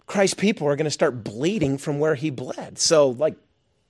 Christ's 0.08 0.34
people 0.34 0.66
are 0.66 0.74
going 0.74 0.86
to 0.86 0.90
start 0.90 1.22
bleeding 1.22 1.78
from 1.78 2.00
where 2.00 2.16
he 2.16 2.30
bled. 2.30 2.80
So, 2.80 3.10
like, 3.10 3.36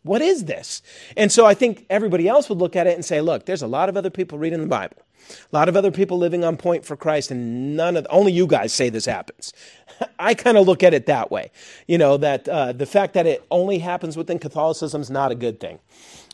what 0.02 0.20
is 0.20 0.44
this? 0.44 0.82
And 1.16 1.32
so 1.32 1.46
I 1.46 1.54
think 1.54 1.86
everybody 1.88 2.28
else 2.28 2.50
would 2.50 2.58
look 2.58 2.76
at 2.76 2.86
it 2.86 2.94
and 2.94 3.06
say, 3.06 3.22
look, 3.22 3.46
there's 3.46 3.62
a 3.62 3.66
lot 3.66 3.88
of 3.88 3.96
other 3.96 4.10
people 4.10 4.36
reading 4.36 4.60
the 4.60 4.66
Bible. 4.66 4.98
A 5.30 5.56
lot 5.56 5.68
of 5.68 5.76
other 5.76 5.90
people 5.90 6.18
living 6.18 6.44
on 6.44 6.56
point 6.56 6.84
for 6.84 6.96
Christ, 6.96 7.30
and 7.30 7.76
none 7.76 7.96
of 7.96 8.06
only 8.10 8.32
you 8.32 8.46
guys 8.46 8.72
say 8.72 8.88
this 8.88 9.06
happens. 9.06 9.52
I 10.18 10.34
kind 10.34 10.56
of 10.56 10.66
look 10.66 10.82
at 10.82 10.94
it 10.94 11.06
that 11.06 11.30
way. 11.30 11.50
You 11.86 11.98
know 11.98 12.16
that 12.16 12.48
uh, 12.48 12.72
the 12.72 12.86
fact 12.86 13.14
that 13.14 13.26
it 13.26 13.44
only 13.50 13.78
happens 13.78 14.16
within 14.16 14.38
Catholicism 14.38 15.00
is 15.00 15.10
not 15.10 15.32
a 15.32 15.34
good 15.34 15.60
thing. 15.60 15.78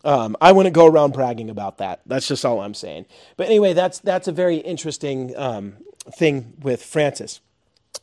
Um, 0.05 0.37
I 0.41 0.53
wouldn't 0.53 0.75
go 0.75 0.87
around 0.87 1.13
bragging 1.13 1.51
about 1.51 1.79
that. 1.79 2.01
That's 2.07 2.27
just 2.27 2.45
all 2.45 2.61
I'm 2.61 2.75
saying. 2.75 3.07
But 3.37 3.49
anyway, 3.49 3.73
that's 3.75 3.99
that's 3.99 4.29
a 4.29 4.33
very 4.33 4.57
interesting 4.57 5.37
um, 5.37 5.77
thing 6.15 6.55
with 6.61 6.83
Francis. 6.83 7.41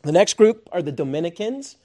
The 0.04 0.12
next 0.12 0.36
group 0.36 0.70
are 0.72 0.82
the 0.82 0.92
Dominicans. 0.92 1.78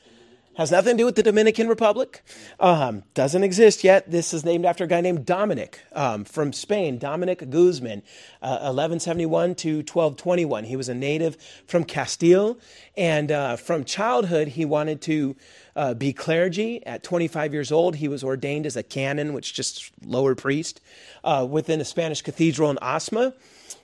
Has 0.54 0.70
nothing 0.70 0.98
to 0.98 0.98
do 0.98 1.06
with 1.06 1.16
the 1.16 1.22
Dominican 1.22 1.66
Republic. 1.66 2.22
Um, 2.60 3.04
doesn't 3.14 3.42
exist 3.42 3.82
yet. 3.84 4.10
This 4.10 4.34
is 4.34 4.44
named 4.44 4.66
after 4.66 4.84
a 4.84 4.86
guy 4.86 5.00
named 5.00 5.24
Dominic 5.24 5.80
um, 5.94 6.24
from 6.24 6.52
Spain, 6.52 6.98
Dominic 6.98 7.48
Guzman, 7.48 8.02
uh, 8.42 8.68
1171 8.68 9.54
to 9.54 9.76
1221. 9.76 10.64
He 10.64 10.76
was 10.76 10.90
a 10.90 10.94
native 10.94 11.38
from 11.66 11.84
Castile, 11.84 12.58
and 12.98 13.32
uh, 13.32 13.56
from 13.56 13.84
childhood, 13.84 14.48
he 14.48 14.66
wanted 14.66 15.00
to 15.02 15.36
uh, 15.74 15.94
be 15.94 16.12
clergy. 16.12 16.84
At 16.84 17.02
25 17.02 17.54
years 17.54 17.72
old, 17.72 17.96
he 17.96 18.06
was 18.06 18.22
ordained 18.22 18.66
as 18.66 18.76
a 18.76 18.82
canon, 18.82 19.32
which 19.32 19.54
just 19.54 19.90
lower 20.04 20.34
priest, 20.34 20.82
uh, 21.24 21.46
within 21.48 21.80
a 21.80 21.84
Spanish 21.86 22.20
cathedral 22.20 22.70
in 22.70 22.76
Osma. 22.82 23.32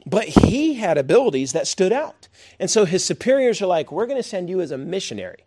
But 0.09 0.29
he 0.29 0.75
had 0.75 0.97
abilities 0.97 1.53
that 1.53 1.67
stood 1.67 1.93
out. 1.93 2.29
And 2.59 2.71
so 2.71 2.85
his 2.85 3.05
superiors 3.05 3.61
are 3.61 3.67
like, 3.67 3.93
we're 3.93 4.07
going 4.07 4.17
to 4.17 4.29
send 4.29 4.49
you 4.49 4.61
as 4.61 4.71
a 4.71 4.79
missionary 4.79 5.45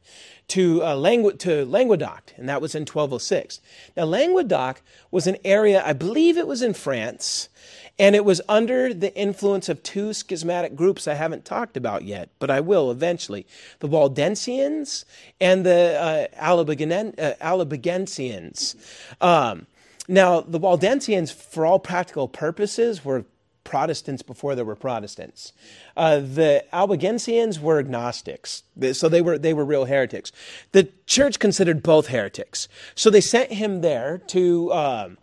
to, 0.50 0.84
uh, 0.84 0.96
Langu- 0.96 1.40
to 1.40 1.66
Languedoc, 1.66 2.34
and 2.38 2.48
that 2.48 2.62
was 2.62 2.76
in 2.76 2.82
1206. 2.82 3.60
Now, 3.96 4.04
Languedoc 4.04 4.82
was 5.10 5.26
an 5.26 5.38
area, 5.44 5.82
I 5.86 5.94
believe 5.94 6.38
it 6.38 6.46
was 6.46 6.62
in 6.62 6.74
France, 6.74 7.50
and 7.98 8.16
it 8.16 8.26
was 8.26 8.42
under 8.50 8.94
the 8.94 9.16
influence 9.16 9.70
of 9.70 9.82
two 9.82 10.14
schismatic 10.14 10.76
groups 10.76 11.08
I 11.08 11.14
haven't 11.14 11.46
talked 11.46 11.78
about 11.78 12.04
yet, 12.04 12.30
but 12.40 12.50
I 12.50 12.60
will 12.60 12.92
eventually 12.92 13.48
the 13.80 13.88
Waldensians 13.88 15.06
and 15.40 15.66
the 15.66 15.98
uh, 16.00 16.28
Albigensians. 16.44 18.76
Uh, 19.22 19.52
um, 19.52 19.68
now, 20.08 20.42
the 20.42 20.60
Waldensians, 20.60 21.34
for 21.34 21.66
all 21.66 21.80
practical 21.80 22.28
purposes, 22.28 23.06
were 23.06 23.26
Protestants 23.64 24.22
before 24.22 24.56
there 24.56 24.66
were 24.66 24.76
Protestants. 24.76 25.54
Uh, 25.96 26.20
the 26.20 26.66
Albigensians 26.74 27.60
were 27.60 27.80
agnostics, 27.80 28.64
so 28.94 29.08
they 29.08 29.22
were 29.22 29.38
they 29.38 29.54
were 29.54 29.66
real 29.66 29.86
heretics. 29.86 30.32
The 30.72 30.90
church 31.06 31.40
considered 31.40 31.84
both 31.84 32.08
heretics, 32.08 32.68
so 32.96 33.10
they 33.10 33.22
sent 33.22 33.52
him 33.52 33.82
there 33.82 34.18
to 34.28 34.74
um, 34.74 35.18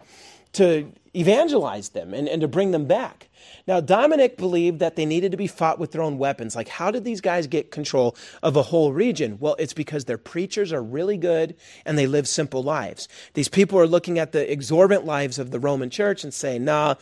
to 0.52 0.92
evangelize 1.14 1.90
them 1.90 2.14
and, 2.14 2.28
and 2.28 2.40
to 2.40 2.48
bring 2.48 2.70
them 2.70 2.86
back. 2.86 3.28
Now, 3.66 3.80
Dominic 3.80 4.36
believed 4.36 4.78
that 4.78 4.96
they 4.96 5.04
needed 5.04 5.30
to 5.32 5.36
be 5.36 5.46
fought 5.46 5.78
with 5.78 5.92
their 5.92 6.02
own 6.02 6.18
weapons. 6.18 6.56
Like, 6.56 6.68
how 6.68 6.90
did 6.90 7.04
these 7.04 7.20
guys 7.20 7.46
get 7.46 7.70
control 7.70 8.16
of 8.42 8.56
a 8.56 8.62
whole 8.62 8.92
region? 8.92 9.36
Well, 9.40 9.56
it's 9.58 9.74
because 9.74 10.06
their 10.06 10.18
preachers 10.18 10.72
are 10.72 10.82
really 10.82 11.16
good 11.16 11.54
and 11.84 11.98
they 11.98 12.06
live 12.06 12.26
simple 12.28 12.62
lives. 12.62 13.08
These 13.34 13.48
people 13.48 13.78
are 13.78 13.86
looking 13.86 14.18
at 14.18 14.32
the 14.32 14.50
exorbitant 14.50 15.06
lives 15.06 15.38
of 15.38 15.50
the 15.50 15.60
Roman 15.60 15.90
church 15.90 16.24
and 16.24 16.32
saying, 16.32 16.64
nah, 16.64 16.94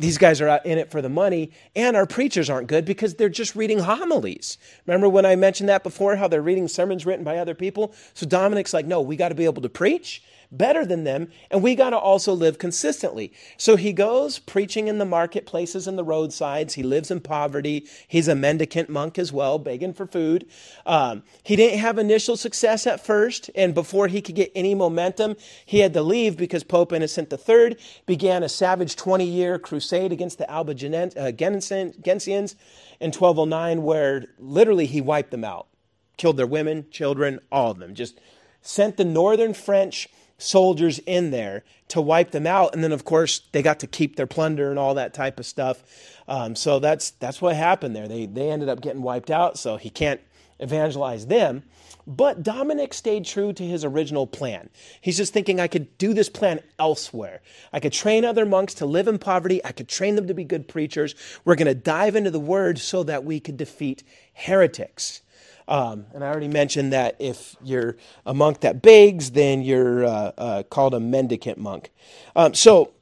these 0.00 0.16
guys 0.16 0.40
are 0.40 0.60
in 0.64 0.78
it 0.78 0.90
for 0.90 1.02
the 1.02 1.10
money, 1.10 1.50
and 1.76 1.94
our 1.94 2.06
preachers 2.06 2.48
aren't 2.48 2.68
good 2.68 2.86
because 2.86 3.14
they're 3.14 3.28
just 3.28 3.54
reading 3.54 3.80
homilies. 3.80 4.56
Remember 4.86 5.08
when 5.08 5.26
I 5.26 5.36
mentioned 5.36 5.68
that 5.68 5.82
before, 5.82 6.16
how 6.16 6.26
they're 6.26 6.40
reading 6.40 6.68
sermons 6.68 7.04
written 7.04 7.22
by 7.22 7.36
other 7.36 7.54
people? 7.54 7.92
So 8.14 8.26
Dominic's 8.26 8.72
like, 8.72 8.86
no, 8.86 9.02
we 9.02 9.16
got 9.16 9.28
to 9.28 9.34
be 9.34 9.44
able 9.44 9.60
to 9.60 9.68
preach 9.68 10.22
better 10.52 10.84
than 10.84 11.04
them, 11.04 11.28
and 11.50 11.62
we 11.62 11.74
got 11.74 11.90
to 11.90 11.98
also 11.98 12.32
live 12.32 12.58
consistently. 12.58 13.32
So 13.56 13.76
he 13.76 13.92
goes 13.92 14.38
preaching 14.38 14.88
in 14.88 14.98
the 14.98 15.04
marketplaces 15.04 15.86
and 15.86 15.96
the 15.96 16.04
roadsides. 16.04 16.74
He 16.74 16.82
lives 16.82 17.10
in 17.10 17.20
poverty. 17.20 17.86
He's 18.08 18.28
a 18.28 18.34
mendicant 18.34 18.88
monk 18.88 19.18
as 19.18 19.32
well, 19.32 19.58
begging 19.58 19.92
for 19.92 20.06
food. 20.06 20.46
Um, 20.86 21.22
he 21.42 21.56
didn't 21.56 21.78
have 21.78 21.98
initial 21.98 22.36
success 22.36 22.86
at 22.86 23.04
first, 23.04 23.50
and 23.54 23.74
before 23.74 24.08
he 24.08 24.20
could 24.20 24.34
get 24.34 24.50
any 24.54 24.74
momentum, 24.74 25.36
he 25.64 25.80
had 25.80 25.94
to 25.94 26.02
leave 26.02 26.36
because 26.36 26.64
Pope 26.64 26.92
Innocent 26.92 27.32
III 27.32 27.76
began 28.06 28.42
a 28.42 28.48
savage 28.48 28.96
20 28.96 29.24
year 29.24 29.58
crusade 29.58 30.12
against 30.12 30.38
the 30.38 30.46
Albigensians 30.46 31.16
uh, 31.16 32.56
in 33.00 33.12
1209, 33.12 33.82
where 33.82 34.26
literally 34.38 34.86
he 34.86 35.00
wiped 35.00 35.30
them 35.30 35.44
out, 35.44 35.68
killed 36.16 36.36
their 36.36 36.46
women, 36.46 36.86
children, 36.90 37.38
all 37.52 37.70
of 37.70 37.78
them. 37.78 37.94
Just 37.94 38.20
sent 38.62 38.96
the 38.96 39.04
northern 39.04 39.54
French 39.54 40.08
soldiers 40.40 40.98
in 41.00 41.30
there 41.30 41.64
to 41.88 42.00
wipe 42.00 42.30
them 42.30 42.46
out. 42.46 42.74
And 42.74 42.82
then, 42.82 42.92
of 42.92 43.04
course, 43.04 43.42
they 43.52 43.62
got 43.62 43.80
to 43.80 43.86
keep 43.86 44.16
their 44.16 44.26
plunder 44.26 44.70
and 44.70 44.78
all 44.78 44.94
that 44.94 45.14
type 45.14 45.38
of 45.38 45.46
stuff. 45.46 45.82
Um, 46.26 46.56
so 46.56 46.78
that's, 46.78 47.10
that's 47.12 47.42
what 47.42 47.56
happened 47.56 47.94
there. 47.94 48.08
They, 48.08 48.26
they 48.26 48.50
ended 48.50 48.68
up 48.68 48.80
getting 48.80 49.02
wiped 49.02 49.30
out, 49.30 49.58
so 49.58 49.76
he 49.76 49.90
can't 49.90 50.20
evangelize 50.58 51.26
them. 51.26 51.62
But 52.06 52.42
Dominic 52.42 52.94
stayed 52.94 53.24
true 53.24 53.52
to 53.52 53.62
his 53.62 53.84
original 53.84 54.26
plan. 54.26 54.70
He's 55.00 55.16
just 55.16 55.32
thinking, 55.32 55.60
I 55.60 55.68
could 55.68 55.96
do 55.98 56.14
this 56.14 56.28
plan 56.28 56.60
elsewhere. 56.78 57.40
I 57.72 57.80
could 57.80 57.92
train 57.92 58.24
other 58.24 58.46
monks 58.46 58.74
to 58.74 58.86
live 58.86 59.06
in 59.06 59.18
poverty. 59.18 59.64
I 59.64 59.72
could 59.72 59.88
train 59.88 60.16
them 60.16 60.26
to 60.26 60.34
be 60.34 60.44
good 60.44 60.66
preachers. 60.66 61.14
We're 61.44 61.56
going 61.56 61.66
to 61.66 61.74
dive 61.74 62.16
into 62.16 62.30
the 62.30 62.40
word 62.40 62.78
so 62.78 63.02
that 63.04 63.24
we 63.24 63.38
could 63.38 63.56
defeat 63.56 64.02
heretics. 64.32 65.22
Um, 65.68 66.06
and 66.14 66.24
I 66.24 66.28
already 66.28 66.48
mentioned 66.48 66.92
that 66.92 67.16
if 67.18 67.56
you're 67.62 67.96
a 68.26 68.34
monk 68.34 68.60
that 68.60 68.82
begs, 68.82 69.30
then 69.30 69.62
you're 69.62 70.04
uh, 70.04 70.32
uh, 70.36 70.62
called 70.64 70.94
a 70.94 71.00
mendicant 71.00 71.58
monk. 71.58 71.90
Um, 72.34 72.54
so, 72.54 72.92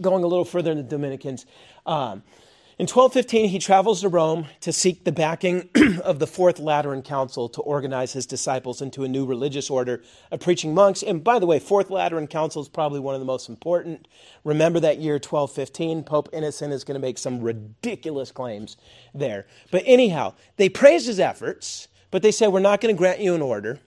going 0.00 0.24
a 0.24 0.26
little 0.26 0.44
further 0.44 0.70
in 0.70 0.76
the 0.76 0.82
Dominicans, 0.82 1.46
um, 1.86 2.22
in 2.84 2.86
1215, 2.86 3.48
he 3.48 3.58
travels 3.58 4.02
to 4.02 4.10
Rome 4.10 4.44
to 4.60 4.70
seek 4.70 5.04
the 5.04 5.10
backing 5.10 5.70
of 6.04 6.18
the 6.18 6.26
Fourth 6.26 6.58
Lateran 6.58 7.00
Council 7.00 7.48
to 7.48 7.62
organize 7.62 8.12
his 8.12 8.26
disciples 8.26 8.82
into 8.82 9.04
a 9.04 9.08
new 9.08 9.24
religious 9.24 9.70
order 9.70 10.02
of 10.30 10.40
preaching 10.40 10.74
monks. 10.74 11.02
And 11.02 11.24
by 11.24 11.38
the 11.38 11.46
way, 11.46 11.58
Fourth 11.58 11.88
Lateran 11.88 12.26
Council 12.26 12.60
is 12.60 12.68
probably 12.68 13.00
one 13.00 13.14
of 13.14 13.22
the 13.22 13.24
most 13.24 13.48
important. 13.48 14.06
Remember 14.44 14.80
that 14.80 14.98
year 14.98 15.14
1215, 15.14 16.04
Pope 16.04 16.28
Innocent 16.34 16.74
is 16.74 16.84
going 16.84 17.00
to 17.00 17.00
make 17.00 17.16
some 17.16 17.40
ridiculous 17.40 18.30
claims 18.30 18.76
there. 19.14 19.46
But 19.70 19.84
anyhow, 19.86 20.34
they 20.58 20.68
praise 20.68 21.06
his 21.06 21.18
efforts, 21.18 21.88
but 22.10 22.20
they 22.20 22.32
say, 22.32 22.48
We're 22.48 22.60
not 22.60 22.82
going 22.82 22.94
to 22.94 22.98
grant 22.98 23.18
you 23.18 23.34
an 23.34 23.40
order. 23.40 23.80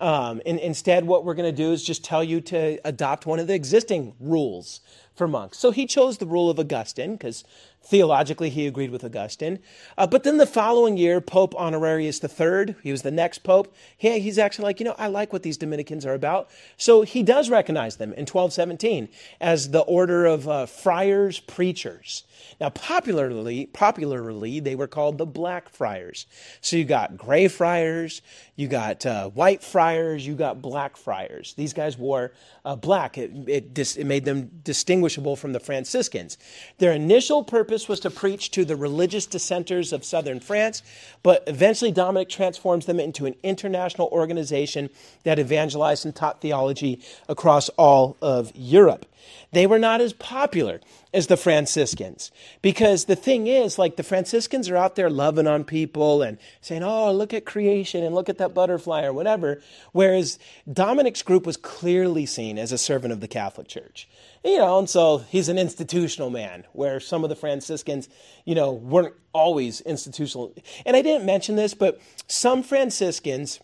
Um, 0.00 0.40
and 0.46 0.58
instead, 0.58 1.04
what 1.04 1.24
we're 1.24 1.34
going 1.34 1.54
to 1.54 1.56
do 1.56 1.72
is 1.72 1.84
just 1.84 2.02
tell 2.02 2.24
you 2.24 2.40
to 2.40 2.80
adopt 2.84 3.26
one 3.26 3.38
of 3.38 3.46
the 3.46 3.54
existing 3.54 4.14
rules 4.18 4.80
for 5.14 5.28
monks. 5.28 5.58
So 5.58 5.70
he 5.70 5.86
chose 5.86 6.16
the 6.16 6.26
rule 6.26 6.48
of 6.48 6.58
Augustine 6.58 7.12
because 7.12 7.44
Theologically, 7.82 8.50
he 8.50 8.66
agreed 8.66 8.90
with 8.90 9.02
Augustine. 9.02 9.58
Uh, 9.96 10.06
but 10.06 10.22
then 10.22 10.36
the 10.36 10.46
following 10.46 10.96
year, 10.96 11.20
Pope 11.20 11.54
Honorius 11.54 12.22
III, 12.22 12.76
he 12.82 12.92
was 12.92 13.02
the 13.02 13.10
next 13.10 13.38
pope, 13.38 13.74
he, 13.96 14.20
he's 14.20 14.38
actually 14.38 14.64
like, 14.64 14.80
you 14.80 14.84
know, 14.84 14.94
I 14.98 15.06
like 15.06 15.32
what 15.32 15.42
these 15.42 15.56
Dominicans 15.56 16.04
are 16.04 16.14
about. 16.14 16.50
So 16.76 17.02
he 17.02 17.22
does 17.22 17.48
recognize 17.48 17.96
them 17.96 18.10
in 18.12 18.26
1217 18.26 19.08
as 19.40 19.70
the 19.70 19.80
order 19.80 20.26
of 20.26 20.46
uh, 20.46 20.66
friars 20.66 21.40
preachers. 21.40 22.24
Now, 22.60 22.70
popularly, 22.70 23.66
popularly, 23.66 24.60
they 24.60 24.74
were 24.74 24.86
called 24.86 25.18
the 25.18 25.26
Black 25.26 25.68
Friars. 25.68 26.26
So 26.60 26.76
you 26.76 26.84
got 26.84 27.16
gray 27.16 27.48
friars, 27.48 28.22
you 28.56 28.68
got 28.68 29.04
uh, 29.06 29.30
white 29.30 29.62
friars, 29.62 30.26
you 30.26 30.34
got 30.34 30.60
black 30.60 30.96
friars. 30.96 31.54
These 31.54 31.72
guys 31.72 31.96
wore 31.96 32.32
uh, 32.64 32.76
black. 32.76 33.16
It, 33.16 33.32
it, 33.46 33.74
dis- 33.74 33.96
it 33.96 34.04
made 34.04 34.24
them 34.24 34.50
distinguishable 34.62 35.36
from 35.36 35.52
the 35.52 35.60
Franciscans. 35.60 36.36
Their 36.78 36.92
initial 36.92 37.42
purpose 37.42 37.69
was 37.88 38.00
to 38.00 38.10
preach 38.10 38.50
to 38.52 38.64
the 38.64 38.76
religious 38.76 39.26
dissenters 39.26 39.92
of 39.92 40.04
southern 40.04 40.40
France, 40.40 40.82
but 41.22 41.44
eventually 41.46 41.92
Dominic 41.92 42.28
transforms 42.28 42.86
them 42.86 43.00
into 43.00 43.26
an 43.26 43.34
international 43.42 44.08
organization 44.12 44.90
that 45.24 45.38
evangelized 45.38 46.04
and 46.04 46.14
taught 46.14 46.40
theology 46.40 47.00
across 47.28 47.68
all 47.70 48.16
of 48.20 48.52
Europe. 48.54 49.06
They 49.52 49.66
were 49.66 49.78
not 49.78 50.00
as 50.00 50.12
popular 50.12 50.80
as 51.12 51.26
the 51.26 51.36
Franciscans. 51.36 52.30
Because 52.62 53.04
the 53.04 53.16
thing 53.16 53.46
is, 53.46 53.78
like, 53.78 53.96
the 53.96 54.02
Franciscans 54.02 54.68
are 54.68 54.76
out 54.76 54.96
there 54.96 55.10
loving 55.10 55.46
on 55.46 55.64
people 55.64 56.22
and 56.22 56.38
saying, 56.60 56.82
oh, 56.82 57.12
look 57.12 57.34
at 57.34 57.44
creation 57.44 58.04
and 58.04 58.14
look 58.14 58.28
at 58.28 58.38
that 58.38 58.54
butterfly 58.54 59.02
or 59.02 59.12
whatever. 59.12 59.60
Whereas 59.92 60.38
Dominic's 60.72 61.22
group 61.22 61.46
was 61.46 61.56
clearly 61.56 62.26
seen 62.26 62.58
as 62.58 62.72
a 62.72 62.78
servant 62.78 63.12
of 63.12 63.20
the 63.20 63.28
Catholic 63.28 63.66
Church. 63.66 64.08
You 64.42 64.56
know, 64.56 64.78
and 64.78 64.88
so 64.88 65.18
he's 65.18 65.50
an 65.50 65.58
institutional 65.58 66.30
man, 66.30 66.64
where 66.72 66.98
some 66.98 67.24
of 67.24 67.30
the 67.30 67.36
Franciscans, 67.36 68.08
you 68.46 68.54
know, 68.54 68.72
weren't 68.72 69.14
always 69.34 69.82
institutional. 69.82 70.54
And 70.86 70.96
I 70.96 71.02
didn't 71.02 71.26
mention 71.26 71.56
this, 71.56 71.74
but 71.74 72.00
some 72.26 72.62
Franciscans 72.62 73.60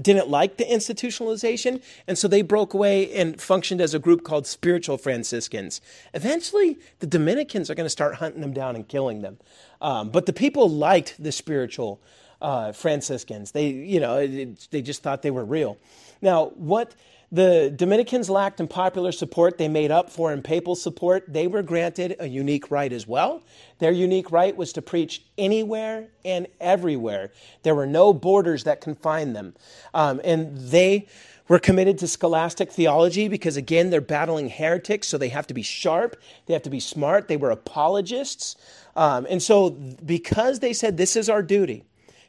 didn't 0.00 0.28
like 0.28 0.56
the 0.56 0.64
institutionalization, 0.64 1.82
and 2.06 2.16
so 2.16 2.28
they 2.28 2.42
broke 2.42 2.74
away 2.74 3.12
and 3.12 3.40
functioned 3.40 3.80
as 3.80 3.92
a 3.92 3.98
group 3.98 4.22
called 4.22 4.46
Spiritual 4.46 4.96
Franciscans. 4.96 5.80
Eventually, 6.14 6.78
the 7.00 7.08
Dominicans 7.08 7.68
are 7.68 7.74
going 7.74 7.86
to 7.86 7.90
start 7.90 8.14
hunting 8.16 8.40
them 8.40 8.52
down 8.52 8.76
and 8.76 8.86
killing 8.86 9.22
them. 9.22 9.38
Um, 9.80 10.10
but 10.10 10.26
the 10.26 10.32
people 10.32 10.70
liked 10.70 11.16
the 11.18 11.32
spiritual 11.32 12.00
uh, 12.40 12.70
Franciscans. 12.70 13.50
They, 13.50 13.70
you 13.70 13.98
know, 13.98 14.18
it, 14.18 14.68
they 14.70 14.82
just 14.82 15.02
thought 15.02 15.22
they 15.22 15.32
were 15.32 15.44
real. 15.44 15.76
Now, 16.22 16.50
what 16.50 16.94
the 17.32 17.72
Dominicans 17.74 18.28
lacked 18.28 18.58
in 18.58 18.66
popular 18.66 19.12
support, 19.12 19.56
they 19.56 19.68
made 19.68 19.92
up 19.92 20.10
for 20.10 20.32
in 20.32 20.42
papal 20.42 20.74
support. 20.74 21.24
They 21.28 21.46
were 21.46 21.62
granted 21.62 22.16
a 22.18 22.26
unique 22.26 22.70
right 22.72 22.92
as 22.92 23.06
well. 23.06 23.42
Their 23.78 23.92
unique 23.92 24.32
right 24.32 24.56
was 24.56 24.72
to 24.72 24.82
preach 24.82 25.24
anywhere 25.38 26.08
and 26.24 26.48
everywhere. 26.60 27.30
There 27.62 27.74
were 27.74 27.86
no 27.86 28.12
borders 28.12 28.64
that 28.64 28.80
confined 28.80 29.36
them. 29.36 29.54
Um, 29.94 30.20
and 30.24 30.56
they 30.56 31.06
were 31.46 31.60
committed 31.60 31.98
to 31.98 32.08
scholastic 32.08 32.72
theology 32.72 33.28
because, 33.28 33.56
again, 33.56 33.90
they're 33.90 34.00
battling 34.00 34.48
heretics, 34.48 35.06
so 35.06 35.16
they 35.16 35.28
have 35.28 35.46
to 35.48 35.54
be 35.54 35.62
sharp, 35.62 36.20
they 36.46 36.52
have 36.52 36.62
to 36.62 36.70
be 36.70 36.80
smart. 36.80 37.28
They 37.28 37.36
were 37.36 37.50
apologists. 37.50 38.56
Um, 38.96 39.26
and 39.30 39.40
so, 39.40 39.70
because 39.70 40.58
they 40.58 40.72
said 40.72 40.96
this 40.96 41.14
is 41.14 41.28
our 41.28 41.42
duty 41.42 41.84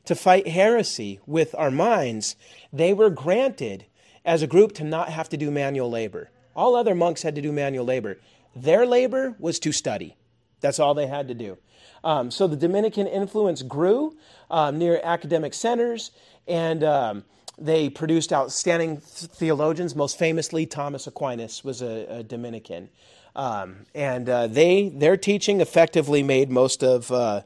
to 0.06 0.16
fight 0.16 0.48
heresy 0.48 1.20
with 1.26 1.56
our 1.58 1.72
minds, 1.72 2.36
they 2.72 2.94
were 2.94 3.10
granted 3.10 3.86
as 4.26 4.42
a 4.42 4.48
group 4.48 4.74
to 4.74 4.84
not 4.84 5.10
have 5.10 5.30
to 5.30 5.38
do 5.38 5.52
manual 5.52 5.90
labor. 5.90 6.30
All 6.56 6.76
other 6.76 6.96
monks 6.96 7.22
had 7.22 7.36
to 7.36 7.42
do 7.42 7.52
manual 7.52 7.86
labor. 7.86 8.18
Their 8.56 8.86
labor 8.86 9.36
was 9.40 9.60
to 9.60 9.72
study. 9.72 10.18
That's 10.60 10.80
all 10.80 10.94
they 10.94 11.08
had 11.08 11.28
to 11.28 11.34
do. 11.34 11.58
Um, 12.04 12.32
so 12.32 12.48
the 12.48 12.56
Dominican 12.56 13.08
influence 13.08 13.62
grew 13.62 14.18
um, 14.50 14.78
near 14.78 15.00
academic 15.04 15.54
centers, 15.54 16.12
and 16.48 16.84
um, 16.84 17.24
they 17.58 17.90
produced 17.90 18.34
outstanding 18.34 18.98
theologians. 18.98 19.96
Most 19.96 20.18
famously, 20.18 20.66
Thomas 20.66 21.08
Aquinas 21.08 21.64
was 21.64 21.82
a, 21.82 22.06
a 22.10 22.24
Dominican, 22.24 22.90
um, 23.36 23.86
and 23.94 24.28
uh, 24.28 24.48
they 24.48 24.90
their 24.90 25.16
teaching 25.16 25.62
effectively 25.62 26.24
made 26.24 26.50
most 26.50 26.84
of 26.84 27.12
uh, 27.12 27.42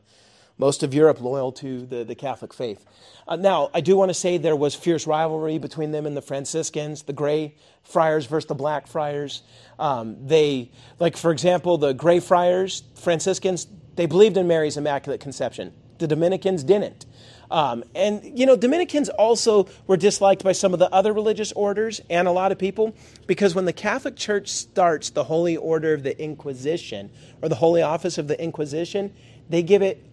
most 0.58 0.84
of 0.84 0.94
Europe 0.94 1.20
loyal 1.22 1.52
to 1.52 1.86
the, 1.86 2.04
the 2.04 2.16
Catholic 2.16 2.54
faith. 2.54 2.86
Uh, 3.28 3.36
now, 3.36 3.70
I 3.74 3.82
do 3.82 3.98
want 3.98 4.10
to 4.10 4.14
say 4.14 4.38
there 4.38 4.56
was 4.56 4.76
fierce 4.76 5.06
rivalry 5.06 5.58
between 5.58 5.92
them 5.92 6.06
and 6.06 6.16
the 6.16 6.22
Franciscans, 6.22 7.04
the 7.04 7.14
Gray 7.14 7.56
Friars 7.84 8.26
versus 8.26 8.48
the 8.48 8.56
Black 8.56 8.88
Friars. 8.88 9.44
Um, 9.80 10.28
they, 10.28 10.72
like, 11.00 11.18
for 11.18 11.32
example, 11.32 11.78
the 11.78 11.94
Gray 11.94 12.20
Friars, 12.20 12.84
Franciscans, 12.96 13.68
they 13.96 14.06
believed 14.06 14.38
in 14.38 14.48
Mary's 14.48 14.78
Immaculate 14.78 15.20
Conception. 15.20 15.74
The 15.98 16.08
Dominicans 16.08 16.64
didn't. 16.64 17.06
Um, 17.52 17.84
and, 17.94 18.38
you 18.38 18.46
know, 18.46 18.56
Dominicans 18.56 19.10
also 19.10 19.68
were 19.88 19.98
disliked 19.98 20.44
by 20.44 20.52
some 20.52 20.74
of 20.74 20.80
the 20.80 20.92
other 20.94 21.14
religious 21.14 21.52
orders 21.52 22.02
and 22.10 22.28
a 22.28 22.32
lot 22.32 22.52
of 22.52 22.58
people 22.58 22.96
because 23.28 23.54
when 23.54 23.66
the 23.66 23.74
Catholic 23.74 24.16
Church 24.16 24.50
starts 24.50 25.12
the 25.12 25.24
Holy 25.24 25.56
Order 25.56 25.94
of 25.94 26.04
the 26.04 26.20
Inquisition 26.22 27.12
or 27.42 27.50
the 27.50 27.56
Holy 27.56 27.82
Office 27.82 28.18
of 28.18 28.28
the 28.28 28.42
Inquisition, 28.42 29.14
they 29.50 29.62
give 29.62 29.82
it 29.82 30.04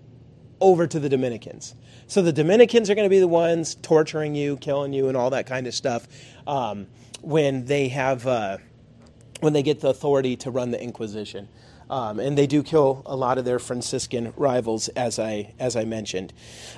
over 0.62 0.86
to 0.86 0.98
the 0.98 1.09
Dominicans. 1.09 1.74
So 2.06 2.22
the 2.22 2.32
Dominicans 2.32 2.89
are 2.89 2.94
going 2.94 3.06
to 3.06 3.10
be 3.10 3.20
the 3.20 3.28
ones 3.28 3.74
torturing 3.74 4.34
you, 4.34 4.56
killing 4.56 4.93
you, 4.93 5.09
and 5.09 5.16
all 5.16 5.30
that 5.30 5.47
kind 5.47 5.66
of 5.66 5.74
stuff 5.74 6.06
um, 6.47 6.86
when 7.20 7.66
they 7.66 7.89
have 7.89 8.26
uh, 8.26 8.59
when 9.40 9.52
they 9.52 9.62
get 9.62 9.80
the 9.80 9.89
authority 9.89 10.36
to 10.36 10.51
run 10.51 10.70
the 10.70 10.82
Inquisition. 10.82 11.48
Um, 11.90 12.20
and 12.20 12.39
they 12.39 12.47
do 12.47 12.62
kill 12.62 13.02
a 13.05 13.14
lot 13.14 13.36
of 13.36 13.44
their 13.44 13.59
Franciscan 13.59 14.32
rivals, 14.36 14.89
as 14.89 15.18
I 15.18 15.52
as 15.59 15.76
I 15.76 15.84
mentioned. 15.84 16.32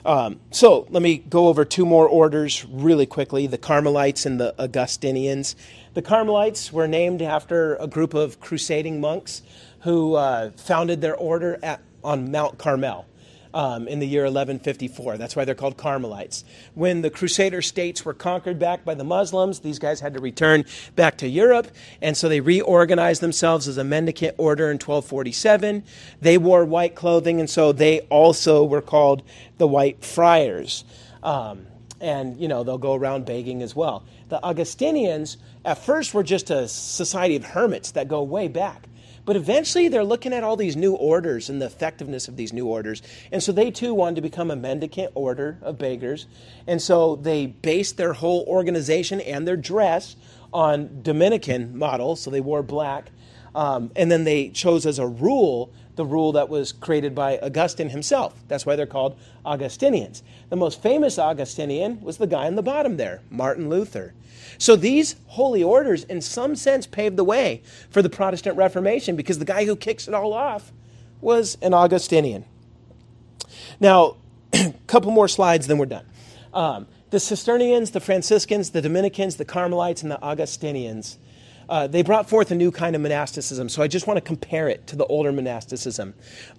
Um, 0.05 0.41
so 0.51 0.87
let 0.91 1.03
me 1.03 1.19
go 1.19 1.49
over 1.49 1.65
two 1.65 1.87
more 1.87 2.09
orders 2.09 2.65
really 2.65 3.07
quickly: 3.07 3.47
the 3.47 3.59
Carmelites 3.59 4.27
and 4.27 4.41
the 4.41 4.55
Augustinians. 4.59 5.55
The 5.93 6.03
Carmelites 6.03 6.73
were 6.73 6.89
named 6.89 7.23
after 7.23 7.77
a 7.77 7.87
group 7.87 8.15
of 8.15 8.41
crusading 8.41 9.01
monks 9.01 9.43
who 9.81 10.15
uh, 10.15 10.51
founded 10.53 11.01
their 11.01 11.15
order 11.15 11.59
at, 11.63 11.81
on 12.03 12.33
Mount 12.33 12.59
Carmel 12.59 13.07
um, 13.55 13.87
in 13.87 14.01
the 14.01 14.07
year 14.07 14.23
1154. 14.23 15.17
That's 15.17 15.37
why 15.37 15.45
they're 15.45 15.55
called 15.55 15.79
Carmelites. 15.79 16.45
When 16.75 17.01
the 17.01 17.09
Crusader 17.09 17.63
states 17.63 18.05
were 18.05 18.13
conquered 18.13 18.59
back 18.59 18.85
by 18.85 18.95
the 18.95 19.05
Muslims, 19.05 19.61
these 19.61 19.79
guys 19.79 20.01
had 20.01 20.13
to 20.15 20.21
return 20.21 20.65
back 20.97 21.17
to 21.19 21.29
Europe, 21.29 21.69
and 22.03 22.17
so 22.17 22.29
they 22.29 22.41
reorganized 22.41 23.23
themselves 23.23 23.69
as 23.69 23.79
a 23.79 23.85
mendicant 23.85 24.35
order 24.37 24.67
in 24.67 24.75
1247. 24.75 25.85
They 26.21 26.37
wore 26.37 26.65
white 26.65 26.97
clothing, 26.97 27.39
and 27.39 27.49
so 27.49 27.73
they 27.73 28.01
also 28.11 28.65
were 28.65 28.83
called 28.83 29.23
the 29.57 29.69
White 29.69 30.05
Friars. 30.05 30.85
Um, 31.23 31.67
and 32.01 32.39
you 32.39 32.49
know 32.49 32.65
they'll 32.65 32.77
go 32.77 32.95
around 32.95 33.25
begging 33.25 33.63
as 33.63 33.75
well. 33.75 34.05
The 34.29 34.43
Augustinians 34.43 35.39
at 35.65 35.79
first 35.79 36.13
were 36.13 36.25
just 36.25 36.51
a 36.51 36.69
society 36.69 37.37
of 37.37 37.45
hermits 37.45 37.93
that 37.93 38.09
go 38.09 38.23
way 38.23 38.49
back. 38.49 38.89
But 39.25 39.37
eventually 39.37 39.89
they're 39.89 40.05
looking 40.05 40.33
at 40.33 40.45
all 40.45 40.57
these 40.57 40.77
new 40.77 40.95
orders 40.95 41.49
and 41.49 41.61
the 41.61 41.67
effectiveness 41.67 42.29
of 42.29 42.37
these 42.37 42.53
new 42.53 42.67
orders. 42.67 43.03
And 43.33 43.43
so 43.43 43.53
they 43.53 43.71
too 43.71 43.95
wanted 43.95 44.17
to 44.17 44.21
become 44.23 44.51
a 44.51 44.57
mendicant 44.57 45.13
order 45.15 45.59
of 45.63 45.79
beggars. 45.79 46.27
And 46.67 46.81
so 46.81 47.17
they 47.17 47.47
based 47.47 47.97
their 47.97 48.13
whole 48.13 48.45
organization 48.47 49.21
and 49.21 49.49
their 49.49 49.57
dress 49.57 50.17
on 50.53 51.03
Dominican 51.03 51.77
model. 51.77 52.17
So 52.17 52.31
they 52.31 52.41
wore 52.41 52.63
black. 52.63 53.11
Um, 53.55 53.93
and 53.95 54.11
then 54.11 54.25
they 54.25 54.49
chose 54.49 54.85
as 54.85 54.99
a 54.99 55.07
rule 55.07 55.73
the 55.97 56.05
rule 56.05 56.33
that 56.33 56.49
was 56.49 56.73
created 56.73 57.15
by 57.15 57.39
Augustine 57.39 57.89
himself. 57.89 58.35
That's 58.49 58.67
why 58.67 58.77
they're 58.77 58.87
called 58.87 59.17
Augustinians. 59.45 60.23
The 60.51 60.57
most 60.57 60.83
famous 60.83 61.19
Augustinian 61.19 62.01
was 62.01 62.19
the 62.19 62.27
guy 62.27 62.47
on 62.47 62.57
the 62.57 62.63
bottom 62.63 62.97
there, 62.97 63.21
Martin 63.31 63.69
Luther. 63.69 64.15
So 64.59 64.77
these 64.77 65.17
holy 65.27 65.63
orders, 65.63 66.05
in 66.05 66.21
some 66.21 66.57
sense, 66.57 66.87
paved 66.87 67.17
the 67.17 67.25
way 67.25 67.63
for 67.91 68.03
the 68.03 68.11
Protestant 68.11 68.57
Reformation 68.57 69.17
because 69.17 69.39
the 69.39 69.45
guy 69.45 69.65
who 69.65 69.77
kicks 69.77 70.09
it 70.09 70.15
all 70.15 70.33
off 70.33 70.73
was 71.21 71.57
an 71.63 71.75
Augustinian. 71.75 72.45
Now, 73.81 74.17
a 74.53 74.75
couple 74.87 75.11
more 75.11 75.29
slides, 75.29 75.67
then 75.67 75.79
we're 75.79 75.87
done. 75.87 76.07
Um, 76.53 76.87
the 77.11 77.21
Cistercians, 77.21 77.93
the 77.93 78.01
Franciscans, 78.01 78.71
the 78.71 78.83
Dominicans, 78.83 79.37
the 79.37 79.45
Carmelites, 79.45 80.03
and 80.03 80.11
the 80.11 80.21
Augustinians 80.21 81.19
uh, 81.69 81.87
they 81.87 82.03
brought 82.03 82.29
forth 82.29 82.51
a 82.51 82.55
new 82.55 82.71
kind 82.71 82.95
of 82.97 83.03
monasticism. 83.03 83.69
So 83.69 83.83
I 83.83 83.89
just 83.89 84.07
want 84.07 84.17
to 84.17 84.21
compare 84.21 84.69
it 84.69 84.87
to 84.89 84.97
the 84.97 85.07
older 85.07 85.33
monasticism. 85.33 86.15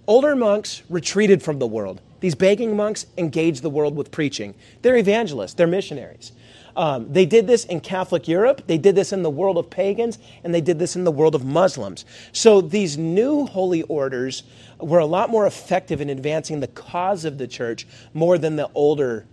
Older 0.06 0.36
monks 0.36 0.82
retreated 0.88 1.42
from 1.42 1.58
the 1.58 1.66
world. 1.66 2.00
These 2.20 2.34
begging 2.34 2.76
monks 2.76 3.06
engaged 3.18 3.62
the 3.62 3.70
world 3.70 3.96
with 3.96 4.10
preaching. 4.10 4.54
They're 4.82 4.96
evangelists, 4.96 5.54
they're 5.54 5.66
missionaries. 5.66 6.32
Um, 6.76 7.10
they 7.10 7.24
did 7.24 7.46
this 7.46 7.64
in 7.64 7.80
Catholic 7.80 8.28
Europe, 8.28 8.62
they 8.66 8.76
did 8.76 8.94
this 8.94 9.12
in 9.12 9.22
the 9.22 9.30
world 9.30 9.56
of 9.56 9.70
pagans, 9.70 10.18
and 10.44 10.54
they 10.54 10.60
did 10.60 10.78
this 10.78 10.94
in 10.94 11.04
the 11.04 11.10
world 11.10 11.34
of 11.34 11.42
Muslims. 11.42 12.04
So 12.32 12.60
these 12.60 12.98
new 12.98 13.46
holy 13.46 13.82
orders 13.84 14.42
were 14.78 14.98
a 14.98 15.06
lot 15.06 15.30
more 15.30 15.46
effective 15.46 16.02
in 16.02 16.10
advancing 16.10 16.60
the 16.60 16.66
cause 16.68 17.24
of 17.24 17.38
the 17.38 17.46
church 17.46 17.86
more 18.12 18.36
than 18.36 18.56
the 18.56 18.70
older 18.74 19.26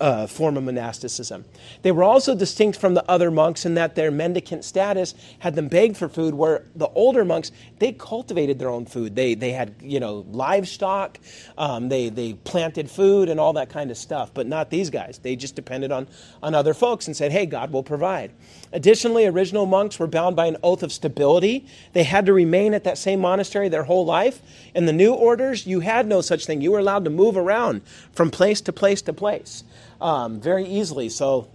uh, 0.00 0.26
form 0.26 0.56
of 0.56 0.64
monasticism. 0.64 1.44
They 1.82 1.92
were 1.92 2.04
also 2.04 2.34
distinct 2.34 2.78
from 2.78 2.94
the 2.94 3.04
other 3.10 3.30
monks 3.30 3.64
in 3.64 3.74
that 3.74 3.94
their 3.94 4.10
mendicant 4.10 4.64
status 4.64 5.14
had 5.38 5.54
them 5.54 5.68
beg 5.68 5.96
for 5.96 6.08
food, 6.08 6.34
where 6.34 6.66
the 6.74 6.88
older 6.88 7.24
monks, 7.24 7.50
they 7.78 7.92
cultivated 7.92 8.58
their 8.58 8.68
own 8.68 8.84
food. 8.84 9.16
They, 9.16 9.34
they 9.34 9.52
had, 9.52 9.74
you 9.80 9.98
know, 9.98 10.26
livestock, 10.30 11.18
um, 11.56 11.88
they, 11.88 12.10
they 12.10 12.34
planted 12.34 12.90
food 12.90 13.28
and 13.28 13.40
all 13.40 13.54
that 13.54 13.70
kind 13.70 13.90
of 13.90 13.96
stuff, 13.96 14.34
but 14.34 14.46
not 14.46 14.70
these 14.70 14.90
guys. 14.90 15.18
They 15.18 15.34
just 15.36 15.54
depended 15.54 15.92
on, 15.92 16.06
on 16.42 16.54
other 16.54 16.74
folks 16.74 17.06
and 17.06 17.16
said, 17.16 17.32
hey, 17.32 17.46
God 17.46 17.72
will 17.72 17.82
provide. 17.82 18.32
Additionally, 18.72 19.26
original 19.26 19.66
monks 19.66 19.98
were 19.98 20.06
bound 20.06 20.36
by 20.36 20.46
an 20.46 20.56
oath 20.62 20.82
of 20.82 20.92
stability. 20.92 21.66
They 21.92 22.04
had 22.04 22.26
to 22.26 22.32
remain 22.32 22.74
at 22.74 22.84
that 22.84 22.98
same 22.98 23.20
monastery 23.20 23.68
their 23.68 23.84
whole 23.84 24.04
life. 24.04 24.42
In 24.74 24.86
the 24.86 24.92
new 24.92 25.12
orders, 25.12 25.66
you 25.66 25.80
had 25.80 26.06
no 26.06 26.20
such 26.20 26.46
thing. 26.46 26.60
You 26.60 26.72
were 26.72 26.78
allowed 26.78 27.04
to 27.04 27.10
move 27.10 27.36
around 27.36 27.82
from 28.12 28.30
place 28.30 28.60
to 28.62 28.72
place 28.72 29.02
to 29.02 29.12
place 29.12 29.64
um, 30.00 30.40
very 30.40 30.64
easily. 30.64 31.08
So, 31.08 31.48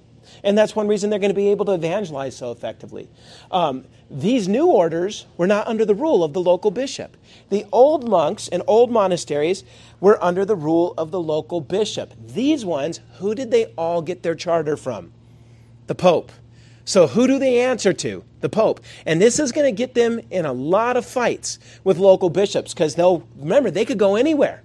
and 0.44 0.58
that's 0.58 0.76
one 0.76 0.88
reason 0.88 1.10
they're 1.10 1.20
going 1.20 1.30
to 1.30 1.36
be 1.36 1.50
able 1.50 1.66
to 1.66 1.74
evangelize 1.74 2.36
so 2.36 2.52
effectively. 2.52 3.10
Um, 3.52 3.86
these 4.10 4.48
new 4.48 4.68
orders 4.68 5.26
were 5.38 5.48
not 5.48 5.68
under 5.68 5.86
the 5.86 5.96
rule 5.96 6.24
of 6.24 6.34
the 6.34 6.42
local 6.42 6.72
bishop. 6.72 7.18
The 7.50 7.66
old 7.72 8.08
monks 8.08 8.48
and 8.48 8.62
old 8.68 8.92
monasteries 8.92 9.64
were 10.00 10.24
under 10.24 10.46
the 10.46 10.56
rule 10.56 10.94
of 10.98 11.12
the 11.12 11.20
local 11.20 11.62
bishop. 11.62 12.14
These 12.26 12.64
ones, 12.66 13.00
who 13.18 13.34
did 13.34 13.52
they 13.52 13.66
all 13.78 14.02
get 14.02 14.24
their 14.24 14.36
charter 14.36 14.78
from? 14.78 15.12
The 15.88 15.96
Pope. 15.96 16.32
So, 16.88 17.08
who 17.08 17.26
do 17.26 17.40
they 17.40 17.62
answer 17.62 17.94
to? 17.94 18.24
The 18.42 18.50
Pope. 18.50 18.80
And 19.08 19.20
this 19.20 19.40
is 19.40 19.52
going 19.52 19.66
to 19.66 19.72
get 19.72 19.96
them 19.96 20.22
in 20.30 20.46
a 20.46 20.54
lot 20.54 20.98
of 20.98 21.06
fights 21.06 21.58
with 21.84 21.98
local 21.98 22.30
bishops 22.30 22.76
because 22.76 22.94
they'll, 22.94 23.28
remember, 23.36 23.72
they 23.72 23.86
could 23.86 23.98
go 23.98 24.16
anywhere. 24.16 24.62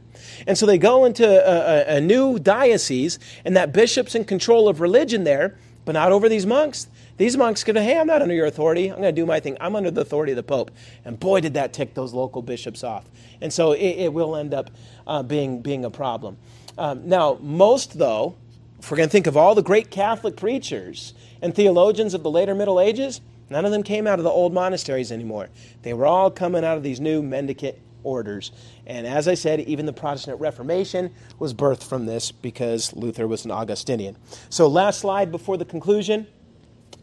And 0.47 0.57
so 0.57 0.67
they 0.67 0.79
go 0.79 1.05
into 1.05 1.27
a, 1.27 1.95
a, 1.95 1.97
a 1.97 2.01
new 2.01 2.39
diocese, 2.39 3.19
and 3.45 3.57
that 3.57 3.73
bishop's 3.73 4.15
in 4.15 4.25
control 4.25 4.69
of 4.69 4.81
religion 4.81 5.25
there, 5.25 5.59
but 5.85 5.93
not 5.93 6.13
over 6.13 6.29
these 6.29 6.47
monks. 6.47 6.89
These 7.17 7.37
monks 7.37 7.65
go, 7.65 7.75
hey, 7.75 7.99
I'm 7.99 8.07
not 8.07 8.23
under 8.23 8.35
your 8.35 8.47
authority. 8.47 8.89
I'm 8.89 9.01
going 9.01 9.15
to 9.15 9.21
do 9.21 9.27
my 9.27 9.41
thing. 9.41 9.57
I'm 9.61 9.77
under 9.77 9.91
the 9.91 10.01
authority 10.01 10.33
of 10.33 10.37
the 10.37 10.43
Pope. 10.43 10.71
And 11.05 11.21
boy, 11.21 11.41
did 11.41 11.55
that 11.55 11.73
tick 11.73 11.95
those 11.95 12.15
local 12.15 12.41
bishops 12.41 12.83
off. 12.83 13.05
And 13.41 13.53
so 13.53 13.73
it, 13.73 13.81
it 13.83 14.13
will 14.13 14.37
end 14.37 14.55
up 14.55 14.71
uh, 15.07 15.23
being, 15.23 15.61
being 15.61 15.85
a 15.85 15.91
problem. 15.91 16.39
Um, 16.79 17.07
now, 17.07 17.39
most, 17.43 17.99
though, 17.99 18.37
if 18.79 18.91
we're 18.91 18.97
going 18.97 19.09
to 19.09 19.13
think 19.13 19.27
of 19.27 19.37
all 19.37 19.55
the 19.55 19.63
great 19.63 19.91
Catholic 19.91 20.37
preachers 20.37 21.13
and 21.43 21.55
theologians 21.55 22.15
of 22.15 22.23
the 22.23 22.31
later 22.31 22.55
Middle 22.55 22.81
Ages, 22.81 23.21
none 23.51 23.67
of 23.67 23.71
them 23.71 23.83
came 23.83 24.07
out 24.07 24.19
of 24.19 24.25
the 24.25 24.31
old 24.31 24.55
monasteries 24.55 25.13
anymore. 25.13 25.51
They 25.83 25.93
were 25.93 26.07
all 26.07 26.31
coming 26.31 26.65
out 26.65 26.79
of 26.79 26.83
these 26.83 27.01
new 27.01 27.23
mendicant 27.23 27.77
orders. 28.03 28.53
And 28.87 29.07
as 29.07 29.29
I 29.29 29.35
said, 29.35 29.61
even 29.61 29.87
the 29.87 29.93
Protestant 29.93 30.41
Reformation 30.41 31.13
was 31.39 31.55
birthed 31.55 31.83
from 31.83 32.07
this 32.07 32.33
because 32.33 32.95
Luther 32.95 33.27
was 33.27 33.45
an 33.45 33.51
Augustinian. 33.51 34.17
So, 34.49 34.67
last 34.69 35.01
slide 35.01 35.31
before 35.31 35.57
the 35.57 35.65
conclusion 35.65 36.27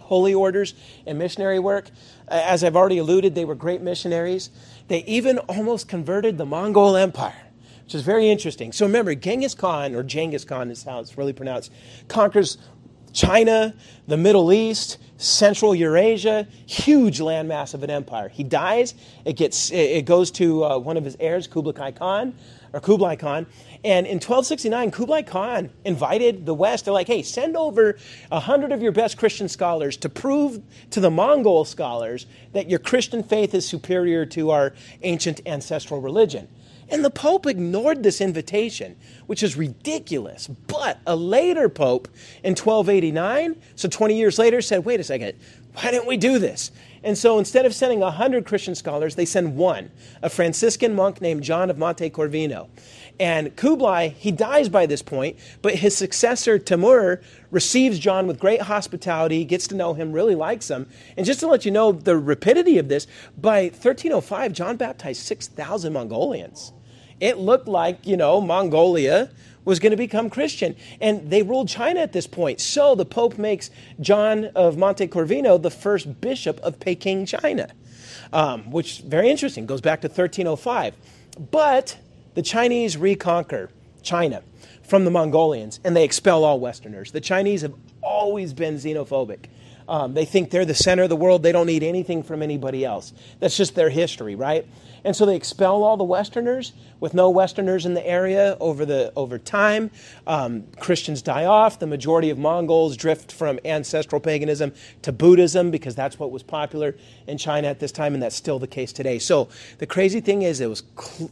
holy 0.07 0.33
orders 0.33 0.73
and 1.05 1.19
missionary 1.19 1.59
work. 1.59 1.89
As 2.29 2.63
I've 2.63 2.75
already 2.75 2.97
alluded, 2.97 3.35
they 3.35 3.45
were 3.45 3.55
great 3.55 3.81
missionaries. 3.81 4.49
They 4.87 5.03
even 5.03 5.37
almost 5.39 5.87
converted 5.87 6.37
the 6.37 6.45
Mongol 6.45 6.95
Empire, 6.95 7.47
which 7.83 7.93
is 7.93 8.03
very 8.03 8.29
interesting. 8.29 8.71
So 8.71 8.85
remember, 8.85 9.13
Genghis 9.15 9.53
Khan, 9.53 9.93
or 9.93 10.03
Genghis 10.03 10.45
Khan 10.45 10.71
is 10.71 10.83
how 10.83 10.99
it's 10.99 11.17
really 11.17 11.33
pronounced, 11.33 11.73
conquers 12.07 12.57
China, 13.17 13.73
the 14.07 14.15
Middle 14.15 14.53
East, 14.53 14.99
Central 15.17 15.73
Eurasia, 15.73 16.47
huge 16.67 17.17
landmass 17.17 17.73
of 17.73 17.81
an 17.81 17.89
empire. 17.89 18.29
He 18.29 18.43
dies. 18.43 18.93
It 19.25 19.33
gets 19.33 19.71
it 19.71 20.05
goes 20.05 20.29
to 20.31 20.63
uh, 20.63 20.77
one 20.77 20.97
of 20.97 21.03
his 21.03 21.17
heirs, 21.19 21.47
Kublai 21.47 21.91
Khan, 21.91 22.35
or 22.73 22.79
Kublai 22.79 23.15
Khan. 23.15 23.47
And 23.83 24.05
in 24.05 24.17
1269, 24.17 24.91
Kublai 24.91 25.23
Khan 25.23 25.71
invited 25.83 26.45
the 26.45 26.53
West. 26.53 26.85
They're 26.85 26.93
like, 26.93 27.07
"Hey, 27.07 27.23
send 27.23 27.57
over 27.57 27.97
a 28.31 28.39
hundred 28.39 28.71
of 28.71 28.83
your 28.83 28.91
best 28.91 29.17
Christian 29.17 29.49
scholars 29.49 29.97
to 29.97 30.09
prove 30.09 30.61
to 30.91 30.99
the 30.99 31.09
Mongol 31.09 31.65
scholars 31.65 32.27
that 32.53 32.69
your 32.69 32.79
Christian 32.79 33.23
faith 33.23 33.55
is 33.55 33.67
superior 33.67 34.27
to 34.27 34.51
our 34.51 34.73
ancient 35.01 35.41
ancestral 35.47 36.01
religion." 36.01 36.47
And 36.89 37.03
the 37.03 37.09
Pope 37.09 37.45
ignored 37.45 38.03
this 38.03 38.21
invitation, 38.21 38.95
which 39.25 39.43
is 39.43 39.57
ridiculous. 39.57 40.47
But 40.47 40.99
a 41.05 41.15
later 41.15 41.67
Pope 41.69 42.07
in 42.43 42.51
1289, 42.51 43.61
so 43.75 43.89
20 43.89 44.15
years 44.15 44.39
later, 44.39 44.61
said, 44.61 44.85
wait 44.85 44.99
a 44.99 45.03
second, 45.03 45.37
why 45.73 45.91
didn't 45.91 46.07
we 46.07 46.17
do 46.17 46.39
this? 46.39 46.71
And 47.03 47.17
so 47.17 47.37
instead 47.37 47.65
of 47.65 47.75
sending 47.75 47.99
100 47.99 48.45
Christian 48.45 48.73
scholars, 48.73 49.15
they 49.15 49.25
send 49.25 49.55
one, 49.55 49.91
a 50.21 50.29
Franciscan 50.29 50.95
monk 50.95 51.21
named 51.21 51.43
John 51.43 51.69
of 51.69 51.77
Monte 51.77 52.09
Corvino. 52.09 52.67
And 53.19 53.55
Kublai, 53.55 54.09
he 54.09 54.31
dies 54.31 54.69
by 54.69 54.85
this 54.85 55.01
point, 55.01 55.37
but 55.61 55.75
his 55.75 55.95
successor, 55.95 56.57
Timur, 56.57 57.21
receives 57.51 57.99
John 57.99 58.27
with 58.27 58.39
great 58.39 58.63
hospitality, 58.63 59.45
gets 59.45 59.67
to 59.67 59.75
know 59.75 59.93
him, 59.93 60.11
really 60.11 60.35
likes 60.35 60.69
him. 60.69 60.87
And 61.15 61.25
just 61.25 61.39
to 61.41 61.47
let 61.47 61.65
you 61.65 61.71
know 61.71 61.91
the 61.91 62.17
rapidity 62.17 62.77
of 62.77 62.89
this, 62.89 63.07
by 63.37 63.63
1305, 63.63 64.53
John 64.53 64.77
baptized 64.77 65.21
6,000 65.21 65.93
Mongolians 65.93 66.73
it 67.19 67.37
looked 67.37 67.67
like, 67.67 68.05
you 68.05 68.17
know, 68.17 68.41
Mongolia 68.41 69.29
was 69.65 69.79
going 69.79 69.91
to 69.91 69.97
become 69.97 70.29
Christian. 70.29 70.75
And 71.01 71.29
they 71.29 71.43
ruled 71.43 71.67
China 71.67 71.99
at 71.99 72.13
this 72.13 72.25
point. 72.25 72.61
So 72.61 72.95
the 72.95 73.05
Pope 73.05 73.37
makes 73.37 73.69
John 73.99 74.45
of 74.55 74.77
Monte 74.77 75.07
Corvino 75.09 75.61
the 75.61 75.69
first 75.69 76.21
bishop 76.21 76.59
of 76.61 76.79
Peking, 76.79 77.25
China, 77.25 77.69
um, 78.31 78.71
which 78.71 78.99
very 79.01 79.29
interesting, 79.29 79.65
goes 79.65 79.81
back 79.81 80.01
to 80.01 80.07
1305. 80.07 80.95
But 81.51 81.97
the 82.33 82.41
Chinese 82.41 82.95
reconquer 82.95 83.69
China 84.03 84.41
from 84.83 85.03
the 85.03 85.11
Mongolians 85.11 85.81
and 85.83 85.95
they 85.95 86.05
expel 86.05 86.45
all 86.45 86.61
Westerners. 86.61 87.11
The 87.11 87.21
Chinese 87.21 87.61
have 87.61 87.73
always 88.01 88.53
been 88.53 88.75
xenophobic. 88.75 89.47
Um, 89.89 90.13
they 90.13 90.25
think 90.25 90.49
they're 90.49 90.65
the 90.65 90.75
center 90.75 91.03
of 91.03 91.09
the 91.09 91.15
world. 91.15 91.43
They 91.43 91.51
don't 91.51 91.67
need 91.67 91.83
anything 91.83 92.23
from 92.23 92.41
anybody 92.41 92.85
else. 92.85 93.13
That's 93.39 93.55
just 93.55 93.75
their 93.75 93.89
history, 93.89 94.35
right? 94.35 94.65
And 95.03 95.15
so 95.15 95.25
they 95.25 95.35
expel 95.35 95.83
all 95.83 95.97
the 95.97 96.03
Westerners 96.03 96.73
with 96.99 97.13
no 97.13 97.29
Westerners 97.29 97.85
in 97.85 97.93
the 97.93 98.05
area 98.05 98.57
over, 98.59 98.85
the, 98.85 99.13
over 99.15 99.37
time. 99.37 99.91
Um, 100.25 100.63
Christians 100.79 101.21
die 101.21 101.45
off. 101.45 101.79
The 101.79 101.87
majority 101.87 102.29
of 102.29 102.37
Mongols 102.37 102.97
drift 102.97 103.31
from 103.31 103.59
ancestral 103.65 104.19
paganism 104.19 104.73
to 105.03 105.11
Buddhism 105.11 105.71
because 105.71 105.95
that's 105.95 106.19
what 106.19 106.31
was 106.31 106.43
popular 106.43 106.95
in 107.27 107.37
China 107.37 107.67
at 107.67 107.79
this 107.79 107.91
time, 107.91 108.13
and 108.13 108.23
that's 108.23 108.35
still 108.35 108.59
the 108.59 108.67
case 108.67 108.91
today. 108.91 109.19
So 109.19 109.49
the 109.77 109.85
crazy 109.85 110.19
thing 110.19 110.41
is, 110.41 110.59
it 110.59 110.67
was 110.67 110.83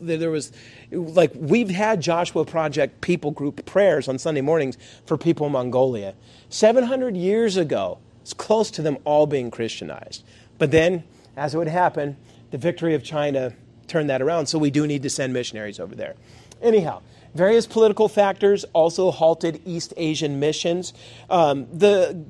there 0.02 0.32
was 0.32 0.52
like 0.92 1.32
we've 1.36 1.70
had 1.70 2.02
Joshua 2.02 2.46
Project 2.46 3.02
people 3.02 3.32
group 3.32 3.66
prayers 3.66 4.08
on 4.08 4.18
Sunday 4.18 4.42
mornings 4.42 4.78
for 5.06 5.18
people 5.18 5.48
in 5.48 5.54
Mongolia. 5.54 6.14
700 6.50 7.18
years 7.18 7.58
ago, 7.58 8.00
it's 8.22 8.34
close 8.34 8.72
to 8.72 8.82
them 8.82 8.98
all 9.04 9.28
being 9.28 9.52
Christianized. 9.52 10.24
But 10.58 10.72
then, 10.72 11.04
as 11.36 11.54
it 11.54 11.58
would 11.58 11.68
happen, 11.68 12.18
the 12.51 12.57
victory 12.57 12.93
of 12.93 13.03
China 13.03 13.53
turned 13.88 14.09
that 14.09 14.22
around. 14.22 14.47
So 14.47 14.57
we 14.57 14.72
do 14.72 14.88
need 14.88 15.03
to 15.03 15.09
send 15.09 15.34
missionaries 15.34 15.80
over 15.80 15.95
there. 15.95 16.15
Anyhow, 16.61 17.01
various 17.34 17.67
political 17.67 18.07
factors 18.07 18.63
also 18.73 19.11
halted 19.11 19.61
East 19.65 19.93
Asian 19.97 20.39
missions. 20.39 20.93
Um, 21.30 21.67
the 21.72 22.26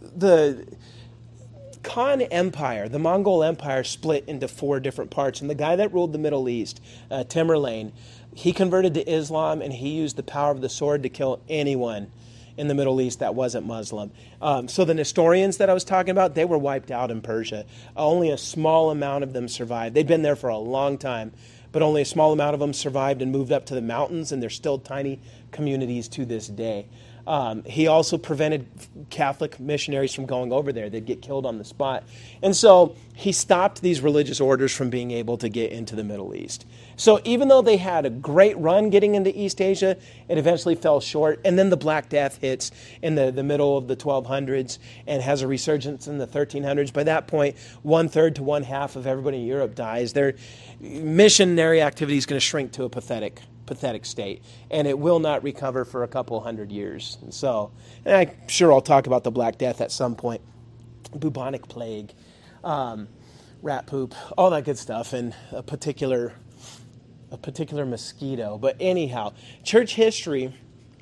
the 0.00 0.66
Khan 1.82 2.22
Empire, 2.22 2.88
the 2.88 2.98
Mongol 2.98 3.44
Empire, 3.44 3.84
split 3.84 4.24
into 4.26 4.48
four 4.48 4.80
different 4.80 5.10
parts, 5.10 5.40
and 5.40 5.48
the 5.48 5.54
guy 5.54 5.76
that 5.76 5.92
ruled 5.92 6.12
the 6.12 6.18
Middle 6.18 6.48
East, 6.48 6.80
uh, 7.10 7.22
Tamerlane, 7.28 7.92
he 8.34 8.52
converted 8.52 8.92
to 8.94 9.10
Islam 9.10 9.62
and 9.62 9.72
he 9.72 9.90
used 9.90 10.16
the 10.16 10.22
power 10.22 10.50
of 10.50 10.60
the 10.60 10.68
sword 10.68 11.02
to 11.04 11.08
kill 11.08 11.40
anyone 11.48 12.10
in 12.56 12.68
the 12.68 12.74
Middle 12.74 13.00
East 13.00 13.18
that 13.18 13.34
wasn't 13.34 13.66
Muslim. 13.66 14.10
Um, 14.40 14.68
so 14.68 14.84
the 14.84 14.94
Nestorians 14.94 15.58
that 15.58 15.68
I 15.68 15.74
was 15.74 15.84
talking 15.84 16.10
about, 16.10 16.34
they 16.34 16.44
were 16.44 16.58
wiped 16.58 16.90
out 16.90 17.10
in 17.10 17.20
Persia. 17.20 17.66
only 17.96 18.30
a 18.30 18.38
small 18.38 18.90
amount 18.90 19.24
of 19.24 19.32
them 19.32 19.48
survived. 19.48 19.94
They'd 19.94 20.06
been 20.06 20.22
there 20.22 20.36
for 20.36 20.48
a 20.48 20.58
long 20.58 20.98
time, 20.98 21.32
but 21.72 21.82
only 21.82 22.02
a 22.02 22.06
small 22.06 22.32
amount 22.32 22.54
of 22.54 22.60
them 22.60 22.72
survived 22.72 23.20
and 23.22 23.30
moved 23.30 23.52
up 23.52 23.66
to 23.66 23.74
the 23.74 23.82
mountains, 23.82 24.32
and 24.32 24.42
they're 24.42 24.50
still 24.50 24.78
tiny 24.78 25.20
communities 25.50 26.08
to 26.08 26.24
this 26.24 26.48
day. 26.48 26.86
Um, 27.26 27.64
he 27.64 27.88
also 27.88 28.18
prevented 28.18 28.66
Catholic 29.10 29.58
missionaries 29.58 30.14
from 30.14 30.26
going 30.26 30.52
over 30.52 30.72
there. 30.72 30.88
They'd 30.88 31.04
get 31.04 31.22
killed 31.22 31.44
on 31.44 31.58
the 31.58 31.64
spot. 31.64 32.04
And 32.42 32.54
so 32.54 32.94
he 33.14 33.32
stopped 33.32 33.82
these 33.82 34.00
religious 34.00 34.40
orders 34.40 34.72
from 34.72 34.90
being 34.90 35.10
able 35.10 35.36
to 35.38 35.48
get 35.48 35.72
into 35.72 35.96
the 35.96 36.04
Middle 36.04 36.34
East. 36.34 36.66
So 36.96 37.20
even 37.24 37.48
though 37.48 37.62
they 37.62 37.78
had 37.78 38.06
a 38.06 38.10
great 38.10 38.56
run 38.58 38.90
getting 38.90 39.16
into 39.16 39.36
East 39.36 39.60
Asia, 39.60 39.96
it 40.28 40.38
eventually 40.38 40.76
fell 40.76 41.00
short. 41.00 41.40
And 41.44 41.58
then 41.58 41.70
the 41.70 41.76
Black 41.76 42.08
Death 42.08 42.38
hits 42.40 42.70
in 43.02 43.16
the, 43.16 43.32
the 43.32 43.42
middle 43.42 43.76
of 43.76 43.88
the 43.88 43.96
1200s 43.96 44.78
and 45.06 45.20
has 45.22 45.42
a 45.42 45.48
resurgence 45.48 46.06
in 46.06 46.18
the 46.18 46.26
1300s. 46.26 46.92
By 46.92 47.04
that 47.04 47.26
point, 47.26 47.56
one 47.82 48.08
third 48.08 48.36
to 48.36 48.42
one 48.42 48.62
half 48.62 48.94
of 48.96 49.06
everybody 49.06 49.38
in 49.38 49.46
Europe 49.46 49.74
dies. 49.74 50.12
Their 50.12 50.34
missionary 50.80 51.82
activity 51.82 52.18
is 52.18 52.26
going 52.26 52.36
to 52.36 52.44
shrink 52.44 52.72
to 52.72 52.84
a 52.84 52.88
pathetic 52.88 53.40
pathetic 53.66 54.06
state, 54.06 54.42
and 54.70 54.86
it 54.86 54.98
will 54.98 55.18
not 55.18 55.42
recover 55.42 55.84
for 55.84 56.04
a 56.04 56.08
couple 56.08 56.40
hundred 56.40 56.70
years. 56.72 57.18
And 57.22 57.34
so, 57.34 57.72
and 58.04 58.14
I'm 58.16 58.48
sure 58.48 58.72
I'll 58.72 58.80
talk 58.80 59.06
about 59.06 59.24
the 59.24 59.30
Black 59.30 59.58
Death 59.58 59.80
at 59.80 59.90
some 59.92 60.14
point, 60.14 60.40
bubonic 61.18 61.68
plague, 61.68 62.12
um, 62.64 63.08
rat 63.62 63.86
poop, 63.86 64.14
all 64.38 64.50
that 64.50 64.64
good 64.64 64.78
stuff, 64.78 65.12
and 65.12 65.34
a 65.52 65.62
particular 65.62 66.32
a 67.32 67.36
particular 67.36 67.84
mosquito. 67.84 68.56
But 68.56 68.76
anyhow, 68.80 69.32
church 69.64 69.94
history. 69.94 70.54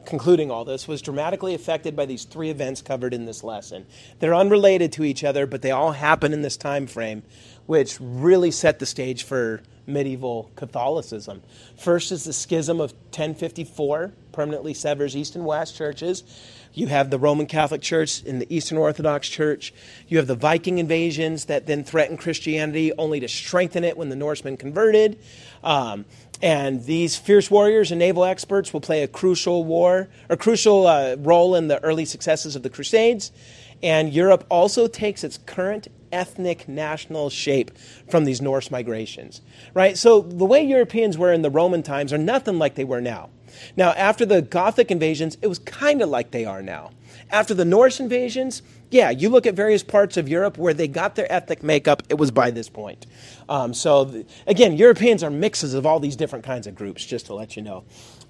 Concluding 0.06 0.50
all 0.50 0.66
this 0.66 0.86
was 0.86 1.00
dramatically 1.00 1.54
affected 1.54 1.96
by 1.96 2.04
these 2.04 2.24
three 2.24 2.50
events 2.50 2.82
covered 2.82 3.14
in 3.14 3.24
this 3.24 3.42
lesson. 3.42 3.86
They're 4.18 4.34
unrelated 4.34 4.92
to 4.92 5.04
each 5.04 5.24
other, 5.24 5.46
but 5.46 5.62
they 5.62 5.70
all 5.70 5.92
happen 5.92 6.34
in 6.34 6.42
this 6.42 6.58
time 6.58 6.86
frame, 6.86 7.22
which 7.64 7.96
really 8.00 8.50
set 8.50 8.80
the 8.80 8.84
stage 8.84 9.22
for 9.22 9.62
medieval 9.86 10.51
Catholicism. 10.56 11.43
First 11.77 12.12
is 12.12 12.24
the 12.24 12.32
schism 12.32 12.81
of 12.81 12.93
1054, 12.93 14.12
permanently 14.32 14.74
severs 14.74 15.16
East 15.16 15.35
and 15.35 15.44
West 15.44 15.77
churches. 15.77 16.24
You 16.73 16.89
have 16.89 17.11
the 17.11 17.19
Roman 17.19 17.47
Catholic 17.47 17.82
Church 17.82 18.23
and 18.24 18.40
the 18.40 18.55
Eastern 18.55 18.78
Orthodox 18.78 19.28
Church. 19.28 19.73
You 20.09 20.19
have 20.19 20.27
the 20.27 20.35
Viking 20.35 20.78
invasions 20.78 21.44
that 21.44 21.66
then 21.66 21.85
threatened 21.85 22.19
Christianity, 22.19 22.93
only 22.98 23.20
to 23.20 23.28
strengthen 23.28 23.85
it 23.85 23.97
when 23.97 24.09
the 24.09 24.16
Norsemen 24.16 24.56
converted. 24.56 25.19
Um, 25.62 26.05
and 26.43 26.85
these 26.85 27.16
fierce 27.16 27.51
warriors 27.51 27.93
and 27.93 27.98
naval 27.98 28.24
experts 28.24 28.73
will 28.73 28.81
play 28.81 29.02
a 29.02 29.09
crucial 29.09 29.65
war, 29.65 30.09
or 30.28 30.36
crucial 30.36 30.86
uh, 30.86 31.15
role 31.19 31.55
in 31.55 31.69
the 31.69 31.82
early 31.85 32.05
successes 32.05 32.56
of 32.56 32.62
the 32.62 32.70
Crusades. 32.70 33.31
And 33.82 34.12
Europe 34.12 34.44
also 34.51 34.86
takes 34.86 35.23
its 35.24 35.39
current 35.39 35.89
ethnic 36.14 36.68
national 36.68 37.28
shape 37.28 37.72
from 38.08 38.24
these 38.24 38.40
Norse 38.40 38.70
migrations, 38.70 39.42
right? 39.74 39.98
So 39.98 40.20
the 40.20 40.44
way 40.44 40.62
Europeans 40.62 41.18
were 41.18 41.32
in 41.32 41.42
the 41.42 41.50
Roman 41.50 41.82
times 41.82 42.12
are 42.12 42.18
nothing 42.18 42.58
like 42.58 42.76
they 42.76 42.84
were 42.84 43.00
now. 43.00 43.30
Now, 43.76 43.90
after 43.92 44.24
the 44.24 44.42
Gothic 44.42 44.90
invasions, 44.90 45.36
it 45.42 45.46
was 45.46 45.58
kind 45.58 46.02
of 46.02 46.08
like 46.08 46.30
they 46.30 46.44
are 46.44 46.62
now. 46.62 46.90
After 47.30 47.54
the 47.54 47.64
Norse 47.64 48.00
invasions, 48.00 48.62
yeah, 48.90 49.10
you 49.10 49.28
look 49.28 49.46
at 49.46 49.54
various 49.54 49.82
parts 49.82 50.16
of 50.16 50.28
Europe 50.28 50.58
where 50.58 50.74
they 50.74 50.88
got 50.88 51.16
their 51.16 51.30
ethnic 51.32 51.62
makeup, 51.62 52.02
it 52.08 52.14
was 52.14 52.30
by 52.30 52.50
this 52.50 52.68
point. 52.68 53.06
Um, 53.48 53.74
so, 53.74 54.24
again, 54.46 54.76
Europeans 54.76 55.22
are 55.22 55.30
mixes 55.30 55.74
of 55.74 55.86
all 55.86 56.00
these 56.00 56.16
different 56.16 56.44
kinds 56.44 56.66
of 56.66 56.74
groups, 56.74 57.04
just 57.04 57.26
to 57.26 57.34
let 57.34 57.56
you 57.56 57.62
know. 57.62 57.84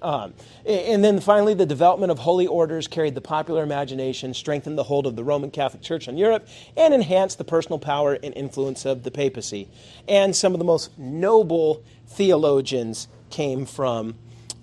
Um, 0.05 0.35
and 0.67 1.03
then 1.03 1.19
finally, 1.19 1.55
the 1.55 1.65
development 1.65 2.11
of 2.11 2.19
holy 2.19 2.45
orders 2.45 2.87
carried 2.87 3.15
the 3.15 3.21
popular 3.21 3.63
imagination, 3.63 4.35
strengthened 4.35 4.77
the 4.77 4.83
hold 4.83 5.07
of 5.07 5.15
the 5.15 5.23
Roman 5.23 5.49
Catholic 5.49 5.81
Church 5.81 6.07
on 6.07 6.15
Europe, 6.15 6.47
and 6.77 6.93
enhanced 6.93 7.39
the 7.39 7.43
personal 7.43 7.79
power 7.79 8.13
and 8.13 8.31
influence 8.35 8.85
of 8.85 9.01
the 9.01 9.09
papacy. 9.09 9.67
And 10.07 10.35
some 10.35 10.53
of 10.53 10.59
the 10.59 10.65
most 10.65 10.95
noble 10.99 11.83
theologians 12.05 13.07
came 13.31 13.65
from, 13.65 14.13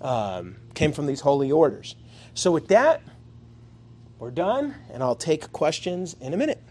um, 0.00 0.58
came 0.74 0.92
from 0.92 1.06
these 1.06 1.22
holy 1.22 1.50
orders. 1.50 1.96
So, 2.34 2.52
with 2.52 2.68
that, 2.68 3.02
we're 4.20 4.30
done, 4.30 4.76
and 4.92 5.02
I'll 5.02 5.16
take 5.16 5.50
questions 5.50 6.14
in 6.20 6.34
a 6.34 6.36
minute. 6.36 6.60